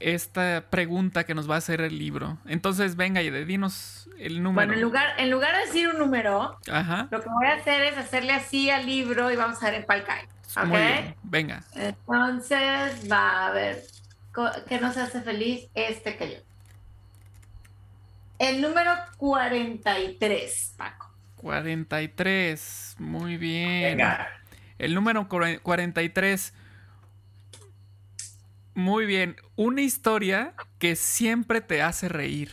esta 0.00 0.64
pregunta 0.70 1.24
que 1.24 1.34
nos 1.34 1.48
va 1.48 1.56
a 1.56 1.58
hacer 1.58 1.80
el 1.80 1.98
libro. 1.98 2.38
Entonces, 2.46 2.96
venga, 2.96 3.20
Aide, 3.20 3.44
dinos 3.44 4.08
el 4.18 4.42
número. 4.42 4.66
Bueno, 4.66 4.72
en 4.74 4.80
lugar, 4.80 5.14
en 5.18 5.30
lugar 5.30 5.54
de 5.56 5.66
decir 5.66 5.88
un 5.88 5.98
número, 5.98 6.58
lo 7.10 7.20
que 7.20 7.28
voy 7.28 7.46
a 7.46 7.54
hacer 7.54 7.82
es 7.82 7.96
hacerle 7.96 8.32
así 8.32 8.70
al 8.70 8.86
libro 8.86 9.30
y 9.30 9.36
vamos 9.36 9.62
a 9.62 9.66
ver 9.66 9.74
en 9.74 9.82
cuál 9.82 10.04
cae. 10.04 10.28
¿Ok? 10.56 11.14
Venga. 11.22 11.62
Entonces, 11.74 13.10
va 13.10 13.46
a 13.46 13.52
ver 13.52 13.82
que 14.68 14.80
nos 14.80 14.96
hace 14.96 15.22
feliz 15.22 15.68
este 15.74 16.16
que 16.16 16.30
yo. 16.30 16.38
El 18.38 18.60
número 18.60 18.92
43, 19.18 20.74
Paco. 20.76 21.10
43, 21.36 22.96
muy 22.98 23.36
bien. 23.36 24.00
El 24.82 24.94
número 24.94 25.28
43. 25.28 26.54
Muy 28.74 29.06
bien. 29.06 29.36
Una 29.54 29.80
historia 29.80 30.54
que 30.80 30.96
siempre 30.96 31.60
te 31.60 31.82
hace 31.82 32.08
reír. 32.08 32.50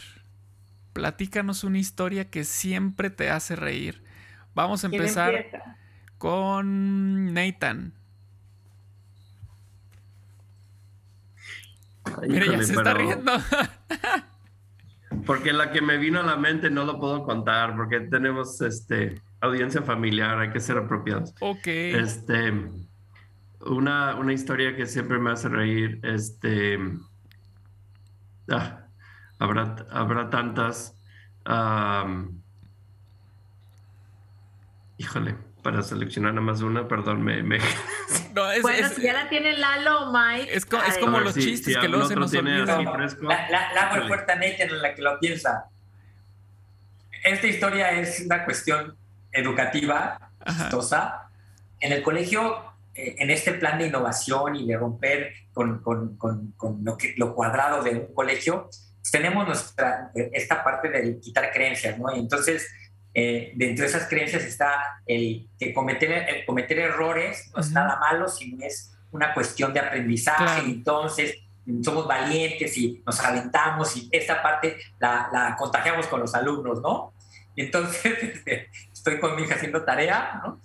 Platícanos 0.93 1.63
una 1.63 1.79
historia 1.79 2.29
que 2.29 2.43
siempre 2.43 3.09
te 3.09 3.31
hace 3.31 3.55
reír. 3.55 4.03
Vamos 4.53 4.83
a 4.83 4.87
empezar 4.87 5.33
con 6.19 7.33
Nathan. 7.33 7.93
Mira, 12.27 12.45
ya 12.45 12.61
se 12.61 12.73
está 12.73 12.93
riendo. 12.93 13.31
porque 15.25 15.51
la 15.51 15.71
que 15.71 15.81
me 15.81 15.97
vino 15.97 16.19
a 16.19 16.23
la 16.23 16.37
mente 16.37 16.69
no 16.69 16.85
lo 16.85 16.99
puedo 16.99 17.23
contar 17.23 17.75
porque 17.75 18.01
tenemos 18.01 18.61
este 18.61 19.19
audiencia 19.41 19.81
familiar, 19.81 20.39
hay 20.39 20.51
que 20.51 20.59
ser 20.59 20.77
apropiados. 20.77 21.33
Ok. 21.39 21.67
Este, 21.67 22.53
una, 23.61 24.15
una 24.15 24.33
historia 24.33 24.75
que 24.75 24.85
siempre 24.85 25.19
me 25.19 25.31
hace 25.31 25.49
reír, 25.49 25.99
este, 26.03 26.79
ah, 28.49 28.85
habrá, 29.37 29.75
habrá 29.91 30.29
tantas. 30.29 30.95
híjole, 34.97 35.35
para 35.63 35.81
seleccionar 35.81 36.33
nada 36.33 36.45
más 36.45 36.61
una, 36.61 36.87
perdón, 36.87 37.21
me... 37.21 37.43
me... 37.43 37.59
No, 38.33 38.49
es, 38.51 38.61
bueno, 38.61 38.87
si 38.89 39.01
ya 39.01 39.13
la 39.13 39.27
tiene 39.27 39.57
Lalo 39.57 40.01
o 40.01 40.13
Mike. 40.13 40.55
Es, 40.55 40.67
es 40.87 40.97
como 40.99 41.19
los 41.19 41.33
chistes 41.33 41.75
que 41.75 41.87
luego 41.87 42.05
se 42.05 42.15
nos 42.15 42.31
olvidan. 42.33 42.85
La, 42.85 43.49
la, 43.49 43.73
la 43.73 43.81
hago 43.89 44.07
fuerte 44.07 44.33
en 44.33 44.81
la 44.81 44.93
que 44.93 45.01
lo 45.01 45.19
piensa. 45.19 45.65
Esta 47.23 47.47
historia 47.47 47.91
es 47.99 48.21
una 48.23 48.45
cuestión 48.45 48.95
educativa, 49.31 50.31
chistosa. 50.45 51.29
En 51.79 51.91
el 51.91 52.03
colegio, 52.03 52.57
eh, 52.93 53.15
en 53.19 53.29
este 53.29 53.53
plan 53.53 53.77
de 53.77 53.87
innovación 53.87 54.55
y 54.55 54.67
de 54.67 54.77
romper 54.77 55.33
con, 55.53 55.81
con, 55.81 56.17
con, 56.17 56.51
con 56.57 56.83
lo, 56.83 56.97
que, 56.97 57.13
lo 57.17 57.33
cuadrado 57.33 57.83
de 57.83 57.91
un 57.91 58.13
colegio, 58.13 58.69
tenemos 59.11 59.47
nuestra, 59.47 60.11
esta 60.13 60.63
parte 60.63 60.89
de 60.89 61.19
quitar 61.19 61.51
creencias, 61.51 61.97
¿no? 61.97 62.15
Y 62.15 62.19
entonces, 62.19 62.67
eh, 63.13 63.53
dentro 63.55 63.83
de 63.83 63.89
esas 63.89 64.07
creencias 64.07 64.43
está 64.43 65.01
el 65.05 65.49
que 65.57 65.73
cometer, 65.73 66.45
cometer 66.45 66.79
errores 66.79 67.49
no 67.55 67.61
es 67.61 67.71
nada 67.71 67.97
malo, 67.99 68.27
sino 68.27 68.63
es 68.65 68.95
una 69.11 69.33
cuestión 69.33 69.73
de 69.73 69.79
aprendizaje. 69.79 70.61
Entonces, 70.65 71.35
somos 71.83 72.07
valientes 72.07 72.77
y 72.77 73.01
nos 73.05 73.19
aventamos 73.19 73.95
y 73.95 74.09
esta 74.11 74.41
parte 74.41 74.77
la, 74.99 75.29
la 75.31 75.55
contagiamos 75.55 76.07
con 76.07 76.19
los 76.19 76.33
alumnos, 76.33 76.81
¿no? 76.81 77.13
Entonces, 77.55 78.05
este, 78.23 78.69
estoy 78.99 79.19
con 79.19 79.35
mi 79.35 79.43
hija 79.43 79.55
haciendo 79.55 79.83
tarea, 79.83 80.41
¿no? 80.43 80.59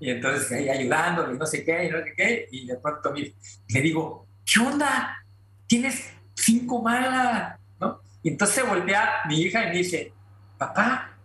Y 0.00 0.10
entonces 0.10 0.50
ahí 0.52 0.68
ayudándole, 0.68 1.34
no 1.34 1.46
sé 1.46 1.64
qué, 1.64 1.86
y 1.86 1.90
no 1.90 1.98
sé 1.98 2.14
qué, 2.16 2.48
y 2.52 2.66
de 2.66 2.76
pronto 2.76 3.12
le 3.12 3.80
digo, 3.80 4.26
¿qué 4.44 4.60
onda? 4.60 5.18
Tienes 5.66 6.12
cinco 6.34 6.80
malas, 6.80 7.58
¿no? 7.80 8.00
Y 8.22 8.28
entonces 8.28 8.56
se 8.56 8.62
voltea 8.62 9.22
mi 9.26 9.42
hija 9.42 9.64
y 9.64 9.66
me 9.66 9.78
dice, 9.78 10.12
papá, 10.56 11.16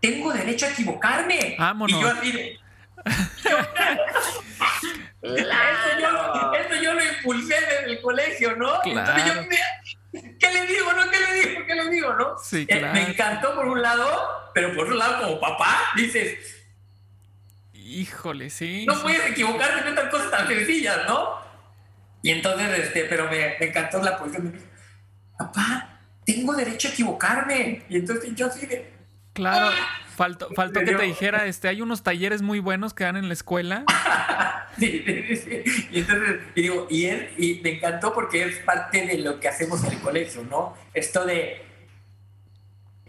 tengo 0.00 0.32
derecho 0.32 0.66
a 0.66 0.70
equivocarme. 0.70 1.56
Vámonos. 1.58 1.96
Y 1.96 2.02
yo 2.02 2.08
así 2.08 2.32
de, 2.32 2.58
claro. 5.20 6.52
esto, 6.54 6.76
yo, 6.82 6.94
lo 6.94 7.04
impulsé 7.04 7.54
desde 7.54 7.92
el 7.92 8.00
colegio, 8.00 8.56
¿no? 8.56 8.80
Claro. 8.80 9.18
Entonces 9.18 9.34
yo, 9.34 9.56
¿qué 10.12 10.52
le 10.52 10.66
digo, 10.66 10.92
no? 10.92 11.10
¿Qué 11.10 11.18
le 11.20 11.48
digo? 11.48 11.66
¿Qué 11.66 11.74
le 11.74 11.90
digo, 11.90 12.14
no? 12.14 12.36
Sí, 12.42 12.66
claro. 12.66 12.86
eh, 12.86 12.90
me 12.92 13.02
encantó 13.10 13.54
por 13.54 13.66
un 13.66 13.80
lado, 13.82 14.06
pero 14.54 14.74
por 14.74 14.84
otro 14.84 14.96
lado, 14.96 15.22
como 15.22 15.40
papá, 15.40 15.78
dices... 15.96 16.38
Híjole, 17.72 18.50
sí. 18.50 18.84
No 18.86 19.00
puedes 19.02 19.30
equivocarte 19.30 19.80
en 19.80 19.88
estas 19.88 20.10
cosas 20.10 20.30
tan 20.30 20.46
sencillas, 20.46 20.98
¿no? 21.08 21.40
Y 22.22 22.30
entonces, 22.30 22.78
este, 22.78 23.04
pero 23.04 23.24
me, 23.24 23.56
me 23.58 23.66
encantó 23.66 24.00
la 24.02 24.16
posición. 24.18 24.54
Papá, 25.38 26.00
tengo 26.24 26.52
derecho 26.54 26.88
a 26.88 26.90
equivocarme. 26.92 27.84
Y 27.88 27.96
entonces 27.96 28.30
yo 28.34 28.46
así 28.46 28.66
de... 28.66 28.92
Claro, 29.32 29.70
¡Ah! 29.72 29.98
Faltó 30.54 30.80
que 30.80 30.94
te 30.94 31.02
dijera, 31.02 31.46
este, 31.46 31.68
hay 31.68 31.82
unos 31.82 32.02
talleres 32.02 32.42
muy 32.42 32.58
buenos 32.58 32.94
que 32.94 33.04
dan 33.04 33.16
en 33.16 33.28
la 33.28 33.34
escuela. 33.34 33.84
sí, 34.78 35.02
sí, 35.06 35.36
sí, 35.36 35.88
Y 35.90 36.00
entonces, 36.00 36.40
y 36.54 36.62
digo, 36.62 36.86
y, 36.90 37.06
él, 37.06 37.30
y 37.38 37.60
me 37.62 37.76
encantó 37.76 38.12
porque 38.12 38.44
es 38.44 38.58
parte 38.58 39.06
de 39.06 39.18
lo 39.18 39.40
que 39.40 39.48
hacemos 39.48 39.82
en 39.84 39.92
el 39.92 40.00
colegio, 40.00 40.44
¿no? 40.44 40.74
Esto 40.92 41.24
de, 41.24 41.62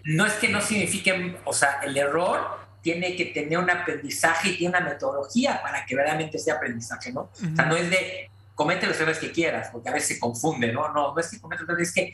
no 0.04 0.26
es 0.26 0.34
que 0.34 0.48
no 0.50 0.62
signifique, 0.62 1.38
o 1.44 1.54
sea, 1.54 1.80
el 1.84 1.98
error 1.98 2.60
tiene 2.82 3.16
que 3.16 3.26
tener 3.26 3.60
un 3.60 3.70
aprendizaje 3.70 4.50
y 4.50 4.58
tiene 4.58 4.78
una 4.78 4.90
metodología 4.90 5.62
para 5.62 5.86
que 5.86 5.96
verdaderamente 5.96 6.40
sea 6.40 6.56
aprendizaje, 6.56 7.12
¿no? 7.12 7.22
Uh 7.22 7.46
-huh. 7.46 7.54
O 7.54 7.56
sea, 7.56 7.66
no 7.66 7.76
es 7.76 7.90
de 7.90 8.30
comete 8.56 8.88
los 8.88 8.96
errores 8.98 9.20
que 9.20 9.32
quieras, 9.32 9.70
porque 9.72 9.90
a 9.90 9.94
veces 9.94 10.10
se 10.10 10.20
confunde, 10.20 10.72
¿no? 10.72 10.92
No, 10.94 11.14
no 11.14 11.20
es 11.20 11.30
que 11.30 11.40
comete 11.40 11.64
los 11.64 11.70
errores, 11.70 11.90
es 11.90 11.94
que 11.94 12.14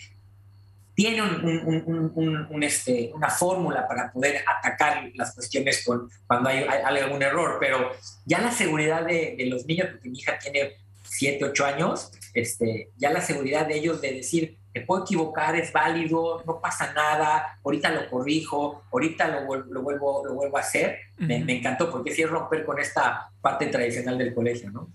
tiene 0.98 1.22
un, 1.22 1.46
un, 1.46 2.12
un, 2.16 2.48
un 2.50 2.64
este, 2.64 3.12
una 3.14 3.30
fórmula 3.30 3.88
para 3.88 4.12
poder 4.12 4.44
atacar 4.48 5.12
las 5.14 5.36
cuestiones 5.36 5.84
con, 5.86 6.10
cuando 6.26 6.50
hay, 6.50 6.64
algún 6.64 7.22
error, 7.22 7.58
pero 7.60 7.92
ya 8.26 8.42
la 8.42 8.50
seguridad 8.50 9.06
de, 9.06 9.36
de, 9.38 9.46
los 9.46 9.68
niños, 9.68 9.90
porque 9.92 10.10
mi 10.10 10.18
hija 10.18 10.40
tiene 10.40 10.72
7, 11.04 11.46
8 11.46 11.66
años, 11.68 12.12
este, 12.34 12.90
ya 12.98 13.12
la 13.12 13.22
seguridad 13.22 13.68
de 13.68 13.78
ellos 13.78 14.02
de 14.02 14.12
decir, 14.12 14.58
te 14.74 14.82
puedo 14.82 15.04
equivocar, 15.04 15.56
es 15.56 15.72
válido, 15.72 16.42
no 16.48 16.60
pasa 16.60 16.92
nada, 16.94 17.60
ahorita 17.64 17.92
lo 17.92 18.10
corrijo, 18.10 18.82
ahorita 18.92 19.28
lo, 19.28 19.66
lo, 19.66 19.84
vuelvo, 19.84 20.26
lo 20.26 20.34
vuelvo 20.34 20.58
a 20.58 20.62
hacer, 20.62 20.98
uh 21.20 21.22
-huh. 21.22 21.28
me, 21.28 21.46
me, 21.46 21.58
encantó, 21.60 21.92
porque 21.92 22.12
sí 22.12 22.24
es 22.24 22.30
romper 22.30 22.66
con 22.66 22.80
esta 22.80 23.30
parte 23.40 23.68
tradicional 23.68 24.18
del 24.18 24.34
colegio, 24.34 24.72
¿no? 24.72 24.90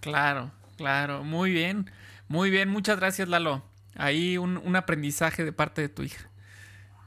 Claro, 0.00 0.50
claro, 0.76 1.24
muy 1.24 1.50
bien, 1.50 1.90
muy 2.28 2.50
bien, 2.50 2.68
muchas 2.68 2.98
gracias 2.98 3.26
Lalo. 3.26 3.62
Ahí 3.96 4.38
un, 4.38 4.58
un 4.58 4.76
aprendizaje 4.76 5.44
de 5.44 5.52
parte 5.52 5.82
de 5.82 5.88
tu 5.88 6.02
hija. 6.02 6.30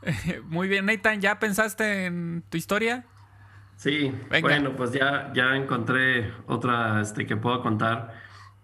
Muy 0.46 0.68
bien, 0.68 0.86
Nathan, 0.86 1.22
¿ya 1.22 1.40
pensaste 1.40 2.06
en 2.08 2.46
tu 2.50 2.58
historia? 2.58 3.10
Sí, 3.76 4.12
Venga. 4.30 4.42
bueno, 4.42 4.76
pues 4.76 4.92
ya, 4.92 5.32
ya 5.34 5.56
encontré 5.56 6.34
otra 6.48 7.02
este, 7.02 7.26
que 7.26 7.38
puedo 7.38 7.62
contar. 7.62 8.14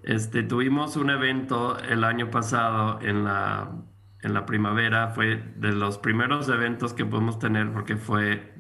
Este, 0.04 0.44
tuvimos 0.44 0.98
un 0.98 1.10
evento 1.10 1.80
el 1.80 2.04
año 2.04 2.30
pasado 2.32 3.00
en 3.02 3.24
la, 3.24 3.86
en 4.22 4.34
la 4.34 4.46
primavera, 4.46 5.10
fue 5.10 5.38
de 5.56 5.72
los 5.74 5.98
primeros 6.00 6.50
eventos 6.50 6.94
que 6.94 7.06
pudimos 7.06 7.40
tener 7.40 7.72
porque 7.74 7.98
fue, 7.98 8.56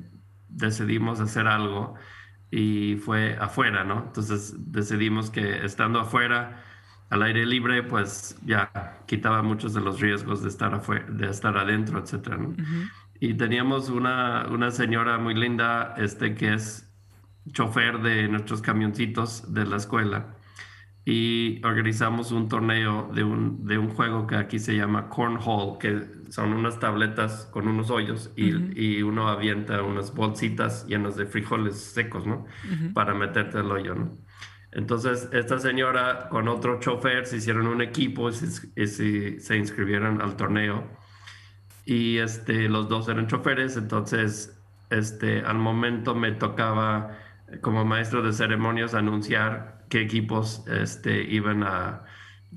decidimos 0.47 1.19
hacer 1.19 1.47
algo 1.47 1.95
y 2.51 2.97
fue 2.97 3.37
afuera, 3.37 3.83
¿no? 3.85 4.05
Entonces 4.07 4.55
decidimos 4.71 5.31
que 5.31 5.65
estando 5.65 5.99
afuera 6.01 6.64
al 7.15 7.23
aire 7.23 7.45
libre, 7.45 7.81
pues 7.83 8.37
ya 8.45 8.69
quitaba 9.07 9.41
muchos 9.41 9.73
de 9.73 9.81
los 9.81 9.99
riesgos 10.01 10.43
de 10.43 10.49
estar, 10.49 10.73
afuera, 10.73 11.05
de 11.09 11.29
estar 11.29 11.57
adentro, 11.57 11.99
etc. 11.99 12.13
¿no? 12.37 12.49
Uh 12.49 12.55
-huh. 12.55 12.89
Y 13.19 13.33
teníamos 13.35 13.89
una, 13.89 14.45
una 14.49 14.69
señora 14.71 15.17
muy 15.17 15.33
linda 15.33 15.95
este, 15.97 16.35
que 16.35 16.53
es 16.53 16.93
chofer 17.51 17.99
de 18.01 18.27
nuestros 18.27 18.61
camioncitos 18.61 19.53
de 19.53 19.65
la 19.65 19.77
escuela 19.77 20.35
y 21.05 21.63
organizamos 21.63 22.31
un 22.31 22.49
torneo 22.49 23.11
de 23.13 23.23
un, 23.23 23.65
de 23.65 23.77
un 23.77 23.89
juego 23.89 24.25
que 24.27 24.35
aquí 24.35 24.57
se 24.59 24.75
llama 24.75 25.07
cornhole, 25.07 25.77
que 25.79 26.31
son 26.31 26.51
unas 26.53 26.79
tabletas 26.79 27.45
con 27.53 27.67
unos 27.67 27.91
hoyos 27.91 28.31
y, 28.35 28.53
uh 28.53 28.59
-huh. 28.59 28.73
y 28.75 29.03
uno 29.03 29.27
avienta 29.29 29.83
unas 29.83 30.13
bolsitas 30.13 30.85
llenas 30.87 31.15
de 31.15 31.25
frijoles 31.27 31.75
secos, 31.93 32.25
¿no? 32.25 32.37
Uh 32.63 32.69
-huh. 32.69 32.93
Para 32.93 33.13
meterte 33.13 33.59
al 33.59 33.71
hoyo, 33.71 33.95
¿no? 33.95 34.17
Entonces, 34.75 35.29
esta 35.31 35.57
señora 35.57 36.27
con 36.29 36.49
otro 36.49 36.81
chofer 36.81 37.25
se 37.25 37.37
hicieron 37.37 37.67
un 37.67 37.81
equipo 37.81 38.29
y 38.29 38.33
se, 38.33 38.69
y 38.75 38.87
se, 38.87 39.39
se 39.39 39.57
inscribieron 39.57 40.21
al 40.21 40.35
torneo. 40.35 40.83
Y 41.85 42.17
este, 42.17 42.67
los 42.67 42.89
dos 42.89 43.07
eran 43.07 43.27
choferes, 43.27 43.77
entonces 43.77 44.61
este, 44.89 45.41
al 45.41 45.57
momento 45.57 46.13
me 46.13 46.33
tocaba 46.33 47.17
como 47.61 47.85
maestro 47.85 48.21
de 48.21 48.33
ceremonias 48.33 48.93
anunciar 48.93 49.85
qué 49.89 50.01
equipos 50.01 50.65
este, 50.67 51.21
iban 51.23 51.63
a, 51.63 52.03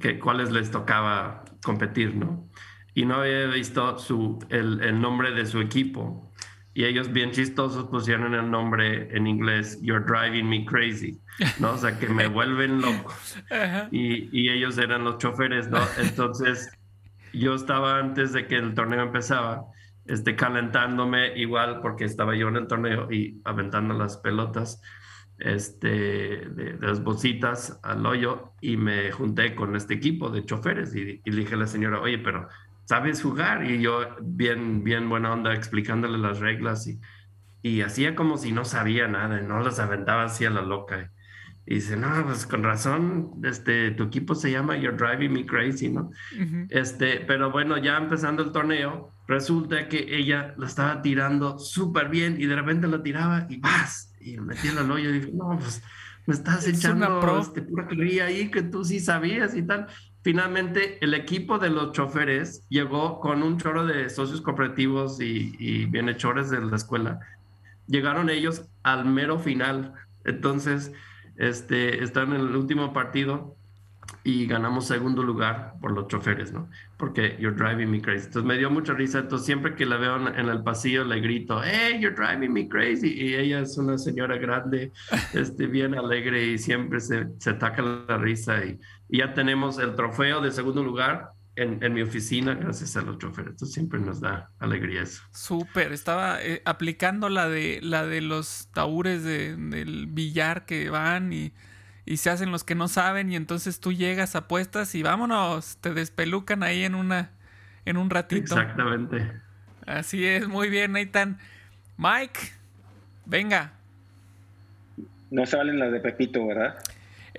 que, 0.00 0.18
cuáles 0.18 0.50
les 0.50 0.72
tocaba 0.72 1.44
competir, 1.62 2.16
¿no? 2.16 2.48
Y 2.94 3.04
no 3.04 3.16
había 3.16 3.46
visto 3.46 3.96
su, 3.98 4.44
el, 4.48 4.82
el 4.82 5.00
nombre 5.00 5.30
de 5.32 5.46
su 5.46 5.60
equipo 5.60 6.32
y 6.78 6.84
ellos 6.84 7.10
bien 7.10 7.32
chistosos 7.32 7.86
pusieron 7.86 8.36
el 8.36 8.48
nombre 8.52 9.08
en 9.10 9.26
inglés 9.26 9.80
You're 9.82 10.04
Driving 10.04 10.48
Me 10.48 10.64
Crazy, 10.64 11.18
¿no? 11.58 11.72
O 11.72 11.76
sea, 11.76 11.98
que 11.98 12.08
me 12.08 12.28
vuelven 12.28 12.80
loco. 12.80 13.12
Y, 13.90 14.28
y, 14.30 14.48
ellos 14.48 14.78
eran 14.78 15.02
los 15.02 15.18
choferes, 15.18 15.68
¿no? 15.68 15.80
Entonces, 16.00 16.70
yo 17.32 17.56
estaba 17.56 17.98
antes 17.98 18.32
de 18.32 18.46
que 18.46 18.54
el 18.54 18.74
torneo 18.74 19.02
empezaba, 19.02 19.64
este, 20.06 20.36
calentándome 20.36 21.36
igual 21.36 21.80
porque 21.80 22.04
estaba 22.04 22.36
yo 22.36 22.46
en 22.46 22.54
el 22.54 22.68
torneo 22.68 23.10
y 23.10 23.42
aventando 23.44 23.94
las 23.94 24.18
pelotas 24.18 24.80
este, 25.40 25.88
de, 25.88 26.76
de 26.78 26.86
las 26.86 27.02
bolsitas 27.02 27.80
al 27.82 28.06
hoyo 28.06 28.52
y 28.60 28.76
me 28.76 29.10
junté 29.10 29.56
con 29.56 29.74
este 29.74 29.94
equipo 29.94 30.30
de 30.30 30.44
choferes 30.44 30.94
y, 30.94 31.22
y 31.24 31.30
le 31.32 31.40
dije 31.40 31.56
a 31.56 31.58
la 31.58 31.66
señora, 31.66 32.00
oye, 32.00 32.18
pero 32.18 32.48
sabes 32.88 33.20
jugar 33.22 33.70
y 33.70 33.82
yo 33.82 34.16
bien, 34.22 34.82
bien 34.82 35.10
buena 35.10 35.30
onda 35.34 35.52
explicándole 35.52 36.16
las 36.16 36.40
reglas 36.40 36.86
y, 36.86 36.98
y 37.60 37.82
hacía 37.82 38.14
como 38.14 38.38
si 38.38 38.50
no 38.50 38.64
sabía 38.64 39.06
nada, 39.06 39.42
no 39.42 39.60
las 39.60 39.78
aventaba 39.78 40.24
así 40.24 40.46
a 40.46 40.50
la 40.50 40.62
loca. 40.62 41.12
Y 41.66 41.74
dice, 41.74 41.98
no, 41.98 42.08
pues 42.24 42.46
con 42.46 42.62
razón, 42.62 43.42
este, 43.44 43.90
tu 43.90 44.04
equipo 44.04 44.34
se 44.34 44.50
llama 44.50 44.74
You're 44.78 44.96
Driving 44.96 45.34
Me 45.34 45.44
Crazy, 45.44 45.90
¿no? 45.90 46.04
Uh 46.32 46.38
-huh. 46.38 46.66
Este, 46.70 47.20
pero 47.26 47.50
bueno, 47.50 47.76
ya 47.76 47.98
empezando 47.98 48.42
el 48.42 48.52
torneo, 48.52 49.12
resulta 49.26 49.86
que 49.86 50.06
ella 50.08 50.54
la 50.56 50.66
estaba 50.66 51.02
tirando 51.02 51.58
súper 51.58 52.08
bien 52.08 52.40
y 52.40 52.46
de 52.46 52.56
repente 52.56 52.86
la 52.86 53.02
tiraba 53.02 53.46
y 53.50 53.58
¡vas! 53.60 54.14
Y 54.18 54.38
me 54.38 54.46
metí 54.54 54.68
en 54.68 54.78
el 54.78 54.90
hoyo 54.90 55.10
y 55.10 55.20
dije, 55.20 55.32
no, 55.34 55.58
pues 55.58 55.82
me 56.26 56.32
estás 56.32 56.66
es 56.66 56.78
echando 56.78 57.38
este, 57.38 57.60
pura 57.60 57.86
ahí 58.24 58.50
que 58.50 58.62
tú 58.62 58.82
sí 58.82 58.98
sabías 58.98 59.54
y 59.54 59.62
tal 59.62 59.88
finalmente 60.28 61.02
el 61.02 61.14
equipo 61.14 61.58
de 61.58 61.70
los 61.70 61.92
choferes 61.92 62.66
llegó 62.68 63.18
con 63.18 63.42
un 63.42 63.56
chorro 63.56 63.86
de 63.86 64.10
socios 64.10 64.42
cooperativos 64.42 65.22
y, 65.22 65.56
y 65.58 65.86
bienhechores 65.86 66.50
de 66.50 66.60
la 66.60 66.76
escuela. 66.76 67.20
Llegaron 67.86 68.28
ellos 68.28 68.68
al 68.82 69.06
mero 69.06 69.38
final. 69.38 69.94
Entonces, 70.26 70.92
este, 71.38 72.04
están 72.04 72.34
en 72.34 72.42
el 72.42 72.54
último 72.54 72.92
partido 72.92 73.56
y 74.22 74.46
ganamos 74.46 74.86
segundo 74.86 75.22
lugar 75.22 75.76
por 75.80 75.92
los 75.92 76.08
choferes, 76.08 76.52
¿no? 76.52 76.68
Porque 76.98 77.38
you're 77.40 77.56
driving 77.56 77.90
me 77.90 78.02
crazy. 78.02 78.26
Entonces 78.26 78.44
me 78.44 78.58
dio 78.58 78.68
mucha 78.68 78.92
risa. 78.92 79.20
Entonces 79.20 79.46
siempre 79.46 79.74
que 79.74 79.86
la 79.86 79.96
veo 79.96 80.28
en, 80.28 80.46
el 80.46 80.62
pasillo 80.62 81.04
le 81.04 81.20
grito, 81.20 81.62
hey, 81.64 81.98
you're 82.00 82.14
driving 82.14 82.52
me 82.52 82.68
crazy. 82.68 83.14
Y 83.14 83.34
ella 83.34 83.60
es 83.60 83.78
una 83.78 83.96
señora 83.96 84.36
grande, 84.36 84.92
este, 85.32 85.66
bien 85.66 85.94
alegre 85.94 86.44
y 86.44 86.58
siempre 86.58 87.00
se, 87.00 87.28
se 87.38 87.48
ataca 87.48 87.80
la 87.80 88.18
risa. 88.18 88.62
Y, 88.62 88.78
ya 89.08 89.34
tenemos 89.34 89.78
el 89.78 89.94
trofeo 89.94 90.40
de 90.40 90.50
segundo 90.50 90.82
lugar 90.82 91.30
en, 91.56 91.82
en, 91.82 91.92
mi 91.92 92.02
oficina 92.02 92.54
gracias 92.54 92.96
a 92.96 93.02
los 93.02 93.18
choferes. 93.18 93.52
Esto 93.52 93.66
siempre 93.66 93.98
nos 93.98 94.20
da 94.20 94.50
alegría 94.58 95.02
eso. 95.02 95.22
Súper, 95.32 95.92
estaba 95.92 96.42
eh, 96.42 96.62
aplicando 96.64 97.28
la 97.28 97.48
de, 97.48 97.80
la 97.82 98.06
de 98.06 98.20
los 98.20 98.68
taúres 98.72 99.24
de, 99.24 99.56
del 99.56 100.06
billar 100.06 100.66
que 100.66 100.90
van 100.90 101.32
y 101.32 101.52
y 102.08 102.16
se 102.16 102.30
hacen 102.30 102.50
los 102.50 102.64
que 102.64 102.74
no 102.74 102.88
saben 102.88 103.30
y 103.30 103.36
entonces 103.36 103.80
tú 103.80 103.92
llegas, 103.92 104.34
apuestas 104.34 104.94
y 104.94 105.02
vámonos, 105.02 105.76
te 105.76 105.92
despelucan 105.92 106.62
ahí 106.62 106.84
en 106.84 106.94
una 106.94 107.32
en 107.84 107.98
un 107.98 108.08
ratito. 108.08 108.40
Exactamente. 108.40 109.30
Así 109.86 110.24
es, 110.24 110.48
muy 110.48 110.70
bien, 110.70 110.92
Nathan. 110.92 111.38
Mike, 111.98 112.40
venga. 113.26 113.72
No 115.30 115.44
se 115.44 115.56
valen 115.58 115.78
las 115.78 115.92
de 115.92 116.00
Pepito, 116.00 116.46
¿verdad? 116.46 116.78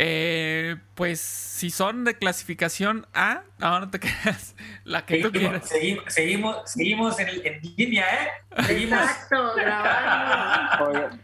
Eh, 0.02 0.78
pues 0.96 1.20
si 1.20 1.70
son 1.70 2.06
de 2.06 2.16
clasificación 2.16 3.06
A, 3.14 3.44
ahora 3.60 3.82
no 3.82 3.92
te 3.92 4.00
quedas 4.00 4.56
la 4.86 5.06
que 5.06 5.22
tú 5.22 5.30
quieras. 5.30 5.68
Seguimos, 5.68 6.06
seguimos, 6.08 6.72
seguimos 6.72 7.20
en, 7.20 7.62
línea, 7.76 8.06
¿eh? 8.06 8.64
Seguimos. 8.64 8.98
Exacto, 8.98 9.56
grabando. 9.58 11.18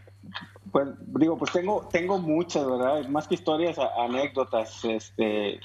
Pues 0.70 0.88
digo, 1.18 1.38
pues 1.38 1.52
tengo, 1.52 1.88
tengo 1.90 2.18
muchas, 2.18 2.66
¿verdad? 2.66 3.08
Más 3.08 3.26
que 3.26 3.36
historias, 3.36 3.78
anécdotas, 3.78 4.84
este, 4.84 5.58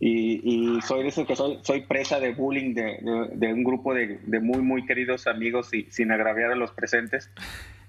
y, 0.00 0.80
soy 0.80 1.02
de 1.02 1.08
eso 1.08 1.26
que 1.26 1.36
soy, 1.36 1.58
soy 1.60 1.82
presa 1.82 2.20
de 2.20 2.32
bullying 2.32 2.72
de, 2.72 2.98
de, 3.34 3.52
un 3.52 3.64
grupo 3.64 3.92
de, 3.92 4.18
de, 4.24 4.40
muy, 4.40 4.62
muy 4.62 4.86
queridos 4.86 5.26
amigos 5.26 5.74
y 5.74 5.88
sin 5.90 6.10
agraviar 6.10 6.52
a 6.52 6.54
los 6.54 6.70
presentes. 6.70 7.30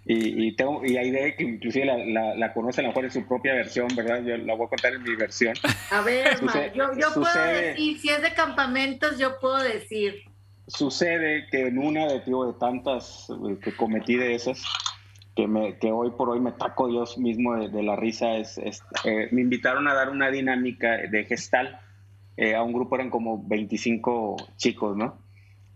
Y, 0.09 0.47
y, 0.47 0.55
tengo, 0.55 0.85
y 0.85 0.95
hay 0.95 1.11
de 1.11 1.35
que 1.35 1.43
inclusive 1.43 1.85
la, 1.85 1.97
la, 1.97 2.35
la, 2.35 2.53
conoce 2.53 2.79
a 2.79 2.83
lo 2.83 2.89
mejor 2.89 3.03
en 3.03 3.11
su 3.11 3.27
propia 3.27 3.53
versión, 3.53 3.89
¿verdad? 3.93 4.23
Yo 4.23 4.37
la 4.37 4.55
voy 4.55 4.67
a 4.67 4.69
contar 4.69 4.93
en 4.93 5.03
mi 5.03 5.13
versión. 5.17 5.53
A 5.91 5.99
ver, 5.99 6.39
yo, 6.73 6.91
yo 6.97 7.13
puedo 7.13 7.43
decir, 7.43 7.99
si 7.99 8.09
es 8.09 8.21
de 8.21 8.33
campamentos, 8.33 9.17
yo 9.19 9.37
puedo 9.41 9.57
decir. 9.57 10.23
Sucede 10.67 11.47
que 11.51 11.67
en 11.67 11.77
una 11.77 12.07
de, 12.07 12.19
de 12.19 12.53
tantas 12.57 13.29
eh, 13.29 13.57
que 13.61 13.75
cometí 13.75 14.15
de 14.15 14.33
esas, 14.33 14.63
que, 15.35 15.45
me, 15.45 15.77
que 15.77 15.91
hoy 15.91 16.11
por 16.11 16.29
hoy 16.29 16.39
me 16.39 16.53
taco 16.53 16.89
yo 16.89 17.03
mismo 17.21 17.55
de, 17.55 17.83
la 17.83 17.97
risa 17.97 18.37
es, 18.37 18.57
eh, 19.03 19.27
me 19.31 19.41
invitaron 19.41 19.89
a 19.89 19.93
dar 19.93 20.09
una 20.09 20.31
dinámica 20.31 20.97
de 20.97 21.25
gestal 21.25 21.79
eh, 22.37 22.55
a 22.55 22.63
un 22.63 22.73
grupo 22.73 22.95
eran 22.95 23.09
como 23.09 23.43
25 23.47 24.35
chicos 24.57 24.97
no 24.97 25.19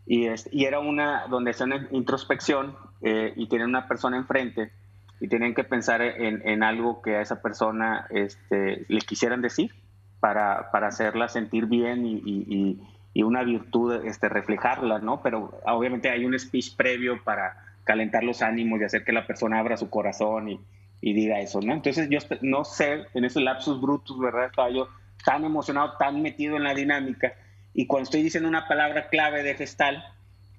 y, 0.08 0.28
y 0.52 0.66
era 0.66 0.80
una 0.80 1.28
donde 1.28 1.52
hacían 1.52 1.88
introspección 1.92 2.76
eh, 3.02 3.34
y 3.36 3.48
tienen 3.48 3.70
una 3.70 3.88
persona 3.88 4.18
enfrente 4.18 4.72
y 5.20 5.28
tienen 5.28 5.54
que 5.54 5.64
pensar 5.64 6.02
en, 6.02 6.48
en 6.48 6.64
algo 6.64 7.02
que 7.02 7.16
a 7.16 7.22
esa 7.22 7.42
persona 7.42 8.08
este, 8.10 8.86
le 8.88 9.02
quisieran 9.02 9.42
decir 9.42 9.72
para, 10.20 10.72
para 10.72 10.88
hacerla 10.88 11.28
sentir 11.28 11.66
bien 11.66 12.06
y, 12.06 12.22
y, 12.26 12.82
y 13.14 13.24
una 13.24 13.44
virtud 13.44 14.06
este, 14.06 14.30
reflejarla 14.30 15.00
no 15.00 15.22
pero 15.22 15.60
obviamente 15.66 16.10
hay 16.10 16.26
un 16.26 16.38
speech 16.38 16.76
previo 16.76 17.24
para 17.24 17.56
calentar 17.84 18.24
los 18.24 18.42
ánimos 18.42 18.80
y 18.80 18.84
hacer 18.84 19.04
que 19.04 19.12
la 19.12 19.26
persona 19.26 19.60
abra 19.60 19.78
su 19.78 19.90
corazón 19.90 20.50
y, 20.50 20.60
diga 21.02 21.40
eso, 21.40 21.60
¿no? 21.62 21.74
Entonces 21.74 22.10
yo 22.10 22.20
no 22.42 22.64
sé, 22.64 23.06
en 23.16 23.26
ese 23.26 23.42
lapsus 23.42 23.82
brutus, 23.82 24.20
¿verdad? 24.20 24.46
Estaba 24.46 24.70
yo 24.70 24.88
tan 25.26 25.44
emocionado, 25.44 25.94
tan 25.98 26.22
metido 26.22 26.58
en 26.58 26.64
la 26.64 26.76
dinámica 26.76 27.34
y 27.74 27.88
cuando 27.88 28.04
estoy 28.04 28.22
diciendo 28.22 28.48
una 28.48 28.68
palabra 28.68 29.10
clave 29.10 29.44
de 29.44 29.56
gestal, 29.56 30.04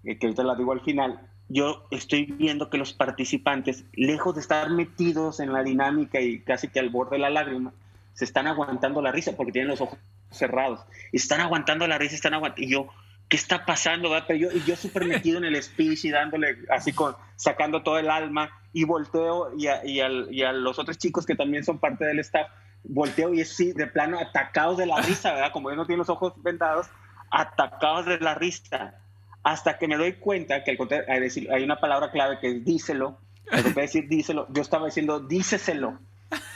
eh, 0.05 0.19
que 0.19 0.27
ahorita 0.27 0.43
la 0.43 0.57
digo 0.57 0.73
al 0.73 0.81
final, 0.81 1.21
yo 1.53 1.87
estoy 1.91 2.25
viendo 2.25 2.71
que 2.71 2.79
los 2.79 2.95
participantes, 2.95 3.85
lejos 3.93 4.35
de 4.35 4.41
estar 4.41 4.71
metidos 4.71 5.39
en 5.39 5.53
la 5.53 5.63
dinámica 5.63 6.21
y 6.21 6.41
casi 6.41 6.69
que 6.69 6.81
al 6.81 6.89
borde 6.89 7.17
de 7.17 7.23
la 7.23 7.31
lágrima, 7.31 7.73
se 8.15 8.25
están 8.25 8.47
aguantando 8.47 9.03
la 9.03 9.13
risa 9.13 9.33
porque 9.37 9.53
tienen 9.53 9.69
los 9.69 9.81
ojos 9.83 9.99
cerrados. 10.31 10.81
Están 11.13 11.41
aguantando 11.41 11.87
la 11.87 11.99
risa, 11.99 12.15
están 12.15 12.33
aguantando. 12.33 12.67
Y 12.67 12.71
yo, 12.71 12.89
¿qué 13.29 13.37
está 13.37 13.67
pasando? 13.67 14.11
Pero 14.27 14.39
yo, 14.39 14.57
y 14.57 14.63
yo 14.65 14.77
súper 14.77 15.05
metido 15.05 15.39
en 15.39 15.45
el 15.45 15.63
speech 15.63 16.07
y 16.07 16.11
dándole 16.11 16.57
así 16.71 16.93
con, 16.95 17.15
sacando 17.37 17.83
todo 17.83 17.99
el 17.99 18.09
alma 18.09 18.51
y 18.73 18.85
volteo 18.85 19.53
y 19.57 19.67
a, 19.67 19.85
y, 19.85 20.01
y 20.31 20.43
a, 20.43 20.53
los 20.53 20.79
otros 20.79 20.97
chicos 20.97 21.27
que 21.27 21.35
también 21.35 21.65
son 21.65 21.79
parte 21.79 22.07
del 22.07 22.19
staff, 22.21 22.49
volteo 22.83 23.35
y 23.35 23.43
es 23.43 23.55
sí, 23.55 23.73
de 23.73 23.87
plano 23.87 24.19
atacados 24.19 24.79
de 24.79 24.87
la 24.87 25.03
risa, 25.03 25.35
¿verdad? 25.35 25.53
Como 25.53 25.69
yo 25.69 25.77
no 25.77 25.87
tiene 25.87 25.99
los 25.99 26.09
ojos 26.09 26.33
vendados, 26.43 26.87
atacados 27.31 28.07
de 28.07 28.19
la 28.21 28.35
risa. 28.35 29.02
Hasta 29.43 29.79
que 29.79 29.89
me 29.89 29.97
doy 29.97 30.15
cuenta 30.15 30.65
que 30.65 30.77
hay, 31.09 31.21
decir, 31.21 31.51
hay 31.53 31.65
una 31.65 31.81
palabra 31.81 32.11
clave 32.11 32.39
que 32.41 32.49
es 32.49 32.65
díselo. 32.65 33.19
En 33.51 33.75
decir 33.75 34.09
díselo, 34.09 34.47
yo 34.51 34.63
estaba 34.63 34.87
diciendo 34.87 35.21
díceselo 35.21 35.99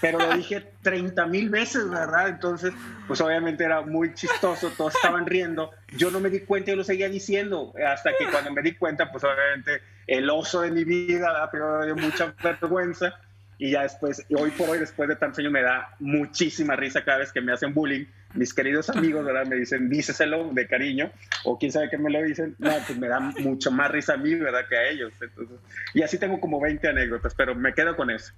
pero 0.00 0.18
lo 0.18 0.36
dije 0.36 0.72
30 0.82 1.26
mil 1.26 1.50
veces, 1.50 1.88
¿verdad? 1.88 2.28
Entonces, 2.28 2.72
pues 3.06 3.20
obviamente 3.20 3.64
era 3.64 3.82
muy 3.82 4.14
chistoso, 4.14 4.70
todos 4.76 4.94
estaban 4.94 5.26
riendo, 5.26 5.70
yo 5.96 6.10
no 6.10 6.20
me 6.20 6.30
di 6.30 6.40
cuenta 6.40 6.72
y 6.72 6.76
lo 6.76 6.84
seguía 6.84 7.08
diciendo, 7.08 7.72
hasta 7.86 8.10
que 8.18 8.26
cuando 8.30 8.52
me 8.52 8.62
di 8.62 8.74
cuenta, 8.74 9.10
pues 9.10 9.24
obviamente 9.24 9.82
el 10.06 10.28
oso 10.30 10.60
de 10.60 10.70
mi 10.70 10.84
vida, 10.84 11.32
¿verdad? 11.32 11.48
pero 11.50 11.78
me 11.78 11.86
dio 11.86 11.96
mucha 11.96 12.34
vergüenza, 12.42 13.18
y 13.58 13.70
ya 13.70 13.82
después, 13.82 14.24
hoy 14.36 14.50
por 14.50 14.68
hoy, 14.68 14.78
después 14.78 15.08
de 15.08 15.16
tantos 15.16 15.38
años, 15.38 15.52
me 15.52 15.62
da 15.62 15.94
muchísima 15.98 16.76
risa 16.76 17.04
cada 17.04 17.18
vez 17.18 17.32
que 17.32 17.40
me 17.40 17.52
hacen 17.52 17.72
bullying. 17.72 18.04
Mis 18.34 18.52
queridos 18.52 18.90
amigos, 18.90 19.24
¿verdad? 19.24 19.46
Me 19.46 19.56
dicen, 19.56 19.88
díceselo 19.88 20.50
de 20.52 20.66
cariño, 20.66 21.10
o 21.44 21.58
quién 21.58 21.72
sabe 21.72 21.88
qué 21.88 21.96
me 21.96 22.10
lo 22.10 22.22
dicen. 22.22 22.54
No, 22.58 22.70
pues 22.86 22.98
me 22.98 23.08
da 23.08 23.20
mucho 23.20 23.70
más 23.70 23.90
risa 23.90 24.14
a 24.14 24.16
mí, 24.18 24.34
¿verdad? 24.34 24.68
Que 24.68 24.76
a 24.76 24.88
ellos. 24.88 25.12
Entonces, 25.20 25.58
y 25.94 26.02
así 26.02 26.18
tengo 26.18 26.38
como 26.38 26.60
20 26.60 26.86
anécdotas, 26.86 27.34
pero 27.34 27.54
me 27.54 27.72
quedo 27.72 27.96
con 27.96 28.10
eso. 28.10 28.32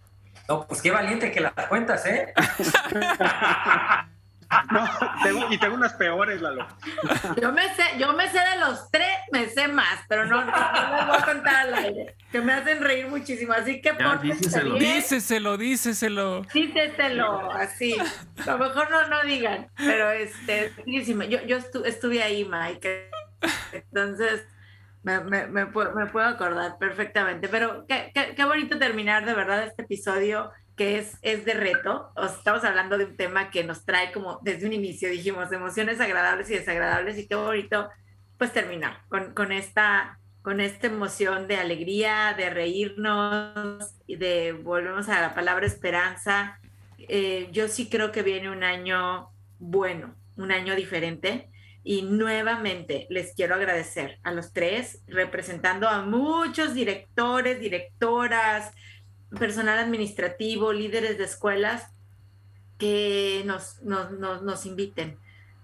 No, 0.49 0.67
pues 0.67 0.81
qué 0.81 0.91
valiente 0.91 1.33
que 1.33 1.41
las 1.41 1.53
cuentas, 1.69 2.07
¿eh? 2.07 2.33
No, 4.73 5.53
y 5.53 5.59
tengo 5.59 5.75
unas 5.75 5.95
peores, 5.95 6.41
Lalo. 6.41 6.67
Yo 7.41 7.53
me 7.53 7.75
sé, 7.75 7.83
yo 7.99 8.13
me 8.15 8.29
sé 8.29 8.39
de 8.39 8.59
los 8.59 8.91
tres, 8.91 9.17
me 9.33 9.49
sé 9.49 9.69
más, 9.69 10.01
pero 10.09 10.25
no, 10.25 10.45
no, 10.45 10.53
les 10.53 11.07
voy 11.07 11.17
a 11.17 11.25
contar 11.25 11.57
al 11.57 11.75
aire, 11.75 12.17
que 12.31 12.41
me 12.41 12.53
hacen 12.53 12.83
reír 12.83 13.09
muchísimo, 13.09 13.53
así 13.53 13.81
que 13.81 13.93
por 13.95 14.21
díceselo. 14.21 14.75
díceselo, 14.77 15.57
díceselo. 15.57 16.43
Díceselo, 16.53 17.51
así. 17.53 17.97
A 18.47 18.53
lo 18.53 18.59
mejor 18.59 18.91
no, 18.91 19.09
no 19.09 19.23
digan, 19.25 19.69
pero 19.77 20.11
este, 20.11 20.73
yo, 20.87 21.43
yo 21.45 21.59
estuve 21.85 22.23
ahí, 22.23 22.45
Mike, 22.45 23.11
entonces 23.73 24.47
me, 25.03 25.21
me, 25.21 25.47
me, 25.47 25.67
puedo, 25.67 26.27
acordar 26.27 26.79
perfectamente, 26.79 27.49
pero 27.49 27.87
qué, 27.87 28.13
qué, 28.15 28.45
bonito 28.45 28.79
terminar 28.79 29.25
de 29.25 29.35
verdad 29.35 29.65
este 29.65 29.83
episodio 29.83 30.51
que 30.79 30.99
es, 30.99 31.19
es 31.21 31.45
de 31.45 31.53
reto. 31.53 32.11
estamos 32.25 32.65
hablando 32.65 32.97
de 32.97 33.05
un 33.05 33.17
tema 33.17 33.51
que 33.51 33.65
nos 33.65 33.85
trae 33.85 34.13
como 34.13 34.39
desde 34.43 34.67
un 34.67 34.73
inicio, 34.73 35.11
dijimos, 35.11 35.53
emociones 35.53 36.01
agradables 36.01 36.49
y 36.49 36.55
desagradables 36.55 37.19
y 37.19 37.27
qué 37.27 37.35
bonito 37.35 37.91
pues 38.39 38.53
terminar 38.53 39.03
con, 39.09 39.35
con 39.35 39.53
esta 39.53 40.19
con 40.41 40.61
esta 40.61 40.87
emoción 40.87 41.47
de 41.47 41.57
alegría, 41.57 42.33
de 42.35 42.49
reírnos 42.49 43.97
y 44.07 44.17
de, 44.17 44.53
volvemos 44.53 45.11
a 45.11 45.21
la 45.21 45.35
palabra 45.35 45.67
esperanza. 45.67 46.59
Eh, 46.97 47.51
yo 47.53 47.69
sí 47.69 47.91
creo 47.91 48.13
que 48.13 48.23
viene 48.23 48.49
un 48.49 48.65
año 48.65 49.29
bueno, 49.59 50.15
un 50.37 50.51
año 50.51 50.75
diferente 50.75 51.51
y 51.85 52.03
nuevamente 52.03 53.07
les 53.11 53.35
quiero 53.35 53.57
agradecer 53.57 54.21
a 54.23 54.33
los 54.33 54.53
tres, 54.53 55.03
representando 55.07 55.89
a 55.89 56.03
muchos 56.03 56.73
directores, 56.73 57.61
directoras, 57.61 58.73
personal 59.31 59.79
administrativo, 59.79 60.73
líderes 60.73 61.19
de 61.19 61.25
escuelas, 61.25 61.93
que 62.79 63.43
nos, 63.45 63.83
nos, 63.83 64.67
inviten 64.67 65.19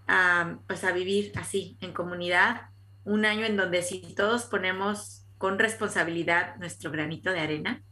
a, 0.06 0.58
pues 0.66 0.82
a 0.84 0.92
vivir 0.92 1.32
así, 1.36 1.78
en 1.80 1.92
comunidad, 1.92 2.62
un 3.04 3.24
año 3.24 3.46
en 3.46 3.56
donde 3.56 3.82
si 3.82 4.00
todos 4.14 4.44
ponemos 4.46 5.24
con 5.38 5.58
responsabilidad 5.58 6.56
nuestro 6.56 6.90
granito 6.90 7.30
de 7.30 7.40
arena, 7.40 7.82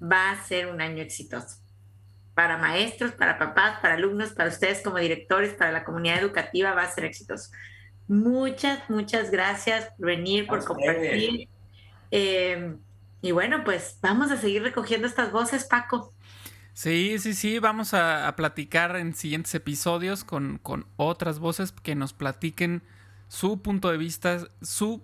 va 0.00 0.30
a 0.30 0.44
ser 0.44 0.66
un 0.66 0.80
año 0.80 1.02
exitoso 1.02 1.56
para 2.34 2.58
maestros, 2.58 3.12
para 3.12 3.38
papás, 3.38 3.80
para 3.80 3.94
alumnos, 3.94 4.34
para 4.34 4.50
ustedes 4.50 4.82
como 4.82 4.98
directores, 4.98 5.54
para 5.54 5.72
la 5.72 5.84
comunidad 5.84 6.18
educativa, 6.18 6.74
va 6.74 6.82
a 6.82 6.90
ser 6.90 7.06
exitoso. 7.06 7.50
Muchas, 8.08 8.90
muchas 8.90 9.30
gracias 9.30 9.90
por 9.96 10.06
venir, 10.08 10.46
por 10.46 10.62
compartir. 10.62 11.48
Eh, 12.10 12.76
y 13.22 13.32
bueno, 13.32 13.64
pues 13.64 13.98
vamos 14.02 14.30
a 14.30 14.36
seguir 14.36 14.62
recogiendo 14.62 15.06
estas 15.06 15.32
voces, 15.32 15.64
Paco. 15.64 16.12
Sí, 16.72 17.18
sí, 17.18 17.32
sí, 17.32 17.58
vamos 17.58 17.94
a, 17.94 18.34
platicar 18.36 18.96
en 18.96 19.14
siguientes 19.14 19.54
episodios 19.54 20.24
con, 20.24 20.58
con, 20.62 20.86
otras 20.96 21.38
voces 21.38 21.72
que 21.72 21.94
nos 21.94 22.12
platiquen 22.12 22.82
su 23.28 23.62
punto 23.62 23.90
de 23.90 23.96
vista, 23.96 24.46
su, 24.60 25.02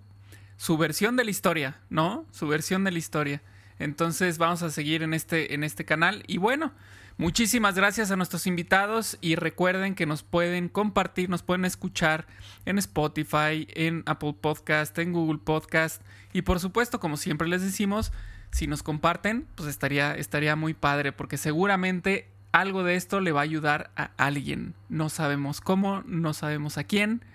su 0.55 0.77
versión 0.77 1.15
de 1.15 1.23
la 1.25 1.31
historia, 1.31 1.81
¿no? 1.89 2.27
Su 2.31 2.47
versión 2.47 2.83
de 2.83 2.91
la 2.91 2.99
historia. 2.99 3.41
Entonces 3.79 4.37
vamos 4.37 4.61
a 4.61 4.69
seguir 4.69 5.01
en 5.01 5.15
este, 5.15 5.55
en 5.55 5.63
este 5.63 5.83
canal. 5.83 6.23
Y 6.27 6.37
bueno, 6.37 6.73
muchísimas 7.17 7.75
gracias 7.75 8.11
a 8.11 8.15
nuestros 8.15 8.47
invitados 8.47 9.17
y 9.21 9.35
recuerden 9.35 9.95
que 9.95 10.05
nos 10.05 10.23
pueden 10.23 10.69
compartir, 10.69 11.29
nos 11.29 11.43
pueden 11.43 11.65
escuchar 11.65 12.27
en 12.65 12.77
Spotify, 12.77 13.67
en 13.75 14.03
Apple 14.05 14.35
Podcast, 14.39 14.97
en 14.99 15.13
Google 15.13 15.39
Podcast 15.43 16.01
y 16.33 16.41
por 16.43 16.59
supuesto, 16.59 16.99
como 16.99 17.17
siempre 17.17 17.47
les 17.47 17.61
decimos, 17.61 18.11
si 18.51 18.67
nos 18.67 18.83
comparten, 18.83 19.47
pues 19.55 19.67
estaría, 19.69 20.15
estaría 20.15 20.55
muy 20.55 20.73
padre, 20.73 21.11
porque 21.11 21.37
seguramente 21.37 22.29
algo 22.51 22.83
de 22.83 22.95
esto 22.95 23.19
le 23.19 23.31
va 23.31 23.41
a 23.41 23.43
ayudar 23.43 23.91
a 23.95 24.11
alguien. 24.17 24.75
No 24.87 25.09
sabemos 25.09 25.59
cómo, 25.59 26.03
no 26.05 26.33
sabemos 26.33 26.77
a 26.77 26.83
quién, 26.83 27.25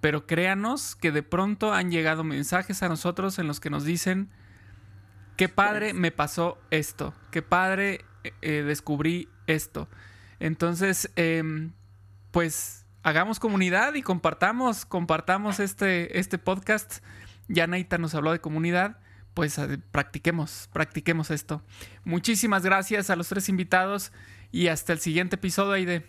pero 0.00 0.26
créanos 0.26 0.94
que 0.94 1.10
de 1.10 1.24
pronto 1.24 1.72
han 1.74 1.90
llegado 1.90 2.22
mensajes 2.22 2.82
a 2.82 2.88
nosotros 2.88 3.38
en 3.38 3.48
los 3.48 3.58
que 3.58 3.70
nos 3.70 3.84
dicen, 3.84 4.30
qué 5.36 5.48
padre 5.48 5.94
me 5.94 6.12
pasó 6.12 6.58
esto, 6.70 7.12
qué 7.32 7.42
padre 7.42 8.04
eh, 8.42 8.62
descubrí 8.62 9.28
esto. 9.46 9.88
Entonces, 10.40 11.10
em, 11.16 11.72
pues 12.30 12.86
hagamos 13.02 13.40
comunidad 13.40 13.94
y 13.94 14.02
compartamos, 14.02 14.84
compartamos 14.84 15.60
este, 15.60 16.18
este 16.18 16.38
podcast. 16.38 17.02
Ya 17.48 17.66
Naita 17.66 17.98
nos 17.98 18.14
habló 18.14 18.32
de 18.32 18.40
comunidad 18.40 18.98
pues 19.38 19.56
eh, 19.56 19.78
practiquemos, 19.92 20.68
practiquemos 20.72 21.30
esto. 21.30 21.62
Muchísimas 22.02 22.64
gracias 22.64 23.08
a 23.08 23.14
los 23.14 23.28
tres 23.28 23.48
invitados 23.48 24.10
y 24.50 24.66
hasta 24.66 24.92
el 24.92 24.98
siguiente 24.98 25.36
episodio, 25.36 25.74
Aide. 25.74 26.04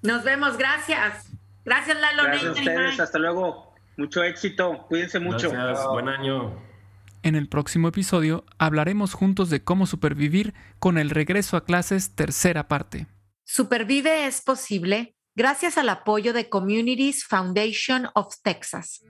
Nos 0.00 0.24
vemos, 0.24 0.56
gracias. 0.56 1.30
Gracias, 1.66 2.00
Lalo. 2.00 2.22
Gracias 2.22 2.56
a 2.56 2.60
ustedes, 2.60 2.98
hasta 2.98 3.18
luego. 3.18 3.74
Mucho 3.98 4.22
éxito, 4.22 4.86
cuídense 4.88 5.20
mucho. 5.20 5.50
Gracias, 5.50 5.86
buen 5.86 6.08
año. 6.08 6.58
En 7.24 7.36
el 7.36 7.48
próximo 7.48 7.88
episodio 7.88 8.44
hablaremos 8.58 9.14
juntos 9.14 9.48
de 9.48 9.64
cómo 9.64 9.86
supervivir 9.86 10.52
con 10.78 10.98
el 10.98 11.08
regreso 11.08 11.56
a 11.56 11.64
clases 11.64 12.14
tercera 12.14 12.68
parte. 12.68 13.06
Supervive 13.44 14.26
es 14.26 14.42
posible 14.42 15.16
gracias 15.34 15.78
al 15.78 15.88
apoyo 15.88 16.34
de 16.34 16.50
Communities 16.50 17.24
Foundation 17.24 18.08
of 18.14 18.34
Texas. 18.42 19.00